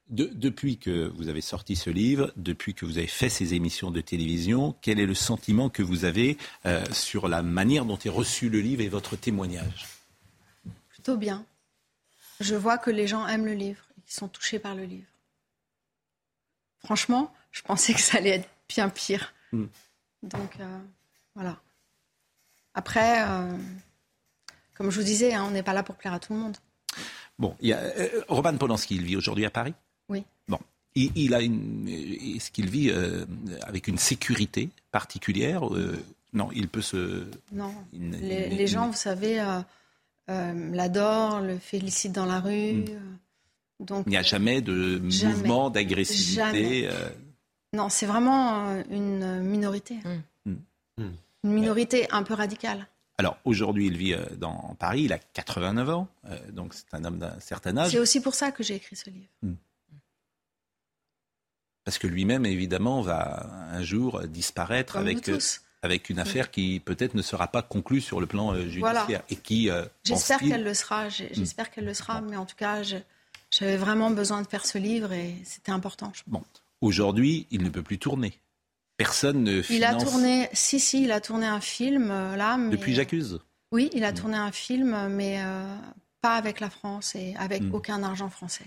depuis 0.10 0.78
que 0.78 1.12
vous 1.16 1.30
avez 1.30 1.41
sorti 1.41 1.76
ce 1.76 1.89
livre, 1.89 2.32
depuis 2.36 2.74
que 2.74 2.86
vous 2.86 2.97
avez 2.97 3.08
fait 3.08 3.30
ces 3.30 3.54
émissions 3.54 3.91
de 3.91 4.01
télévision, 4.01 4.76
quel 4.82 4.99
est 4.99 5.06
le 5.06 5.16
sentiment 5.16 5.70
que 5.70 5.82
vous 5.84 6.06
avez 6.06 6.38
sur 6.91 7.28
la 7.28 7.41
manière 7.41 7.86
dont 7.86 7.97
est 7.97 8.10
reçu 8.10 8.49
le 8.49 8.60
livre 8.60 8.82
et 8.82 8.89
votre 8.89 9.16
témoignage? 9.16 9.88
Plutôt 10.89 11.18
bien. 11.18 11.45
Je 12.39 12.56
vois 12.56 12.78
que 12.78 12.89
les 12.91 13.08
gens 13.08 13.28
aiment 13.28 13.45
le 13.45 13.54
livre 13.54 13.84
qui 14.06 14.14
sont 14.14 14.28
touchés 14.28 14.60
par 14.60 14.76
le 14.76 14.84
livre. 14.84 15.08
Franchement, 16.84 17.34
je 17.51 17.62
pensais 17.62 17.93
que 17.93 18.01
ça 18.01 18.18
allait 18.18 18.32
être 18.32 18.49
bien 18.68 18.89
pire. 18.89 19.34
Hmm. 19.51 19.68
Donc, 20.24 20.60
euh, 20.60 20.80
voilà. 21.36 21.60
Après, 22.74 23.24
euh, 23.28 23.58
comme 24.76 24.89
je 24.89 24.99
vous 24.99 25.05
disais, 25.05 25.34
hein, 25.34 25.45
on 25.47 25.51
n'est 25.51 25.63
pas 25.63 25.74
là 25.74 25.84
pour 25.84 25.95
plaire 25.95 26.13
à 26.13 26.19
tout 26.19 26.34
le 26.34 26.39
monde. 26.39 26.57
Bon, 27.39 27.55
il 27.61 27.69
y 27.69 27.74
a 27.74 27.80
euh, 27.80 28.21
Roman 28.28 28.55
Polanski, 28.57 28.95
il 28.95 29.03
vit 29.03 29.15
aujourd'hui 29.15 29.45
à 29.45 29.49
Paris 29.49 29.74
Oui. 30.09 30.24
Bon. 30.47 30.59
Il, 30.95 31.34
a 31.34 31.41
une. 31.41 31.88
Est-ce 31.88 32.51
qu'il 32.51 32.69
vit 32.69 32.91
avec 33.63 33.88
une 33.88 33.97
sécurité 33.97 34.69
particulière 34.91 35.63
Non, 36.34 36.49
il 36.53 36.67
peut 36.67 36.84
se. 36.84 37.26
Non. 37.51 37.74
les, 37.91 38.67
gens, 38.67 38.89
vous 38.89 38.93
savez, 38.93 39.43
l'adorent, 40.28 41.41
le 41.41 41.57
félicitent 41.57 42.11
dans 42.11 42.28
la 42.28 42.39
rue. 42.39 42.74
Hmm. 42.74 43.17
Il 44.05 44.09
n'y 44.09 44.17
a 44.17 44.21
jamais 44.21 44.61
de 44.61 44.99
mouvement 44.99 45.69
d'agressivité. 45.69 46.88
Euh. 46.88 47.09
Non, 47.74 47.89
c'est 47.89 48.05
vraiment 48.05 48.67
euh, 48.67 48.84
une 48.89 49.41
minorité. 49.41 49.95
Mm. 50.45 50.51
Mm. 50.97 51.11
Une 51.43 51.51
minorité 51.51 52.07
un 52.11 52.24
peu 52.24 52.34
radicale. 52.34 52.88
Alors 53.18 53.38
aujourd'hui, 53.45 53.88
il 53.88 53.97
vit 53.97 54.14
euh, 54.14 54.26
dans 54.38 54.76
Paris, 54.80 55.03
il 55.03 55.14
a 55.14 55.20
89 55.20 55.89
ans, 55.89 56.07
donc 56.49 56.74
c'est 56.74 56.93
un 56.93 57.03
homme 57.05 57.20
d'un 57.20 57.39
certain 57.39 57.78
âge. 57.78 57.91
C'est 57.91 57.99
aussi 57.99 58.22
pour 58.22 58.34
ça 58.34 58.51
que 58.51 58.64
j'ai 58.64 58.76
écrit 58.76 58.95
ce 58.95 59.09
livre. 59.09 59.30
Mm. 59.41 59.53
Parce 61.86 61.97
que 61.97 62.07
lui-même, 62.07 62.45
évidemment, 62.45 63.01
va 63.01 63.45
un 63.72 63.84
jour 63.84 64.22
disparaître 64.22 64.95
avec, 64.95 65.30
avec 65.82 66.09
une 66.09 66.18
affaire 66.18 66.49
qui 66.49 66.80
peut-être 66.80 67.14
ne 67.14 67.22
sera 67.22 67.49
pas 67.49 67.61
conclue 67.61 67.99
sur 67.99 68.22
le 68.22 68.26
plan 68.26 68.55
judiciaire. 68.55 69.22
Et 69.30 69.36
qui, 69.36 69.70
J'espère 70.05 70.39
qu'elle 70.39 70.64
le 70.64 70.74
sera, 70.74 71.09
j'espère 71.09 71.72
qu'elle 71.72 71.86
le 71.86 71.93
sera, 71.93 72.22
mais 72.22 72.38
en 72.38 72.45
tout 72.45 72.55
cas, 72.55 72.84
j'avais 73.51 73.76
vraiment 73.76 74.11
besoin 74.11 74.41
de 74.41 74.47
faire 74.47 74.66
ce 74.66 74.78
livre 74.78 75.11
et 75.11 75.36
c'était 75.43 75.74
important. 75.74 76.14
Bon, 76.26 76.41
aujourd'hui, 76.80 77.47
il 77.51 77.64
ne 77.64 77.70
peut 77.70 77.84
plus 77.84 77.99
tourner. 77.99 78.39
Personne 78.97 79.43
ne 79.43 79.61
finance. 79.61 79.77
Il 79.77 79.83
a 79.83 79.95
tourné, 79.95 80.49
si, 80.53 80.79
si, 80.79 81.03
il 81.03 81.11
a 81.11 81.19
tourné 81.19 81.47
un 81.47 81.61
film 81.61 82.11
euh, 82.11 82.35
là. 82.35 82.57
Depuis 82.69 82.93
J'accuse 82.93 83.39
Oui, 83.71 83.89
il 83.93 84.03
a 84.03 84.11
hmm. 84.11 84.15
tourné 84.15 84.37
un 84.37 84.51
film, 84.51 85.07
mais 85.09 85.41
euh, 85.43 85.75
pas 86.21 86.35
avec 86.35 86.59
la 86.59 86.69
France 86.69 87.15
et 87.15 87.35
avec 87.37 87.63
hmm. 87.63 87.73
aucun 87.73 88.03
argent 88.03 88.29
français. 88.29 88.65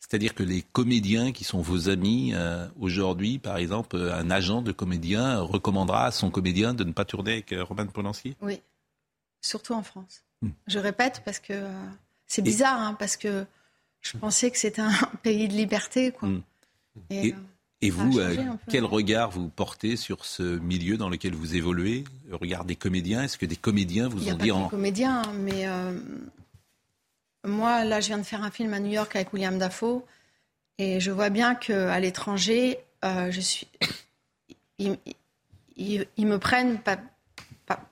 C'est-à-dire 0.00 0.36
que 0.36 0.44
les 0.44 0.62
comédiens 0.62 1.32
qui 1.32 1.42
sont 1.42 1.60
vos 1.60 1.88
amis 1.88 2.30
euh, 2.32 2.68
aujourd'hui, 2.78 3.40
par 3.40 3.56
exemple, 3.56 3.96
un 3.96 4.30
agent 4.30 4.62
de 4.62 4.70
comédien 4.70 5.40
recommandera 5.40 6.06
à 6.06 6.10
son 6.12 6.30
comédien 6.30 6.74
de 6.74 6.84
ne 6.84 6.92
pas 6.92 7.04
tourner 7.04 7.32
avec 7.32 7.52
Roman 7.52 7.86
Polanski? 7.86 8.36
Oui, 8.40 8.60
surtout 9.40 9.72
en 9.72 9.82
France. 9.82 10.22
Hmm. 10.42 10.50
Je 10.68 10.78
répète 10.78 11.22
parce 11.24 11.40
que 11.40 11.54
c'est 12.28 12.42
bizarre, 12.42 12.80
hein, 12.80 12.94
parce 12.94 13.16
que 13.16 13.46
je 14.00 14.16
pensais 14.18 14.50
que 14.50 14.58
c'était 14.58 14.82
un 14.82 14.92
pays 15.22 15.48
de 15.48 15.54
liberté. 15.54 16.12
Quoi. 16.12 16.28
Mm. 16.28 16.42
Et, 17.10 17.34
euh, 17.84 17.90
vous, 17.90 18.18
euh, 18.18 18.36
quel 18.70 18.84
regard 18.84 19.30
vous 19.30 19.48
portez 19.48 19.96
sur 19.96 20.24
ce 20.24 20.42
milieu 20.42 20.96
dans 20.96 21.08
lequel 21.08 21.34
vous 21.34 21.54
évoluez? 21.54 22.04
Le 22.28 22.36
regard 22.36 22.64
des 22.64 22.76
comédiens 22.76 23.22
Est-ce 23.22 23.38
que 23.38 23.46
des 23.46 23.56
comédiens 23.56 24.08
vous 24.08 24.22
Il 24.22 24.32
ont 24.32 24.36
dit 24.36 24.50
en... 24.50 24.68
comédiens, 24.68 25.22
mais 25.34 25.66
euh, 25.66 25.98
moi, 27.44 27.84
là, 27.84 28.00
je 28.00 28.08
viens 28.08 28.18
de 28.18 28.24
faire 28.24 28.42
un 28.42 28.50
film 28.50 28.72
à 28.72 28.80
New 28.80 28.92
York 28.92 29.14
avec 29.14 29.32
William 29.32 29.58
Dafoe, 29.58 30.02
et 30.78 31.00
je 31.00 31.10
vois 31.10 31.30
bien 31.30 31.54
qu'à 31.54 31.98
l'étranger, 32.00 32.78
je 33.02 33.40
suis... 33.40 33.68
Ils, 35.78 36.26
me 36.26 36.38
prennent 36.38 36.78
pas, 36.78 36.98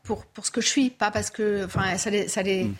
pour, 0.03 0.25
pour 0.27 0.47
ce 0.47 0.51
que 0.51 0.61
je 0.61 0.67
suis, 0.67 0.91
pas 0.91 1.11
parce 1.11 1.31
que... 1.31 1.65
Enfin, 1.65 1.99
ça 1.99 2.11
les... 2.11 2.29
Ça 2.29 2.43
les 2.43 2.65
mm 2.65 2.75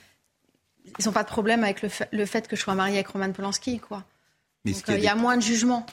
ils 0.99 1.07
n'ont 1.07 1.13
pas 1.13 1.23
de 1.23 1.29
problème 1.29 1.65
avec 1.65 1.83
le 1.83 2.27
fait, 2.27 2.49
que 2.49 2.57
je 2.57 2.61
sois 2.61 2.75
mariée 2.75 2.97
avec 2.97 3.09
Roman 3.09 3.33
Polanski, 3.33 3.79
quoi. 3.81 4.05
Il 4.65 4.75
y, 4.99 5.09
a, 5.09 5.15
moins 5.15 5.37
de 5.37 5.43
jugement. 5.43 5.85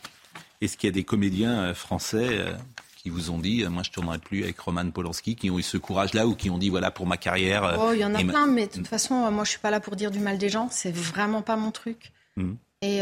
Est-ce 0.61 0.77
qu'il 0.77 0.87
y 0.87 0.91
a 0.91 0.93
des 0.93 1.03
comédiens 1.03 1.59
euh, 1.59 1.73
français 1.73 2.27
euh, 2.29 2.53
qui 2.97 3.09
vous 3.09 3.31
ont 3.31 3.39
dit, 3.39 3.63
euh, 3.63 3.69
moi 3.69 3.83
je 3.83 3.89
ne 3.89 3.93
tournerai 3.93 4.19
plus 4.19 4.43
avec 4.43 4.59
Roman 4.59 4.89
Polanski, 4.91 5.35
qui 5.35 5.49
ont 5.49 5.57
eu 5.57 5.63
ce 5.63 5.77
courage-là 5.77 6.27
ou 6.27 6.35
qui 6.35 6.49
ont 6.49 6.57
dit, 6.57 6.69
voilà, 6.69 6.91
pour 6.91 7.07
ma 7.07 7.17
carrière. 7.17 7.77
Oh, 7.79 7.91
il 7.93 7.99
y 7.99 8.05
en 8.05 8.13
a 8.13 8.23
plein, 8.23 8.47
mais 8.47 8.67
de 8.67 8.71
toute 8.71 8.87
façon, 8.87 9.15
moi 9.15 9.31
je 9.31 9.39
ne 9.39 9.45
suis 9.45 9.59
pas 9.59 9.71
là 9.71 9.79
pour 9.79 9.95
dire 9.95 10.11
du 10.11 10.19
mal 10.19 10.37
des 10.37 10.49
gens, 10.49 10.69
c'est 10.69 10.95
vraiment 10.95 11.41
pas 11.41 11.55
mon 11.55 11.71
truc. 11.71 12.11
Mmh. 12.37 12.53
Et, 12.83 13.01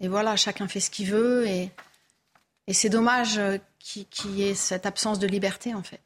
et, 0.00 0.08
voilà, 0.08 0.36
chacun 0.36 0.66
fait 0.66 0.80
ce 0.80 0.90
qu'il 0.90 1.10
veut, 1.10 1.46
et, 1.46 1.70
et 2.66 2.72
c'est 2.72 2.88
dommage 2.88 3.38
qu'il 3.78 4.30
y 4.30 4.42
ait 4.44 4.54
cette 4.54 4.86
absence 4.86 5.18
de 5.18 5.26
liberté, 5.26 5.74
en 5.74 5.82
fait. 5.82 6.00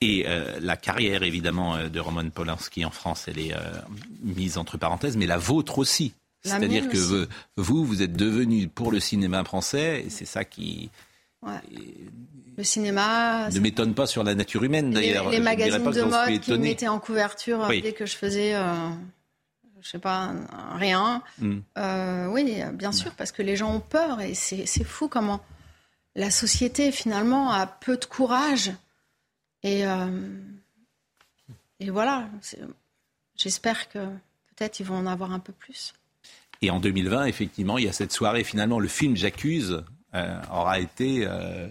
Et 0.00 0.24
euh, 0.26 0.58
la 0.60 0.76
carrière, 0.76 1.22
évidemment, 1.22 1.76
de 1.88 2.00
Roman 2.00 2.28
Polanski 2.30 2.84
en 2.86 2.90
France, 2.90 3.26
elle 3.28 3.38
est 3.38 3.54
euh, 3.54 3.58
mise 4.22 4.56
entre 4.56 4.78
parenthèses, 4.78 5.16
mais 5.16 5.26
la 5.26 5.36
vôtre 5.36 5.78
aussi. 5.78 6.14
C'est-à-dire 6.42 6.88
que 6.88 7.28
vous, 7.56 7.84
vous 7.84 8.02
êtes 8.02 8.14
devenu 8.14 8.68
pour 8.68 8.92
le 8.92 9.00
cinéma 9.00 9.44
français, 9.44 10.04
et 10.06 10.10
c'est 10.10 10.24
ça 10.24 10.44
qui... 10.44 10.90
Le 11.42 12.64
cinéma... 12.64 13.48
Ne 13.50 13.60
m'étonne 13.60 13.94
pas 13.94 14.06
sur 14.06 14.24
la 14.24 14.34
nature 14.34 14.64
humaine, 14.64 14.90
d'ailleurs. 14.90 15.30
Les, 15.30 15.40
magazines 15.40 15.90
de 15.90 16.02
mode 16.02 16.40
qui 16.40 16.58
mettaient 16.58 16.88
en 16.88 16.98
couverture 16.98 17.68
dès 17.68 17.92
que 17.92 18.06
je 18.06 18.16
faisais... 18.16 18.54
je 19.80 19.88
sais 19.88 19.98
pas, 19.98 20.32
rien. 20.74 21.22
Hmm. 21.38 21.60
oui, 22.30 22.62
bien 22.74 22.92
sûr, 22.92 23.12
parce 23.12 23.32
que 23.32 23.42
les 23.42 23.56
gens 23.56 23.74
ont 23.74 23.80
peur 23.80 24.20
et 24.20 24.34
c'est 24.34 24.84
fou 24.84 25.08
comment 25.08 25.40
la 26.14 26.30
société 26.30 26.90
finalement 26.92 27.50
a 27.50 27.66
peu 27.66 27.96
de 27.96 28.04
courage 28.04 28.72
et, 29.62 29.86
euh, 29.86 30.28
et 31.78 31.90
voilà, 31.90 32.28
j'espère 33.36 33.88
que 33.88 33.98
peut-être 33.98 34.80
ils 34.80 34.86
vont 34.86 34.96
en 34.96 35.06
avoir 35.06 35.32
un 35.32 35.38
peu 35.38 35.52
plus. 35.52 35.92
Et 36.62 36.70
en 36.70 36.80
2020, 36.80 37.26
effectivement, 37.26 37.78
il 37.78 37.86
y 37.86 37.88
a 37.88 37.92
cette 37.92 38.12
soirée. 38.12 38.44
Finalement, 38.44 38.78
le 38.78 38.88
film 38.88 39.16
J'accuse 39.16 39.82
euh, 40.14 40.40
aura 40.52 40.78
été 40.78 41.26
euh, 41.26 41.68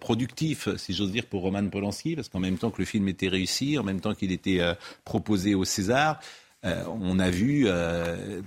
productif, 0.00 0.68
si 0.76 0.92
j'ose 0.92 1.10
dire, 1.10 1.26
pour 1.26 1.42
Roman 1.42 1.66
Polanski, 1.68 2.14
parce 2.14 2.28
qu'en 2.28 2.40
même 2.40 2.58
temps 2.58 2.70
que 2.70 2.80
le 2.80 2.84
film 2.84 3.08
était 3.08 3.28
réussi, 3.28 3.78
en 3.78 3.82
même 3.82 4.00
temps 4.00 4.14
qu'il 4.14 4.30
était 4.30 4.60
proposé 5.04 5.54
au 5.54 5.64
César, 5.64 6.20
on 6.62 7.18
a 7.18 7.30
vu 7.30 7.66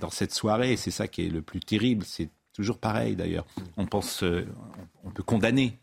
dans 0.00 0.10
cette 0.10 0.32
soirée, 0.32 0.72
et 0.72 0.76
c'est 0.76 0.92
ça 0.92 1.08
qui 1.08 1.26
est 1.26 1.28
le 1.28 1.42
plus 1.42 1.60
terrible, 1.60 2.04
c'est 2.06 2.28
toujours 2.54 2.78
pareil 2.78 3.16
d'ailleurs. 3.16 3.46
On 3.76 3.84
pense, 3.84 4.22
on 5.04 5.10
peut 5.10 5.24
condamner 5.24 5.76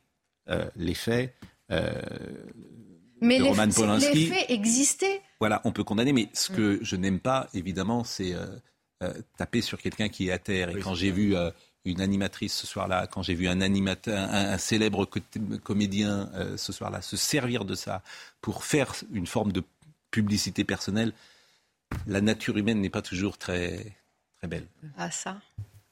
les 0.77 0.93
faits. 0.93 1.35
mais 1.69 3.39
les, 3.39 3.51
les, 3.51 4.25
faits 4.27 4.45
existaient. 4.49 5.21
Voilà, 5.41 5.61
on 5.65 5.73
peut 5.73 5.83
condamner, 5.83 6.13
mais 6.13 6.29
ce 6.31 6.53
que 6.53 6.79
je 6.81 6.95
n'aime 6.95 7.19
pas, 7.19 7.49
évidemment, 7.53 8.05
c'est 8.05 8.33
taper 9.37 9.61
sur 9.61 9.79
quelqu'un 9.81 10.09
qui 10.09 10.29
est 10.29 10.31
à 10.31 10.39
terre. 10.39 10.69
Et 10.69 10.79
quand 10.79 10.95
j'ai 10.95 11.11
vu 11.11 11.35
une 11.85 12.01
animatrice 12.01 12.53
ce 12.53 12.67
soir-là, 12.67 13.07
quand 13.07 13.21
j'ai 13.21 13.35
vu 13.35 13.47
un 13.47 13.61
animateur, 13.61 14.29
un, 14.31 14.57
célèbre 14.57 15.07
comédien 15.63 16.29
euh, 16.33 16.57
ce 16.57 16.71
soir-là 16.71 17.01
se 17.01 17.17
servir 17.17 17.65
de 17.65 17.75
ça 17.75 18.01
pour 18.41 18.63
faire 18.63 18.93
une 19.11 19.27
forme 19.27 19.51
de 19.51 19.63
publicité 20.11 20.63
personnelle, 20.63 21.13
la 22.07 22.21
nature 22.21 22.57
humaine 22.57 22.79
n'est 22.79 22.89
pas 22.89 23.01
toujours 23.01 23.37
très, 23.37 23.97
très 24.37 24.47
belle. 24.47 24.67
Ah 24.97 25.11
ça, 25.11 25.41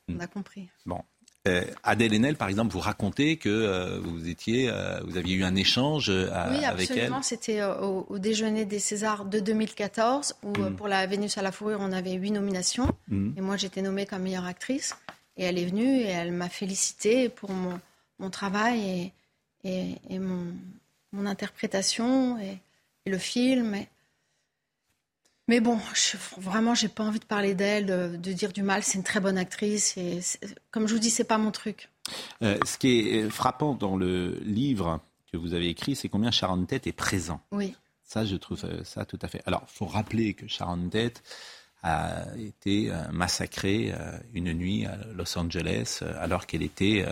on 0.08 0.20
a 0.20 0.28
compris. 0.28 0.70
Bon. 0.86 1.04
Euh, 1.48 1.64
Adèle 1.84 2.14
Haenel, 2.14 2.36
par 2.36 2.50
exemple, 2.50 2.72
vous 2.72 2.80
racontez 2.80 3.38
que 3.38 3.50
euh, 3.50 4.00
vous 4.00 4.30
étiez, 4.30 4.72
vous 5.06 5.18
aviez 5.18 5.36
eu 5.36 5.44
un 5.44 5.56
échange 5.56 6.10
avec 6.10 6.30
elle. 6.32 6.60
Oui, 6.60 6.66
absolument. 6.66 7.22
C'était 7.24 7.64
au, 7.64 8.20
déjeuner 8.20 8.66
des 8.66 8.80
Césars 8.80 9.26
de 9.26 9.40
2014 9.40 10.36
où 10.44 10.52
mm. 10.52 10.76
pour 10.76 10.88
la 10.88 11.06
Vénus 11.08 11.38
à 11.38 11.42
la 11.42 11.52
fourrure, 11.52 11.80
on 11.82 11.92
avait 11.92 12.14
huit 12.14 12.32
nominations 12.32 12.96
mm. 13.08 13.32
et 13.38 13.42
moi 13.42 13.58
j'étais 13.58 13.82
nommée 13.82 14.06
comme 14.06 14.22
meilleure 14.22 14.46
actrice. 14.46 14.96
Et 15.38 15.46
elle 15.46 15.58
est 15.58 15.66
venue 15.66 16.02
et 16.02 16.10
elle 16.10 16.32
m'a 16.32 16.50
félicité 16.50 17.30
pour 17.30 17.52
mon, 17.52 17.80
mon 18.20 18.30
travail 18.30 19.12
et, 19.64 19.98
et, 20.10 20.20
mon, 20.20 20.46
mon, 21.12 21.26
interprétation 21.26 22.38
et, 22.40 22.58
le 23.10 23.18
film. 23.18 23.76
Mais 25.52 25.60
bon, 25.60 25.78
je, 25.94 26.16
vraiment, 26.38 26.76
j'ai 26.76 26.88
pas 26.88 27.04
envie 27.04 27.20
de 27.20 27.26
parler 27.26 27.56
d'elle, 27.56 27.86
de, 27.86 28.32
dire 28.32 28.54
du 28.54 28.64
mal. 28.64 28.84
C'est 28.84 28.98
une 28.98 29.04
très 29.04 29.20
bonne 29.20 29.38
actrice. 29.38 29.98
Et 29.98 30.22
comme 30.72 30.88
je 30.88 30.94
vous 30.94 31.00
dis, 31.02 31.10
c'est 31.10 31.26
pas 31.26 31.38
mon 31.38 31.52
truc. 31.52 31.90
Euh, 32.42 32.58
ce 32.66 32.78
qui 32.78 33.10
est 33.10 33.30
frappant 33.30 33.76
dans 33.76 33.98
le 33.98 34.40
livre 34.46 35.02
que 35.30 35.36
vous 35.36 35.54
avez 35.54 35.68
écrit, 35.68 35.98
c'est 35.98 36.08
combien 36.08 36.32
Sharon 36.32 36.64
Tate 36.64 36.88
est 36.88 36.94
présent. 36.94 37.42
Oui. 37.52 37.76
Ça, 38.06 38.24
je 38.24 38.38
trouve 38.38 38.64
euh, 38.64 38.82
ça 38.86 39.04
tout 39.04 39.20
à 39.22 39.28
fait. 39.28 39.42
Alors, 39.46 39.64
il 39.70 39.76
faut 39.76 39.88
rappeler 39.88 40.36
que 40.36 40.48
Sharon 40.48 40.88
Tate, 40.88 41.22
a 41.84 42.26
été 42.38 42.92
euh, 42.92 42.96
massacrée 43.12 43.92
euh, 43.92 44.18
une 44.34 44.54
nuit 44.54 44.86
à 44.86 44.98
Los 45.16 45.38
Angeles 45.38 46.00
euh, 46.02 46.14
alors 46.20 46.46
qu'elle 46.46 46.62
était 46.62 47.06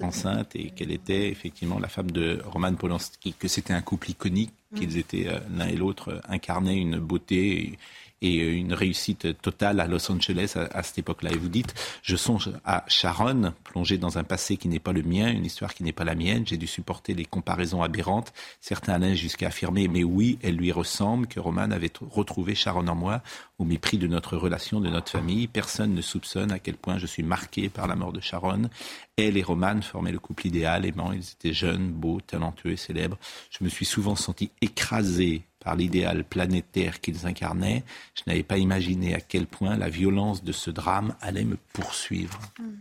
enceinte, 0.00 0.56
et 0.56 0.70
qu'elle 0.70 0.90
était 0.90 1.28
effectivement 1.28 1.78
la 1.78 1.88
femme 1.88 2.10
de 2.10 2.40
Roman 2.44 2.74
Polanski, 2.74 3.34
que 3.34 3.46
c'était 3.46 3.74
un 3.74 3.82
couple 3.82 4.10
iconique, 4.10 4.52
qu'ils 4.74 4.96
mm. 4.96 4.98
étaient 4.98 5.40
l'un 5.56 5.68
et 5.68 5.76
l'autre 5.76 6.20
incarnaient 6.28 6.76
une 6.76 6.98
beauté 6.98 7.78
et 8.22 8.40
euh, 8.40 8.56
une 8.56 8.72
réussite 8.72 9.40
totale 9.40 9.80
à 9.80 9.86
Los 9.86 10.10
Angeles 10.10 10.54
à, 10.56 10.82
cette 10.82 10.98
époque-là. 10.98 11.30
Et 11.32 11.36
vous 11.36 11.48
dites, 11.48 11.74
je 12.02 12.16
songe 12.16 12.50
à 12.64 12.84
Sharon, 12.88 13.52
plongée 13.64 13.98
dans 13.98 14.18
un 14.18 14.24
passé 14.24 14.56
qui 14.56 14.68
n'est 14.68 14.78
pas 14.78 14.92
le 14.92 15.02
mien, 15.02 15.30
une 15.30 15.44
histoire 15.44 15.74
qui 15.74 15.82
n'est 15.82 15.92
pas 15.92 16.04
la 16.04 16.14
mienne. 16.14 16.44
J'ai 16.46 16.56
dû 16.56 16.66
supporter 16.66 17.14
les 17.14 17.24
comparaisons 17.24 17.82
aberrantes. 17.82 18.32
Certains 18.60 18.94
allaient 18.94 19.16
jusqu'à 19.16 19.48
affirmer, 19.48 19.88
mais 19.88 20.04
oui, 20.04 20.38
elle 20.42 20.56
lui 20.56 20.72
ressemble, 20.72 21.26
que 21.26 21.40
Roman 21.40 21.70
avait 21.70 21.92
retrouvé 22.10 22.54
Sharon 22.54 22.86
en 22.88 22.94
moi, 22.94 23.22
au 23.58 23.64
mépris 23.64 23.98
de 23.98 24.06
notre 24.06 24.36
relation, 24.36 24.80
de 24.80 24.88
notre 24.88 25.10
famille. 25.10 25.46
Personne 25.46 25.94
ne 25.94 26.02
soupçonne 26.02 26.52
à 26.52 26.58
quel 26.58 26.76
point 26.76 26.98
je 26.98 27.06
suis 27.06 27.22
marqué 27.22 27.68
par 27.68 27.86
la 27.86 27.96
mort 27.96 28.12
de 28.12 28.20
Sharon. 28.20 28.68
Elle 29.16 29.36
et 29.36 29.42
Roman 29.42 29.80
formaient 29.82 30.12
le 30.12 30.18
couple 30.18 30.46
idéal, 30.46 30.86
aimant. 30.86 31.12
Ils 31.12 31.18
étaient 31.18 31.52
jeunes, 31.52 31.90
beaux, 31.90 32.20
talentueux 32.20 32.72
et 32.72 32.76
célèbres. 32.76 33.18
Je 33.50 33.64
me 33.64 33.68
suis 33.68 33.84
souvent 33.84 34.16
senti 34.16 34.50
écrasé 34.60 35.42
par 35.68 35.76
l'idéal 35.76 36.24
planétaire 36.24 36.98
qu'ils 36.98 37.26
incarnaient, 37.26 37.84
je 38.14 38.22
n'avais 38.26 38.42
pas 38.42 38.56
imaginé 38.56 39.14
à 39.14 39.20
quel 39.20 39.46
point 39.46 39.76
la 39.76 39.90
violence 39.90 40.42
de 40.42 40.50
ce 40.50 40.70
drame 40.70 41.14
allait 41.20 41.44
me 41.44 41.58
poursuivre. 41.74 42.40
Hmm. 42.58 42.78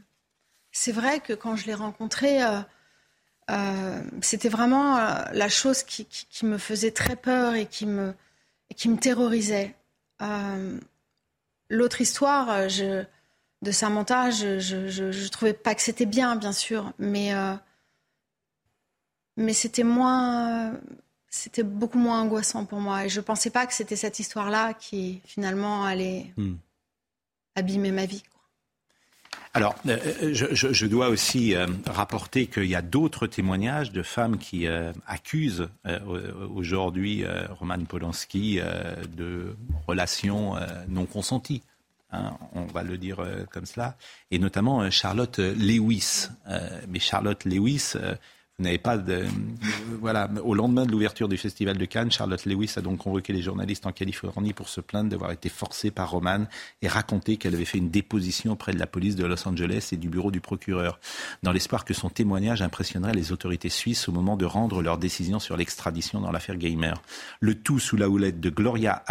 C'est 0.71 0.93
vrai 0.93 1.19
que 1.19 1.33
quand 1.33 1.57
je 1.57 1.65
l'ai 1.65 1.73
rencontré, 1.73 2.41
euh, 2.41 2.61
euh, 3.49 4.01
c'était 4.21 4.47
vraiment 4.47 4.95
euh, 4.95 5.21
la 5.33 5.49
chose 5.49 5.83
qui, 5.83 6.07
me 6.43 6.57
faisait 6.57 6.91
très 6.91 7.17
peur 7.17 7.55
et 7.55 7.65
qui 7.65 7.85
me, 7.85 8.13
qui 8.77 8.88
me 8.88 8.95
terrorisait. 8.95 9.75
L'autre 11.69 11.99
histoire 11.99 12.69
je, 12.69 13.03
de 13.63 13.71
Samantha, 13.71 14.31
je 14.31 15.03
ne 15.03 15.27
trouvais 15.27 15.51
pas 15.51 15.75
que 15.75 15.81
c'était 15.81 16.05
bien, 16.05 16.38
bien 16.38 16.53
sûr, 16.53 16.93
mais, 16.99 17.33
mais 19.35 19.51
c'était 19.51 19.83
moins 19.83 20.79
c'était 21.30 21.63
beaucoup 21.63 21.99
moins 21.99 22.21
angoissant 22.21 22.65
pour 22.65 22.80
moi. 22.80 23.05
Et 23.05 23.09
je 23.09 23.19
ne 23.19 23.25
pensais 23.25 23.49
pas 23.49 23.65
que 23.65 23.73
c'était 23.73 23.95
cette 23.95 24.19
histoire-là 24.19 24.73
qui 24.73 25.21
finalement 25.25 25.86
allait 25.86 26.34
hmm. 26.38 26.55
abîmer 27.55 27.91
ma 27.91 28.05
vie. 28.05 28.23
Alors, 29.57 29.75
euh, 29.88 29.97
euh, 30.21 30.34
je, 30.34 30.86
dois 30.86 31.09
aussi 31.09 31.55
euh, 31.55 31.65
rapporter 31.88 32.45
qu'il 32.45 32.65
y 32.65 32.75
a 32.75 32.84
d'autres 32.84 33.25
témoignages 33.25 33.91
de 33.91 34.03
femmes 34.03 34.38
qui 34.38 34.67
accusent 35.07 35.67
aujourd'hui 36.53 37.25
Roman 37.59 37.84
Polanski 37.86 38.59
de 39.17 39.55
relations 39.88 40.55
non 40.88 41.07
consenties. 41.07 41.63
Hein, 42.11 42.38
on 42.53 42.65
va 42.65 42.84
le 42.84 42.97
dire 42.97 43.17
comme 43.51 43.65
cela, 43.65 43.97
et 44.30 44.38
notamment 44.38 44.89
Charlotte 44.91 45.39
Lewis. 45.39 46.28
mais 46.88 46.99
Charlotte 46.99 47.43
Lewis, 47.43 47.93
vous 48.60 48.78
pas 48.80 48.97
de. 48.97 49.24
Voilà, 50.01 50.28
au 50.43 50.55
lendemain 50.55 50.88
de 50.88 50.91
l'ouverture 50.91 51.28
du 51.28 51.38
Festival 51.38 51.78
de 51.78 51.86
Cannes, 51.86 52.12
Charlotte 52.12 52.43
Lewis 52.45 52.74
a 52.76 52.82
donc 52.82 52.97
convoqué 52.97 53.32
les 53.32 53.43
journalistes 53.43 53.86
en 53.86 53.91
Californie 53.91 54.53
pour 54.53 54.68
se 54.68 54.82
plaindre 54.82 55.12
d'avoir 55.12 55.32
été 55.32 55.47
forcée 55.47 55.91
par 55.91 56.10
Roman 56.10 56.45
et 56.82 56.88
raconter 56.88 57.38
qu'elle 57.38 57.53
avait 57.53 57.66
fait 57.66 57.78
une 57.78 57.91
déposition 57.91 58.53
auprès 58.53 58.74
de 58.74 58.80
la 58.80 58.88
police 58.88 59.16
de 59.16 59.26
Los 59.26 59.47
Angeles 59.47 59.89
et 59.91 59.97
du 59.97 60.10
bureau 60.10 60.32
du 60.32 60.41
procureur, 60.41 60.99
dans 61.43 61.51
l'espoir 61.51 61.86
que 61.86 61.93
son 61.93 62.10
témoignage 62.10 62.64
impressionnerait 62.64 63.14
les 63.14 63.32
autorités 63.32 63.70
suisses 63.70 64.10
au 64.10 64.12
moment 64.12 64.38
de 64.38 64.45
rendre 64.45 64.82
leur 64.82 64.97
décision 64.97 65.39
sur 65.39 65.55
l'extradition 65.55 66.20
dans 66.20 66.32
l'affaire 66.32 66.58
Gamer. 66.58 66.99
Le 67.39 67.53
tout 67.53 67.80
sous 67.80 67.95
la 67.95 68.10
houlette 68.10 68.39
de 68.39 68.49
Gloria 68.49 69.03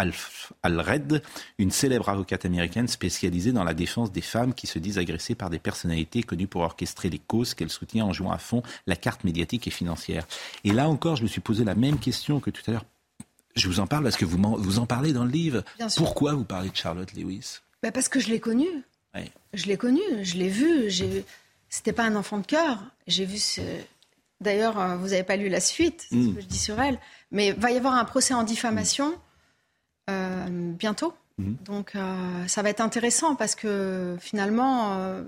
Alred, 0.63 1.21
une 1.57 1.71
célèbre 1.71 2.09
avocate 2.09 2.45
américaine 2.45 2.89
spécialisée 2.89 3.53
dans 3.53 3.63
la 3.63 3.73
défense 3.73 4.11
des 4.11 4.21
femmes 4.21 4.53
qui 4.53 4.67
se 4.67 4.79
disent 4.79 4.97
agressées 4.97 5.35
par 5.35 5.49
des 5.49 5.59
personnalités 5.59 6.23
connues 6.23 6.47
pour 6.47 6.61
orchestrer 6.63 7.09
les 7.09 7.19
causes 7.19 7.53
qu'elle 7.53 7.71
soutient 7.71 8.05
en 8.05 8.11
jouant 8.13 8.31
à 8.31 8.37
fond 8.37 8.61
la 8.87 8.97
carte 8.97 9.23
médiatique 9.23 9.36
médiatique 9.37 9.67
et 9.67 9.71
financière. 9.71 10.27
Et 10.63 10.71
là 10.71 10.89
encore, 10.89 11.15
je 11.15 11.23
me 11.23 11.27
suis 11.27 11.41
posé 11.41 11.63
la 11.63 11.75
même 11.75 11.99
question 11.99 12.39
que 12.39 12.49
tout 12.49 12.63
à 12.67 12.71
l'heure. 12.71 12.85
Je 13.55 13.67
vous 13.67 13.79
en 13.79 13.87
parle 13.87 14.03
parce 14.03 14.17
que 14.17 14.25
vous, 14.25 14.41
en, 14.43 14.55
vous 14.55 14.79
en 14.79 14.85
parlez 14.85 15.13
dans 15.13 15.23
le 15.23 15.31
livre. 15.31 15.63
Pourquoi 15.95 16.33
vous 16.33 16.43
parlez 16.43 16.69
de 16.69 16.75
Charlotte 16.75 17.11
Lewis? 17.13 17.59
Bah 17.81 17.91
Parce 17.91 18.09
que 18.09 18.19
je 18.19 18.29
l'ai 18.29 18.39
connue. 18.39 18.83
Je 19.53 19.65
l'ai 19.65 19.77
connue, 19.77 20.01
je 20.21 20.37
l'ai 20.37 20.49
vue. 20.49 20.91
C'était 21.69 21.93
pas 21.93 22.03
un 22.03 22.15
enfant 22.15 22.37
de 22.37 22.45
cœur. 22.45 22.83
J'ai 23.07 23.25
vu 23.25 23.37
ce... 23.37 23.61
D'ailleurs, 24.39 24.79
euh, 24.79 24.95
vous 24.97 25.07
n'avez 25.07 25.23
pas 25.23 25.35
lu 25.35 25.49
la 25.49 25.59
suite, 25.59 26.05
c'est 26.07 26.15
ce 26.15 26.27
hmm. 26.27 26.35
que 26.35 26.41
je 26.41 26.45
dis 26.45 26.59
sur 26.59 26.79
elle. 26.79 26.99
Mais 27.31 27.47
il 27.47 27.53
va 27.55 27.71
y 27.71 27.77
avoir 27.77 27.95
un 27.95 28.05
procès 28.05 28.35
en 28.35 28.43
diffamation 28.43 29.15
euh, 30.11 30.45
bientôt. 30.49 31.15
Hmm. 31.39 31.55
Donc 31.65 31.95
euh, 31.95 32.47
ça 32.47 32.61
va 32.61 32.69
être 32.69 32.81
intéressant 32.81 33.35
parce 33.35 33.55
que 33.55 34.15
finalement, 34.19 35.23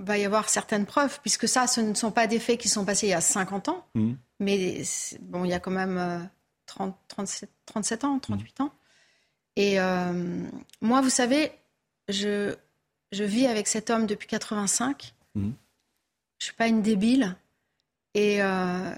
va 0.00 0.18
y 0.18 0.24
avoir 0.24 0.48
certaines 0.48 0.86
preuves, 0.86 1.20
puisque 1.20 1.48
ça, 1.48 1.66
ce 1.66 1.80
ne 1.80 1.94
sont 1.94 2.10
pas 2.10 2.26
des 2.26 2.40
faits 2.40 2.58
qui 2.58 2.68
sont 2.68 2.84
passés 2.84 3.06
il 3.06 3.10
y 3.10 3.14
a 3.14 3.20
50 3.20 3.68
ans, 3.68 3.86
mmh. 3.94 4.12
mais 4.40 4.82
bon, 5.20 5.44
il 5.44 5.50
y 5.50 5.54
a 5.54 5.60
quand 5.60 5.70
même 5.70 6.28
30, 6.66 6.96
37, 7.08 7.50
37 7.66 8.04
ans, 8.04 8.18
38 8.18 8.60
ans. 8.60 8.72
Et 9.56 9.80
euh, 9.80 10.48
moi, 10.80 11.00
vous 11.00 11.10
savez, 11.10 11.52
je, 12.08 12.54
je 13.12 13.24
vis 13.24 13.46
avec 13.46 13.68
cet 13.68 13.90
homme 13.90 14.06
depuis 14.06 14.26
85. 14.26 15.14
Mmh. 15.34 15.42
Je 15.42 15.46
ne 15.46 15.54
suis 16.38 16.54
pas 16.54 16.66
une 16.66 16.82
débile. 16.82 17.36
Et 18.14 18.42
euh, 18.42 18.94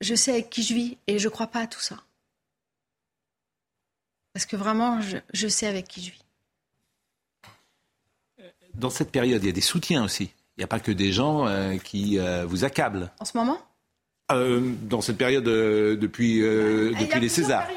je 0.00 0.14
sais 0.14 0.32
avec 0.32 0.50
qui 0.50 0.62
je 0.62 0.74
vis 0.74 0.98
et 1.06 1.18
je 1.18 1.28
ne 1.28 1.32
crois 1.32 1.48
pas 1.48 1.60
à 1.60 1.66
tout 1.66 1.80
ça. 1.80 2.02
Parce 4.32 4.46
que 4.46 4.56
vraiment, 4.56 5.00
je, 5.00 5.18
je 5.32 5.48
sais 5.48 5.66
avec 5.66 5.88
qui 5.88 6.02
je 6.02 6.12
vis 6.12 6.25
dans 8.78 8.90
cette 8.90 9.10
période, 9.10 9.42
il 9.42 9.46
y 9.46 9.50
a 9.50 9.52
des 9.52 9.60
soutiens 9.60 10.04
aussi. 10.04 10.30
Il 10.56 10.60
n'y 10.60 10.64
a 10.64 10.68
pas 10.68 10.80
que 10.80 10.92
des 10.92 11.12
gens 11.12 11.46
euh, 11.46 11.76
qui 11.76 12.18
euh, 12.18 12.46
vous 12.46 12.64
accablent. 12.64 13.10
En 13.20 13.24
ce 13.24 13.36
moment? 13.36 13.58
Euh, 14.32 14.72
dans 14.82 15.00
cette 15.00 15.18
période 15.18 15.44
depuis, 15.44 16.42
ah, 16.42 16.98
depuis 17.00 17.20
les 17.20 17.28
Césars. 17.28 17.68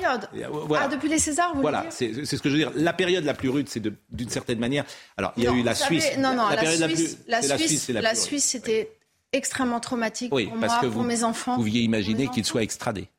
Ah, 0.76 0.88
depuis 0.88 1.10
les 1.10 1.20
Césars, 1.20 1.54
vous 1.54 1.62
Voilà, 1.62 1.86
c'est 1.90 2.26
ce 2.26 2.42
que 2.42 2.50
je 2.50 2.56
veux 2.56 2.60
dire. 2.60 2.72
La 2.76 2.94
période 2.94 3.24
la 3.24 3.36
plus 3.36 3.50
rude, 3.50 3.70
c'est 3.70 3.84
d'une 4.12 4.30
certaine 4.30 4.58
manière. 4.58 4.86
Alors, 5.18 5.34
il 5.38 5.44
y 5.44 5.48
a 5.48 5.52
eu 5.52 5.62
la 5.62 5.76
Suisse. 5.76 6.18
non, 6.18 6.34
non, 6.34 6.50
la, 6.50 6.66
Suisse, 6.66 7.20
la, 7.28 7.42
Suisse, 7.42 7.90
la, 7.90 8.16
Suisse, 8.16 8.46
c'était 8.46 8.90
extrêmement 9.32 9.80
traumatique 9.80 10.32
pour 10.32 10.40
moi, 10.56 10.80
pour 10.92 11.04
mes 11.04 11.24
enfants. 11.24 11.56
Vous 11.56 11.64
pouviez 11.64 11.82
imaginer 11.82 12.30
qu'il 12.30 12.46
soit 12.46 12.64
extradé. 12.64 13.10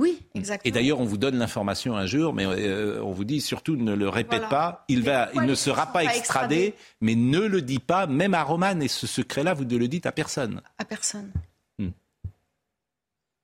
Oui, 0.00 0.18
exactement. 0.34 0.66
Et 0.66 0.72
d'ailleurs, 0.72 0.98
on 0.98 1.04
vous 1.04 1.18
donne 1.18 1.36
l'information 1.36 1.94
un 1.94 2.06
jour, 2.06 2.32
mais 2.32 2.46
euh, 2.46 3.02
on 3.04 3.12
vous 3.12 3.24
dit 3.24 3.42
surtout 3.42 3.76
ne 3.76 3.92
le 3.92 4.08
répète 4.08 4.48
pas. 4.48 4.86
Il, 4.88 5.02
va, 5.02 5.28
il 5.34 5.42
ne 5.42 5.54
sera 5.54 5.92
pas 5.92 6.04
extradé, 6.04 6.74
mais 7.02 7.14
ne 7.14 7.40
le 7.40 7.60
dit 7.60 7.80
pas, 7.80 8.06
même 8.06 8.32
à 8.32 8.42
Roman. 8.42 8.80
Et 8.80 8.88
ce 8.88 9.06
secret-là, 9.06 9.52
vous 9.52 9.66
ne 9.66 9.76
le 9.76 9.88
dites 9.88 10.06
à 10.06 10.12
personne. 10.12 10.62
À 10.78 10.86
personne. 10.86 11.30
Hmm. 11.78 11.90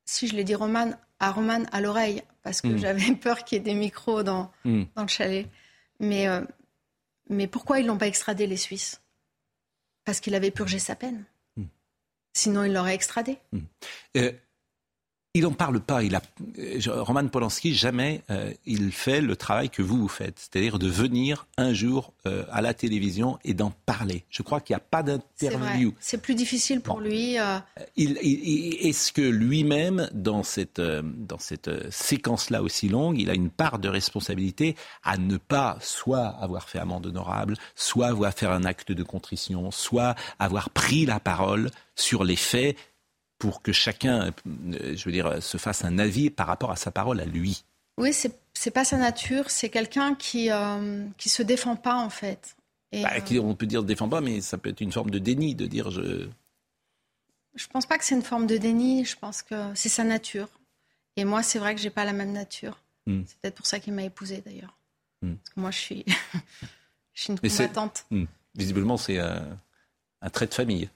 Si 0.07 0.29
je 0.29 0.35
l'ai 0.35 0.45
dit 0.45 0.55
Roman, 0.55 0.93
à 1.21 1.31
Roman 1.31 1.65
à 1.73 1.83
l'oreille, 1.83 2.23
parce 2.43 2.63
que 2.63 2.69
hmm. 2.69 2.79
j'avais 2.79 3.13
peur 3.21 3.45
qu'il 3.45 3.59
y 3.59 3.61
ait 3.61 3.65
des 3.65 3.75
micros 3.75 4.23
dans, 4.23 4.51
hmm. 4.65 4.85
dans 4.95 5.03
le 5.03 5.09
chalet. 5.09 5.47
Mais, 6.01 6.27
euh, 6.27 6.41
mais 7.29 7.49
pourquoi 7.49 7.81
ils 7.81 7.87
l'ont 7.87 7.99
pas 7.99 8.07
extradé, 8.07 8.47
les 8.47 8.57
Suisses? 8.57 9.03
Parce 10.07 10.21
qu'il 10.21 10.35
avait 10.35 10.51
purgé 10.51 10.79
sa 10.79 10.97
peine. 10.97 11.27
Sinon, 12.33 12.65
il 12.65 12.75
l'aurait 12.75 12.95
extradé. 12.95 13.39
Euh, 14.19 14.31
il 15.37 15.43
n'en 15.43 15.53
parle 15.53 15.81
pas. 15.81 16.03
Il 16.03 16.15
a, 16.15 16.23
euh, 16.59 17.03
Roman 17.03 17.29
Polanski, 17.29 17.75
jamais 17.75 18.23
euh, 18.31 18.51
il 18.65 18.91
fait 18.91 19.21
le 19.21 19.37
travail 19.37 19.69
que 19.69 19.83
vous 19.83 19.99
vous 19.99 20.09
faites, 20.09 20.39
c'est-à-dire 20.39 20.79
de 20.79 20.89
venir 20.89 21.47
un 21.59 21.75
jour 21.75 22.15
euh, 22.27 22.45
à 22.51 22.63
la 22.63 22.73
télévision 22.73 23.39
et 23.45 23.53
d'en 23.53 23.71
parler. 23.85 24.25
Je 24.31 24.43
crois 24.43 24.63
qu'il 24.63 24.73
n'y 24.73 24.79
a 24.79 24.85
pas 24.91 25.03
d'interview. 25.03 25.93
C'est 26.01 26.23
plus 26.23 26.35
difficile 26.35 26.81
pour 26.81 27.01
lui. 27.01 27.37
Il, 27.97 28.17
Est-ce 28.19 29.13
que 29.13 29.21
lui-même, 29.21 30.09
dans 30.15 30.43
cette, 30.43 30.81
dans 30.81 31.39
cette 31.39 31.93
séquence-là 31.93 32.63
aussi 32.63 32.89
longue, 32.89 33.21
il 33.21 33.29
a 33.29 33.35
une 33.35 33.51
part 33.51 33.79
de 33.79 33.91
responsabilité 33.91 34.75
à 35.05 35.19
ne 35.19 35.37
pas 35.37 35.77
soit 35.83 36.29
avoir 36.29 36.67
fait 36.71 36.79
amende 36.79 37.07
honorable, 37.07 37.57
soit 37.75 38.07
avoir 38.07 38.33
fait 38.33 38.47
un 38.47 38.65
acte 38.65 38.91
de 38.91 39.03
contrition, 39.03 39.71
soit 39.71 40.15
avoir 40.39 40.71
pris 40.71 41.05
la 41.05 41.21
parole 41.21 41.71
sur 41.95 42.25
les 42.25 42.37
faits 42.37 42.77
pour 43.39 43.63
que 43.63 43.73
chacun, 43.73 44.33
je 44.45 45.05
veux 45.05 45.13
dire, 45.13 45.43
se 45.43 45.59
fasse 45.59 45.85
un 45.85 45.99
avis 45.99 46.31
par 46.31 46.47
rapport 46.47 46.71
à 46.71 46.77
sa 46.77 46.91
parole 46.91 47.21
à 47.21 47.25
lui. 47.25 47.65
Oui, 47.99 48.13
c'est 48.13 48.33
n'est 48.65 48.73
pas 48.73 48.85
sa 48.85 48.97
nature. 48.97 49.51
C'est 49.51 49.69
quelqu'un 49.69 50.15
qui 50.15 50.51
euh, 50.51 51.05
qui 51.19 51.29
se 51.29 51.43
défend 51.43 51.77
pas 51.77 51.97
en 51.97 52.11
fait. 52.11 52.57
Et, 52.93 53.03
bah, 53.03 53.11
euh, 53.15 53.41
on 53.41 53.55
peut 53.55 53.67
dire 53.67 53.81
se 53.83 53.87
défend 53.87 54.09
pas, 54.09 54.21
mais 54.21 54.41
ça 54.41 54.59
peut 54.59 54.71
être 54.71 54.81
une 54.81 54.93
forme 54.93 55.11
de 55.11 55.19
déni 55.19 55.55
de 55.55 55.67
dire 55.67 55.91
je. 55.91 56.29
Je 57.55 57.67
pense 57.69 57.87
pas 57.87 57.97
que 57.97 58.05
c'est 58.05 58.15
une 58.15 58.23
forme 58.23 58.47
de 58.47 58.57
déni. 58.57 59.05
Je 59.05 59.17
pense 59.17 59.43
que 59.43 59.55
c'est 59.75 59.89
sa 59.89 60.05
nature. 60.05 60.49
Et 61.17 61.25
moi, 61.25 61.43
c'est 61.43 61.59
vrai 61.59 61.75
que 61.75 61.81
j'ai 61.81 61.91
pas 61.91 62.05
la 62.05 62.13
même 62.13 62.33
nature. 62.33 62.83
Hmm. 63.07 63.23
C'est 63.27 63.39
peut-être 63.39 63.55
pour 63.55 63.67
ça 63.67 63.81
qu'il 63.81 63.95
m'a 63.95 64.03
épousée 64.03 64.43
d'ailleurs. 64.45 64.77
Hmm. 65.23 65.37
Parce 65.37 65.55
que 65.55 65.61
moi, 65.61 65.71
je 65.71 65.79
suis, 65.79 66.05
je 67.15 67.23
suis 67.23 67.33
une 67.33 67.41
combattante. 67.41 68.05
Hmm. 68.11 68.25
Visiblement, 68.55 68.99
c'est 68.99 69.19
euh, 69.19 69.39
un 70.27 70.31
trait 70.31 70.47
de 70.47 70.55
famille. 70.55 70.89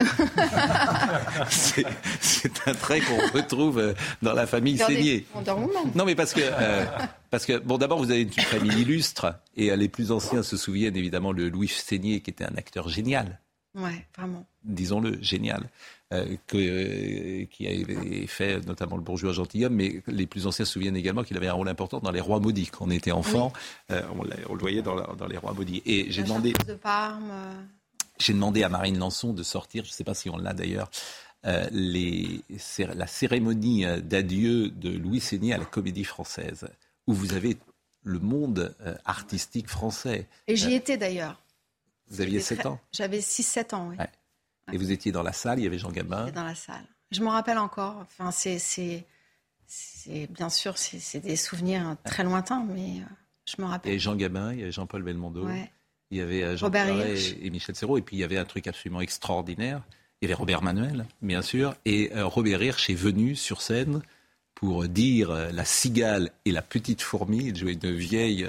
c'est 1.48 1.86
un 2.66 2.74
trait 2.74 3.00
qu'on 3.00 3.28
retrouve 3.32 3.78
euh, 3.78 3.94
dans 4.22 4.32
la 4.32 4.48
famille 4.48 4.76
Seigné. 4.76 5.24
Non, 5.94 6.04
mais 6.04 6.16
parce 6.16 6.34
que, 6.34 6.40
euh, 6.42 6.84
parce 7.30 7.46
que 7.46 7.58
bon, 7.58 7.78
d'abord, 7.78 7.98
vous 7.98 8.10
avez 8.10 8.22
une 8.22 8.32
famille 8.32 8.80
illustre, 8.80 9.36
et 9.56 9.74
les 9.76 9.88
plus 9.88 10.10
anciens 10.10 10.42
se 10.42 10.56
souviennent 10.56 10.96
évidemment 10.96 11.32
de 11.32 11.44
Louis 11.44 11.68
Seigné, 11.68 12.20
qui 12.20 12.30
était 12.30 12.44
un 12.44 12.56
acteur 12.56 12.88
génial. 12.88 13.38
Ouais, 13.76 14.04
vraiment. 14.18 14.44
Disons-le, 14.64 15.22
génial. 15.22 15.62
Euh, 16.12 16.36
que, 16.46 17.44
qui 17.44 17.66
avait 17.68 18.26
fait 18.26 18.66
notamment 18.66 18.96
le 18.96 19.02
bourgeois 19.02 19.32
gentilhomme, 19.32 19.74
mais 19.74 20.02
les 20.08 20.26
plus 20.26 20.46
anciens 20.48 20.64
se 20.64 20.72
souviennent 20.72 20.96
également 20.96 21.22
qu'il 21.22 21.36
avait 21.36 21.46
un 21.46 21.54
rôle 21.54 21.68
important 21.68 22.00
dans 22.00 22.10
Les 22.10 22.20
Rois 22.20 22.40
Maudits. 22.40 22.66
Quand 22.66 22.86
on 22.86 22.90
était 22.90 23.12
enfant, 23.12 23.52
on, 23.88 24.24
le 24.24 24.58
voyait 24.58 24.82
dans, 24.82 24.96
dans, 25.14 25.26
Les 25.26 25.38
Rois 25.38 25.54
Maudits. 25.54 25.82
Et 25.86 26.10
j'ai 26.10 26.24
demandé. 26.24 26.52
De 26.66 26.74
Parme. 26.74 27.32
J'ai 28.22 28.34
demandé 28.34 28.62
à 28.62 28.68
Marine 28.68 28.98
Lançon 28.98 29.32
de 29.32 29.42
sortir, 29.42 29.84
je 29.84 29.90
ne 29.90 29.94
sais 29.94 30.04
pas 30.04 30.14
si 30.14 30.30
on 30.30 30.36
l'a 30.36 30.52
d'ailleurs, 30.52 30.88
euh, 31.44 31.68
la 31.72 33.06
cérémonie 33.08 33.84
euh, 33.84 34.00
d'adieu 34.00 34.70
de 34.70 34.90
Louis 34.90 35.18
Seigné 35.18 35.52
à 35.54 35.58
la 35.58 35.64
Comédie 35.64 36.04
Française, 36.04 36.68
où 37.08 37.14
vous 37.14 37.32
avez 37.32 37.58
le 38.04 38.20
monde 38.20 38.76
euh, 38.82 38.94
artistique 39.04 39.68
français. 39.68 40.28
Et 40.46 40.54
j'y 40.54 40.72
étais 40.72 40.96
d'ailleurs. 40.96 41.42
Vous 42.10 42.20
aviez 42.20 42.38
7 42.38 42.66
ans 42.66 42.78
J'avais 42.92 43.18
6-7 43.18 43.74
ans, 43.74 43.88
oui. 43.90 43.96
Et 44.72 44.76
vous 44.76 44.92
étiez 44.92 45.10
dans 45.10 45.24
la 45.24 45.32
salle, 45.32 45.58
il 45.58 45.64
y 45.64 45.66
avait 45.66 45.78
Jean 45.78 45.90
Gabin 45.90 46.30
dans 46.30 46.44
la 46.44 46.54
salle. 46.54 46.84
Je 47.10 47.22
m'en 47.22 47.30
rappelle 47.30 47.58
encore. 47.58 47.96
Enfin, 48.02 48.30
c'est, 48.30 49.04
bien 50.30 50.48
sûr, 50.48 50.78
c'est 50.78 51.20
des 51.20 51.36
souvenirs 51.36 51.96
très 52.04 52.22
lointains, 52.22 52.64
mais 52.68 53.02
je 53.46 53.60
m'en 53.60 53.66
rappelle. 53.66 53.92
Et 53.92 53.98
Jean 53.98 54.14
Gabin, 54.14 54.52
il 54.52 54.60
y 54.60 54.62
avait 54.62 54.72
Jean-Paul 54.72 55.02
Belmondo. 55.02 55.48
Il 56.12 56.18
y 56.18 56.20
avait 56.20 56.42
euh, 56.42 56.56
Jean 56.58 56.70
Pierre 56.70 56.88
et, 56.90 57.50
Michel 57.50 57.74
Serrault. 57.74 57.96
Et 57.96 58.02
puis 58.02 58.16
il 58.16 58.20
y 58.20 58.24
avait 58.24 58.36
un 58.36 58.44
truc 58.44 58.66
absolument 58.66 59.00
extraordinaire. 59.00 59.80
Il 60.20 60.26
y 60.26 60.28
avait 60.28 60.34
Robert 60.34 60.62
Manuel, 60.62 61.06
bien 61.22 61.40
sûr. 61.40 61.74
Et 61.86 62.12
euh, 62.14 62.26
Robert 62.26 62.62
Hirsch 62.62 62.90
est 62.90 62.94
venu 62.94 63.34
sur 63.34 63.62
scène 63.62 64.02
pour 64.54 64.86
dire 64.86 65.30
euh, 65.30 65.50
la 65.50 65.64
cigale 65.64 66.30
et 66.44 66.52
la 66.52 66.60
petite 66.60 67.00
fourmi. 67.00 67.46
Il 67.46 67.56
jouait 67.56 67.72
une 67.82 67.96
vieille 67.96 68.46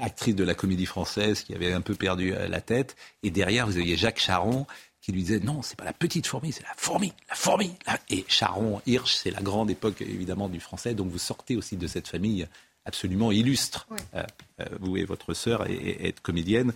actrice 0.00 0.36
de 0.36 0.44
la 0.44 0.54
comédie 0.54 0.86
française 0.86 1.42
qui 1.42 1.54
avait 1.54 1.72
un 1.72 1.80
peu 1.80 1.94
perdu 1.94 2.32
la 2.48 2.60
tête. 2.60 2.96
Et 3.22 3.30
derrière, 3.30 3.66
vous 3.66 3.78
aviez 3.78 3.96
Jacques 3.96 4.20
Charon 4.20 4.66
qui 5.00 5.10
lui 5.10 5.22
disait 5.22 5.40
non, 5.40 5.62
c'est 5.62 5.76
pas 5.76 5.86
la 5.86 5.94
petite 5.94 6.26
fourmi, 6.26 6.52
c'est 6.52 6.62
la 6.62 6.74
fourmi, 6.76 7.14
la 7.30 7.34
fourmi. 7.34 7.74
Et 8.10 8.24
Charon, 8.28 8.82
Hirsch, 8.86 9.14
c'est 9.14 9.30
la 9.30 9.40
grande 9.40 9.70
époque 9.70 10.02
évidemment 10.02 10.48
du 10.48 10.60
français. 10.60 10.94
Donc 10.94 11.10
vous 11.10 11.18
sortez 11.18 11.56
aussi 11.56 11.76
de 11.76 11.86
cette 11.86 12.06
famille 12.06 12.46
absolument 12.90 13.30
illustre. 13.30 13.86
Euh, 14.14 14.24
euh, 14.60 14.64
vous 14.80 14.96
et 14.96 15.04
votre 15.04 15.32
sœur 15.32 15.64
êtes 15.68 16.20
comédienne. 16.20 16.72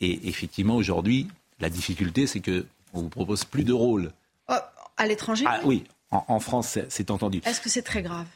Et 0.00 0.28
effectivement, 0.28 0.76
aujourd'hui, 0.76 1.28
la 1.60 1.68
difficulté, 1.68 2.26
c'est 2.26 2.40
que 2.40 2.66
on 2.94 3.02
vous 3.02 3.10
propose 3.10 3.44
plus 3.44 3.64
de 3.64 3.74
rôles. 3.74 4.12
Oh, 4.48 4.54
à 4.96 5.06
l'étranger 5.06 5.44
ah, 5.46 5.60
Oui, 5.64 5.84
en, 6.10 6.40
France, 6.40 6.78
c'est 6.88 7.10
entendu. 7.10 7.42
Est-ce 7.44 7.60
que 7.60 7.68
c'est 7.68 7.82
très 7.82 8.02
grave? 8.02 8.26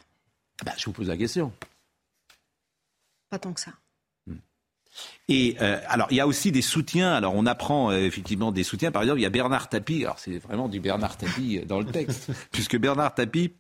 Bah, 0.65 0.73
Je 0.77 0.85
vous 0.85 0.93
pose 0.93 1.09
la 1.09 1.17
question. 1.17 1.53
Pas 3.31 3.39
tant 3.39 3.55
que 3.55 3.61
ça. 3.61 3.73
Hmm. 4.27 4.37
Et 5.29 5.57
euh, 5.63 5.81
alors, 5.89 6.09
il 6.11 6.19
y 6.19 6.21
a 6.21 6.27
aussi 6.27 6.53
des 6.53 6.61
soutiens. 6.61 7.15
Alors, 7.15 7.35
on 7.35 7.47
apprend 7.47 7.93
effectivement 7.93 8.53
des 8.53 8.63
soutiens. 8.63 8.93
Par 8.93 9.01
exemple, 9.03 9.21
il 9.21 9.23
y 9.23 9.27
a 9.27 9.31
Bernard 9.31 9.71
Tapie. 9.71 10.05
Alors, 10.05 10.19
c'est 10.19 10.37
vraiment 10.37 10.69
du 10.69 10.81
Bernard 10.81 11.17
Tapie 11.17 11.61
dans 11.61 11.81
le 11.81 11.87
texte, 11.87 12.31
puisque 12.53 12.77
Bernard 12.77 13.15
Tapie 13.15 13.55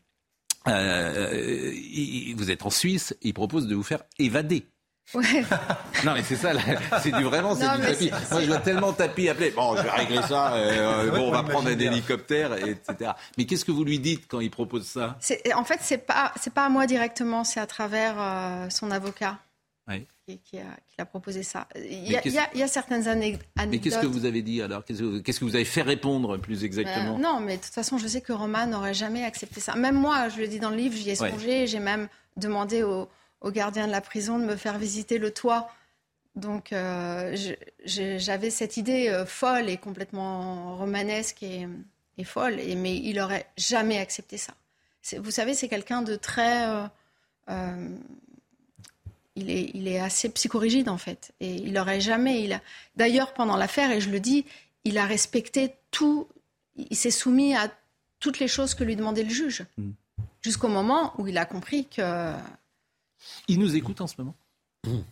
euh, 0.69 1.73
vous 2.37 2.51
êtes 2.51 2.65
en 2.65 2.71
Suisse, 2.71 3.15
il 3.23 3.35
propose 3.35 3.67
de 3.67 3.75
vous 3.75 3.83
faire 3.83 4.03
évader. 4.19 4.67
Ouais. 5.15 5.45
non 6.05 6.15
mais 6.15 6.23
c'est 6.23 6.37
ça, 6.37 6.53
c'est 7.03 7.11
du 7.11 7.25
vraiment, 7.25 7.55
c'est 7.55 7.69
du 7.77 7.83
tapis. 7.83 8.11
Moi 8.31 8.41
je 8.41 8.47
vois 8.47 8.59
tellement 8.59 8.93
tapis 8.93 9.29
appeler. 9.29 9.51
Bon, 9.51 9.77
je 9.77 9.83
vais 9.83 9.91
régler 9.91 10.23
ça. 10.23 10.55
Euh, 10.55 11.11
bon, 11.17 11.29
on 11.29 11.31
va 11.33 11.43
prendre 11.43 11.69
un 11.69 11.79
hélicoptère, 11.79 12.55
etc. 12.55 13.13
Mais 13.37 13.45
qu'est-ce 13.45 13.65
que 13.65 13.73
vous 13.73 13.85
lui 13.85 13.99
dites 13.99 14.27
quand 14.29 14.41
il 14.41 14.51
propose 14.51 14.87
ça? 14.87 15.19
En 15.55 15.65
fait, 15.65 15.81
c'est 15.83 16.07
pas 16.07 16.33
c'est 16.41 16.55
pas 16.55 16.67
à 16.67 16.69
moi 16.69 16.87
directement, 16.87 17.45
c'est 17.45 17.61
à 17.61 17.67
travers 17.67 18.15
euh, 18.19 18.71
son 18.71 18.91
avocat. 18.91 19.39
Oui 19.89 20.07
qui, 20.27 20.59
a, 20.99 21.05
proposé 21.05 21.43
ça. 21.43 21.69
Il 21.75 22.09
y, 22.09 22.17
a, 22.63 22.69
certaines 22.69 23.09
anecdotes. 23.09 23.47
Mais 23.69 23.79
qu'est-ce 23.79 23.99
que 23.99 24.07
vous 24.07 24.25
avez 24.25 24.43
dit 24.43 24.63
alors? 24.63 24.85
Qu'est-ce 24.85 25.41
que 25.41 25.45
vous 25.45 25.55
avez 25.55 25.65
fait 25.65 25.83
répondre 25.83 26.37
plus 26.37 26.65
exactement? 26.65 27.19
Non, 27.19 27.41
mais 27.41 27.57
de 27.57 27.63
toute 27.63 27.73
façon, 27.73 27.99
je 27.99 28.07
sais 28.07 28.21
que 28.21 28.33
Roman 28.33 28.67
n'aurait 28.67 28.95
jamais 28.95 29.25
accepté 29.25 29.61
ça. 29.61 29.75
Même 29.75 29.97
moi, 29.97 30.29
je 30.29 30.39
le 30.39 30.49
dis 30.49 30.61
dans 30.61 30.71
le 30.71 30.77
livre, 30.77 30.97
j'y 30.97 31.11
ai 31.11 31.15
songé. 31.15 31.67
J'ai 31.67 31.81
même 31.81 32.09
demandé 32.37 32.83
au, 32.83 33.09
gardien 33.47 33.87
de 33.87 33.93
la 33.93 34.01
prison 34.01 34.39
de 34.39 34.45
me 34.45 34.57
faire 34.57 34.79
visiter 34.79 35.19
le 35.19 35.33
toit. 35.33 35.71
Donc, 36.37 36.73
euh, 36.73 37.37
j'avais 37.85 38.51
cette 38.51 38.77
idée 38.79 39.09
euh, 39.09 39.27
folle 39.27 39.69
et 39.69 39.77
complètement 39.77 40.77
romanesque 40.77 41.43
et, 41.43 41.67
folle, 42.25 42.59
et, 42.59 42.75
mais 42.75 42.97
il 42.97 43.17
n'aurait 43.17 43.47
jamais 43.59 43.99
accepté 43.99 44.39
ça. 44.39 44.55
Vous 45.19 45.33
savez, 45.33 45.53
c'est 45.53 45.69
quelqu'un 45.69 46.03
de 46.03 46.15
très. 46.15 46.67
Euh, 47.49 47.89
il 49.37 49.51
est, 49.51 49.71
il 49.75 49.89
est 49.89 49.99
assez 49.99 50.29
psychorigide 50.31 50.89
en 50.89 50.99
fait. 50.99 51.33
Et 51.41 51.55
il 51.55 51.73
n'aurait 51.73 52.01
jamais. 52.01 52.45
Il 52.45 52.53
a... 52.53 52.61
D'ailleurs, 52.97 53.33
pendant 53.35 53.57
l'affaire, 53.57 53.91
et 53.91 54.01
je 54.01 54.11
le 54.11 54.21
dis, 54.21 54.45
il 54.85 54.99
a 54.99 55.07
respecté 55.07 55.75
tout. 55.91 56.29
Il 56.77 56.97
s'est 56.97 57.11
soumis 57.11 57.55
à 57.55 57.71
toutes 58.19 58.39
les 58.39 58.49
choses 58.49 58.75
que 58.75 58.85
lui 58.85 58.97
demandait 58.97 59.25
le 59.25 59.31
juge. 59.31 59.65
Mm. 59.77 59.91
Jusqu'au 60.41 60.69
moment 60.69 61.15
où 61.19 61.27
il 61.27 61.39
a 61.39 61.45
compris 61.45 61.87
que. 61.87 62.35
Il 63.49 63.59
nous 63.59 63.77
écoute 63.77 64.01
en 64.01 64.07
ce 64.07 64.15
moment 64.19 64.35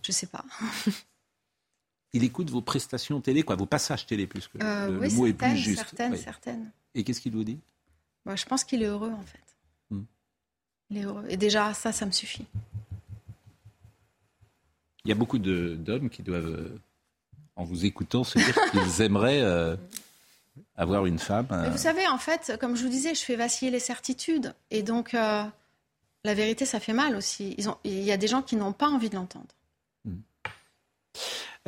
Je 0.02 0.12
sais 0.12 0.26
pas. 0.26 0.44
il 2.12 2.24
écoute 2.24 2.50
vos 2.50 2.62
prestations 2.62 3.20
télé, 3.20 3.42
quoi, 3.42 3.56
vos 3.56 3.66
passages 3.66 4.06
télé 4.06 4.26
plus 4.26 4.48
que 4.48 4.58
euh, 4.62 5.00
le, 5.00 5.08
mot 5.10 5.26
est 5.26 5.32
plus 5.32 5.56
juste. 5.56 5.78
Certaines, 5.78 6.16
certaines. 6.16 6.70
Et 6.94 7.04
qu'est-ce 7.04 7.20
qu'il 7.20 7.32
vous 7.32 7.44
dit? 7.44 7.58
Bah, 8.26 8.36
Je 8.36 8.44
pense 8.46 8.64
qu'il 8.64 8.82
est 8.82 8.86
heureux 8.86 9.12
en 9.12 9.22
fait. 9.22 9.56
Mm. 9.90 10.02
Il 10.90 10.98
est 10.98 11.04
heureux. 11.04 11.24
Et 11.28 11.36
déjà, 11.36 11.72
ça, 11.74 11.92
ça 11.92 12.06
me 12.06 12.10
suffit. 12.10 12.46
Il 15.04 15.08
y 15.08 15.12
a 15.12 15.14
beaucoup 15.14 15.38
d'hommes 15.38 16.10
qui 16.10 16.22
doivent, 16.22 16.46
euh, 16.46 16.78
en 17.56 17.64
vous 17.64 17.84
écoutant, 17.84 18.24
se 18.24 18.38
dire 18.38 18.54
qu'ils 18.70 19.02
aimeraient 19.02 19.40
euh, 19.42 19.76
avoir 20.76 21.06
une 21.06 21.18
femme. 21.18 21.46
vous 21.70 21.78
savez, 21.78 22.06
en 22.08 22.18
fait, 22.18 22.56
comme 22.60 22.76
je 22.76 22.82
vous 22.82 22.88
disais, 22.88 23.14
je 23.14 23.22
fais 23.22 23.36
vaciller 23.36 23.70
les 23.70 23.80
certitudes. 23.80 24.54
Et 24.70 24.82
donc, 24.82 25.14
euh, 25.14 25.44
la 26.24 26.34
vérité, 26.34 26.66
ça 26.66 26.80
fait 26.80 26.92
mal 26.92 27.16
aussi. 27.16 27.56
il 27.84 28.02
y 28.02 28.12
a 28.12 28.16
des 28.16 28.28
gens 28.28 28.42
qui 28.42 28.56
n'ont 28.56 28.72
pas 28.72 28.88
envie 28.88 29.10
de 29.10 29.16
l'entendre. 29.16 29.46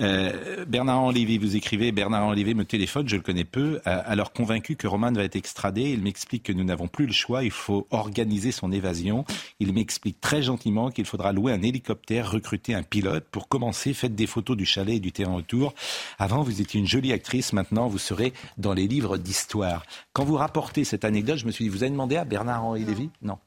Euh, 0.01 0.65
Bernard 0.65 1.05
Olivier, 1.05 1.37
vous 1.37 1.55
écrivez, 1.55 1.93
Bernard 1.93 2.27
Olivier 2.29 2.55
me 2.55 2.65
téléphone, 2.65 3.07
je 3.09 3.17
le 3.17 3.23
connais 3.23 3.45
peu, 3.45 3.79
euh, 3.87 4.03
alors 4.07 4.33
convaincu 4.33 4.75
que 4.75 4.87
Roman 4.87 5.13
va 5.13 5.23
être 5.23 5.37
extradé, 5.37 5.91
il 5.91 6.01
m'explique 6.01 6.45
que 6.45 6.53
nous 6.53 6.65
n'avons 6.65 6.89
plus 6.89 7.07
le 7.07 7.13
choix, 7.13 7.45
il 7.45 7.51
faut 7.51 7.87
organiser 7.91 8.53
son 8.53 8.73
évasion. 8.73 9.27
Il 9.61 9.75
m'explique 9.75 10.19
très 10.21 10.43
gentiment 10.43 10.91
qu'il 10.91 11.05
faudra 11.05 11.33
louer 11.33 11.53
un 11.53 11.63
hélicoptère, 11.63 12.31
recruter 12.31 12.75
un 12.75 12.83
pilote. 12.83 13.27
Pour 13.31 13.49
commencer, 13.49 13.93
faites 13.93 14.15
des 14.15 14.27
photos 14.27 14.57
du 14.57 14.65
chalet 14.65 14.97
et 14.97 15.01
du 15.01 15.13
terrain 15.13 15.35
autour. 15.35 15.75
Avant, 16.19 16.43
vous 16.43 16.63
étiez 16.63 16.81
une 16.81 16.87
jolie 16.87 17.13
actrice, 17.13 17.53
maintenant, 17.53 17.87
vous 17.87 17.99
serez 17.99 18.33
dans 18.57 18.73
les 18.73 18.89
livres 18.89 19.19
d'histoire. 19.19 19.85
Quand 20.15 20.25
vous 20.25 20.37
rapportez 20.37 20.85
cette 20.85 21.05
anecdote, 21.05 21.37
je 21.37 21.47
me 21.47 21.51
suis 21.51 21.65
dit, 21.65 21.69
vous 21.69 21.83
avez 21.83 21.91
demandé 21.91 22.17
à 22.17 22.25
Bernard-Henri 22.25 22.85
Lévy? 22.85 23.11
Non. 23.21 23.39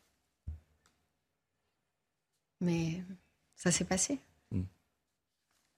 Mais 2.61 3.03
ça 3.55 3.71
s'est 3.71 3.85
passé. 3.85 4.19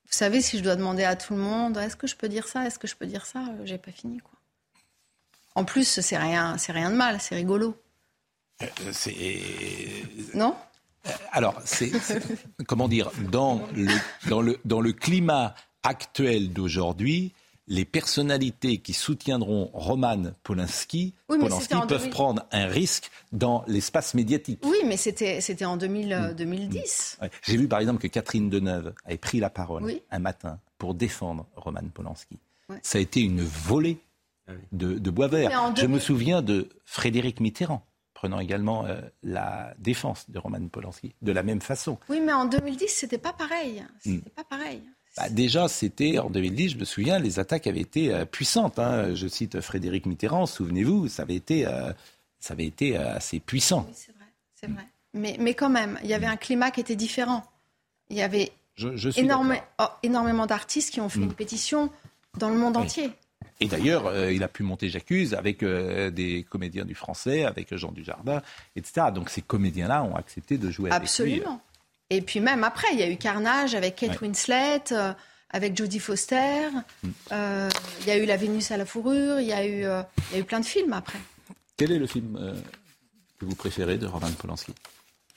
Vous 0.09 0.15
savez, 0.15 0.41
si 0.41 0.57
je 0.57 0.63
dois 0.63 0.75
demander 0.75 1.03
à 1.03 1.15
tout 1.15 1.34
le 1.34 1.39
monde, 1.39 1.77
est-ce 1.77 1.97
que 1.97 2.07
je 2.07 2.15
peux 2.15 2.29
dire 2.29 2.47
ça, 2.47 2.65
est-ce 2.65 2.79
que 2.79 2.88
je 2.88 2.95
peux 2.95 3.05
dire 3.05 3.25
ça, 3.25 3.39
euh, 3.39 3.65
j'ai 3.65 3.77
pas 3.77 3.91
fini 3.91 4.19
quoi. 4.19 4.31
En 5.55 5.65
plus, 5.65 5.99
c'est 5.99 6.17
rien, 6.17 6.57
c'est 6.57 6.71
rien 6.71 6.91
de 6.91 6.95
mal, 6.95 7.19
c'est 7.19 7.35
rigolo. 7.35 7.75
Euh, 8.61 8.67
c'est 8.91 9.41
non? 10.34 10.55
Alors, 11.31 11.59
c'est 11.65 11.91
comment 12.67 12.88
dire 12.88 13.11
dans 13.31 13.67
le 13.73 13.88
dans 14.29 14.41
le 14.41 14.59
dans 14.65 14.81
le 14.81 14.93
climat 14.93 15.55
actuel 15.84 16.53
d'aujourd'hui, 16.53 17.34
les 17.68 17.85
personnalités 17.85 18.77
qui 18.77 18.94
soutiendront 18.94 19.69
Roman 19.73 20.31
Polanski, 20.44 21.14
peuvent 21.27 22.10
prendre 22.10 22.45
un 22.52 22.68
risque 22.68 23.11
dans 23.31 23.64
l'espace 23.68 24.14
médiatique. 24.14 24.61
Oui, 24.64 24.77
mais 24.85 24.98
c'était, 24.98 25.41
c'était 25.41 25.65
en 25.65 25.77
2000, 25.77 26.35
2010. 26.38 27.19
Euh, 27.22 27.27
J'ai 27.44 27.57
vu 27.57 27.68
par 27.68 27.80
exemple 27.80 28.02
que 28.02 28.07
Catherine 28.07 28.49
Deneuve 28.49 28.94
avait 29.06 29.18
pris 29.18 29.39
la 29.39 29.49
parole 29.49 29.91
un 30.10 30.19
matin 30.19 30.60
pour 30.77 30.94
défendre 30.94 31.45
Roman 31.56 31.84
Polanski. 31.94 32.39
Ça 32.81 32.98
a 32.98 33.02
été 33.02 33.22
une 33.22 33.41
volée 33.41 33.99
ah 34.48 34.53
de, 34.72 34.98
de 34.99 35.10
bois 35.10 35.27
vert. 35.27 35.73
Je 35.76 35.88
me 35.88 35.99
souviens 35.99 36.41
de 36.41 36.69
Frédéric 36.85 37.39
Mitterrand 37.39 37.84
prenant 38.18 38.39
également 38.39 38.84
euh, 38.85 38.99
la 39.22 39.76
défense 39.77 40.27
de 40.31 40.39
Roman 40.39 40.68
Polanski 40.69 41.14
de 41.22 41.31
la 41.31 41.44
même 41.44 41.61
façon. 41.61 41.99
Oui, 42.10 42.19
mais 42.19 42.34
en 42.34 42.45
2010, 42.45 42.88
c'était 42.88 43.19
pas 43.19 43.31
pareil. 43.31 43.84
C'était 43.99 44.18
hmm. 44.18 44.31
pas 44.35 44.44
pareil. 44.44 44.81
Bah, 45.18 45.30
déjà, 45.30 45.68
c'était 45.68 46.19
en 46.19 46.30
2010, 46.30 46.69
je 46.69 46.77
me 46.77 46.85
souviens, 46.85 47.18
les 47.18 47.39
attaques 47.39 47.65
avaient 47.65 47.81
été 47.81 48.14
euh, 48.14 48.26
puissantes. 48.26 48.77
Hein. 48.77 49.15
Je 49.15 49.27
cite 49.27 49.60
Frédéric 49.61 50.06
Mitterrand, 50.06 50.45
souvenez-vous, 50.45 51.07
ça 51.07 51.23
avait 51.23 51.35
été, 51.35 51.65
euh, 51.65 51.91
ça 52.39 52.53
avait 52.53 52.65
été 52.65 52.98
euh, 52.98 53.15
assez 53.15 53.39
puissant. 53.39 53.85
Oui, 53.88 53.94
c'est 53.95 54.11
vrai, 54.15 54.26
c'est 54.53 54.68
vrai. 54.69 54.85
Mais, 55.14 55.35
mais 55.39 55.56
quand 55.56 55.69
même, 55.69 55.98
il 56.03 56.10
y 56.10 56.14
avait 56.14 56.27
un 56.27 56.38
climat 56.38 56.69
qui 56.69 56.81
était 56.81 56.95
différent. 56.95 57.44
Il 58.10 58.18
y 58.18 58.22
avait 58.22 58.52
oh, 58.84 59.85
énormément 60.03 60.45
d'artistes 60.45 60.94
qui 60.94 61.02
ont 61.02 61.10
fait 61.10 61.19
une 61.19 61.30
mm. 61.30 61.34
pétition 61.34 61.89
dans 62.38 62.49
le 62.49 62.57
monde 62.57 62.77
entier. 62.77 63.10
Et 63.60 63.65
d'ailleurs, 63.65 64.30
il 64.30 64.44
a 64.44 64.48
pu 64.48 64.61
monter 64.61 64.88
J'accuse 64.88 65.34
avec 65.34 65.64
des 65.64 66.45
comédiens 66.48 66.85
du 66.85 66.94
français, 66.94 67.44
avec 67.44 67.76
Jean 67.76 67.91
Dujardin, 67.91 68.44
etc. 68.76 69.07
Donc 69.11 69.31
ces 69.31 69.41
comédiens-là 69.41 70.03
ont 70.03 70.15
accepté 70.15 70.60
de 70.60 70.69
jouer 70.69 70.91
Absolument. 70.91 71.34
avec 71.34 71.38
lui. 71.38 71.41
Absolument. 71.41 71.61
Et 72.09 72.21
puis 72.21 72.39
même 72.39 72.63
après, 72.63 72.88
il 72.93 72.99
y 72.99 73.03
a 73.03 73.09
eu 73.09 73.17
Carnage 73.17 73.75
avec 73.75 73.97
Kate 73.97 74.21
Winslet, 74.21 74.84
euh, 74.91 75.13
avec 75.49 75.75
Jodie 75.75 75.99
Foster. 75.99 76.69
Mm. 77.03 77.09
Euh, 77.31 77.69
il 78.01 78.07
y 78.07 78.11
a 78.11 78.17
eu 78.17 78.25
La 78.25 78.38
Vénus 78.38 78.71
à 78.71 78.77
la 78.77 78.85
fourrure. 78.85 79.39
Il 79.39 79.47
y 79.47 79.53
a 79.53 79.65
eu, 79.65 79.84
euh, 79.84 80.01
il 80.29 80.34
y 80.34 80.35
a 80.38 80.39
eu 80.39 80.45
plein 80.45 80.59
de 80.59 80.65
films 80.65 80.93
après. 80.93 81.19
Quel 81.75 81.91
est 81.91 81.99
le 81.99 82.07
film 82.07 82.63
que 83.38 83.45
vous 83.45 83.55
préférez 83.55 83.97
de 83.97 84.07
Roman 84.07 84.31
Polanski? 84.31 84.73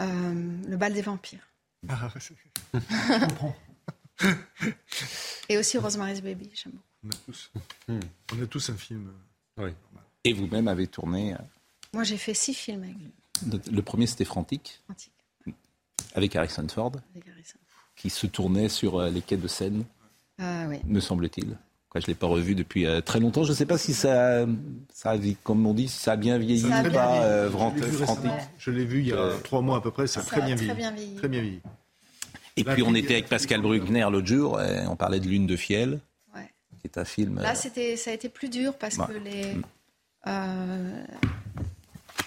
Le 0.01 0.77
bal 0.77 0.95
des 0.95 1.03
vampires. 1.03 1.47
Ah, 1.89 2.09
je 2.19 3.27
comprends. 3.27 3.57
Et 5.49 5.59
aussi 5.59 5.77
Rosemary's 5.79 6.23
Baby, 6.23 6.51
j'aime 6.55 6.73
beaucoup. 6.73 6.87
On 7.03 7.09
a, 7.09 7.15
tous, 7.27 7.51
on 7.89 8.43
a 8.43 8.47
tous 8.47 8.71
un 8.71 8.77
film. 8.77 9.11
Oui. 9.57 9.71
Et 10.25 10.33
vous-même 10.35 10.69
avez 10.69 10.87
tourné 10.87 11.35
Moi, 11.95 12.05
j'ai 12.05 12.19
fait 12.19 12.35
six 12.35 12.55
films 12.55 12.85
avec 12.85 12.97
lui. 12.97 13.73
Le 13.73 13.83
premier, 13.83 14.07
c'était 14.07 14.27
Frantic. 14.27 14.81
Frantic. 14.85 15.13
Avec 16.15 16.37
Harrison 16.37 16.67
Ford, 16.69 16.93
qui 17.97 18.11
se 18.11 18.27
tournait 18.27 18.69
sur 18.69 18.99
euh, 18.99 19.11
les 19.11 19.21
quais 19.21 19.37
de 19.37 19.49
Seine, 19.49 19.85
ah, 20.39 20.65
oui. 20.69 20.79
me 20.87 21.01
semble-t-il. 21.01 21.57
Je 21.95 21.99
ne 21.99 22.07
l'ai 22.07 22.15
pas 22.15 22.29
revu 22.29 22.55
depuis 22.55 22.87
euh, 22.87 23.01
très 23.01 23.19
longtemps. 23.19 23.43
Je 23.43 23.51
ne 23.51 23.57
sais 23.57 23.67
pas 23.67 23.77
si 23.77 23.95
ça, 23.95 24.47
ça 24.93 25.11
a, 25.11 25.17
comme 25.43 25.67
on 25.67 25.75
dit, 25.75 25.89
ça 25.89 26.13
a 26.13 26.17
bien 26.17 26.39
vieilli 26.39 26.65
ou 26.65 26.69
pas, 26.93 27.23
euh, 27.25 27.51
Je 28.59 28.71
l'ai 28.71 28.85
vu 28.85 29.01
il 29.01 29.09
y 29.09 29.13
a 29.13 29.33
trois 29.43 29.61
mois 29.61 29.79
à 29.79 29.81
peu 29.81 29.91
près, 29.91 30.07
ça 30.07 30.21
a 30.21 30.23
très, 30.23 30.41
bien, 30.41 30.55
vieilli. 30.55 31.17
très 31.17 31.29
bien 31.29 31.41
vieilli. 31.41 31.61
Et 32.57 32.65
puis 32.65 32.83
on 32.83 32.95
était 32.95 33.15
avec 33.15 33.29
Pascal 33.29 33.61
Bruckner 33.61 34.07
l'autre 34.11 34.27
jour, 34.27 34.61
et 34.61 34.87
on 34.87 34.97
parlait 34.97 35.19
de 35.19 35.27
Lune 35.27 35.47
de 35.47 35.57
Fiel, 35.57 36.01
ouais. 36.35 36.49
qui 36.81 36.87
est 36.87 36.99
un 36.99 37.05
film... 37.05 37.41
Là, 37.41 37.55
c'était, 37.55 37.97
ça 37.97 38.11
a 38.11 38.15
été 38.15 38.29
plus 38.29 38.49
dur 38.49 38.75
parce 38.79 38.97
que 38.97 39.13
les... 39.13 39.57
Euh, 40.27 41.05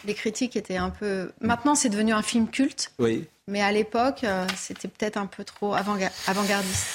les 0.06 0.14
critiques 0.14 0.56
étaient 0.56 0.78
un 0.78 0.90
peu. 0.90 1.32
Maintenant, 1.42 1.76
c'est 1.76 1.90
devenu 1.90 2.14
un 2.14 2.22
film 2.22 2.48
culte. 2.48 2.92
Oui. 3.00 3.26
Mais 3.48 3.62
à 3.62 3.72
l'époque, 3.74 4.24
euh, 4.24 4.48
c'était 4.56 4.88
peut-être 4.88 5.18
un 5.18 5.26
peu 5.26 5.44
trop 5.44 5.74
avant-gardiste. 5.74 6.88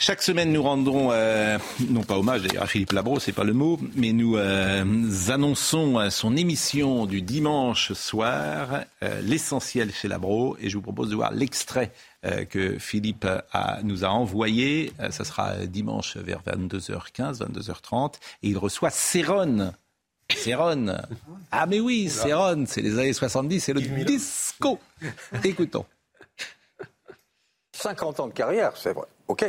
Chaque 0.00 0.22
semaine, 0.22 0.52
nous 0.52 0.62
rendons, 0.62 1.10
euh, 1.10 1.58
non 1.90 2.04
pas 2.04 2.16
hommage 2.16 2.42
d'ailleurs 2.42 2.62
à 2.62 2.66
Philippe 2.68 2.92
Labro, 2.92 3.18
c'est 3.18 3.32
pas 3.32 3.42
le 3.42 3.52
mot, 3.52 3.80
mais 3.96 4.12
nous 4.12 4.36
euh, 4.36 4.84
annonçons 5.28 6.08
son 6.10 6.36
émission 6.36 7.04
du 7.06 7.20
dimanche 7.20 7.92
soir, 7.94 8.84
l'essentiel 9.22 9.92
chez 9.92 10.06
Labro, 10.06 10.56
et 10.60 10.70
je 10.70 10.76
vous 10.76 10.82
propose 10.82 11.10
de 11.10 11.16
voir 11.16 11.32
l'extrait 11.32 11.92
que 12.48 12.78
Philippe 12.78 13.26
nous 13.82 14.04
a 14.04 14.08
envoyé. 14.08 14.92
ça 15.10 15.24
sera 15.24 15.66
dimanche 15.66 16.16
vers 16.16 16.42
22h15, 16.42 17.40
22h30, 17.40 18.14
et 18.44 18.50
il 18.50 18.58
reçoit 18.58 18.90
Céron 18.90 19.72
Céron. 20.36 20.86
Ah 21.50 21.66
mais 21.66 21.80
oui, 21.80 22.08
Céron, 22.08 22.64
c'est 22.66 22.82
les 22.82 22.98
années 22.98 23.12
70, 23.12 23.60
c'est 23.60 23.72
le 23.72 23.80
disco. 23.80 24.78
Écoutons. 25.44 25.86
50 27.72 28.20
ans 28.20 28.26
de 28.26 28.32
carrière, 28.32 28.76
c'est 28.76 28.92
vrai. 28.92 29.06
OK. 29.28 29.44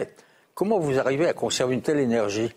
Comment 0.53 0.79
vous 0.79 0.99
arrivez 0.99 1.27
à 1.27 1.33
conserver 1.33 1.73
une 1.75 1.81
telle 1.81 1.99
énergie? 1.99 2.51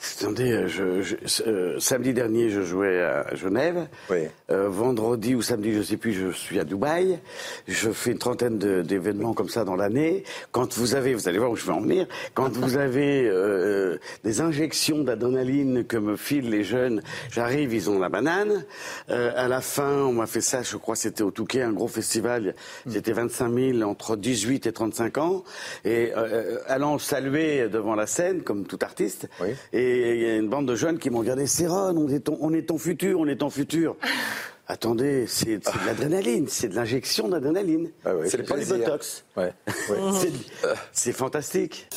Attendez, 0.00 0.52
euh, 0.52 0.66
je, 0.66 1.14
euh, 1.46 1.78
samedi 1.78 2.14
dernier, 2.14 2.48
je 2.48 2.62
jouais 2.62 3.02
à 3.02 3.34
Genève. 3.34 3.86
Oui. 4.08 4.28
Euh, 4.50 4.68
vendredi 4.68 5.34
ou 5.34 5.42
samedi, 5.42 5.74
je 5.74 5.82
sais 5.82 5.98
plus, 5.98 6.12
je 6.12 6.30
suis 6.30 6.58
à 6.58 6.64
Dubaï. 6.64 7.18
Je 7.68 7.90
fais 7.90 8.12
une 8.12 8.18
trentaine 8.18 8.58
d'événements 8.58 9.34
comme 9.34 9.50
ça 9.50 9.64
dans 9.64 9.76
l'année. 9.76 10.24
Quand 10.52 10.76
vous 10.78 10.94
avez, 10.94 11.12
vous 11.14 11.28
allez 11.28 11.38
voir 11.38 11.50
où 11.50 11.56
je 11.56 11.66
vais 11.66 11.72
en 11.72 11.82
venir, 11.82 12.06
quand 12.32 12.50
vous 12.56 12.76
avez 12.78 13.28
euh, 13.28 13.98
des 14.24 14.40
injections 14.40 15.04
d'adrénaline 15.04 15.84
que 15.84 15.98
me 15.98 16.16
filent 16.16 16.48
les 16.48 16.64
jeunes, 16.64 17.02
j'arrive, 17.30 17.74
ils 17.74 17.90
ont 17.90 17.98
la 17.98 18.08
banane. 18.08 18.64
à 19.08 19.48
la 19.48 19.60
fin, 19.60 20.02
on 20.02 20.12
m'a 20.12 20.26
fait 20.26 20.40
ça, 20.40 20.62
je 20.62 20.76
crois 20.76 20.96
c'était 20.96 21.22
au 21.22 21.30
Touquet, 21.30 21.62
un 21.62 21.72
gros 21.72 21.88
festival. 21.88 22.54
C'était 22.88 23.12
25 23.12 23.52
000 23.52 23.82
entre 23.82 24.16
18 24.16 24.66
et 24.66 24.72
35 24.72 25.18
ans. 25.18 25.44
Et 25.84 26.12
allant 26.66 26.98
saluer 26.98 27.68
devant 27.68 27.94
la 27.94 28.06
scène, 28.06 28.42
comme 28.42 28.66
tout 28.66 28.78
artiste. 28.82 29.28
Oui. 29.40 29.48
Et 29.72 29.89
et 29.90 30.14
il 30.14 30.22
y 30.22 30.26
a 30.26 30.36
une 30.36 30.48
bande 30.48 30.66
de 30.66 30.74
jeunes 30.74 30.98
qui 30.98 31.10
m'ont 31.10 31.18
regardé, 31.18 31.46
c'est 31.46 31.66
on 31.68 32.08
est, 32.08 32.20
ton, 32.20 32.38
on 32.40 32.52
est 32.52 32.68
ton 32.68 32.78
futur, 32.78 33.20
on 33.20 33.26
est 33.26 33.36
ton 33.36 33.50
futur. 33.50 33.96
Attendez, 34.66 35.26
c'est 35.26 35.58
de 35.58 35.86
l'adrénaline, 35.86 36.46
c'est 36.46 36.68
de 36.68 36.76
l'injection 36.76 37.28
d'adrénaline. 37.28 37.90
Ah 38.04 38.12
c'est 38.24 38.46
pas 38.46 38.56
du 38.56 38.66
botox. 38.66 39.24
Ouais. 39.36 39.52
c'est 40.92 41.12
fantastique. 41.12 41.88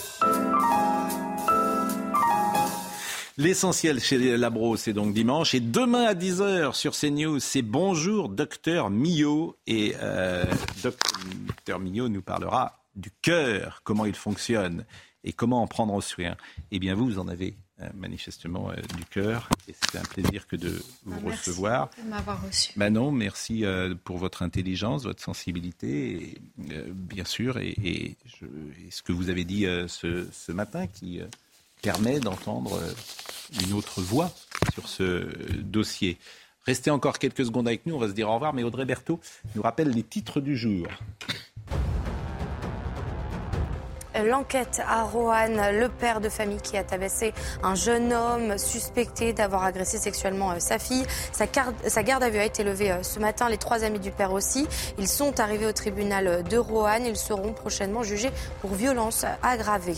L'essentiel 3.37 3.99
chez 3.99 4.37
Labro, 4.37 4.75
c'est 4.75 4.93
donc 4.93 5.13
dimanche. 5.13 5.53
Et 5.53 5.59
demain 5.59 6.05
à 6.05 6.15
10h 6.15 6.73
sur 6.73 6.93
CNews, 6.93 7.39
c'est 7.39 7.61
Bonjour 7.61 8.29
Docteur 8.29 8.89
Millot. 8.89 9.55
Et 9.67 9.93
euh, 10.01 10.43
Docteur 10.83 11.79
Millot 11.79 12.09
nous 12.09 12.21
parlera 12.23 12.79
du 12.95 13.11
cœur, 13.21 13.81
comment 13.83 14.05
il 14.05 14.15
fonctionne 14.15 14.85
et 15.23 15.33
comment 15.33 15.61
en 15.61 15.67
prendre 15.67 16.01
soin. 16.01 16.35
Eh 16.71 16.79
bien, 16.79 16.95
vous, 16.95 17.05
vous 17.05 17.19
en 17.19 17.27
avez 17.27 17.55
manifestement 17.95 18.71
euh, 18.71 18.75
du 18.97 19.05
cœur. 19.05 19.49
Et 19.67 19.73
c'était 19.73 19.97
un 19.97 20.03
plaisir 20.03 20.47
que 20.47 20.55
de 20.55 20.81
vous 21.05 21.19
ah, 21.27 21.31
recevoir. 21.31 21.89
Merci 21.91 22.05
de 22.05 22.09
m'avoir 22.09 22.45
reçu. 22.45 22.73
Ben 22.75 22.91
non, 22.91 23.11
merci 23.11 23.65
euh, 23.65 23.95
pour 24.03 24.17
votre 24.17 24.43
intelligence, 24.43 25.03
votre 25.03 25.21
sensibilité, 25.21 26.37
bien 26.57 27.25
sûr, 27.25 27.57
et, 27.57 28.15
ce 28.89 29.01
que 29.01 29.11
vous 29.11 29.29
avez 29.29 29.43
dit 29.43 29.65
ce, 29.87 30.27
ce, 30.31 30.51
matin 30.51 30.87
qui 30.87 31.21
permet 31.81 32.19
d'entendre 32.19 32.79
une 33.65 33.73
autre 33.73 34.01
voix 34.01 34.31
sur 34.73 34.87
ce 34.87 35.27
dossier. 35.61 36.17
Restez 36.65 36.91
encore 36.91 37.19
quelques 37.19 37.45
secondes 37.45 37.67
avec 37.67 37.85
nous, 37.85 37.95
on 37.95 37.99
va 37.99 38.07
se 38.07 38.13
dire 38.13 38.29
au 38.29 38.33
revoir, 38.33 38.53
mais 38.53 38.63
Audrey 38.63 38.85
Berthaud 38.85 39.19
nous 39.55 39.61
rappelle 39.61 39.89
les 39.89 40.03
titres 40.03 40.39
du 40.39 40.55
jour. 40.55 40.87
L'enquête 44.25 44.81
à 44.87 45.03
Roanne, 45.03 45.59
le 45.77 45.89
père 45.89 46.21
de 46.21 46.29
famille 46.29 46.61
qui 46.61 46.77
a 46.77 46.83
tabassé 46.83 47.33
un 47.61 47.75
jeune 47.75 48.13
homme 48.13 48.57
suspecté 48.57 49.33
d'avoir 49.33 49.63
agressé 49.63 49.97
sexuellement 49.97 50.51
euh, 50.51 50.59
sa 50.59 50.79
fille. 50.79 51.05
Sa, 51.31 52.03
garde 52.03 52.23
à 52.23 52.29
vue 52.29 52.37
a 52.37 52.45
été 52.45 52.63
levée 52.63 52.91
euh, 52.91 53.03
ce 53.03 53.19
matin. 53.19 53.49
Les 53.49 53.57
trois 53.57 53.83
amis 53.83 53.99
du 53.99 54.11
père 54.11 54.31
aussi. 54.31 54.67
Ils 54.97 55.09
sont 55.09 55.39
arrivés 55.39 55.65
au 55.65 55.73
tribunal 55.73 56.43
de 56.43 56.57
Roanne. 56.57 57.05
Ils 57.05 57.17
seront 57.17 57.53
prochainement 57.53 58.03
jugés 58.03 58.31
pour 58.61 58.73
violence 58.73 59.25
aggravée. 59.41 59.97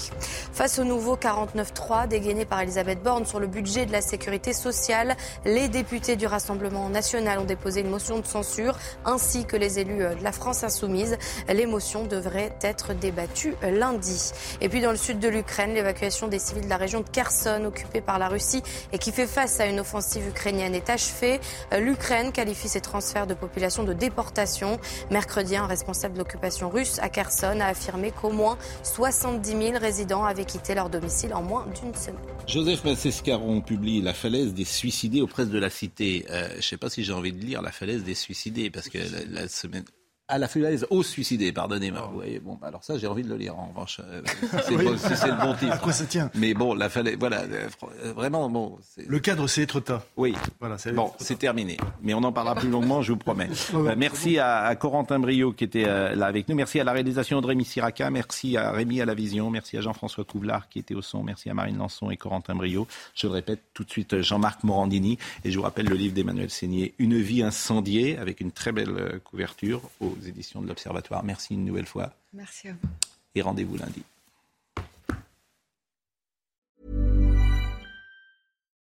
Face 0.53 0.79
au 0.79 0.85
nouveau 0.85 1.17
49-3 1.17 2.07
dégainé 2.07 2.45
par 2.45 2.61
Elisabeth 2.61 3.03
Borne 3.03 3.25
sur 3.25 3.39
le 3.39 3.47
budget 3.47 3.85
de 3.85 3.91
la 3.91 4.01
sécurité 4.01 4.53
sociale, 4.53 5.15
les 5.45 5.67
députés 5.67 6.15
du 6.15 6.25
Rassemblement 6.25 6.89
national 6.89 7.39
ont 7.39 7.45
déposé 7.45 7.81
une 7.81 7.89
motion 7.89 8.19
de 8.19 8.25
censure 8.25 8.77
ainsi 9.05 9.45
que 9.45 9.55
les 9.57 9.79
élus 9.79 10.03
euh, 10.03 10.15
de 10.15 10.23
la 10.23 10.31
France 10.31 10.63
insoumise. 10.63 11.17
Les 11.47 11.67
motions 11.67 12.05
devraient 12.05 12.53
être 12.61 12.93
débattues 12.93 13.53
lundi. 13.61 14.14
Et 14.61 14.69
puis 14.69 14.81
dans 14.81 14.91
le 14.91 14.97
sud 14.97 15.19
de 15.19 15.27
l'Ukraine, 15.27 15.73
l'évacuation 15.73 16.27
des 16.27 16.39
civils 16.39 16.65
de 16.65 16.69
la 16.69 16.77
région 16.77 17.01
de 17.01 17.09
Kherson, 17.09 17.65
occupée 17.65 18.01
par 18.01 18.19
la 18.19 18.27
Russie 18.27 18.61
et 18.91 18.97
qui 18.97 19.11
fait 19.11 19.27
face 19.27 19.59
à 19.59 19.65
une 19.65 19.79
offensive 19.79 20.27
ukrainienne, 20.27 20.75
est 20.75 20.89
achevée. 20.89 21.39
L'Ukraine 21.77 22.31
qualifie 22.31 22.69
ces 22.69 22.81
transferts 22.81 23.27
de 23.27 23.33
population 23.33 23.83
de 23.83 23.93
déportation. 23.93 24.79
Mercredi, 25.11 25.55
un 25.55 25.67
responsable 25.67 26.15
de 26.15 26.19
l'occupation 26.19 26.69
russe 26.69 26.99
à 26.99 27.09
Kherson 27.09 27.59
a 27.59 27.67
affirmé 27.67 28.11
qu'au 28.11 28.31
moins 28.31 28.57
70 28.83 29.49
000 29.49 29.79
résidents 29.79 30.23
avaient 30.23 30.45
quitté 30.45 30.75
leur 30.75 30.89
domicile 30.89 31.33
en 31.33 31.41
moins 31.41 31.65
d'une 31.81 31.93
semaine. 31.95 32.19
Joseph 32.47 32.83
Massescaron 32.83 33.61
publie 33.61 34.01
La 34.01 34.13
falaise 34.13 34.53
des 34.53 34.65
suicidés 34.65 35.21
aux 35.21 35.27
presses 35.27 35.49
de 35.49 35.59
la 35.59 35.69
Cité. 35.69 36.25
Euh, 36.29 36.49
je 36.51 36.57
ne 36.57 36.61
sais 36.61 36.77
pas 36.77 36.89
si 36.89 37.03
j'ai 37.03 37.13
envie 37.13 37.33
de 37.33 37.43
lire 37.43 37.61
La 37.61 37.71
falaise 37.71 38.03
des 38.03 38.15
suicidés, 38.15 38.69
parce 38.69 38.89
que 38.89 38.99
la 39.29 39.47
semaine, 39.47 39.85
à 40.27 40.39
la 40.39 40.47
falaise 40.47 40.87
aux 40.89 41.03
suicidés, 41.03 41.51
pardonnez-moi. 41.51 42.07
Vous 42.09 42.15
voyez, 42.15 42.39
bon, 42.39 42.57
bah, 42.59 42.67
alors 42.67 42.83
ça, 42.83 42.97
j'ai 42.97 43.05
envie 43.05 43.23
de 43.23 43.29
le 43.29 43.35
lire, 43.35 43.57
en 43.57 43.67
revanche. 43.67 44.01
Euh, 44.03 44.21
c'est 44.63 44.71
le 44.71 45.39
bon 45.39 45.53
titre. 45.53 45.73
À 45.73 45.77
quoi 45.77 45.93
ça 45.93 46.05
tient 46.05 46.31
Mais 46.33 46.53
bon, 46.53 46.73
la 46.73 46.89
falaise, 46.89 47.17
voilà, 47.19 47.41
euh, 47.41 48.13
vraiment, 48.13 48.49
bon. 48.49 48.77
Le 48.97 49.19
cadre, 49.19 49.47
c'est 49.47 49.63
Etretat. 49.63 50.03
Oui. 50.17 50.33
Voilà, 50.59 50.77
bon, 50.93 51.11
c'est 51.19 51.37
terminé. 51.37 51.77
Mais 52.01 52.13
on 52.15 52.23
en 52.23 52.31
parlera 52.31 52.55
plus 52.55 52.69
longuement, 52.69 53.01
je 53.01 53.11
vous 53.11 53.17
promets. 53.17 53.49
Euh, 53.75 53.93
merci 53.97 54.39
à, 54.39 54.73
Corentin 54.75 55.19
Brio 55.19 55.51
qui 55.51 55.63
était 55.63 55.83
là 55.83 56.27
avec 56.27 56.47
nous. 56.47 56.55
Merci 56.55 56.79
à 56.79 56.83
la 56.83 56.93
réalisation 56.93 57.41
de 57.41 57.47
Rémi 57.47 57.65
Siraca. 57.65 58.09
Merci 58.09 58.57
à 58.57 58.71
Rémi 58.71 59.01
à 59.01 59.05
la 59.05 59.13
vision. 59.13 59.49
Merci 59.49 59.77
à 59.77 59.81
Jean-François 59.81 60.23
Couvlar 60.23 60.69
qui 60.69 60.79
était 60.79 60.95
au 60.95 61.01
son. 61.01 61.23
Merci 61.23 61.49
à 61.49 61.53
Marine 61.53 61.77
Lançon 61.77 62.09
et 62.09 62.17
Corentin 62.17 62.55
Brio. 62.55 62.87
Je 63.13 63.27
le 63.27 63.33
répète 63.33 63.59
tout 63.73 63.83
de 63.83 63.89
suite, 63.89 64.21
Jean-Marc 64.21 64.63
Morandini. 64.63 65.17
Et 65.43 65.51
je 65.51 65.57
vous 65.57 65.63
rappelle 65.63 65.87
le 65.87 65.95
livre 65.95 66.13
d'Emmanuel 66.13 66.49
Seigné, 66.49 66.93
Une 66.99 67.19
vie 67.19 67.43
incendiée, 67.43 68.17
avec 68.17 68.39
une 68.39 68.51
très 68.51 68.71
belle 68.71 69.19
couverture 69.23 69.81
aux 70.17 70.25
éditions 70.25 70.61
de 70.61 70.67
l'Observatoire. 70.67 71.23
Merci 71.23 71.53
une 71.53 71.65
nouvelle 71.65 71.85
fois. 71.85 72.13
Merci 72.33 72.69
à 72.69 72.73
vous. 72.73 72.89
Et 73.35 73.41
rendez-vous 73.41 73.77
lundi. 73.77 74.03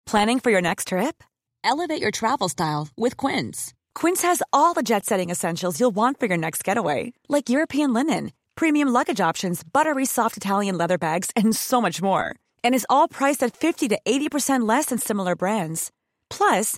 Planning 0.05 0.39
for 0.39 0.51
your 0.51 0.61
next 0.61 0.89
trip? 0.89 1.23
Elevate 1.63 1.99
your 1.99 2.11
travel 2.11 2.47
style 2.47 2.89
with 2.95 3.17
Quince. 3.17 3.73
Quince 3.95 4.21
has 4.21 4.43
all 4.53 4.73
the 4.75 4.83
jet 4.83 5.03
setting 5.05 5.31
essentials 5.31 5.79
you'll 5.79 5.95
want 5.95 6.19
for 6.19 6.27
your 6.27 6.37
next 6.37 6.63
getaway, 6.63 7.11
like 7.27 7.49
European 7.49 7.91
linen, 7.91 8.31
premium 8.55 8.89
luggage 8.89 9.19
options, 9.19 9.63
buttery 9.63 10.05
soft 10.05 10.37
Italian 10.37 10.77
leather 10.77 10.99
bags, 10.99 11.31
and 11.35 11.55
so 11.55 11.81
much 11.81 12.03
more. 12.03 12.35
And 12.63 12.75
is 12.75 12.85
all 12.87 13.07
priced 13.07 13.41
at 13.41 13.57
50 13.57 13.87
to 13.89 13.99
80% 14.05 14.67
less 14.67 14.85
than 14.85 14.99
similar 14.99 15.35
brands. 15.35 15.91
Plus, 16.29 16.77